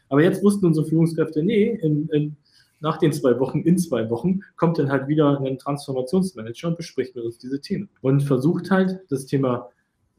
Aber 0.09 0.23
jetzt 0.23 0.43
wussten 0.43 0.65
unsere 0.65 0.87
Führungskräfte, 0.87 1.43
nee, 1.43 1.77
in, 1.81 2.09
in 2.09 2.37
nach 2.79 2.97
den 2.97 3.11
zwei 3.11 3.39
Wochen, 3.39 3.61
in 3.61 3.77
zwei 3.77 4.09
Wochen, 4.09 4.41
kommt 4.55 4.79
dann 4.79 4.91
halt 4.91 5.07
wieder 5.07 5.39
ein 5.41 5.57
Transformationsmanager 5.57 6.69
und 6.69 6.77
bespricht 6.77 7.15
mit 7.15 7.25
uns 7.25 7.37
diese 7.37 7.61
Themen. 7.61 7.89
Und 8.01 8.21
versucht 8.21 8.71
halt 8.71 8.99
das 9.09 9.25
Thema 9.25 9.69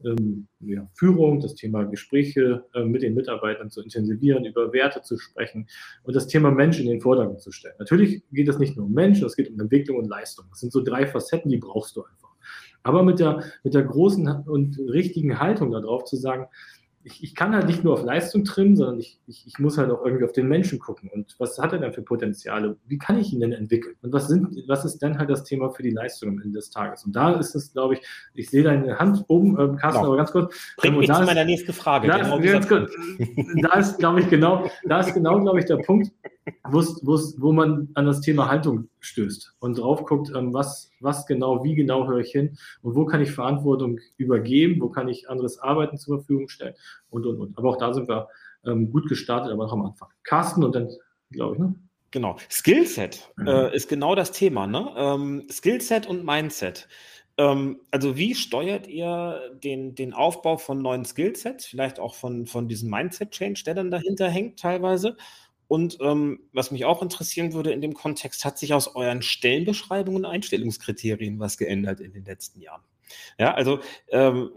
ähm, 0.03 0.47
ja, 0.59 0.87
Führung, 0.93 1.39
das 1.39 1.55
Thema 1.55 1.83
Gespräche 1.83 2.65
äh, 2.73 2.83
mit 2.83 3.01
den 3.01 3.13
Mitarbeitern 3.13 3.69
zu 3.69 3.81
intensivieren, 3.81 4.45
über 4.45 4.73
Werte 4.73 5.01
zu 5.01 5.17
sprechen 5.17 5.67
und 6.03 6.15
das 6.15 6.27
Thema 6.27 6.51
Mensch 6.51 6.79
in 6.79 6.87
den 6.87 7.01
Vordergrund 7.01 7.41
zu 7.41 7.51
stellen. 7.51 7.75
Natürlich 7.79 8.23
geht 8.31 8.47
es 8.47 8.59
nicht 8.59 8.77
nur 8.77 8.85
um 8.85 8.93
Mensch, 8.93 9.21
es 9.21 9.35
geht 9.35 9.49
um 9.49 9.59
Entwicklung 9.59 9.97
und 9.97 10.07
Leistung. 10.07 10.45
Das 10.49 10.59
sind 10.59 10.71
so 10.71 10.83
drei 10.83 11.05
Facetten, 11.05 11.51
die 11.51 11.57
brauchst 11.57 11.95
du 11.95 12.03
einfach. 12.03 12.29
Aber 12.83 13.03
mit 13.03 13.19
der, 13.19 13.43
mit 13.63 13.73
der 13.73 13.83
großen 13.83 14.27
und 14.47 14.79
richtigen 14.79 15.39
Haltung 15.39 15.71
darauf 15.71 16.05
zu 16.05 16.15
sagen, 16.15 16.47
ich, 17.03 17.23
ich 17.23 17.35
kann 17.35 17.55
halt 17.55 17.67
nicht 17.67 17.83
nur 17.83 17.93
auf 17.93 18.03
Leistung 18.03 18.43
trimmen, 18.43 18.75
sondern 18.75 18.99
ich, 18.99 19.19
ich, 19.27 19.47
ich 19.47 19.59
muss 19.59 19.77
halt 19.77 19.89
auch 19.91 20.03
irgendwie 20.05 20.25
auf 20.25 20.31
den 20.31 20.47
Menschen 20.47 20.79
gucken. 20.79 21.09
Und 21.11 21.35
was 21.39 21.57
hat 21.57 21.73
er 21.73 21.79
denn 21.79 21.93
für 21.93 22.01
Potenziale? 22.01 22.77
Wie 22.85 22.97
kann 22.97 23.19
ich 23.19 23.33
ihn 23.33 23.39
denn 23.39 23.51
entwickeln? 23.51 23.95
Und 24.01 24.13
was, 24.13 24.27
sind, 24.27 24.55
was 24.67 24.85
ist 24.85 24.99
denn 25.01 25.17
halt 25.17 25.29
das 25.29 25.43
Thema 25.43 25.69
für 25.71 25.83
die 25.83 25.89
Leistung 25.89 26.29
am 26.29 26.41
Ende 26.41 26.59
des 26.59 26.69
Tages? 26.69 27.03
Und 27.05 27.15
da 27.15 27.31
ist 27.33 27.55
es, 27.55 27.73
glaube 27.73 27.95
ich, 27.95 28.01
ich 28.33 28.49
sehe 28.49 28.63
deine 28.63 28.99
Hand 28.99 29.25
oben, 29.27 29.59
ähm, 29.59 29.77
Carsten, 29.77 30.01
genau. 30.01 30.07
aber 30.07 30.17
ganz 30.17 30.31
kurz. 30.31 30.55
Bringt 30.77 30.93
ähm, 30.93 30.99
mich 30.99 31.11
zu 31.11 31.23
meiner 31.23 31.45
nächsten 31.45 31.73
Frage. 31.73 32.07
Da, 32.07 32.17
genau 32.17 32.37
ist, 32.37 32.71
da 33.61 33.73
ist, 33.79 33.99
glaube 33.99 34.19
ich, 34.21 34.29
genau, 34.29 34.69
da 34.85 34.99
ist 34.99 35.13
genau, 35.13 35.39
glaube 35.39 35.59
ich, 35.59 35.65
der 35.65 35.77
Punkt, 35.77 36.11
wo 36.63 37.51
man 37.51 37.89
an 37.93 38.05
das 38.05 38.21
Thema 38.21 38.49
Haltung 38.49 38.89
stößt 38.99 39.55
und 39.59 39.77
drauf 39.77 40.05
guckt, 40.05 40.31
ähm, 40.35 40.53
was, 40.53 40.91
was 40.99 41.25
genau, 41.27 41.63
wie 41.63 41.75
genau 41.75 42.07
höre 42.07 42.19
ich 42.19 42.31
hin 42.31 42.57
und 42.81 42.95
wo 42.95 43.05
kann 43.05 43.21
ich 43.21 43.31
Verantwortung 43.31 43.99
übergeben, 44.17 44.81
wo 44.81 44.89
kann 44.89 45.07
ich 45.07 45.29
anderes 45.29 45.59
Arbeiten 45.59 45.97
zur 45.97 46.17
Verfügung 46.17 46.49
stellen 46.49 46.73
und, 47.09 47.25
und, 47.25 47.39
und. 47.39 47.57
Aber 47.57 47.69
auch 47.69 47.77
da 47.77 47.93
sind 47.93 48.07
wir 48.07 48.27
ähm, 48.65 48.91
gut 48.91 49.07
gestartet, 49.07 49.51
aber 49.51 49.65
noch 49.65 49.73
am 49.73 49.85
Anfang. 49.85 50.09
Carsten 50.23 50.63
und 50.63 50.73
dann, 50.75 50.89
glaube 51.31 51.55
ich, 51.55 51.59
ne? 51.61 51.75
Genau. 52.11 52.35
Skillset 52.49 53.31
mhm. 53.37 53.47
äh, 53.47 53.75
ist 53.75 53.87
genau 53.87 54.15
das 54.15 54.31
Thema, 54.31 54.67
ne? 54.67 54.91
Ähm, 54.97 55.47
Skillset 55.49 56.07
und 56.07 56.25
Mindset. 56.25 56.87
Ähm, 57.37 57.79
also 57.89 58.17
wie 58.17 58.35
steuert 58.35 58.87
ihr 58.87 59.39
den, 59.63 59.95
den 59.95 60.13
Aufbau 60.13 60.57
von 60.57 60.81
neuen 60.81 61.05
Skillsets, 61.05 61.65
vielleicht 61.65 61.99
auch 61.99 62.15
von, 62.15 62.45
von 62.45 62.67
diesem 62.67 62.89
Mindset-Change, 62.89 63.63
der 63.65 63.75
dann 63.75 63.91
dahinter 63.91 64.29
hängt 64.29 64.59
teilweise? 64.59 65.15
Und 65.71 65.99
ähm, 66.01 66.41
was 66.51 66.71
mich 66.71 66.83
auch 66.83 67.01
interessieren 67.01 67.53
würde 67.53 67.71
in 67.71 67.79
dem 67.79 67.93
Kontext, 67.93 68.43
hat 68.43 68.57
sich 68.57 68.73
aus 68.73 68.93
euren 68.93 69.21
Stellenbeschreibungen 69.21 70.25
und 70.25 70.29
Einstellungskriterien 70.29 71.39
was 71.39 71.57
geändert 71.57 72.01
in 72.01 72.11
den 72.11 72.25
letzten 72.25 72.59
Jahren? 72.59 72.81
Ja, 73.39 73.53
also 73.53 73.79
ähm, 74.09 74.49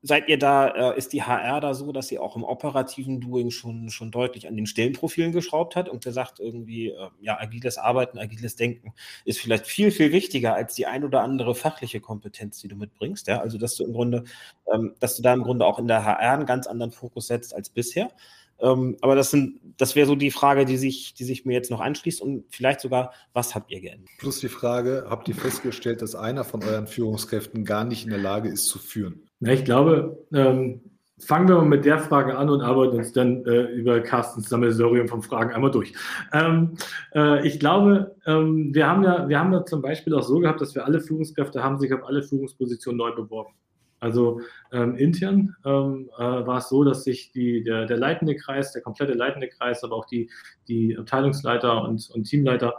seid 0.00 0.30
ihr 0.30 0.38
da, 0.38 0.92
äh, 0.92 0.96
ist 0.96 1.12
die 1.12 1.22
HR 1.22 1.60
da 1.60 1.74
so, 1.74 1.92
dass 1.92 2.08
sie 2.08 2.18
auch 2.18 2.34
im 2.34 2.44
operativen 2.44 3.20
Doing 3.20 3.50
schon, 3.50 3.90
schon 3.90 4.10
deutlich 4.10 4.48
an 4.48 4.56
den 4.56 4.64
Stellenprofilen 4.64 5.32
geschraubt 5.32 5.76
hat 5.76 5.90
und 5.90 6.02
gesagt, 6.02 6.40
irgendwie, 6.40 6.88
äh, 6.88 7.10
ja, 7.20 7.38
agiles 7.38 7.76
Arbeiten, 7.76 8.18
agiles 8.18 8.56
Denken 8.56 8.94
ist 9.26 9.38
vielleicht 9.38 9.66
viel, 9.66 9.90
viel 9.90 10.12
wichtiger 10.12 10.54
als 10.54 10.74
die 10.74 10.86
ein 10.86 11.04
oder 11.04 11.20
andere 11.20 11.54
fachliche 11.54 12.00
Kompetenz, 12.00 12.58
die 12.58 12.68
du 12.68 12.76
mitbringst. 12.76 13.26
Ja? 13.26 13.42
Also, 13.42 13.58
dass 13.58 13.76
du 13.76 13.84
im 13.84 13.92
Grunde, 13.92 14.24
ähm, 14.72 14.94
dass 14.98 15.14
du 15.14 15.22
da 15.22 15.34
im 15.34 15.42
Grunde 15.42 15.66
auch 15.66 15.78
in 15.78 15.88
der 15.88 16.06
HR 16.06 16.32
einen 16.32 16.46
ganz 16.46 16.66
anderen 16.66 16.92
Fokus 16.92 17.26
setzt 17.26 17.54
als 17.54 17.68
bisher. 17.68 18.10
Ähm, 18.62 18.96
aber 19.00 19.16
das 19.16 19.30
sind, 19.30 19.60
das 19.76 19.96
wäre 19.96 20.06
so 20.06 20.14
die 20.14 20.30
Frage, 20.30 20.64
die 20.64 20.76
sich, 20.76 21.14
die 21.14 21.24
sich 21.24 21.44
mir 21.44 21.52
jetzt 21.52 21.70
noch 21.70 21.80
anschließt 21.80 22.22
und 22.22 22.44
vielleicht 22.48 22.80
sogar, 22.80 23.12
was 23.32 23.54
habt 23.54 23.70
ihr 23.70 23.80
geändert? 23.80 24.08
Plus 24.18 24.40
die 24.40 24.48
Frage, 24.48 25.06
habt 25.08 25.28
ihr 25.28 25.34
festgestellt, 25.34 26.00
dass 26.00 26.14
einer 26.14 26.44
von 26.44 26.62
euren 26.62 26.86
Führungskräften 26.86 27.64
gar 27.64 27.84
nicht 27.84 28.04
in 28.04 28.10
der 28.10 28.20
Lage 28.20 28.48
ist 28.48 28.66
zu 28.66 28.78
führen? 28.78 29.28
Ja, 29.40 29.52
ich 29.52 29.64
glaube, 29.64 30.24
ähm, 30.32 30.80
fangen 31.18 31.48
wir 31.48 31.56
mal 31.56 31.64
mit 31.64 31.84
der 31.84 31.98
Frage 31.98 32.36
an 32.36 32.48
und 32.48 32.60
arbeiten 32.60 32.96
uns 32.96 33.12
dann 33.12 33.44
äh, 33.46 33.62
über 33.72 34.00
Carstens 34.00 34.48
Sammelsorium 34.48 35.08
von 35.08 35.22
Fragen 35.22 35.52
einmal 35.52 35.70
durch. 35.70 35.92
Ähm, 36.32 36.76
äh, 37.14 37.46
ich 37.46 37.60
glaube, 37.60 38.14
ähm, 38.26 38.74
wir 38.74 38.88
haben 38.88 39.02
ja, 39.02 39.28
wir 39.28 39.38
haben 39.38 39.52
ja 39.52 39.64
zum 39.64 39.82
Beispiel 39.82 40.14
auch 40.14 40.22
so 40.22 40.38
gehabt, 40.38 40.60
dass 40.60 40.74
wir 40.74 40.84
alle 40.84 41.00
Führungskräfte 41.00 41.62
haben 41.62 41.78
sich 41.78 41.92
auf 41.92 42.04
alle 42.04 42.22
Führungspositionen 42.22 42.98
neu 42.98 43.12
beworben. 43.12 43.54
Also 44.02 44.40
ähm, 44.72 44.96
intern 44.96 45.54
ähm, 45.64 46.10
äh, 46.18 46.22
war 46.22 46.58
es 46.58 46.68
so, 46.68 46.82
dass 46.82 47.04
sich 47.04 47.30
die, 47.30 47.62
der, 47.62 47.86
der 47.86 47.96
leitende 47.96 48.34
Kreis, 48.34 48.72
der 48.72 48.82
komplette 48.82 49.12
leitende 49.12 49.48
Kreis, 49.48 49.84
aber 49.84 49.94
auch 49.94 50.06
die, 50.06 50.28
die 50.66 50.98
Abteilungsleiter 50.98 51.84
und, 51.84 52.10
und 52.10 52.24
Teamleiter 52.24 52.74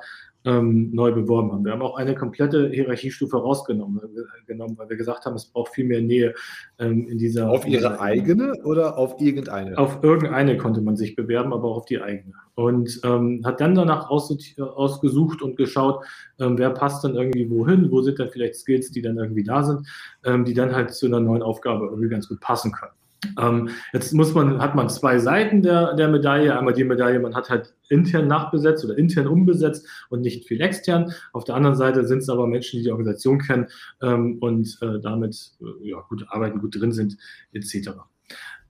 ähm, 0.46 0.90
neu 0.94 1.12
beworben 1.12 1.52
haben. 1.52 1.66
Wir 1.66 1.72
haben 1.72 1.82
auch 1.82 1.98
eine 1.98 2.16
komplette 2.16 2.70
Hierarchiestufe 2.70 3.38
rausgenommen, 3.38 4.02
genommen, 4.46 4.78
weil 4.78 4.90
wir 4.90 4.98
gesagt 4.98 5.26
haben, 5.26 5.36
es 5.36 5.46
braucht 5.46 5.74
viel 5.74 5.86
mehr 5.86 6.02
Nähe 6.02 6.34
ähm, 6.80 7.08
in 7.08 7.18
dieser. 7.18 7.50
Auf 7.50 7.66
Ihre 7.66 7.78
dieser 7.78 8.02
eigene 8.02 8.54
oder 8.64 8.98
auf 8.98 9.20
irgendeine? 9.20 9.78
Auf 9.78 10.04
irgendeine 10.04 10.58
konnte 10.58 10.82
man 10.82 10.96
sich 10.96 11.16
bewerben, 11.16 11.54
aber 11.54 11.70
auch 11.70 11.78
auf 11.78 11.86
die 11.86 12.02
eigene. 12.02 12.34
Und 12.56 13.00
ähm, 13.04 13.42
hat 13.46 13.62
dann 13.62 13.76
danach 13.76 14.10
aus, 14.10 14.36
ausgesucht 14.60 15.42
und 15.42 15.58
geschaut, 15.58 16.04
ähm, 16.40 16.58
wer 16.58 16.70
passt 16.70 17.04
dann 17.04 17.16
irgendwie 17.16 17.50
wohin, 17.50 17.90
wo 17.90 18.02
sind 18.02 18.20
dann 18.20 18.30
vielleicht 18.30 18.56
Skills, 18.56 18.92
die 18.92 19.02
dann 19.02 19.18
irgendwie 19.18 19.44
da 19.44 19.64
sind, 19.64 19.88
ähm, 20.24 20.46
die 20.46 20.54
dann 20.54 20.76
halt 20.76 20.94
zu 20.94 21.08
einer 21.08 21.20
neuen 21.20 21.42
Aufgabe 21.42 21.86
irgendwie 21.86 22.10
ganz 22.10 22.28
gut 22.28 22.40
passen 22.42 22.72
können. 22.72 22.92
Ähm, 23.40 23.70
jetzt 23.94 24.14
muss 24.14 24.34
man, 24.34 24.60
hat 24.60 24.76
man 24.76 24.90
zwei 24.90 25.20
Seiten 25.20 25.62
der, 25.62 25.94
der 25.96 26.08
Medaille. 26.08 26.58
Einmal 26.58 26.74
die 26.74 26.84
Medaille, 26.84 27.20
man 27.20 27.36
hat 27.36 27.50
halt 27.50 27.74
intern 27.90 28.28
nachbesetzt 28.28 28.84
oder 28.86 28.98
intern 28.98 29.28
umbesetzt 29.28 29.88
und 30.10 30.22
nicht 30.22 30.48
viel 30.48 30.62
extern. 30.62 31.14
Auf 31.32 31.44
der 31.44 31.56
anderen 31.56 31.76
Seite 31.76 32.06
sind 32.06 32.20
es 32.20 32.30
aber 32.30 32.48
Menschen, 32.48 32.78
die 32.78 32.84
die 32.84 32.92
Organisation 32.92 33.40
kennen 33.40 33.68
ähm, 34.02 34.38
und 34.40 34.78
äh, 34.82 35.00
damit 35.00 35.52
äh, 35.62 35.90
ja, 35.90 36.02
gut 36.10 36.26
arbeiten, 36.30 36.60
gut 36.60 36.80
drin 36.80 36.92
sind, 36.92 37.18
etc. 37.54 37.92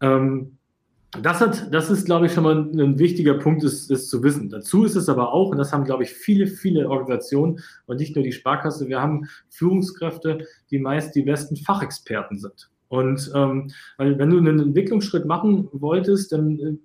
Ähm, 0.01 0.57
das, 1.21 1.41
hat, 1.41 1.73
das 1.73 1.89
ist, 1.89 2.05
glaube 2.05 2.25
ich, 2.25 2.33
schon 2.33 2.43
mal 2.43 2.55
ein, 2.55 2.97
wichtiger 2.97 3.35
Punkt, 3.35 3.63
ist, 3.63 3.91
ist 3.91 4.09
zu 4.09 4.23
wissen. 4.23 4.49
Dazu 4.49 4.83
ist 4.83 4.95
es 4.95 5.09
aber 5.09 5.31
auch, 5.31 5.49
und 5.49 5.57
das 5.57 5.71
haben, 5.71 5.83
glaube 5.83 6.03
ich, 6.03 6.11
viele, 6.11 6.47
viele 6.47 6.89
Organisationen 6.89 7.59
und 7.85 7.99
nicht 7.99 8.15
nur 8.15 8.23
die 8.23 8.31
Sparkasse, 8.31 8.87
wir 8.87 8.99
haben 8.99 9.27
Führungskräfte, 9.49 10.47
die 10.71 10.79
meist 10.79 11.15
die 11.15 11.21
besten 11.21 11.55
Fachexperten 11.55 12.39
sind. 12.39 12.69
Und 12.93 13.31
ähm, 13.33 13.71
wenn 13.97 14.29
du 14.29 14.37
einen 14.37 14.59
Entwicklungsschritt 14.59 15.25
machen 15.25 15.67
wolltest, 15.71 16.31
dann 16.31 16.59
äh, 16.59 16.77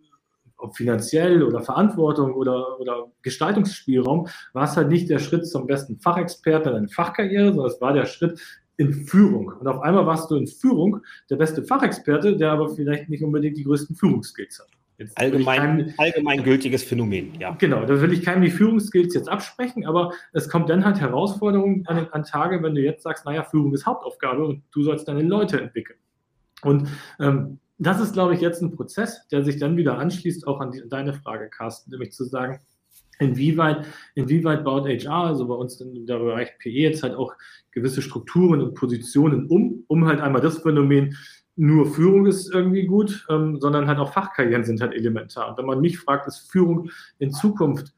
ob 0.56 0.74
finanziell 0.74 1.42
oder 1.42 1.60
Verantwortung 1.60 2.32
oder, 2.32 2.80
oder 2.80 3.12
Gestaltungsspielraum, 3.20 4.26
war 4.54 4.64
es 4.64 4.74
halt 4.74 4.88
nicht 4.88 5.10
der 5.10 5.18
Schritt 5.18 5.46
zum 5.46 5.66
besten 5.66 6.00
Fachexperten 6.00 6.70
in 6.70 6.78
eine 6.78 6.88
Fachkarriere, 6.88 7.48
sondern 7.48 7.66
es 7.66 7.80
war 7.82 7.92
der 7.92 8.06
Schritt 8.06 8.40
in 8.78 8.94
Führung. 9.04 9.52
Und 9.60 9.68
auf 9.68 9.82
einmal 9.82 10.06
warst 10.06 10.30
du 10.30 10.36
in 10.36 10.46
Führung 10.46 11.02
der 11.28 11.36
beste 11.36 11.62
Fachexperte, 11.62 12.38
der 12.38 12.52
aber 12.52 12.70
vielleicht 12.70 13.10
nicht 13.10 13.22
unbedingt 13.22 13.58
die 13.58 13.64
größten 13.64 13.94
Führungsskills 13.94 14.60
hat. 14.60 14.77
Jetzt 14.98 15.16
allgemein, 15.16 15.60
keinem, 15.60 15.94
allgemein 15.96 16.42
gültiges 16.42 16.82
Phänomen, 16.82 17.32
ja. 17.38 17.54
Genau, 17.54 17.84
da 17.84 18.00
will 18.00 18.12
ich 18.12 18.24
keinem 18.24 18.42
die 18.42 18.50
Führungsskills 18.50 19.14
jetzt 19.14 19.28
absprechen, 19.28 19.86
aber 19.86 20.12
es 20.32 20.48
kommt 20.48 20.68
dann 20.70 20.84
halt 20.84 21.00
Herausforderungen 21.00 21.86
an, 21.86 22.08
an 22.10 22.24
Tage, 22.24 22.60
wenn 22.64 22.74
du 22.74 22.82
jetzt 22.82 23.04
sagst, 23.04 23.24
naja, 23.24 23.44
Führung 23.44 23.72
ist 23.72 23.86
Hauptaufgabe 23.86 24.44
und 24.44 24.64
du 24.72 24.82
sollst 24.82 25.06
deine 25.06 25.22
Leute 25.22 25.60
entwickeln. 25.60 26.00
Und 26.62 26.88
ähm, 27.20 27.60
das 27.78 28.00
ist, 28.00 28.12
glaube 28.12 28.34
ich, 28.34 28.40
jetzt 28.40 28.60
ein 28.60 28.74
Prozess, 28.74 29.28
der 29.28 29.44
sich 29.44 29.58
dann 29.58 29.76
wieder 29.76 29.98
anschließt, 29.98 30.48
auch 30.48 30.58
an, 30.58 30.72
die, 30.72 30.82
deine 30.88 31.14
Frage, 31.14 31.48
Carsten, 31.48 31.92
nämlich 31.92 32.10
zu 32.10 32.24
sagen, 32.24 32.58
inwieweit, 33.20 33.86
inwieweit 34.16 34.64
baut 34.64 34.88
HR, 34.88 35.26
also 35.26 35.46
bei 35.46 35.54
uns 35.54 35.80
in 35.80 36.06
der 36.06 36.18
Bereich 36.18 36.58
PE 36.58 36.70
jetzt 36.70 37.04
halt 37.04 37.14
auch 37.14 37.34
gewisse 37.70 38.02
Strukturen 38.02 38.60
und 38.60 38.74
Positionen 38.74 39.46
um, 39.46 39.84
um 39.86 40.06
halt 40.06 40.20
einmal 40.20 40.42
das 40.42 40.58
Phänomen 40.58 41.16
nur 41.58 41.92
Führung 41.92 42.26
ist 42.26 42.54
irgendwie 42.54 42.86
gut, 42.86 43.26
ähm, 43.28 43.60
sondern 43.60 43.88
halt 43.88 43.98
auch 43.98 44.12
Fachkarrieren 44.12 44.64
sind 44.64 44.80
halt 44.80 44.94
elementar. 44.94 45.50
Und 45.50 45.58
wenn 45.58 45.66
man 45.66 45.80
mich 45.80 45.98
fragt, 45.98 46.28
ist 46.28 46.50
Führung 46.50 46.90
in 47.18 47.32
Zukunft 47.32 47.92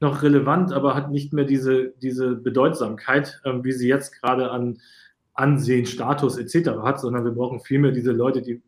noch 0.00 0.22
relevant, 0.22 0.72
aber 0.72 0.94
hat 0.94 1.10
nicht 1.10 1.32
mehr 1.32 1.46
diese, 1.46 1.94
diese 2.02 2.34
Bedeutsamkeit, 2.34 3.40
ähm, 3.46 3.64
wie 3.64 3.72
sie 3.72 3.88
jetzt 3.88 4.20
gerade 4.20 4.50
an 4.50 4.78
Ansehen, 5.32 5.86
Status 5.86 6.36
etc. 6.36 6.70
hat, 6.82 7.00
sondern 7.00 7.24
wir 7.24 7.32
brauchen 7.32 7.60
vielmehr 7.60 7.92
diese 7.92 8.12
Leute, 8.12 8.42
die, 8.42 8.62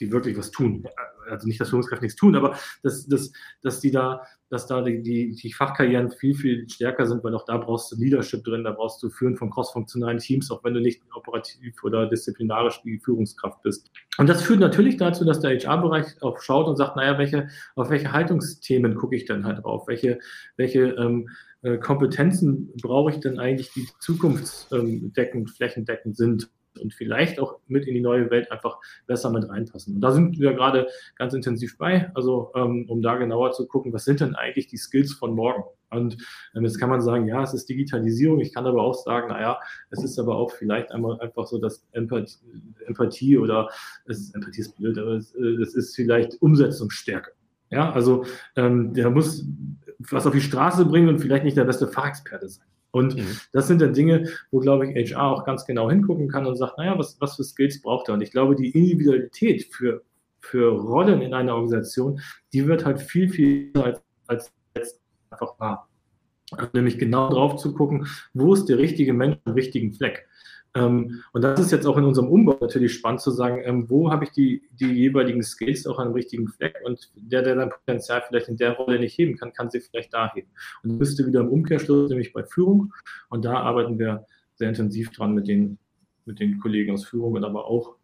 die 0.00 0.10
wirklich 0.10 0.36
was 0.36 0.50
tun 0.50 0.84
also 1.28 1.46
nicht, 1.46 1.60
dass 1.60 1.70
Führungskräfte 1.70 2.04
nichts 2.04 2.18
tun, 2.18 2.36
aber 2.36 2.56
dass, 2.82 3.06
dass, 3.06 3.32
dass 3.62 3.80
die 3.80 3.90
da, 3.90 4.22
dass 4.48 4.66
da 4.66 4.82
die, 4.82 5.02
die, 5.02 5.34
die 5.34 5.52
Fachkarrieren 5.52 6.10
viel, 6.10 6.34
viel 6.34 6.68
stärker 6.68 7.06
sind, 7.06 7.24
weil 7.24 7.34
auch 7.34 7.44
da 7.44 7.56
brauchst 7.56 7.92
du 7.92 7.96
Leadership 7.96 8.44
drin, 8.44 8.64
da 8.64 8.72
brauchst 8.72 9.02
du 9.02 9.10
Führen 9.10 9.36
von 9.36 9.50
crossfunktionalen 9.50 10.18
Teams, 10.18 10.50
auch 10.50 10.62
wenn 10.64 10.74
du 10.74 10.80
nicht 10.80 11.02
operativ 11.14 11.82
oder 11.84 12.06
disziplinarisch 12.06 12.82
die 12.82 12.98
Führungskraft 12.98 13.62
bist. 13.62 13.90
Und 14.18 14.28
das 14.28 14.42
führt 14.42 14.60
natürlich 14.60 14.96
dazu, 14.96 15.24
dass 15.24 15.40
der 15.40 15.58
HR-Bereich 15.58 16.22
auch 16.22 16.40
schaut 16.40 16.66
und 16.66 16.76
sagt, 16.76 16.96
naja, 16.96 17.18
welche, 17.18 17.48
auf 17.76 17.90
welche 17.90 18.12
Haltungsthemen 18.12 18.94
gucke 18.94 19.16
ich 19.16 19.24
denn 19.24 19.44
halt 19.44 19.64
drauf? 19.64 19.88
Welche, 19.88 20.18
welche 20.56 20.80
ähm, 20.80 21.28
äh, 21.62 21.78
Kompetenzen 21.78 22.72
brauche 22.82 23.10
ich 23.10 23.20
denn 23.20 23.38
eigentlich, 23.38 23.72
die 23.72 23.88
zukunftsdeckend, 24.00 25.50
flächendeckend 25.50 26.16
sind? 26.16 26.50
Und 26.78 26.94
vielleicht 26.94 27.38
auch 27.40 27.58
mit 27.66 27.86
in 27.86 27.94
die 27.94 28.00
neue 28.00 28.30
Welt 28.30 28.50
einfach 28.50 28.78
besser 29.06 29.30
mit 29.30 29.48
reinpassen. 29.48 29.94
Und 29.94 30.00
da 30.00 30.12
sind 30.12 30.38
wir 30.38 30.54
gerade 30.54 30.88
ganz 31.16 31.34
intensiv 31.34 31.78
bei, 31.78 32.10
also 32.14 32.50
ähm, 32.54 32.86
um 32.88 33.02
da 33.02 33.16
genauer 33.16 33.52
zu 33.52 33.66
gucken, 33.66 33.92
was 33.92 34.04
sind 34.04 34.20
denn 34.20 34.34
eigentlich 34.34 34.66
die 34.66 34.76
Skills 34.76 35.12
von 35.12 35.34
morgen? 35.34 35.64
Und 35.90 36.16
ähm, 36.54 36.64
jetzt 36.64 36.78
kann 36.78 36.88
man 36.88 37.02
sagen, 37.02 37.26
ja, 37.26 37.42
es 37.42 37.52
ist 37.52 37.68
Digitalisierung. 37.68 38.40
Ich 38.40 38.54
kann 38.54 38.66
aber 38.66 38.82
auch 38.82 38.94
sagen, 38.94 39.28
naja, 39.28 39.60
es 39.90 40.02
ist 40.02 40.18
aber 40.18 40.36
auch 40.36 40.50
vielleicht 40.50 40.90
einmal 40.90 41.20
einfach 41.20 41.46
so, 41.46 41.58
dass 41.58 41.86
Empathie, 41.92 42.38
Empathie 42.86 43.38
oder 43.38 43.68
es 44.06 44.18
ist, 44.18 44.34
Empathie 44.34 44.60
ist 44.62 44.76
blöd, 44.76 44.98
aber 44.98 45.12
es, 45.12 45.34
äh, 45.34 45.62
es 45.62 45.74
ist 45.74 45.94
vielleicht 45.94 46.40
Umsetzungsstärke. 46.40 47.32
Ja, 47.70 47.90
also 47.92 48.24
ähm, 48.56 48.92
der 48.92 49.10
muss 49.10 49.46
was 50.10 50.26
auf 50.26 50.32
die 50.32 50.40
Straße 50.40 50.84
bringen 50.84 51.08
und 51.08 51.20
vielleicht 51.20 51.44
nicht 51.44 51.56
der 51.56 51.64
beste 51.64 51.86
Fachexperte 51.86 52.48
sein. 52.48 52.66
Und 52.92 53.16
mhm. 53.16 53.38
das 53.52 53.66
sind 53.66 53.80
dann 53.80 53.94
Dinge, 53.94 54.28
wo, 54.50 54.60
glaube 54.60 54.86
ich, 54.86 55.12
HR 55.12 55.22
auch 55.22 55.44
ganz 55.44 55.64
genau 55.64 55.90
hingucken 55.90 56.28
kann 56.28 56.46
und 56.46 56.56
sagt, 56.56 56.78
naja, 56.78 56.96
was, 56.98 57.20
was 57.20 57.36
für 57.36 57.42
Skills 57.44 57.82
braucht 57.82 58.08
er? 58.08 58.14
Und 58.14 58.20
ich 58.20 58.30
glaube, 58.30 58.54
die 58.54 58.70
Individualität 58.70 59.64
für, 59.72 60.02
für 60.40 60.72
Rollen 60.78 61.22
in 61.22 61.34
einer 61.34 61.54
Organisation, 61.54 62.20
die 62.52 62.66
wird 62.66 62.84
halt 62.84 63.00
viel, 63.00 63.30
viel 63.30 63.72
als, 63.74 64.00
als 64.26 64.52
jetzt 64.76 65.00
einfach 65.30 65.58
wahr. 65.58 65.88
Also 66.52 66.70
nämlich 66.74 66.98
genau 66.98 67.30
drauf 67.30 67.56
zu 67.56 67.72
gucken, 67.72 68.06
wo 68.34 68.52
ist 68.52 68.66
der 68.66 68.76
richtige 68.78 69.14
Mensch 69.14 69.38
am 69.44 69.54
richtigen 69.54 69.94
Fleck. 69.94 70.28
Ähm, 70.74 71.22
und 71.32 71.42
das 71.42 71.60
ist 71.60 71.70
jetzt 71.70 71.86
auch 71.86 71.98
in 71.98 72.04
unserem 72.04 72.28
Umbau 72.28 72.56
natürlich 72.60 72.94
spannend 72.94 73.20
zu 73.20 73.30
sagen, 73.30 73.60
ähm, 73.64 73.90
wo 73.90 74.10
habe 74.10 74.24
ich 74.24 74.30
die, 74.30 74.62
die 74.72 74.86
jeweiligen 74.86 75.42
Skills 75.42 75.86
auch 75.86 75.98
an 75.98 76.08
dem 76.08 76.14
richtigen 76.14 76.48
Fleck 76.48 76.76
und 76.84 77.10
der, 77.14 77.42
der 77.42 77.56
sein 77.56 77.70
Potenzial 77.70 78.22
vielleicht 78.26 78.48
in 78.48 78.56
der 78.56 78.72
Rolle 78.72 78.98
nicht 78.98 79.18
heben 79.18 79.36
kann, 79.36 79.52
kann 79.52 79.70
sie 79.70 79.80
vielleicht 79.80 80.14
da 80.14 80.32
heben. 80.34 80.48
Und 80.82 80.98
du 80.98 81.26
wieder 81.26 81.40
im 81.40 81.48
Umkehrschluss, 81.48 82.08
nämlich 82.08 82.32
bei 82.32 82.44
Führung. 82.44 82.94
Und 83.28 83.44
da 83.44 83.54
arbeiten 83.54 83.98
wir 83.98 84.26
sehr 84.54 84.70
intensiv 84.70 85.10
dran 85.10 85.34
mit 85.34 85.46
den, 85.46 85.78
mit 86.24 86.40
den 86.40 86.58
Kollegen 86.58 86.92
aus 86.92 87.04
Führung 87.04 87.34
und 87.34 87.44
aber 87.44 87.66
auch 87.66 87.96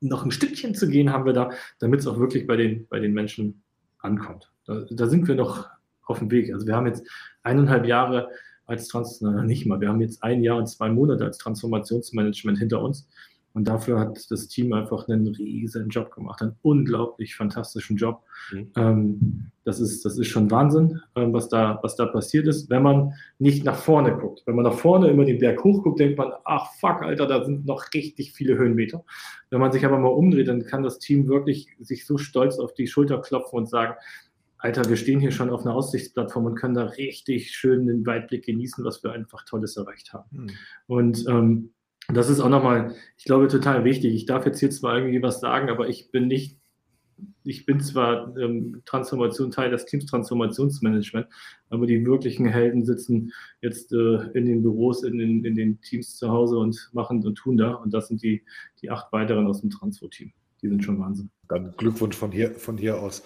noch 0.00 0.24
ein 0.24 0.30
Stückchen 0.30 0.74
zu 0.74 0.88
gehen 0.88 1.12
haben 1.12 1.24
wir 1.24 1.32
da, 1.32 1.50
damit 1.78 2.00
es 2.00 2.06
auch 2.06 2.18
wirklich 2.18 2.46
bei 2.46 2.56
den, 2.56 2.86
bei 2.88 2.98
den 2.98 3.12
Menschen 3.12 3.62
ankommt. 3.98 4.52
Da, 4.66 4.84
da 4.90 5.06
sind 5.06 5.28
wir 5.28 5.34
noch 5.34 5.68
auf 6.04 6.18
dem 6.18 6.30
Weg. 6.30 6.52
Also 6.52 6.66
wir 6.66 6.76
haben 6.76 6.86
jetzt 6.86 7.08
eineinhalb 7.42 7.86
Jahre 7.86 8.28
als 8.66 8.88
Trans, 8.88 9.20
nicht 9.20 9.66
mal, 9.66 9.80
wir 9.80 9.88
haben 9.88 10.00
jetzt 10.00 10.22
ein 10.22 10.42
Jahr 10.42 10.58
und 10.58 10.66
zwei 10.66 10.90
Monate 10.90 11.24
als 11.24 11.38
Transformationsmanagement 11.38 12.58
hinter 12.58 12.82
uns. 12.82 13.08
Und 13.54 13.68
dafür 13.68 14.00
hat 14.00 14.30
das 14.30 14.48
Team 14.48 14.72
einfach 14.72 15.08
einen 15.08 15.26
riesen 15.26 15.88
Job 15.88 16.10
gemacht, 16.14 16.40
einen 16.40 16.56
unglaublich 16.62 17.36
fantastischen 17.36 17.96
Job. 17.96 18.22
Mhm. 18.50 18.70
Ähm, 18.76 19.46
das, 19.64 19.78
ist, 19.78 20.04
das 20.04 20.18
ist 20.18 20.28
schon 20.28 20.50
Wahnsinn, 20.50 21.00
ähm, 21.16 21.32
was, 21.32 21.48
da, 21.48 21.78
was 21.82 21.96
da 21.96 22.06
passiert 22.06 22.46
ist, 22.46 22.70
wenn 22.70 22.82
man 22.82 23.12
nicht 23.38 23.64
nach 23.64 23.76
vorne 23.76 24.16
guckt. 24.16 24.42
Wenn 24.46 24.56
man 24.56 24.64
nach 24.64 24.78
vorne 24.78 25.10
über 25.10 25.24
den 25.24 25.38
Berg 25.38 25.62
hochguckt, 25.62 26.00
denkt 26.00 26.16
man, 26.16 26.32
ach 26.44 26.72
fuck, 26.80 27.02
Alter, 27.02 27.26
da 27.26 27.44
sind 27.44 27.66
noch 27.66 27.84
richtig 27.92 28.32
viele 28.32 28.56
Höhenmeter. 28.56 29.04
Wenn 29.50 29.60
man 29.60 29.72
sich 29.72 29.84
aber 29.84 29.98
mal 29.98 30.08
umdreht, 30.08 30.48
dann 30.48 30.64
kann 30.64 30.82
das 30.82 30.98
Team 30.98 31.28
wirklich 31.28 31.68
sich 31.78 32.06
so 32.06 32.16
stolz 32.16 32.58
auf 32.58 32.72
die 32.72 32.86
Schulter 32.86 33.20
klopfen 33.20 33.58
und 33.58 33.68
sagen, 33.68 33.94
Alter, 34.62 34.88
wir 34.88 34.96
stehen 34.96 35.18
hier 35.18 35.32
schon 35.32 35.50
auf 35.50 35.62
einer 35.62 35.74
Aussichtsplattform 35.74 36.44
und 36.44 36.54
können 36.54 36.74
da 36.74 36.84
richtig 36.84 37.50
schön 37.50 37.86
den 37.86 38.06
Weitblick 38.06 38.44
genießen, 38.44 38.84
was 38.84 39.02
wir 39.02 39.10
einfach 39.10 39.44
Tolles 39.44 39.76
erreicht 39.76 40.12
haben. 40.12 40.28
Mhm. 40.30 40.50
Und 40.86 41.26
ähm, 41.28 41.74
das 42.08 42.30
ist 42.30 42.38
auch 42.38 42.48
nochmal, 42.48 42.94
ich 43.18 43.24
glaube, 43.24 43.48
total 43.48 43.84
wichtig. 43.84 44.14
Ich 44.14 44.24
darf 44.24 44.46
jetzt 44.46 44.60
hier 44.60 44.70
zwar 44.70 44.98
irgendwie 44.98 45.20
was 45.20 45.40
sagen, 45.40 45.68
aber 45.68 45.88
ich 45.88 46.12
bin 46.12 46.28
nicht, 46.28 46.60
ich 47.42 47.66
bin 47.66 47.80
zwar 47.80 48.36
ähm, 48.36 48.82
Transformation, 48.84 49.50
Teil 49.50 49.70
des 49.72 49.84
Teams 49.84 50.06
Transformationsmanagement, 50.06 51.26
aber 51.68 51.86
die 51.86 52.06
wirklichen 52.06 52.46
Helden 52.46 52.84
sitzen 52.84 53.32
jetzt 53.62 53.92
äh, 53.92 54.30
in 54.34 54.46
den 54.46 54.62
Büros, 54.62 55.02
in 55.02 55.18
den, 55.18 55.44
in 55.44 55.56
den 55.56 55.80
Teams 55.80 56.16
zu 56.16 56.28
Hause 56.28 56.58
und 56.58 56.88
machen 56.92 57.26
und 57.26 57.34
tun 57.34 57.56
da. 57.56 57.74
Und 57.74 57.92
das 57.92 58.06
sind 58.06 58.22
die, 58.22 58.44
die 58.80 58.90
acht 58.90 59.12
weiteren 59.12 59.48
aus 59.48 59.60
dem 59.60 59.70
Transfer-Team 59.70 60.32
die 60.62 60.68
sind 60.68 60.84
schon 60.84 60.98
Wahnsinn. 61.00 61.30
Dann 61.48 61.74
Glückwunsch 61.76 62.16
von 62.16 62.30
hier, 62.30 62.54
von 62.54 62.78
hier 62.78 62.98
aus. 63.00 63.22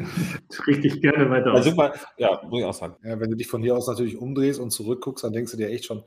Richtig 0.66 1.00
gerne 1.02 1.30
weiter. 1.30 1.54
Ja, 1.54 1.62
super. 1.62 1.92
Ja, 2.16 2.40
muss 2.48 2.60
ich 2.60 2.64
auch 2.64 2.74
sagen. 2.74 2.96
Ja, 3.04 3.20
wenn 3.20 3.30
du 3.30 3.36
dich 3.36 3.46
von 3.46 3.62
hier 3.62 3.76
aus 3.76 3.86
natürlich 3.86 4.16
umdrehst 4.16 4.58
und 4.58 4.70
zurückguckst, 4.70 5.22
dann 5.22 5.32
denkst 5.32 5.52
du 5.52 5.58
dir 5.58 5.68
echt 5.68 5.84
schon, 5.84 6.02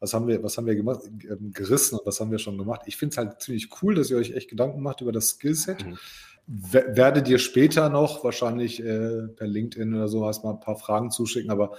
was 0.00 0.14
haben 0.14 0.26
wir, 0.26 0.42
was 0.42 0.56
haben 0.56 0.66
wir 0.66 0.74
gemacht, 0.74 1.00
ähm, 1.06 1.52
gerissen 1.52 1.98
und 1.98 2.06
was 2.06 2.18
haben 2.18 2.30
wir 2.30 2.38
schon 2.38 2.58
gemacht. 2.58 2.82
Ich 2.86 2.96
finde 2.96 3.12
es 3.12 3.18
halt 3.18 3.40
ziemlich 3.40 3.68
cool, 3.82 3.94
dass 3.94 4.10
ihr 4.10 4.16
euch 4.16 4.32
echt 4.32 4.48
Gedanken 4.48 4.82
macht 4.82 5.00
über 5.00 5.12
das 5.12 5.28
Skillset. 5.28 5.86
Mhm. 5.86 5.98
Werdet 6.46 7.28
ihr 7.28 7.38
später 7.38 7.88
noch 7.88 8.22
wahrscheinlich 8.22 8.80
äh, 8.80 9.28
per 9.34 9.46
LinkedIn 9.48 9.94
oder 9.94 10.06
sowas 10.06 10.44
mal 10.44 10.52
ein 10.52 10.60
paar 10.60 10.76
Fragen 10.76 11.10
zuschicken, 11.10 11.50
aber 11.50 11.72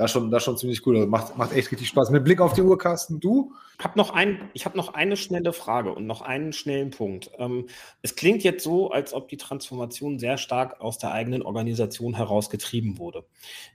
da 0.00 0.08
schon, 0.08 0.30
da 0.30 0.40
schon 0.40 0.56
ziemlich 0.56 0.86
cool. 0.86 0.96
Also 0.96 1.08
macht, 1.08 1.36
macht 1.36 1.52
echt 1.52 1.70
richtig 1.70 1.88
Spaß. 1.88 2.10
Mit 2.10 2.24
Blick 2.24 2.40
auf 2.40 2.54
die 2.54 2.62
Uhr, 2.62 2.78
Carsten, 2.78 3.20
du? 3.20 3.52
Ich 3.78 3.84
habe 3.84 3.98
noch, 3.98 4.14
hab 4.16 4.74
noch 4.74 4.94
eine 4.94 5.16
schnelle 5.16 5.52
Frage 5.52 5.92
und 5.92 6.06
noch 6.06 6.22
einen 6.22 6.52
schnellen 6.52 6.90
Punkt. 6.90 7.30
Ähm, 7.38 7.68
es 8.00 8.16
klingt 8.16 8.42
jetzt 8.42 8.64
so, 8.64 8.90
als 8.90 9.12
ob 9.12 9.28
die 9.28 9.36
Transformation 9.36 10.18
sehr 10.18 10.38
stark 10.38 10.80
aus 10.80 10.98
der 10.98 11.12
eigenen 11.12 11.42
Organisation 11.42 12.14
herausgetrieben 12.14 12.98
wurde. 12.98 13.26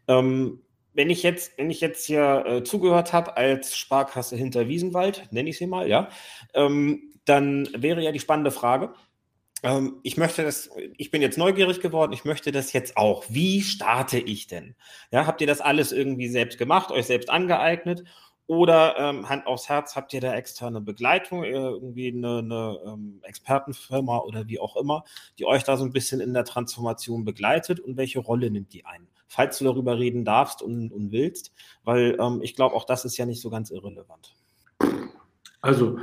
Ähm, 0.07 0.61
wenn 0.93 1.09
ich 1.09 1.23
jetzt, 1.23 1.57
wenn 1.57 1.69
ich 1.69 1.79
jetzt 1.79 2.05
hier 2.05 2.43
äh, 2.45 2.63
zugehört 2.63 3.13
habe 3.13 3.37
als 3.37 3.77
Sparkasse 3.77 4.35
hinter 4.35 4.67
Wiesenwald, 4.67 5.27
nenne 5.31 5.49
ich 5.49 5.57
sie 5.57 5.67
mal, 5.67 5.87
ja, 5.87 6.09
ähm, 6.55 7.13
dann 7.25 7.69
wäre 7.75 8.01
ja 8.01 8.11
die 8.11 8.19
spannende 8.19 8.51
Frage, 8.51 8.93
ähm, 9.65 9.99
ich 10.03 10.15
möchte 10.15 10.43
das, 10.43 10.69
ich 10.95 11.09
bin 11.09 11.23
jetzt 11.23 11.39
neugierig 11.39 11.81
geworden, 11.81 12.13
ich 12.13 12.23
möchte 12.23 12.51
das 12.51 12.71
jetzt 12.71 12.97
auch. 12.97 13.25
Wie 13.29 13.61
starte 13.61 14.19
ich 14.19 14.45
denn? 14.45 14.75
Ja, 15.11 15.25
habt 15.25 15.41
ihr 15.41 15.47
das 15.47 15.59
alles 15.59 15.91
irgendwie 15.91 16.29
selbst 16.29 16.59
gemacht, 16.59 16.91
euch 16.91 17.07
selbst 17.07 17.31
angeeignet? 17.31 18.03
Oder 18.47 18.95
ähm, 18.99 19.27
Hand 19.27 19.47
aufs 19.47 19.67
Herz, 19.69 19.95
habt 19.95 20.13
ihr 20.13 20.21
da 20.21 20.35
externe 20.35 20.79
Begleitung, 20.79 21.43
äh, 21.43 21.49
irgendwie 21.49 22.09
eine, 22.09 22.37
eine 22.37 22.79
ähm, 22.85 23.19
Expertenfirma 23.23 24.19
oder 24.19 24.47
wie 24.47 24.59
auch 24.59 24.75
immer, 24.75 25.03
die 25.39 25.45
euch 25.45 25.63
da 25.63 25.77
so 25.77 25.83
ein 25.83 25.91
bisschen 25.91 26.21
in 26.21 26.35
der 26.35 26.45
Transformation 26.45 27.25
begleitet 27.25 27.79
und 27.79 27.97
welche 27.97 28.19
Rolle 28.19 28.51
nimmt 28.51 28.71
die 28.71 28.85
ein? 28.85 29.07
Falls 29.27 29.57
du 29.57 29.65
darüber 29.65 29.97
reden 29.97 30.25
darfst 30.25 30.61
und, 30.61 30.91
und 30.91 31.11
willst, 31.11 31.53
weil 31.83 32.19
ähm, 32.21 32.41
ich 32.43 32.55
glaube, 32.55 32.75
auch 32.75 32.85
das 32.85 33.03
ist 33.03 33.17
ja 33.17 33.25
nicht 33.25 33.41
so 33.41 33.49
ganz 33.49 33.71
irrelevant. 33.71 34.35
Also 35.61 35.97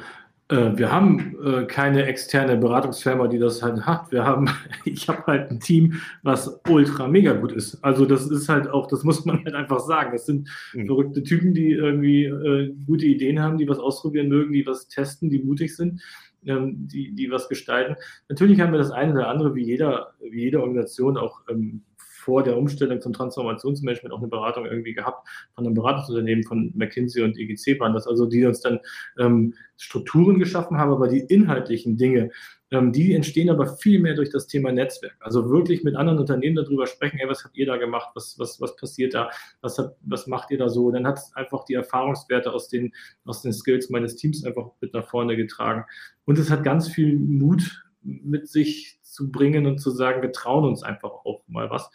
wir 0.52 0.92
haben 0.92 1.36
äh, 1.44 1.64
keine 1.64 2.04
externe 2.04 2.56
Beratungsfirma, 2.56 3.26
die 3.28 3.38
das 3.38 3.62
halt 3.62 3.86
hat. 3.86 4.12
Wir 4.12 4.24
haben, 4.24 4.50
ich 4.84 5.08
habe 5.08 5.24
halt 5.26 5.50
ein 5.50 5.60
Team, 5.60 6.00
was 6.22 6.60
ultra 6.68 7.08
mega 7.08 7.32
gut 7.32 7.52
ist. 7.52 7.82
Also 7.82 8.04
das 8.04 8.30
ist 8.30 8.48
halt 8.48 8.68
auch, 8.68 8.86
das 8.86 9.02
muss 9.02 9.24
man 9.24 9.44
halt 9.44 9.54
einfach 9.54 9.80
sagen. 9.80 10.12
Das 10.12 10.26
sind 10.26 10.48
mhm. 10.74 10.86
verrückte 10.86 11.22
Typen, 11.22 11.54
die 11.54 11.72
irgendwie 11.72 12.24
äh, 12.24 12.74
gute 12.86 13.06
Ideen 13.06 13.40
haben, 13.40 13.58
die 13.58 13.68
was 13.68 13.78
ausprobieren 13.78 14.28
mögen, 14.28 14.52
die 14.52 14.66
was 14.66 14.88
testen, 14.88 15.30
die 15.30 15.38
mutig 15.38 15.74
sind, 15.74 16.02
ähm, 16.44 16.86
die, 16.86 17.12
die 17.12 17.30
was 17.30 17.48
gestalten. 17.48 17.96
Natürlich 18.28 18.60
haben 18.60 18.72
wir 18.72 18.78
das 18.78 18.90
eine 18.90 19.12
oder 19.12 19.28
andere, 19.28 19.54
wie 19.54 19.64
jeder, 19.64 20.12
wie 20.20 20.42
jede 20.42 20.60
Organisation 20.60 21.16
auch 21.16 21.40
ähm, 21.48 21.82
vor 22.22 22.42
der 22.42 22.56
Umstellung 22.56 23.00
zum 23.00 23.12
Transformationsmanagement 23.12 24.14
auch 24.14 24.18
eine 24.18 24.28
Beratung 24.28 24.64
irgendwie 24.64 24.94
gehabt 24.94 25.28
von 25.54 25.66
einem 25.66 25.74
Beratungsunternehmen 25.74 26.44
von 26.44 26.72
McKinsey 26.74 27.22
und 27.22 27.36
EGC 27.36 27.80
waren 27.80 27.94
das, 27.94 28.06
also 28.06 28.26
die 28.26 28.44
uns 28.44 28.60
dann 28.60 28.78
ähm, 29.18 29.54
Strukturen 29.76 30.38
geschaffen 30.38 30.76
haben, 30.76 30.92
aber 30.92 31.08
die 31.08 31.20
inhaltlichen 31.20 31.96
Dinge, 31.96 32.30
ähm, 32.70 32.92
die 32.92 33.12
entstehen 33.12 33.50
aber 33.50 33.66
viel 33.66 34.00
mehr 34.00 34.14
durch 34.14 34.30
das 34.30 34.46
Thema 34.46 34.70
Netzwerk. 34.70 35.16
Also 35.20 35.50
wirklich 35.50 35.82
mit 35.82 35.96
anderen 35.96 36.20
Unternehmen 36.20 36.56
darüber 36.56 36.86
sprechen, 36.86 37.18
hey, 37.18 37.28
was 37.28 37.44
habt 37.44 37.56
ihr 37.56 37.66
da 37.66 37.76
gemacht, 37.76 38.10
was, 38.14 38.38
was, 38.38 38.60
was 38.60 38.76
passiert 38.76 39.14
da, 39.14 39.30
was, 39.60 39.78
hat, 39.78 39.96
was 40.02 40.26
macht 40.28 40.50
ihr 40.52 40.58
da 40.58 40.68
so? 40.68 40.86
Und 40.86 40.94
dann 40.94 41.06
hat 41.06 41.18
es 41.18 41.32
einfach 41.34 41.64
die 41.64 41.74
Erfahrungswerte 41.74 42.52
aus 42.52 42.68
den, 42.68 42.92
aus 43.24 43.42
den 43.42 43.52
Skills 43.52 43.90
meines 43.90 44.14
Teams 44.16 44.44
einfach 44.44 44.70
mit 44.80 44.94
nach 44.94 45.06
vorne 45.06 45.36
getragen. 45.36 45.84
Und 46.24 46.38
es 46.38 46.50
hat 46.50 46.62
ganz 46.62 46.88
viel 46.88 47.18
Mut 47.18 47.84
mit 48.02 48.48
sich 48.48 48.98
zu 49.12 49.30
bringen 49.30 49.66
und 49.66 49.78
zu 49.78 49.90
sagen, 49.90 50.22
wir 50.22 50.32
trauen 50.32 50.64
uns 50.64 50.82
einfach 50.82 51.10
auch 51.10 51.42
mal 51.46 51.70
was. 51.70 51.90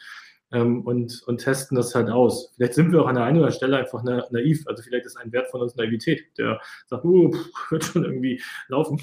Ähm, 0.52 0.82
und, 0.84 1.24
und 1.28 1.40
testen 1.40 1.76
das 1.76 1.94
halt 1.94 2.10
aus. 2.10 2.54
Vielleicht 2.56 2.76
sind 2.76 2.94
wir 2.94 3.02
auch 3.02 3.08
an 3.08 3.16
der 3.16 3.26
einen 3.26 3.38
oder 3.38 3.48
anderen 3.48 3.58
Stelle 3.58 3.78
einfach 3.78 4.02
naiv. 4.04 4.64
Also 4.66 4.82
vielleicht 4.82 5.06
ist 5.06 5.18
ein 5.18 5.34
Wert 5.34 5.50
von 5.52 5.62
uns 5.62 5.76
Naivität, 5.76 6.38
der 6.38 6.62
sagt, 6.86 7.04
uh, 7.04 7.34
wird 7.70 7.84
schon 7.84 8.06
irgendwie 8.06 8.42
laufen. 8.70 9.02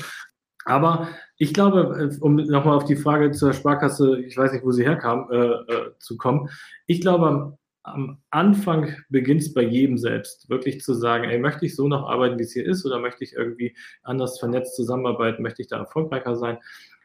Aber 0.64 1.08
ich 1.36 1.52
glaube, 1.52 2.10
äh, 2.10 2.20
um 2.20 2.36
nochmal 2.36 2.76
auf 2.76 2.84
die 2.84 2.96
Frage 2.96 3.32
zur 3.32 3.52
Sparkasse, 3.52 4.20
ich 4.20 4.36
weiß 4.36 4.52
nicht, 4.52 4.64
wo 4.64 4.72
sie 4.72 4.84
herkam, 4.84 5.28
äh, 5.30 5.36
äh, 5.36 5.90
zu 5.98 6.16
kommen. 6.16 6.48
Ich 6.86 7.02
glaube, 7.02 7.58
am 7.82 8.22
Anfang 8.30 8.96
beginnt 9.10 9.42
es 9.42 9.52
bei 9.52 9.62
jedem 9.62 9.98
selbst, 9.98 10.48
wirklich 10.48 10.80
zu 10.80 10.94
sagen, 10.94 11.24
ey, 11.24 11.38
möchte 11.38 11.66
ich 11.66 11.76
so 11.76 11.86
noch 11.86 12.08
arbeiten, 12.08 12.38
wie 12.38 12.44
es 12.44 12.52
hier 12.52 12.64
ist, 12.64 12.86
oder 12.86 12.98
möchte 12.98 13.24
ich 13.24 13.34
irgendwie 13.34 13.76
anders 14.02 14.38
vernetzt 14.38 14.74
zusammenarbeiten, 14.74 15.42
möchte 15.42 15.60
ich 15.60 15.68
da 15.68 15.78
erfolgreicher 15.78 16.34
sein? 16.34 16.58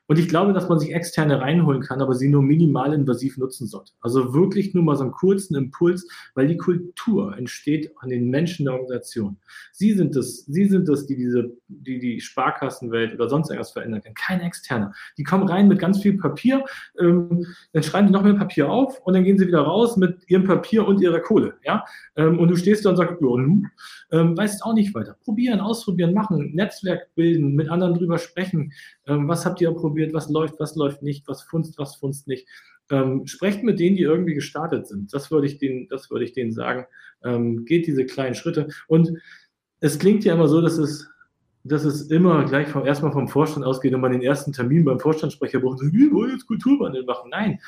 Und 0.09 0.17
ich 0.17 0.27
glaube, 0.27 0.53
dass 0.53 0.67
man 0.67 0.79
sich 0.79 0.95
externe 0.95 1.39
reinholen 1.39 1.83
kann, 1.83 2.01
aber 2.01 2.15
sie 2.15 2.29
nur 2.29 2.41
minimal 2.41 2.93
invasiv 2.93 3.37
nutzen 3.37 3.67
sollte. 3.67 3.91
Also 4.01 4.33
wirklich 4.33 4.73
nur 4.73 4.83
mal 4.83 4.95
so 4.95 5.03
einen 5.03 5.11
kurzen 5.11 5.55
Impuls, 5.55 6.07
weil 6.33 6.47
die 6.47 6.57
Kultur 6.57 7.37
entsteht 7.37 7.93
an 7.99 8.09
den 8.09 8.27
Menschen 8.31 8.65
der 8.65 8.73
Organisation. 8.73 9.37
Sie 9.71 9.93
sind 9.93 10.15
es, 10.15 10.45
sie 10.45 10.65
sind 10.65 10.89
es, 10.89 11.05
die 11.05 11.15
diese, 11.15 11.51
die 11.67 11.99
die 11.99 12.21
Sparkassenwelt 12.21 13.13
oder 13.13 13.29
sonst 13.29 13.51
irgendwas 13.51 13.69
verändern 13.69 14.01
können. 14.01 14.15
Keine 14.15 14.43
externe. 14.45 14.93
Die 15.19 15.23
kommen 15.23 15.47
rein 15.47 15.67
mit 15.67 15.77
ganz 15.77 16.01
viel 16.01 16.17
Papier, 16.17 16.65
ähm, 16.99 17.45
dann 17.73 17.83
schreiben 17.83 18.07
die 18.07 18.13
noch 18.13 18.23
mehr 18.23 18.33
Papier 18.33 18.67
auf 18.67 18.99
und 19.01 19.13
dann 19.13 19.23
gehen 19.23 19.37
sie 19.37 19.45
wieder 19.45 19.61
raus 19.61 19.95
mit 19.95 20.27
ihrem 20.27 20.43
Papier 20.43 20.87
und 20.87 21.01
ihrer 21.01 21.19
Kohle. 21.19 21.53
Ja, 21.63 21.85
ähm, 22.15 22.39
und 22.39 22.49
du 22.49 22.55
stehst 22.55 22.83
da 22.83 22.89
und 22.89 22.95
sagst, 22.95 23.21
ja, 23.21 23.27
nun, 23.27 23.67
ähm, 24.11 24.35
weißt 24.35 24.63
auch 24.63 24.73
nicht 24.73 24.95
weiter. 24.95 25.17
Probieren, 25.23 25.59
ausprobieren, 25.59 26.15
machen, 26.15 26.55
Netzwerk 26.55 27.13
bilden, 27.13 27.53
mit 27.53 27.69
anderen 27.69 27.93
drüber 27.93 28.17
sprechen. 28.17 28.73
Ähm, 29.09 29.27
was 29.27 29.45
habt 29.45 29.59
ihr 29.59 29.71
probiert? 29.71 30.13
was 30.13 30.29
läuft, 30.29 30.59
was 30.59 30.75
läuft 30.75 31.01
nicht, 31.01 31.27
was 31.27 31.41
funzt, 31.41 31.77
was 31.77 31.95
funzt 31.95 32.27
nicht. 32.27 32.47
Ähm, 32.91 33.25
sprecht 33.27 33.63
mit 33.63 33.79
denen, 33.79 33.95
die 33.95 34.03
irgendwie 34.03 34.35
gestartet 34.35 34.87
sind. 34.87 35.13
Das 35.13 35.31
würde 35.31 35.47
ich 35.47 35.57
denen, 35.57 35.87
ich 36.21 36.33
denen 36.33 36.51
sagen. 36.51 36.85
Ähm, 37.23 37.65
geht 37.65 37.87
diese 37.87 38.05
kleinen 38.05 38.35
Schritte. 38.35 38.69
Und 38.87 39.11
es 39.79 39.99
klingt 39.99 40.23
ja 40.25 40.33
immer 40.33 40.47
so, 40.47 40.61
dass 40.61 40.77
es, 40.77 41.09
dass 41.63 41.83
es 41.83 42.09
immer 42.09 42.45
gleich 42.45 42.67
vom, 42.67 42.85
erstmal 42.85 43.11
vom 43.11 43.27
Vorstand 43.27 43.65
ausgeht 43.65 43.93
und 43.93 44.01
man 44.01 44.11
den 44.11 44.21
ersten 44.21 44.53
Termin 44.53 44.85
beim 44.85 44.99
Vorstandssprecher 44.99 45.59
braucht, 45.59 45.81
wir 45.81 46.11
wollen 46.11 46.31
jetzt 46.31 46.47
Kulturwandel 46.47 47.03
machen. 47.03 47.29
Nein, 47.31 47.59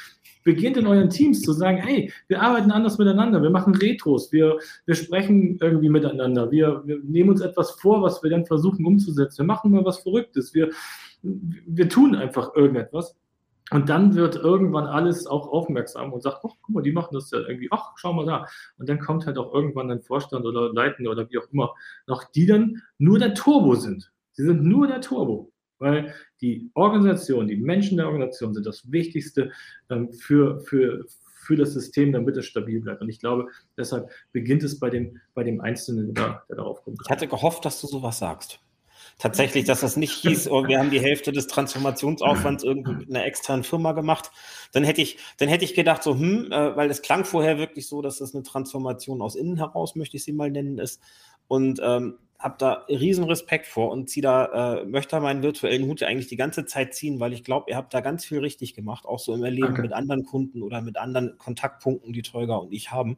beginnt 0.43 0.77
in 0.77 0.87
euren 0.87 1.09
Teams 1.09 1.41
zu 1.41 1.53
sagen, 1.53 1.77
hey, 1.77 2.11
wir 2.27 2.41
arbeiten 2.41 2.71
anders 2.71 2.97
miteinander, 2.97 3.41
wir 3.41 3.49
machen 3.49 3.75
Retros, 3.75 4.31
wir, 4.31 4.57
wir 4.85 4.95
sprechen 4.95 5.57
irgendwie 5.61 5.89
miteinander, 5.89 6.51
wir, 6.51 6.81
wir 6.85 6.99
nehmen 7.03 7.29
uns 7.29 7.41
etwas 7.41 7.71
vor, 7.71 8.01
was 8.01 8.23
wir 8.23 8.29
dann 8.29 8.45
versuchen 8.45 8.85
umzusetzen, 8.85 9.39
wir 9.39 9.45
machen 9.45 9.71
mal 9.71 9.85
was 9.85 9.99
Verrücktes, 9.99 10.53
wir, 10.53 10.69
wir 11.23 11.89
tun 11.89 12.15
einfach 12.15 12.55
irgendetwas. 12.55 13.15
Und 13.71 13.87
dann 13.87 14.15
wird 14.15 14.35
irgendwann 14.35 14.85
alles 14.85 15.27
auch 15.27 15.47
aufmerksam 15.47 16.11
und 16.11 16.21
sagt, 16.21 16.39
ach, 16.43 16.55
guck 16.61 16.75
mal, 16.75 16.81
die 16.81 16.91
machen 16.91 17.13
das 17.13 17.31
ja 17.31 17.39
irgendwie, 17.39 17.69
ach, 17.71 17.93
schau 17.95 18.11
mal 18.11 18.25
da. 18.25 18.45
Und 18.77 18.89
dann 18.89 18.99
kommt 18.99 19.25
halt 19.25 19.37
auch 19.37 19.53
irgendwann 19.53 19.89
ein 19.89 20.01
Vorstand 20.01 20.45
oder 20.45 20.73
Leitende 20.73 21.09
oder 21.09 21.29
wie 21.29 21.37
auch 21.37 21.47
immer 21.53 21.73
noch, 22.05 22.25
die 22.25 22.45
dann 22.45 22.81
nur 22.97 23.17
der 23.17 23.33
Turbo 23.33 23.75
sind. 23.75 24.11
Sie 24.33 24.43
sind 24.43 24.63
nur 24.63 24.87
der 24.87 24.99
Turbo, 24.99 25.53
weil 25.79 26.13
die 26.41 26.69
Organisation, 26.73 27.47
die 27.47 27.55
Menschen 27.55 27.95
der 27.95 28.07
Organisation 28.07 28.53
sind 28.53 28.65
das 28.65 28.91
Wichtigste 28.91 29.51
ähm, 29.89 30.11
für, 30.11 30.59
für, 30.59 31.05
für 31.07 31.55
das 31.55 31.71
System, 31.71 32.11
damit 32.11 32.35
es 32.35 32.47
stabil 32.47 32.81
bleibt. 32.81 33.01
Und 33.01 33.07
ich 33.07 33.19
glaube, 33.21 33.47
deshalb 33.77 34.09
beginnt 34.33 34.63
es 34.63 34.79
bei 34.79 34.89
dem, 34.89 35.17
bei 35.33 35.45
dem 35.45 35.61
Einzelnen, 35.61 36.13
der, 36.13 36.43
der 36.49 36.57
darauf 36.57 36.83
kommt. 36.83 36.99
Ich 37.05 37.09
hatte 37.09 37.27
gehofft, 37.27 37.63
dass 37.63 37.79
du 37.79 37.87
sowas 37.87 38.19
sagst 38.19 38.59
tatsächlich, 39.21 39.65
dass 39.65 39.81
das 39.81 39.97
nicht 39.97 40.13
hieß, 40.13 40.49
oh, 40.49 40.67
wir 40.67 40.79
haben 40.79 40.89
die 40.89 40.99
Hälfte 40.99 41.31
des 41.31 41.47
Transformationsaufwands 41.47 42.63
irgendwie 42.63 42.93
mit 42.95 43.09
einer 43.09 43.23
externen 43.25 43.63
Firma 43.63 43.91
gemacht. 43.91 44.31
Dann 44.71 44.83
hätte 44.83 45.01
ich, 45.01 45.17
dann 45.37 45.47
hätte 45.47 45.63
ich 45.63 45.75
gedacht, 45.75 46.01
so, 46.01 46.15
hm, 46.15 46.51
äh, 46.51 46.75
weil 46.75 46.89
es 46.89 47.01
klang 47.01 47.23
vorher 47.23 47.57
wirklich 47.59 47.87
so, 47.87 48.01
dass 48.01 48.17
das 48.17 48.33
eine 48.33 48.43
Transformation 48.43 49.21
aus 49.21 49.35
innen 49.35 49.57
heraus, 49.57 49.95
möchte 49.95 50.17
ich 50.17 50.23
sie 50.23 50.33
mal 50.33 50.49
nennen, 50.49 50.79
ist. 50.79 51.01
Und 51.47 51.79
ähm, 51.83 52.17
habe 52.39 52.55
da 52.57 52.85
riesen 52.89 53.25
Respekt 53.25 53.67
vor 53.67 53.91
und 53.91 54.09
ziehe 54.09 54.23
da, 54.23 54.79
äh, 54.79 54.85
möchte 54.85 55.19
meinen 55.19 55.43
virtuellen 55.43 55.85
Hut 55.85 56.01
eigentlich 56.01 56.27
die 56.27 56.37
ganze 56.37 56.65
Zeit 56.65 56.95
ziehen, 56.95 57.19
weil 57.19 57.33
ich 57.33 57.43
glaube, 57.43 57.69
ihr 57.69 57.77
habt 57.77 57.93
da 57.93 58.01
ganz 58.01 58.25
viel 58.25 58.39
richtig 58.39 58.73
gemacht, 58.73 59.05
auch 59.05 59.19
so 59.19 59.35
im 59.35 59.43
Erleben 59.43 59.67
Danke. 59.67 59.83
mit 59.83 59.93
anderen 59.93 60.25
Kunden 60.25 60.63
oder 60.63 60.81
mit 60.81 60.97
anderen 60.97 61.37
Kontaktpunkten, 61.37 62.13
die 62.13 62.23
Tolga 62.23 62.55
und 62.55 62.73
ich 62.73 62.91
haben. 62.91 63.17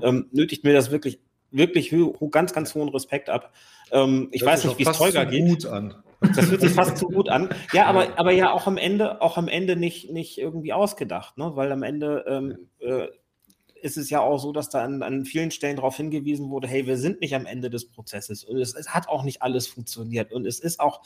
Ähm, 0.00 0.28
nötigt 0.32 0.64
mir 0.64 0.72
das 0.72 0.90
wirklich 0.90 1.20
wirklich 1.52 1.94
ganz, 2.30 2.52
ganz 2.52 2.74
hohen 2.74 2.88
Respekt 2.88 3.28
ab. 3.28 3.52
Ähm, 3.90 4.28
ich 4.32 4.44
weiß 4.44 4.64
nicht, 4.64 4.78
wie 4.78 4.84
es 4.84 4.96
Teuger 4.96 5.26
geht. 5.26 5.46
Gut 5.46 5.66
an. 5.66 5.94
Das 6.34 6.50
hört 6.50 6.60
sich 6.60 6.72
fast 6.72 6.98
zu 6.98 7.08
gut 7.08 7.28
an. 7.28 7.48
Ja, 7.72 7.86
aber, 7.86 8.18
aber 8.18 8.32
ja 8.32 8.52
auch 8.52 8.66
am 8.66 8.76
Ende, 8.76 9.20
auch 9.20 9.36
am 9.36 9.48
Ende 9.48 9.76
nicht, 9.76 10.10
nicht 10.10 10.38
irgendwie 10.38 10.72
ausgedacht, 10.72 11.36
ne? 11.36 11.52
Weil 11.54 11.72
am 11.72 11.82
Ende 11.82 12.24
ähm, 12.28 12.68
äh, 12.78 13.08
ist 13.82 13.96
es 13.96 14.10
ja 14.10 14.20
auch 14.20 14.38
so, 14.38 14.52
dass 14.52 14.68
da 14.68 14.84
an, 14.84 15.02
an 15.02 15.24
vielen 15.24 15.50
Stellen 15.50 15.76
darauf 15.76 15.96
hingewiesen 15.96 16.50
wurde, 16.50 16.68
hey, 16.68 16.86
wir 16.86 16.96
sind 16.96 17.20
nicht 17.20 17.34
am 17.34 17.46
Ende 17.46 17.68
des 17.68 17.86
Prozesses 17.86 18.44
und 18.44 18.58
es, 18.58 18.74
es 18.74 18.90
hat 18.90 19.08
auch 19.08 19.24
nicht 19.24 19.42
alles 19.42 19.66
funktioniert 19.66 20.32
und 20.32 20.46
es 20.46 20.60
ist 20.60 20.78
auch 20.78 21.02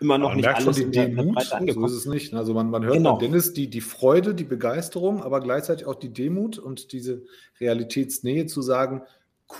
immer 0.00 0.16
noch 0.16 0.34
nicht 0.34 0.48
alles 0.48 0.78
in 0.78 0.92
der, 0.92 1.08
Breite 1.08 1.56
angekommen. 1.56 1.88
So 1.88 1.94
ist 1.94 2.00
es 2.00 2.06
nicht. 2.06 2.32
Also 2.34 2.54
man, 2.54 2.70
man 2.70 2.84
hört 2.84 2.94
genau. 2.94 3.18
Dennis 3.18 3.52
die, 3.52 3.68
die 3.68 3.80
Freude, 3.80 4.34
die 4.34 4.44
Begeisterung, 4.44 5.22
aber 5.22 5.40
gleichzeitig 5.40 5.86
auch 5.86 5.96
die 5.96 6.12
Demut 6.12 6.58
und 6.58 6.92
diese 6.92 7.24
Realitätsnähe 7.60 8.46
zu 8.46 8.62
sagen, 8.62 9.02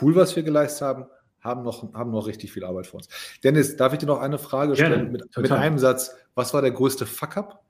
cool, 0.00 0.14
was 0.14 0.36
wir 0.36 0.42
geleistet 0.42 0.82
haben, 0.82 1.06
haben 1.40 1.62
noch, 1.62 1.92
haben 1.94 2.10
noch 2.10 2.26
richtig 2.26 2.52
viel 2.52 2.64
Arbeit 2.64 2.86
vor 2.86 2.98
uns. 2.98 3.08
Dennis, 3.42 3.76
darf 3.76 3.92
ich 3.92 3.98
dir 3.98 4.06
noch 4.06 4.20
eine 4.20 4.38
Frage 4.38 4.76
stellen 4.76 4.92
Gerne, 4.92 5.10
mit, 5.10 5.36
mit, 5.36 5.52
einem 5.52 5.78
Satz? 5.78 6.14
Was 6.34 6.52
war 6.52 6.62
der 6.62 6.70
größte 6.70 7.06
Fuck-up? 7.06 7.62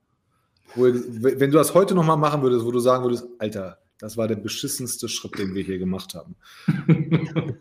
Wenn 0.74 1.50
du 1.50 1.58
das 1.58 1.74
heute 1.74 1.94
nochmal 1.94 2.16
machen 2.16 2.42
würdest, 2.42 2.64
wo 2.64 2.70
du 2.70 2.78
sagen 2.78 3.04
würdest, 3.04 3.26
Alter, 3.38 3.78
das 3.98 4.16
war 4.16 4.28
der 4.28 4.36
beschissenste 4.36 5.08
Schritt, 5.08 5.38
den 5.38 5.54
wir 5.54 5.62
hier 5.62 5.78
gemacht 5.78 6.14
haben. 6.14 6.36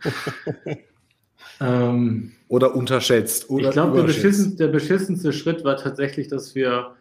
ähm, 1.60 2.32
oder 2.48 2.76
unterschätzt. 2.76 3.50
Oder 3.50 3.70
ich 3.70 3.72
glaube, 3.72 3.98
der, 3.98 4.04
beschissen, 4.04 4.58
der 4.58 4.68
beschissenste 4.70 5.34
Schritt 5.34 5.64
war 5.64 5.78
tatsächlich, 5.78 6.28
dass 6.28 6.56
wir 6.56 6.96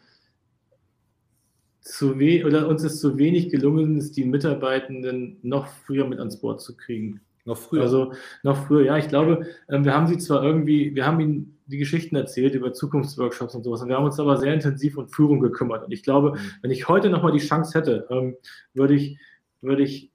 zu 1.83 2.19
we 2.19 2.45
oder 2.45 2.69
uns 2.69 2.83
ist 2.83 3.01
zu 3.01 3.17
wenig 3.17 3.49
gelungen 3.49 3.97
ist, 3.97 4.17
die 4.17 4.25
Mitarbeitenden 4.25 5.39
noch 5.43 5.69
früher 5.87 6.07
mit 6.07 6.19
ans 6.19 6.41
Board 6.41 6.61
zu 6.61 6.77
kriegen. 6.77 7.21
Noch 7.49 7.57
früher? 7.57 7.83
Also 7.83 8.13
noch 8.43 8.67
früher, 8.67 8.85
ja. 8.85 8.99
Ich 8.99 9.09
glaube, 9.09 9.47
ähm, 9.71 9.85
wir 9.85 9.95
haben 9.95 10.07
sie 10.07 10.19
zwar 10.19 10.45
irgendwie, 10.45 10.95
wir 10.95 11.07
haben 11.07 11.19
ihnen 11.19 11.59
die 11.67 11.79
Geschichten 11.79 12.15
erzählt 12.15 12.55
über 12.55 12.75
Zukunftsworkshops 12.75 13.55
und 13.55 13.65
sowas. 13.65 13.83
Und 13.83 13.89
wir 13.89 13.97
haben 13.97 14.05
uns 14.05 14.21
aber 14.21 14.37
sehr 14.37 14.53
intensiv 14.53 14.99
um 14.99 15.09
Führung 15.09 15.41
gekümmert. 15.41 15.85
Und 15.85 15.93
ich 15.93 16.03
glaube, 16.03 16.33
mhm. 16.33 16.39
wenn 16.63 16.71
ich 16.71 16.89
heute 16.89 17.09
nochmal 17.09 17.33
die 17.33 17.39
Chance 17.39 17.79
hätte, 17.79 18.07
ähm, 18.11 18.37
würde 18.75 18.95
ich, 18.95 19.19
würde 19.63 19.83
ich 19.83 20.13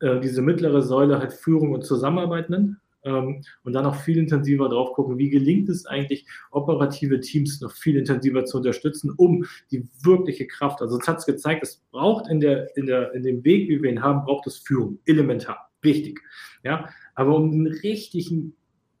äh, 0.00 0.18
diese 0.20 0.42
mittlere 0.42 0.82
Säule 0.82 1.20
halt 1.20 1.32
Führung 1.32 1.72
und 1.72 1.84
Zusammenarbeit 1.84 2.50
nennen 2.50 2.80
ähm, 3.04 3.42
und 3.62 3.72
dann 3.72 3.84
noch 3.84 3.96
viel 3.96 4.18
intensiver 4.18 4.68
drauf 4.68 4.92
gucken, 4.94 5.18
wie 5.18 5.30
gelingt 5.30 5.68
es 5.68 5.86
eigentlich, 5.86 6.26
operative 6.50 7.20
Teams 7.20 7.60
noch 7.60 7.72
viel 7.72 7.96
intensiver 7.96 8.44
zu 8.44 8.56
unterstützen, 8.56 9.12
um 9.16 9.44
die 9.70 9.86
wirkliche 10.02 10.46
Kraft, 10.46 10.82
also 10.82 10.98
es 10.98 11.06
hat 11.06 11.18
es 11.18 11.26
gezeigt, 11.26 11.62
es 11.62 11.82
braucht 11.90 12.28
in, 12.28 12.40
der, 12.40 12.76
in, 12.76 12.86
der, 12.86 13.12
in 13.14 13.22
dem 13.22 13.44
Weg, 13.44 13.68
wie 13.68 13.82
wir 13.82 13.90
ihn 13.90 14.02
haben, 14.02 14.24
braucht 14.24 14.46
es 14.46 14.58
Führung, 14.58 14.98
elementar, 15.06 15.70
wichtig. 15.84 16.20
Ja? 16.62 16.88
Aber 17.14 17.36
um 17.36 17.50
den 17.50 17.66
richtigen, 17.66 18.54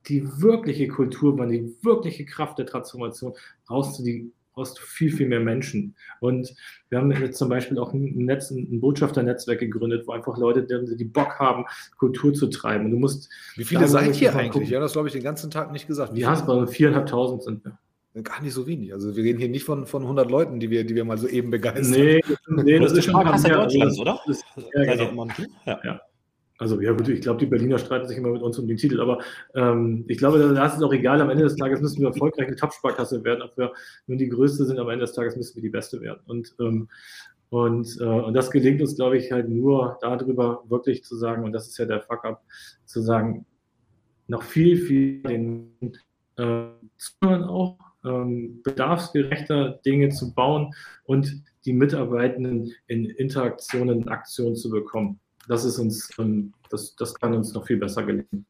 die 0.08 0.24
wirkliche 0.40 0.88
Kultur, 0.88 1.34
die 1.46 1.74
wirkliche 1.82 2.24
Kraft 2.24 2.58
der 2.58 2.66
Transformation, 2.66 3.34
brauchst 3.66 3.98
du 3.98 4.04
die 4.04 4.32
brauchst 4.54 4.78
du 4.78 4.82
viel, 4.82 5.10
viel 5.10 5.28
mehr 5.28 5.40
Menschen. 5.40 5.94
Und 6.20 6.54
wir 6.88 6.98
haben 6.98 7.10
jetzt 7.10 7.38
zum 7.38 7.48
Beispiel 7.48 7.78
auch 7.78 7.92
ein, 7.92 8.24
Netz, 8.24 8.50
ein 8.50 8.80
Botschafternetzwerk 8.80 9.58
gegründet, 9.58 10.06
wo 10.06 10.12
einfach 10.12 10.38
Leute, 10.38 10.64
die 10.96 11.04
Bock 11.04 11.38
haben, 11.38 11.64
Kultur 11.98 12.32
zu 12.32 12.46
treiben. 12.46 12.86
Und 12.86 12.92
du 12.92 12.98
musst. 12.98 13.28
Wie 13.56 13.64
viele 13.64 13.88
seid 13.88 14.20
ihr 14.20 14.34
eigentlich? 14.34 14.52
Gucken. 14.52 14.68
Ja, 14.68 14.80
das 14.80 14.92
glaube 14.92 15.08
ich 15.08 15.12
den 15.14 15.22
ganzen 15.22 15.50
Tag 15.50 15.72
nicht 15.72 15.86
gesagt. 15.86 16.14
Wie 16.14 16.20
ja, 16.20 16.32
es 16.32 16.70
viereinhalbtausend 16.70 17.42
sind 17.42 17.64
wir. 17.64 17.78
Gar 18.22 18.42
nicht 18.42 18.52
so 18.52 18.64
wenig. 18.68 18.92
Also 18.92 19.16
wir 19.16 19.24
reden 19.24 19.40
hier 19.40 19.48
nicht 19.48 19.64
von, 19.64 19.86
von 19.86 20.02
100 20.02 20.30
Leuten, 20.30 20.60
die 20.60 20.70
wir, 20.70 20.84
die 20.84 20.94
wir 20.94 21.04
mal 21.04 21.18
so 21.18 21.26
eben 21.26 21.50
begeistern. 21.50 22.00
Nee, 22.00 22.20
nee 22.46 22.78
das, 22.78 22.90
das 22.90 22.98
ist 22.98 23.04
schon 23.06 23.14
Sparkasse 23.14 23.48
Deutschlands, 23.48 23.98
oder? 23.98 24.20
Das, 24.24 24.40
ja, 24.72 24.94
genau. 24.94 25.26
ja. 25.66 25.80
ja. 25.82 26.00
Also 26.58 26.80
ja 26.80 26.92
gut, 26.92 27.08
ich 27.08 27.20
glaube, 27.20 27.40
die 27.40 27.46
Berliner 27.46 27.78
streiten 27.78 28.06
sich 28.06 28.16
immer 28.16 28.30
mit 28.30 28.42
uns 28.42 28.58
um 28.58 28.68
den 28.68 28.76
Titel, 28.76 29.00
aber 29.00 29.18
ähm, 29.54 30.04
ich 30.08 30.18
glaube, 30.18 30.38
da 30.38 30.66
ist 30.66 30.76
es 30.76 30.82
auch 30.82 30.92
egal. 30.92 31.20
Am 31.20 31.30
Ende 31.30 31.44
des 31.44 31.56
Tages 31.56 31.80
müssen 31.80 32.00
wir 32.00 32.08
erfolgreich 32.08 32.46
eine 32.46 32.56
Top-Sparkasse 32.56 33.24
werden. 33.24 33.42
Ob 33.42 33.56
wir 33.56 33.72
nur 34.06 34.18
die 34.18 34.28
größte 34.28 34.64
sind, 34.64 34.78
am 34.78 34.88
Ende 34.88 35.04
des 35.04 35.14
Tages 35.14 35.36
müssen 35.36 35.56
wir 35.56 35.62
die 35.62 35.70
beste 35.70 36.00
werden. 36.00 36.20
Und, 36.26 36.54
ähm, 36.60 36.88
Und, 37.50 38.00
äh, 38.00 38.04
und 38.04 38.34
das 38.34 38.50
gelingt 38.50 38.80
uns, 38.80 38.96
glaube 38.96 39.16
ich, 39.16 39.30
halt 39.30 39.48
nur 39.48 39.96
darüber 40.00 40.64
wirklich 40.68 41.04
zu 41.04 41.14
sagen, 41.14 41.44
und 41.44 41.52
das 41.52 41.68
ist 41.68 41.78
ja 41.78 41.84
der 41.84 42.00
Fuck-up, 42.02 42.42
zu 42.84 43.00
sagen, 43.00 43.46
noch 44.26 44.42
viel, 44.42 44.76
viel 44.76 45.22
den 45.22 45.70
äh, 46.36 46.66
auch, 47.22 47.78
ähm, 48.04 48.60
bedarfsgerechter 48.64 49.80
Dinge 49.84 50.08
zu 50.08 50.34
bauen 50.34 50.74
und 51.04 51.44
die 51.64 51.72
Mitarbeitenden 51.72 52.72
in 52.88 53.04
Interaktionen, 53.04 54.02
in 54.02 54.08
Aktionen 54.08 54.56
zu 54.56 54.70
bekommen. 54.70 55.20
Das 55.48 55.64
ist 55.64 55.78
uns, 55.78 56.08
das, 56.70 56.96
das 56.96 57.14
kann 57.14 57.34
uns 57.34 57.52
noch 57.52 57.66
viel 57.66 57.76
besser 57.76 58.02
gelingen. 58.02 58.46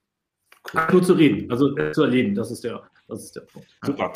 Cool. 0.73 0.87
Nur 0.93 1.03
zu 1.03 1.13
reden, 1.13 1.51
also 1.51 1.75
zu 1.93 2.03
erleben, 2.03 2.35
das 2.35 2.51
ist 2.51 2.65
der, 2.65 2.83
das 3.07 3.25
ist 3.25 3.37
der 3.37 3.43
Punkt. 3.43 3.69
Super. 3.85 4.13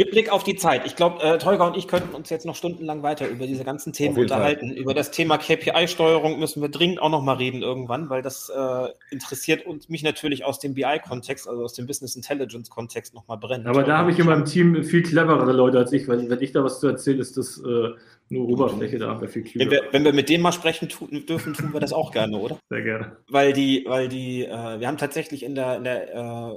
Mit 0.00 0.12
Blick 0.12 0.32
auf 0.32 0.44
die 0.44 0.56
Zeit. 0.56 0.86
Ich 0.86 0.96
glaube, 0.96 1.22
äh, 1.22 1.36
Tolga 1.36 1.66
und 1.66 1.76
ich 1.76 1.86
könnten 1.86 2.14
uns 2.14 2.30
jetzt 2.30 2.46
noch 2.46 2.56
stundenlang 2.56 3.02
weiter 3.02 3.28
über 3.28 3.46
diese 3.46 3.64
ganzen 3.64 3.92
Themen 3.92 4.16
unterhalten. 4.16 4.68
Fall. 4.68 4.78
Über 4.78 4.94
das 4.94 5.10
Thema 5.10 5.36
KPI-Steuerung 5.36 6.40
müssen 6.40 6.62
wir 6.62 6.70
dringend 6.70 7.02
auch 7.02 7.10
noch 7.10 7.22
mal 7.22 7.34
reden 7.34 7.60
irgendwann, 7.60 8.08
weil 8.08 8.22
das 8.22 8.48
äh, 8.48 8.88
interessiert 9.10 9.66
uns 9.66 9.90
mich 9.90 10.02
natürlich 10.02 10.46
aus 10.46 10.58
dem 10.58 10.72
BI-Kontext, 10.72 11.46
also 11.46 11.62
aus 11.62 11.74
dem 11.74 11.86
Business 11.86 12.16
Intelligence-Kontext 12.16 13.12
noch 13.12 13.28
mal 13.28 13.36
brennend. 13.36 13.66
Aber 13.66 13.82
da 13.82 13.98
habe 13.98 14.10
ich 14.10 14.18
in 14.18 14.24
meinem 14.24 14.46
Team 14.46 14.82
viel 14.84 15.02
cleverere 15.02 15.52
Leute 15.52 15.76
als 15.76 15.92
ich, 15.92 16.08
weil 16.08 16.30
wenn 16.30 16.40
ich 16.40 16.52
da 16.52 16.64
was 16.64 16.80
zu 16.80 16.86
erzählen, 16.86 17.20
ist 17.20 17.36
das 17.36 17.58
äh, 17.58 17.90
nur 18.30 18.48
Oberfläche, 18.48 18.96
da 18.96 19.08
haben 19.08 19.20
wir 19.20 19.28
viel 19.28 19.42
cleverer. 19.42 19.70
Wenn 19.70 19.70
wir, 19.70 19.92
wenn 19.92 20.04
wir 20.04 20.14
mit 20.14 20.30
denen 20.30 20.42
mal 20.42 20.52
sprechen 20.52 20.88
tun, 20.88 21.26
dürfen, 21.28 21.52
tun 21.52 21.74
wir 21.74 21.80
das 21.80 21.92
auch 21.92 22.10
gerne, 22.10 22.38
oder? 22.38 22.58
Sehr 22.70 22.80
gerne. 22.80 23.18
Weil 23.28 23.52
die, 23.52 23.84
weil 23.86 24.08
die, 24.08 24.46
äh, 24.46 24.80
wir 24.80 24.88
haben 24.88 24.96
tatsächlich 24.96 25.42
in 25.42 25.54
der, 25.54 25.76
in 25.76 25.84
der 25.84 26.14
äh, 26.14 26.54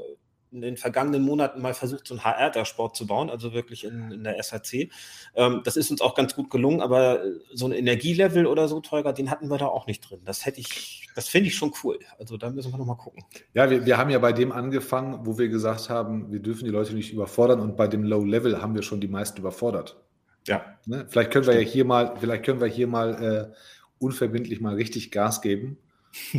in 0.53 0.61
den 0.61 0.77
vergangenen 0.77 1.23
Monaten 1.23 1.61
mal 1.61 1.73
versucht, 1.73 2.07
so 2.07 2.13
einen 2.13 2.23
HR-Dashboard 2.23 2.95
zu 2.95 3.07
bauen, 3.07 3.29
also 3.29 3.53
wirklich 3.53 3.83
in, 3.83 4.11
in 4.11 4.23
der 4.23 4.41
SAC. 4.41 4.89
Ähm, 5.35 5.61
das 5.63 5.75
ist 5.75 5.89
uns 5.89 6.01
auch 6.01 6.15
ganz 6.15 6.35
gut 6.35 6.49
gelungen, 6.49 6.81
aber 6.81 7.21
so 7.51 7.65
ein 7.65 7.71
Energielevel 7.71 8.45
oder 8.45 8.67
so, 8.67 8.79
Teuger, 8.79 9.13
den 9.13 9.31
hatten 9.31 9.49
wir 9.49 9.57
da 9.57 9.65
auch 9.65 9.87
nicht 9.87 10.01
drin. 10.01 10.21
Das 10.25 10.45
hätte 10.45 10.59
ich, 10.59 11.09
das 11.15 11.27
finde 11.27 11.47
ich 11.47 11.55
schon 11.55 11.73
cool. 11.83 11.99
Also 12.19 12.37
da 12.37 12.51
müssen 12.51 12.71
wir 12.71 12.77
nochmal 12.77 12.97
gucken. 12.97 13.23
Ja, 13.53 13.69
wir, 13.69 13.85
wir 13.85 13.97
haben 13.97 14.11
ja 14.11 14.19
bei 14.19 14.31
dem 14.31 14.51
angefangen, 14.51 15.25
wo 15.25 15.37
wir 15.37 15.49
gesagt 15.49 15.89
haben, 15.89 16.31
wir 16.31 16.39
dürfen 16.39 16.65
die 16.65 16.71
Leute 16.71 16.93
nicht 16.93 17.11
überfordern 17.11 17.59
und 17.59 17.75
bei 17.75 17.87
dem 17.87 18.03
Low-Level 18.03 18.61
haben 18.61 18.75
wir 18.75 18.83
schon 18.83 19.01
die 19.01 19.07
meisten 19.07 19.39
überfordert. 19.39 19.99
Ja. 20.47 20.63
Ne? 20.85 21.05
Vielleicht 21.09 21.31
können 21.31 21.47
wir 21.47 21.55
ja 21.55 21.67
hier 21.67 21.85
mal, 21.85 22.15
vielleicht 22.19 22.43
können 22.43 22.61
wir 22.61 22.67
hier 22.67 22.87
mal 22.87 23.51
äh, 23.51 23.53
unverbindlich 23.97 24.61
mal 24.61 24.75
richtig 24.75 25.11
Gas 25.11 25.41
geben 25.41 25.77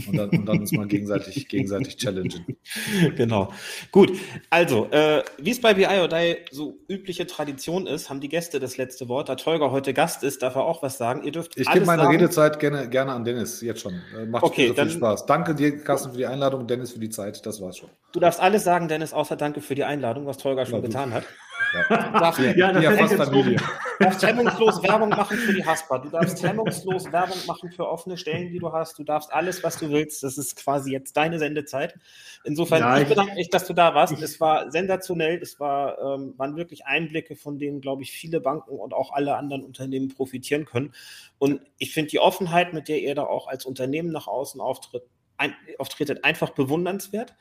und 0.06 0.16
dann, 0.16 0.30
und 0.30 0.46
dann 0.46 0.60
uns 0.60 0.72
mal 0.72 0.86
gegenseitig, 0.86 1.48
gegenseitig 1.48 1.96
challengen. 1.96 2.44
Genau. 3.16 3.52
Gut. 3.92 4.12
Also, 4.50 4.86
äh, 4.90 5.22
wie 5.38 5.50
es 5.50 5.60
bei 5.60 5.74
BI 5.74 5.86
or 5.86 6.08
Die 6.08 6.36
so 6.50 6.78
übliche 6.88 7.26
Tradition 7.26 7.86
ist, 7.86 8.10
haben 8.10 8.20
die 8.20 8.28
Gäste 8.28 8.60
das 8.60 8.76
letzte 8.76 9.08
Wort. 9.08 9.28
Da 9.28 9.36
Tolga 9.36 9.70
heute 9.70 9.94
Gast 9.94 10.22
ist, 10.22 10.42
darf 10.42 10.54
er 10.54 10.64
auch 10.64 10.82
was 10.82 10.98
sagen. 10.98 11.22
Ihr 11.24 11.32
dürft 11.32 11.56
Ich 11.56 11.70
gebe 11.70 11.86
meine 11.86 12.02
sagen. 12.02 12.16
Redezeit 12.16 12.60
gerne, 12.60 12.88
gerne 12.88 13.12
an 13.12 13.24
Dennis, 13.24 13.60
jetzt 13.60 13.80
schon. 13.80 13.94
Äh, 14.16 14.26
macht 14.26 14.44
okay, 14.44 14.68
so 14.68 14.74
viel 14.74 14.90
Spaß. 14.90 15.26
Danke 15.26 15.54
dir, 15.54 15.76
Carsten, 15.78 16.12
für 16.12 16.18
die 16.18 16.26
Einladung, 16.26 16.66
Dennis 16.66 16.92
für 16.92 16.98
die 16.98 17.10
Zeit. 17.10 17.44
Das 17.44 17.60
war's 17.60 17.78
schon. 17.78 17.90
Du 18.12 18.20
darfst 18.20 18.40
alles 18.40 18.64
sagen, 18.64 18.88
Dennis, 18.88 19.12
außer 19.12 19.36
danke 19.36 19.60
für 19.60 19.74
die 19.74 19.84
Einladung, 19.84 20.26
was 20.26 20.38
Tolga 20.38 20.66
schon 20.66 20.80
ja, 20.80 20.86
getan 20.86 21.12
hat. 21.12 21.24
Ja, 21.74 22.10
darfst, 22.10 22.40
ja, 22.40 22.80
ja 22.80 22.90
fast 22.92 23.14
Familie. 23.14 23.56
Du 23.98 24.04
darfst 24.04 24.26
hemmungslos 24.26 24.82
Werbung 24.82 25.08
machen 25.10 25.36
für 25.36 25.52
die 25.52 25.64
Haspa. 25.64 25.98
Du 25.98 26.08
darfst 26.08 26.42
hemmungslos 26.42 27.10
Werbung 27.12 27.36
machen 27.46 27.70
für 27.70 27.88
offene 27.88 28.16
Stellen, 28.16 28.50
die 28.50 28.58
du 28.58 28.72
hast. 28.72 28.98
Du 28.98 29.04
darfst 29.04 29.32
alles, 29.32 29.62
was 29.62 29.78
du 29.78 29.90
willst. 29.90 30.22
Das 30.22 30.38
ist 30.38 30.56
quasi 30.56 30.92
jetzt 30.92 31.16
deine 31.16 31.38
Sendezeit. 31.38 31.94
Insofern, 32.44 32.80
ja, 32.80 32.98
ich, 32.98 33.08
bedanke 33.08 33.34
mich, 33.34 33.50
dass 33.50 33.66
du 33.66 33.72
da 33.72 33.94
warst. 33.94 34.20
es 34.20 34.40
war 34.40 34.70
sensationell. 34.70 35.40
Es 35.40 35.60
war, 35.60 35.98
ähm, 35.98 36.34
waren 36.36 36.56
wirklich 36.56 36.86
Einblicke, 36.86 37.36
von 37.36 37.58
denen, 37.58 37.80
glaube 37.80 38.02
ich, 38.02 38.12
viele 38.12 38.40
Banken 38.40 38.76
und 38.78 38.92
auch 38.92 39.12
alle 39.12 39.36
anderen 39.36 39.64
Unternehmen 39.64 40.08
profitieren 40.08 40.64
können. 40.64 40.92
Und 41.38 41.60
ich 41.78 41.92
finde 41.92 42.10
die 42.10 42.20
Offenheit, 42.20 42.72
mit 42.72 42.88
der 42.88 43.00
ihr 43.00 43.14
da 43.14 43.24
auch 43.24 43.48
als 43.48 43.64
Unternehmen 43.64 44.10
nach 44.10 44.26
außen 44.26 44.60
auftritt, 44.60 45.04
ein, 45.36 45.54
auftretet, 45.78 46.24
einfach 46.24 46.50
bewundernswert. 46.50 47.34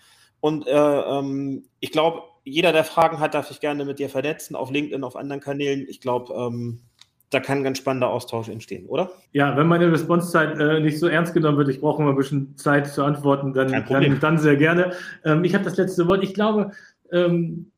Und 0.44 0.68
äh, 0.68 0.72
ähm, 0.74 1.64
ich 1.80 1.94
glaube, 1.94 2.24
jeder, 2.44 2.74
der 2.74 2.84
Fragen 2.84 3.22
hat, 3.22 3.34
darf 3.34 3.48
sich 3.48 3.62
gerne 3.62 3.86
mit 3.86 3.98
dir 3.98 4.10
vernetzen, 4.10 4.58
auf 4.58 4.72
LinkedIn, 4.72 5.02
auf 5.06 5.16
anderen 5.16 5.41
Kanälen. 5.41 5.86
Ich 5.88 6.02
glaube, 6.02 6.34
ähm, 6.34 6.82
da 7.30 7.39
kann 7.39 7.60
ein 7.60 7.64
ganz 7.64 7.78
spannender 7.78 8.10
Austausch 8.10 8.50
entstehen, 8.50 8.86
oder? 8.88 9.10
Ja, 9.32 9.56
wenn 9.56 9.68
meine 9.68 9.89
Responsezeit 9.89 10.60
äh, 10.60 10.82
nicht 10.82 11.00
so 11.00 11.08
ernst 11.08 11.34
genommen 11.34 11.58
wird, 11.58 11.70
ich 11.70 11.80
brauche 11.80 12.02
immer 12.02 12.12
ein 12.12 12.18
bisschen 12.18 12.58
Zeit 12.58 12.88
zu 12.88 13.06
antworten, 13.06 13.54
dann, 13.54 13.86
dann, 13.88 14.20
dann, 14.20 14.38
sehr 14.38 14.58
gerne. 14.58 14.91
Ähm, 15.24 15.46
ich 15.46 15.56
habe 15.56 15.64
das 15.64 15.78
letzte 15.78 16.10
Wort. 16.10 16.22
Ich 16.26 16.34
glaube, 16.34 16.72
ähm, 17.14 17.72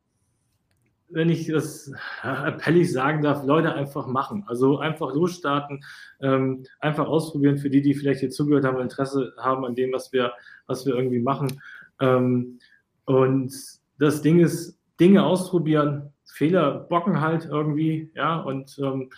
wenn 1.09 1.29
ich 1.29 1.45
das 1.47 1.91
appellig 2.23 2.91
sagen 2.91 3.21
darf, 3.21 3.45
Leute 3.45 3.75
einfach 3.75 4.07
machen. 4.07 4.43
Also 4.47 4.79
einfach 4.79 5.13
losstarten, 5.13 5.83
ähm, 6.19 6.65
einfach 6.79 7.07
ausprobieren 7.07 7.57
für 7.57 7.69
die, 7.69 7.83
die 7.83 7.93
vielleicht 7.93 8.21
hier 8.21 8.31
zugehört 8.31 8.65
haben, 8.65 8.81
Interesse 8.81 9.33
haben 9.37 9.65
an 9.65 9.75
dem, 9.75 9.93
was 9.93 10.11
wir, 10.11 10.33
was 10.65 10.85
wir 10.85 10.95
irgendwie 10.95 11.19
machen. 11.19 11.61
Ähm, 11.99 12.59
und 13.05 13.53
das 13.99 14.21
Ding 14.21 14.39
ist, 14.39 14.77
Dinge 14.99 15.25
ausprobieren, 15.25 16.13
Fehler 16.25 16.79
bocken 16.89 17.21
halt 17.21 17.45
irgendwie, 17.45 18.11
ja, 18.15 18.39
und, 18.39 18.77
ähm, 18.79 19.09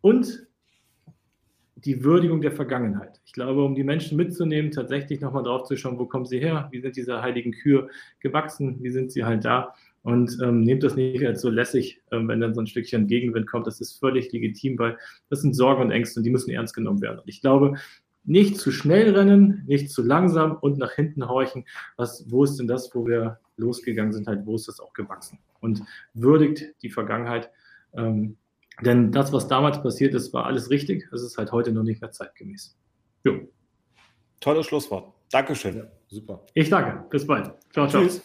und 0.00 0.46
die 1.76 2.04
Würdigung 2.04 2.40
der 2.40 2.52
Vergangenheit. 2.52 3.20
Ich 3.24 3.32
glaube, 3.32 3.64
um 3.64 3.74
die 3.74 3.82
Menschen 3.82 4.16
mitzunehmen, 4.16 4.70
tatsächlich 4.70 5.20
nochmal 5.20 5.42
drauf 5.42 5.64
zu 5.64 5.76
schauen, 5.76 5.98
wo 5.98 6.06
kommen 6.06 6.26
sie 6.26 6.38
her, 6.38 6.68
wie 6.70 6.80
sind 6.80 6.96
diese 6.96 7.22
heiligen 7.22 7.52
Kühe 7.52 7.88
gewachsen, 8.20 8.78
wie 8.82 8.90
sind 8.90 9.10
sie 9.10 9.24
halt 9.24 9.44
da 9.44 9.74
und 10.02 10.38
ähm, 10.42 10.62
nehmt 10.62 10.82
das 10.82 10.96
nicht 10.96 11.24
als 11.24 11.40
so 11.40 11.48
lässig, 11.48 12.00
ähm, 12.10 12.28
wenn 12.28 12.40
dann 12.40 12.54
so 12.54 12.60
ein 12.60 12.66
Stückchen 12.66 13.06
Gegenwind 13.06 13.46
kommt. 13.48 13.66
Das 13.66 13.80
ist 13.80 13.98
völlig 13.98 14.32
legitim, 14.32 14.78
weil 14.78 14.98
das 15.30 15.42
sind 15.42 15.54
Sorgen 15.54 15.82
und 15.82 15.90
Ängste 15.90 16.20
und 16.20 16.24
die 16.24 16.30
müssen 16.30 16.50
ernst 16.50 16.74
genommen 16.74 17.00
werden. 17.00 17.20
Und 17.20 17.28
ich 17.28 17.40
glaube, 17.40 17.76
nicht 18.24 18.58
zu 18.58 18.70
schnell 18.70 19.14
rennen, 19.16 19.64
nicht 19.66 19.90
zu 19.90 20.02
langsam 20.02 20.56
und 20.56 20.78
nach 20.78 20.92
hinten 20.92 21.28
horchen. 21.28 21.64
Was, 21.96 22.30
wo 22.30 22.44
ist 22.44 22.56
denn 22.56 22.68
das, 22.68 22.94
wo 22.94 23.06
wir 23.06 23.38
losgegangen 23.56 24.12
sind, 24.12 24.26
halt, 24.26 24.46
wo 24.46 24.54
ist 24.54 24.68
das 24.68 24.80
auch 24.80 24.92
gewachsen? 24.92 25.38
Und 25.60 25.82
würdigt 26.14 26.74
die 26.82 26.90
Vergangenheit. 26.90 27.50
Ähm, 27.94 28.36
denn 28.80 29.12
das, 29.12 29.32
was 29.32 29.48
damals 29.48 29.82
passiert 29.82 30.14
ist, 30.14 30.32
war 30.32 30.46
alles 30.46 30.70
richtig. 30.70 31.08
Es 31.12 31.22
ist 31.22 31.36
halt 31.36 31.52
heute 31.52 31.72
noch 31.72 31.82
nicht 31.82 32.00
mehr 32.00 32.10
zeitgemäß. 32.10 32.76
Jo. 33.24 33.48
Tolles 34.40 34.66
Schlusswort. 34.66 35.12
Dankeschön. 35.30 35.76
Ja, 35.76 35.84
super. 36.08 36.44
Ich 36.54 36.68
danke. 36.68 37.04
Bis 37.08 37.26
bald. 37.26 37.52
Ciao, 37.72 37.86
ciao. 37.86 38.02
Tschüss. 38.02 38.22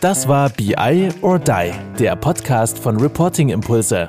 Das 0.00 0.28
war 0.28 0.48
BI 0.50 1.08
or 1.20 1.38
Die, 1.38 1.72
der 1.98 2.16
Podcast 2.16 2.78
von 2.78 2.96
Reporting 2.96 3.50
Impulse. 3.50 4.08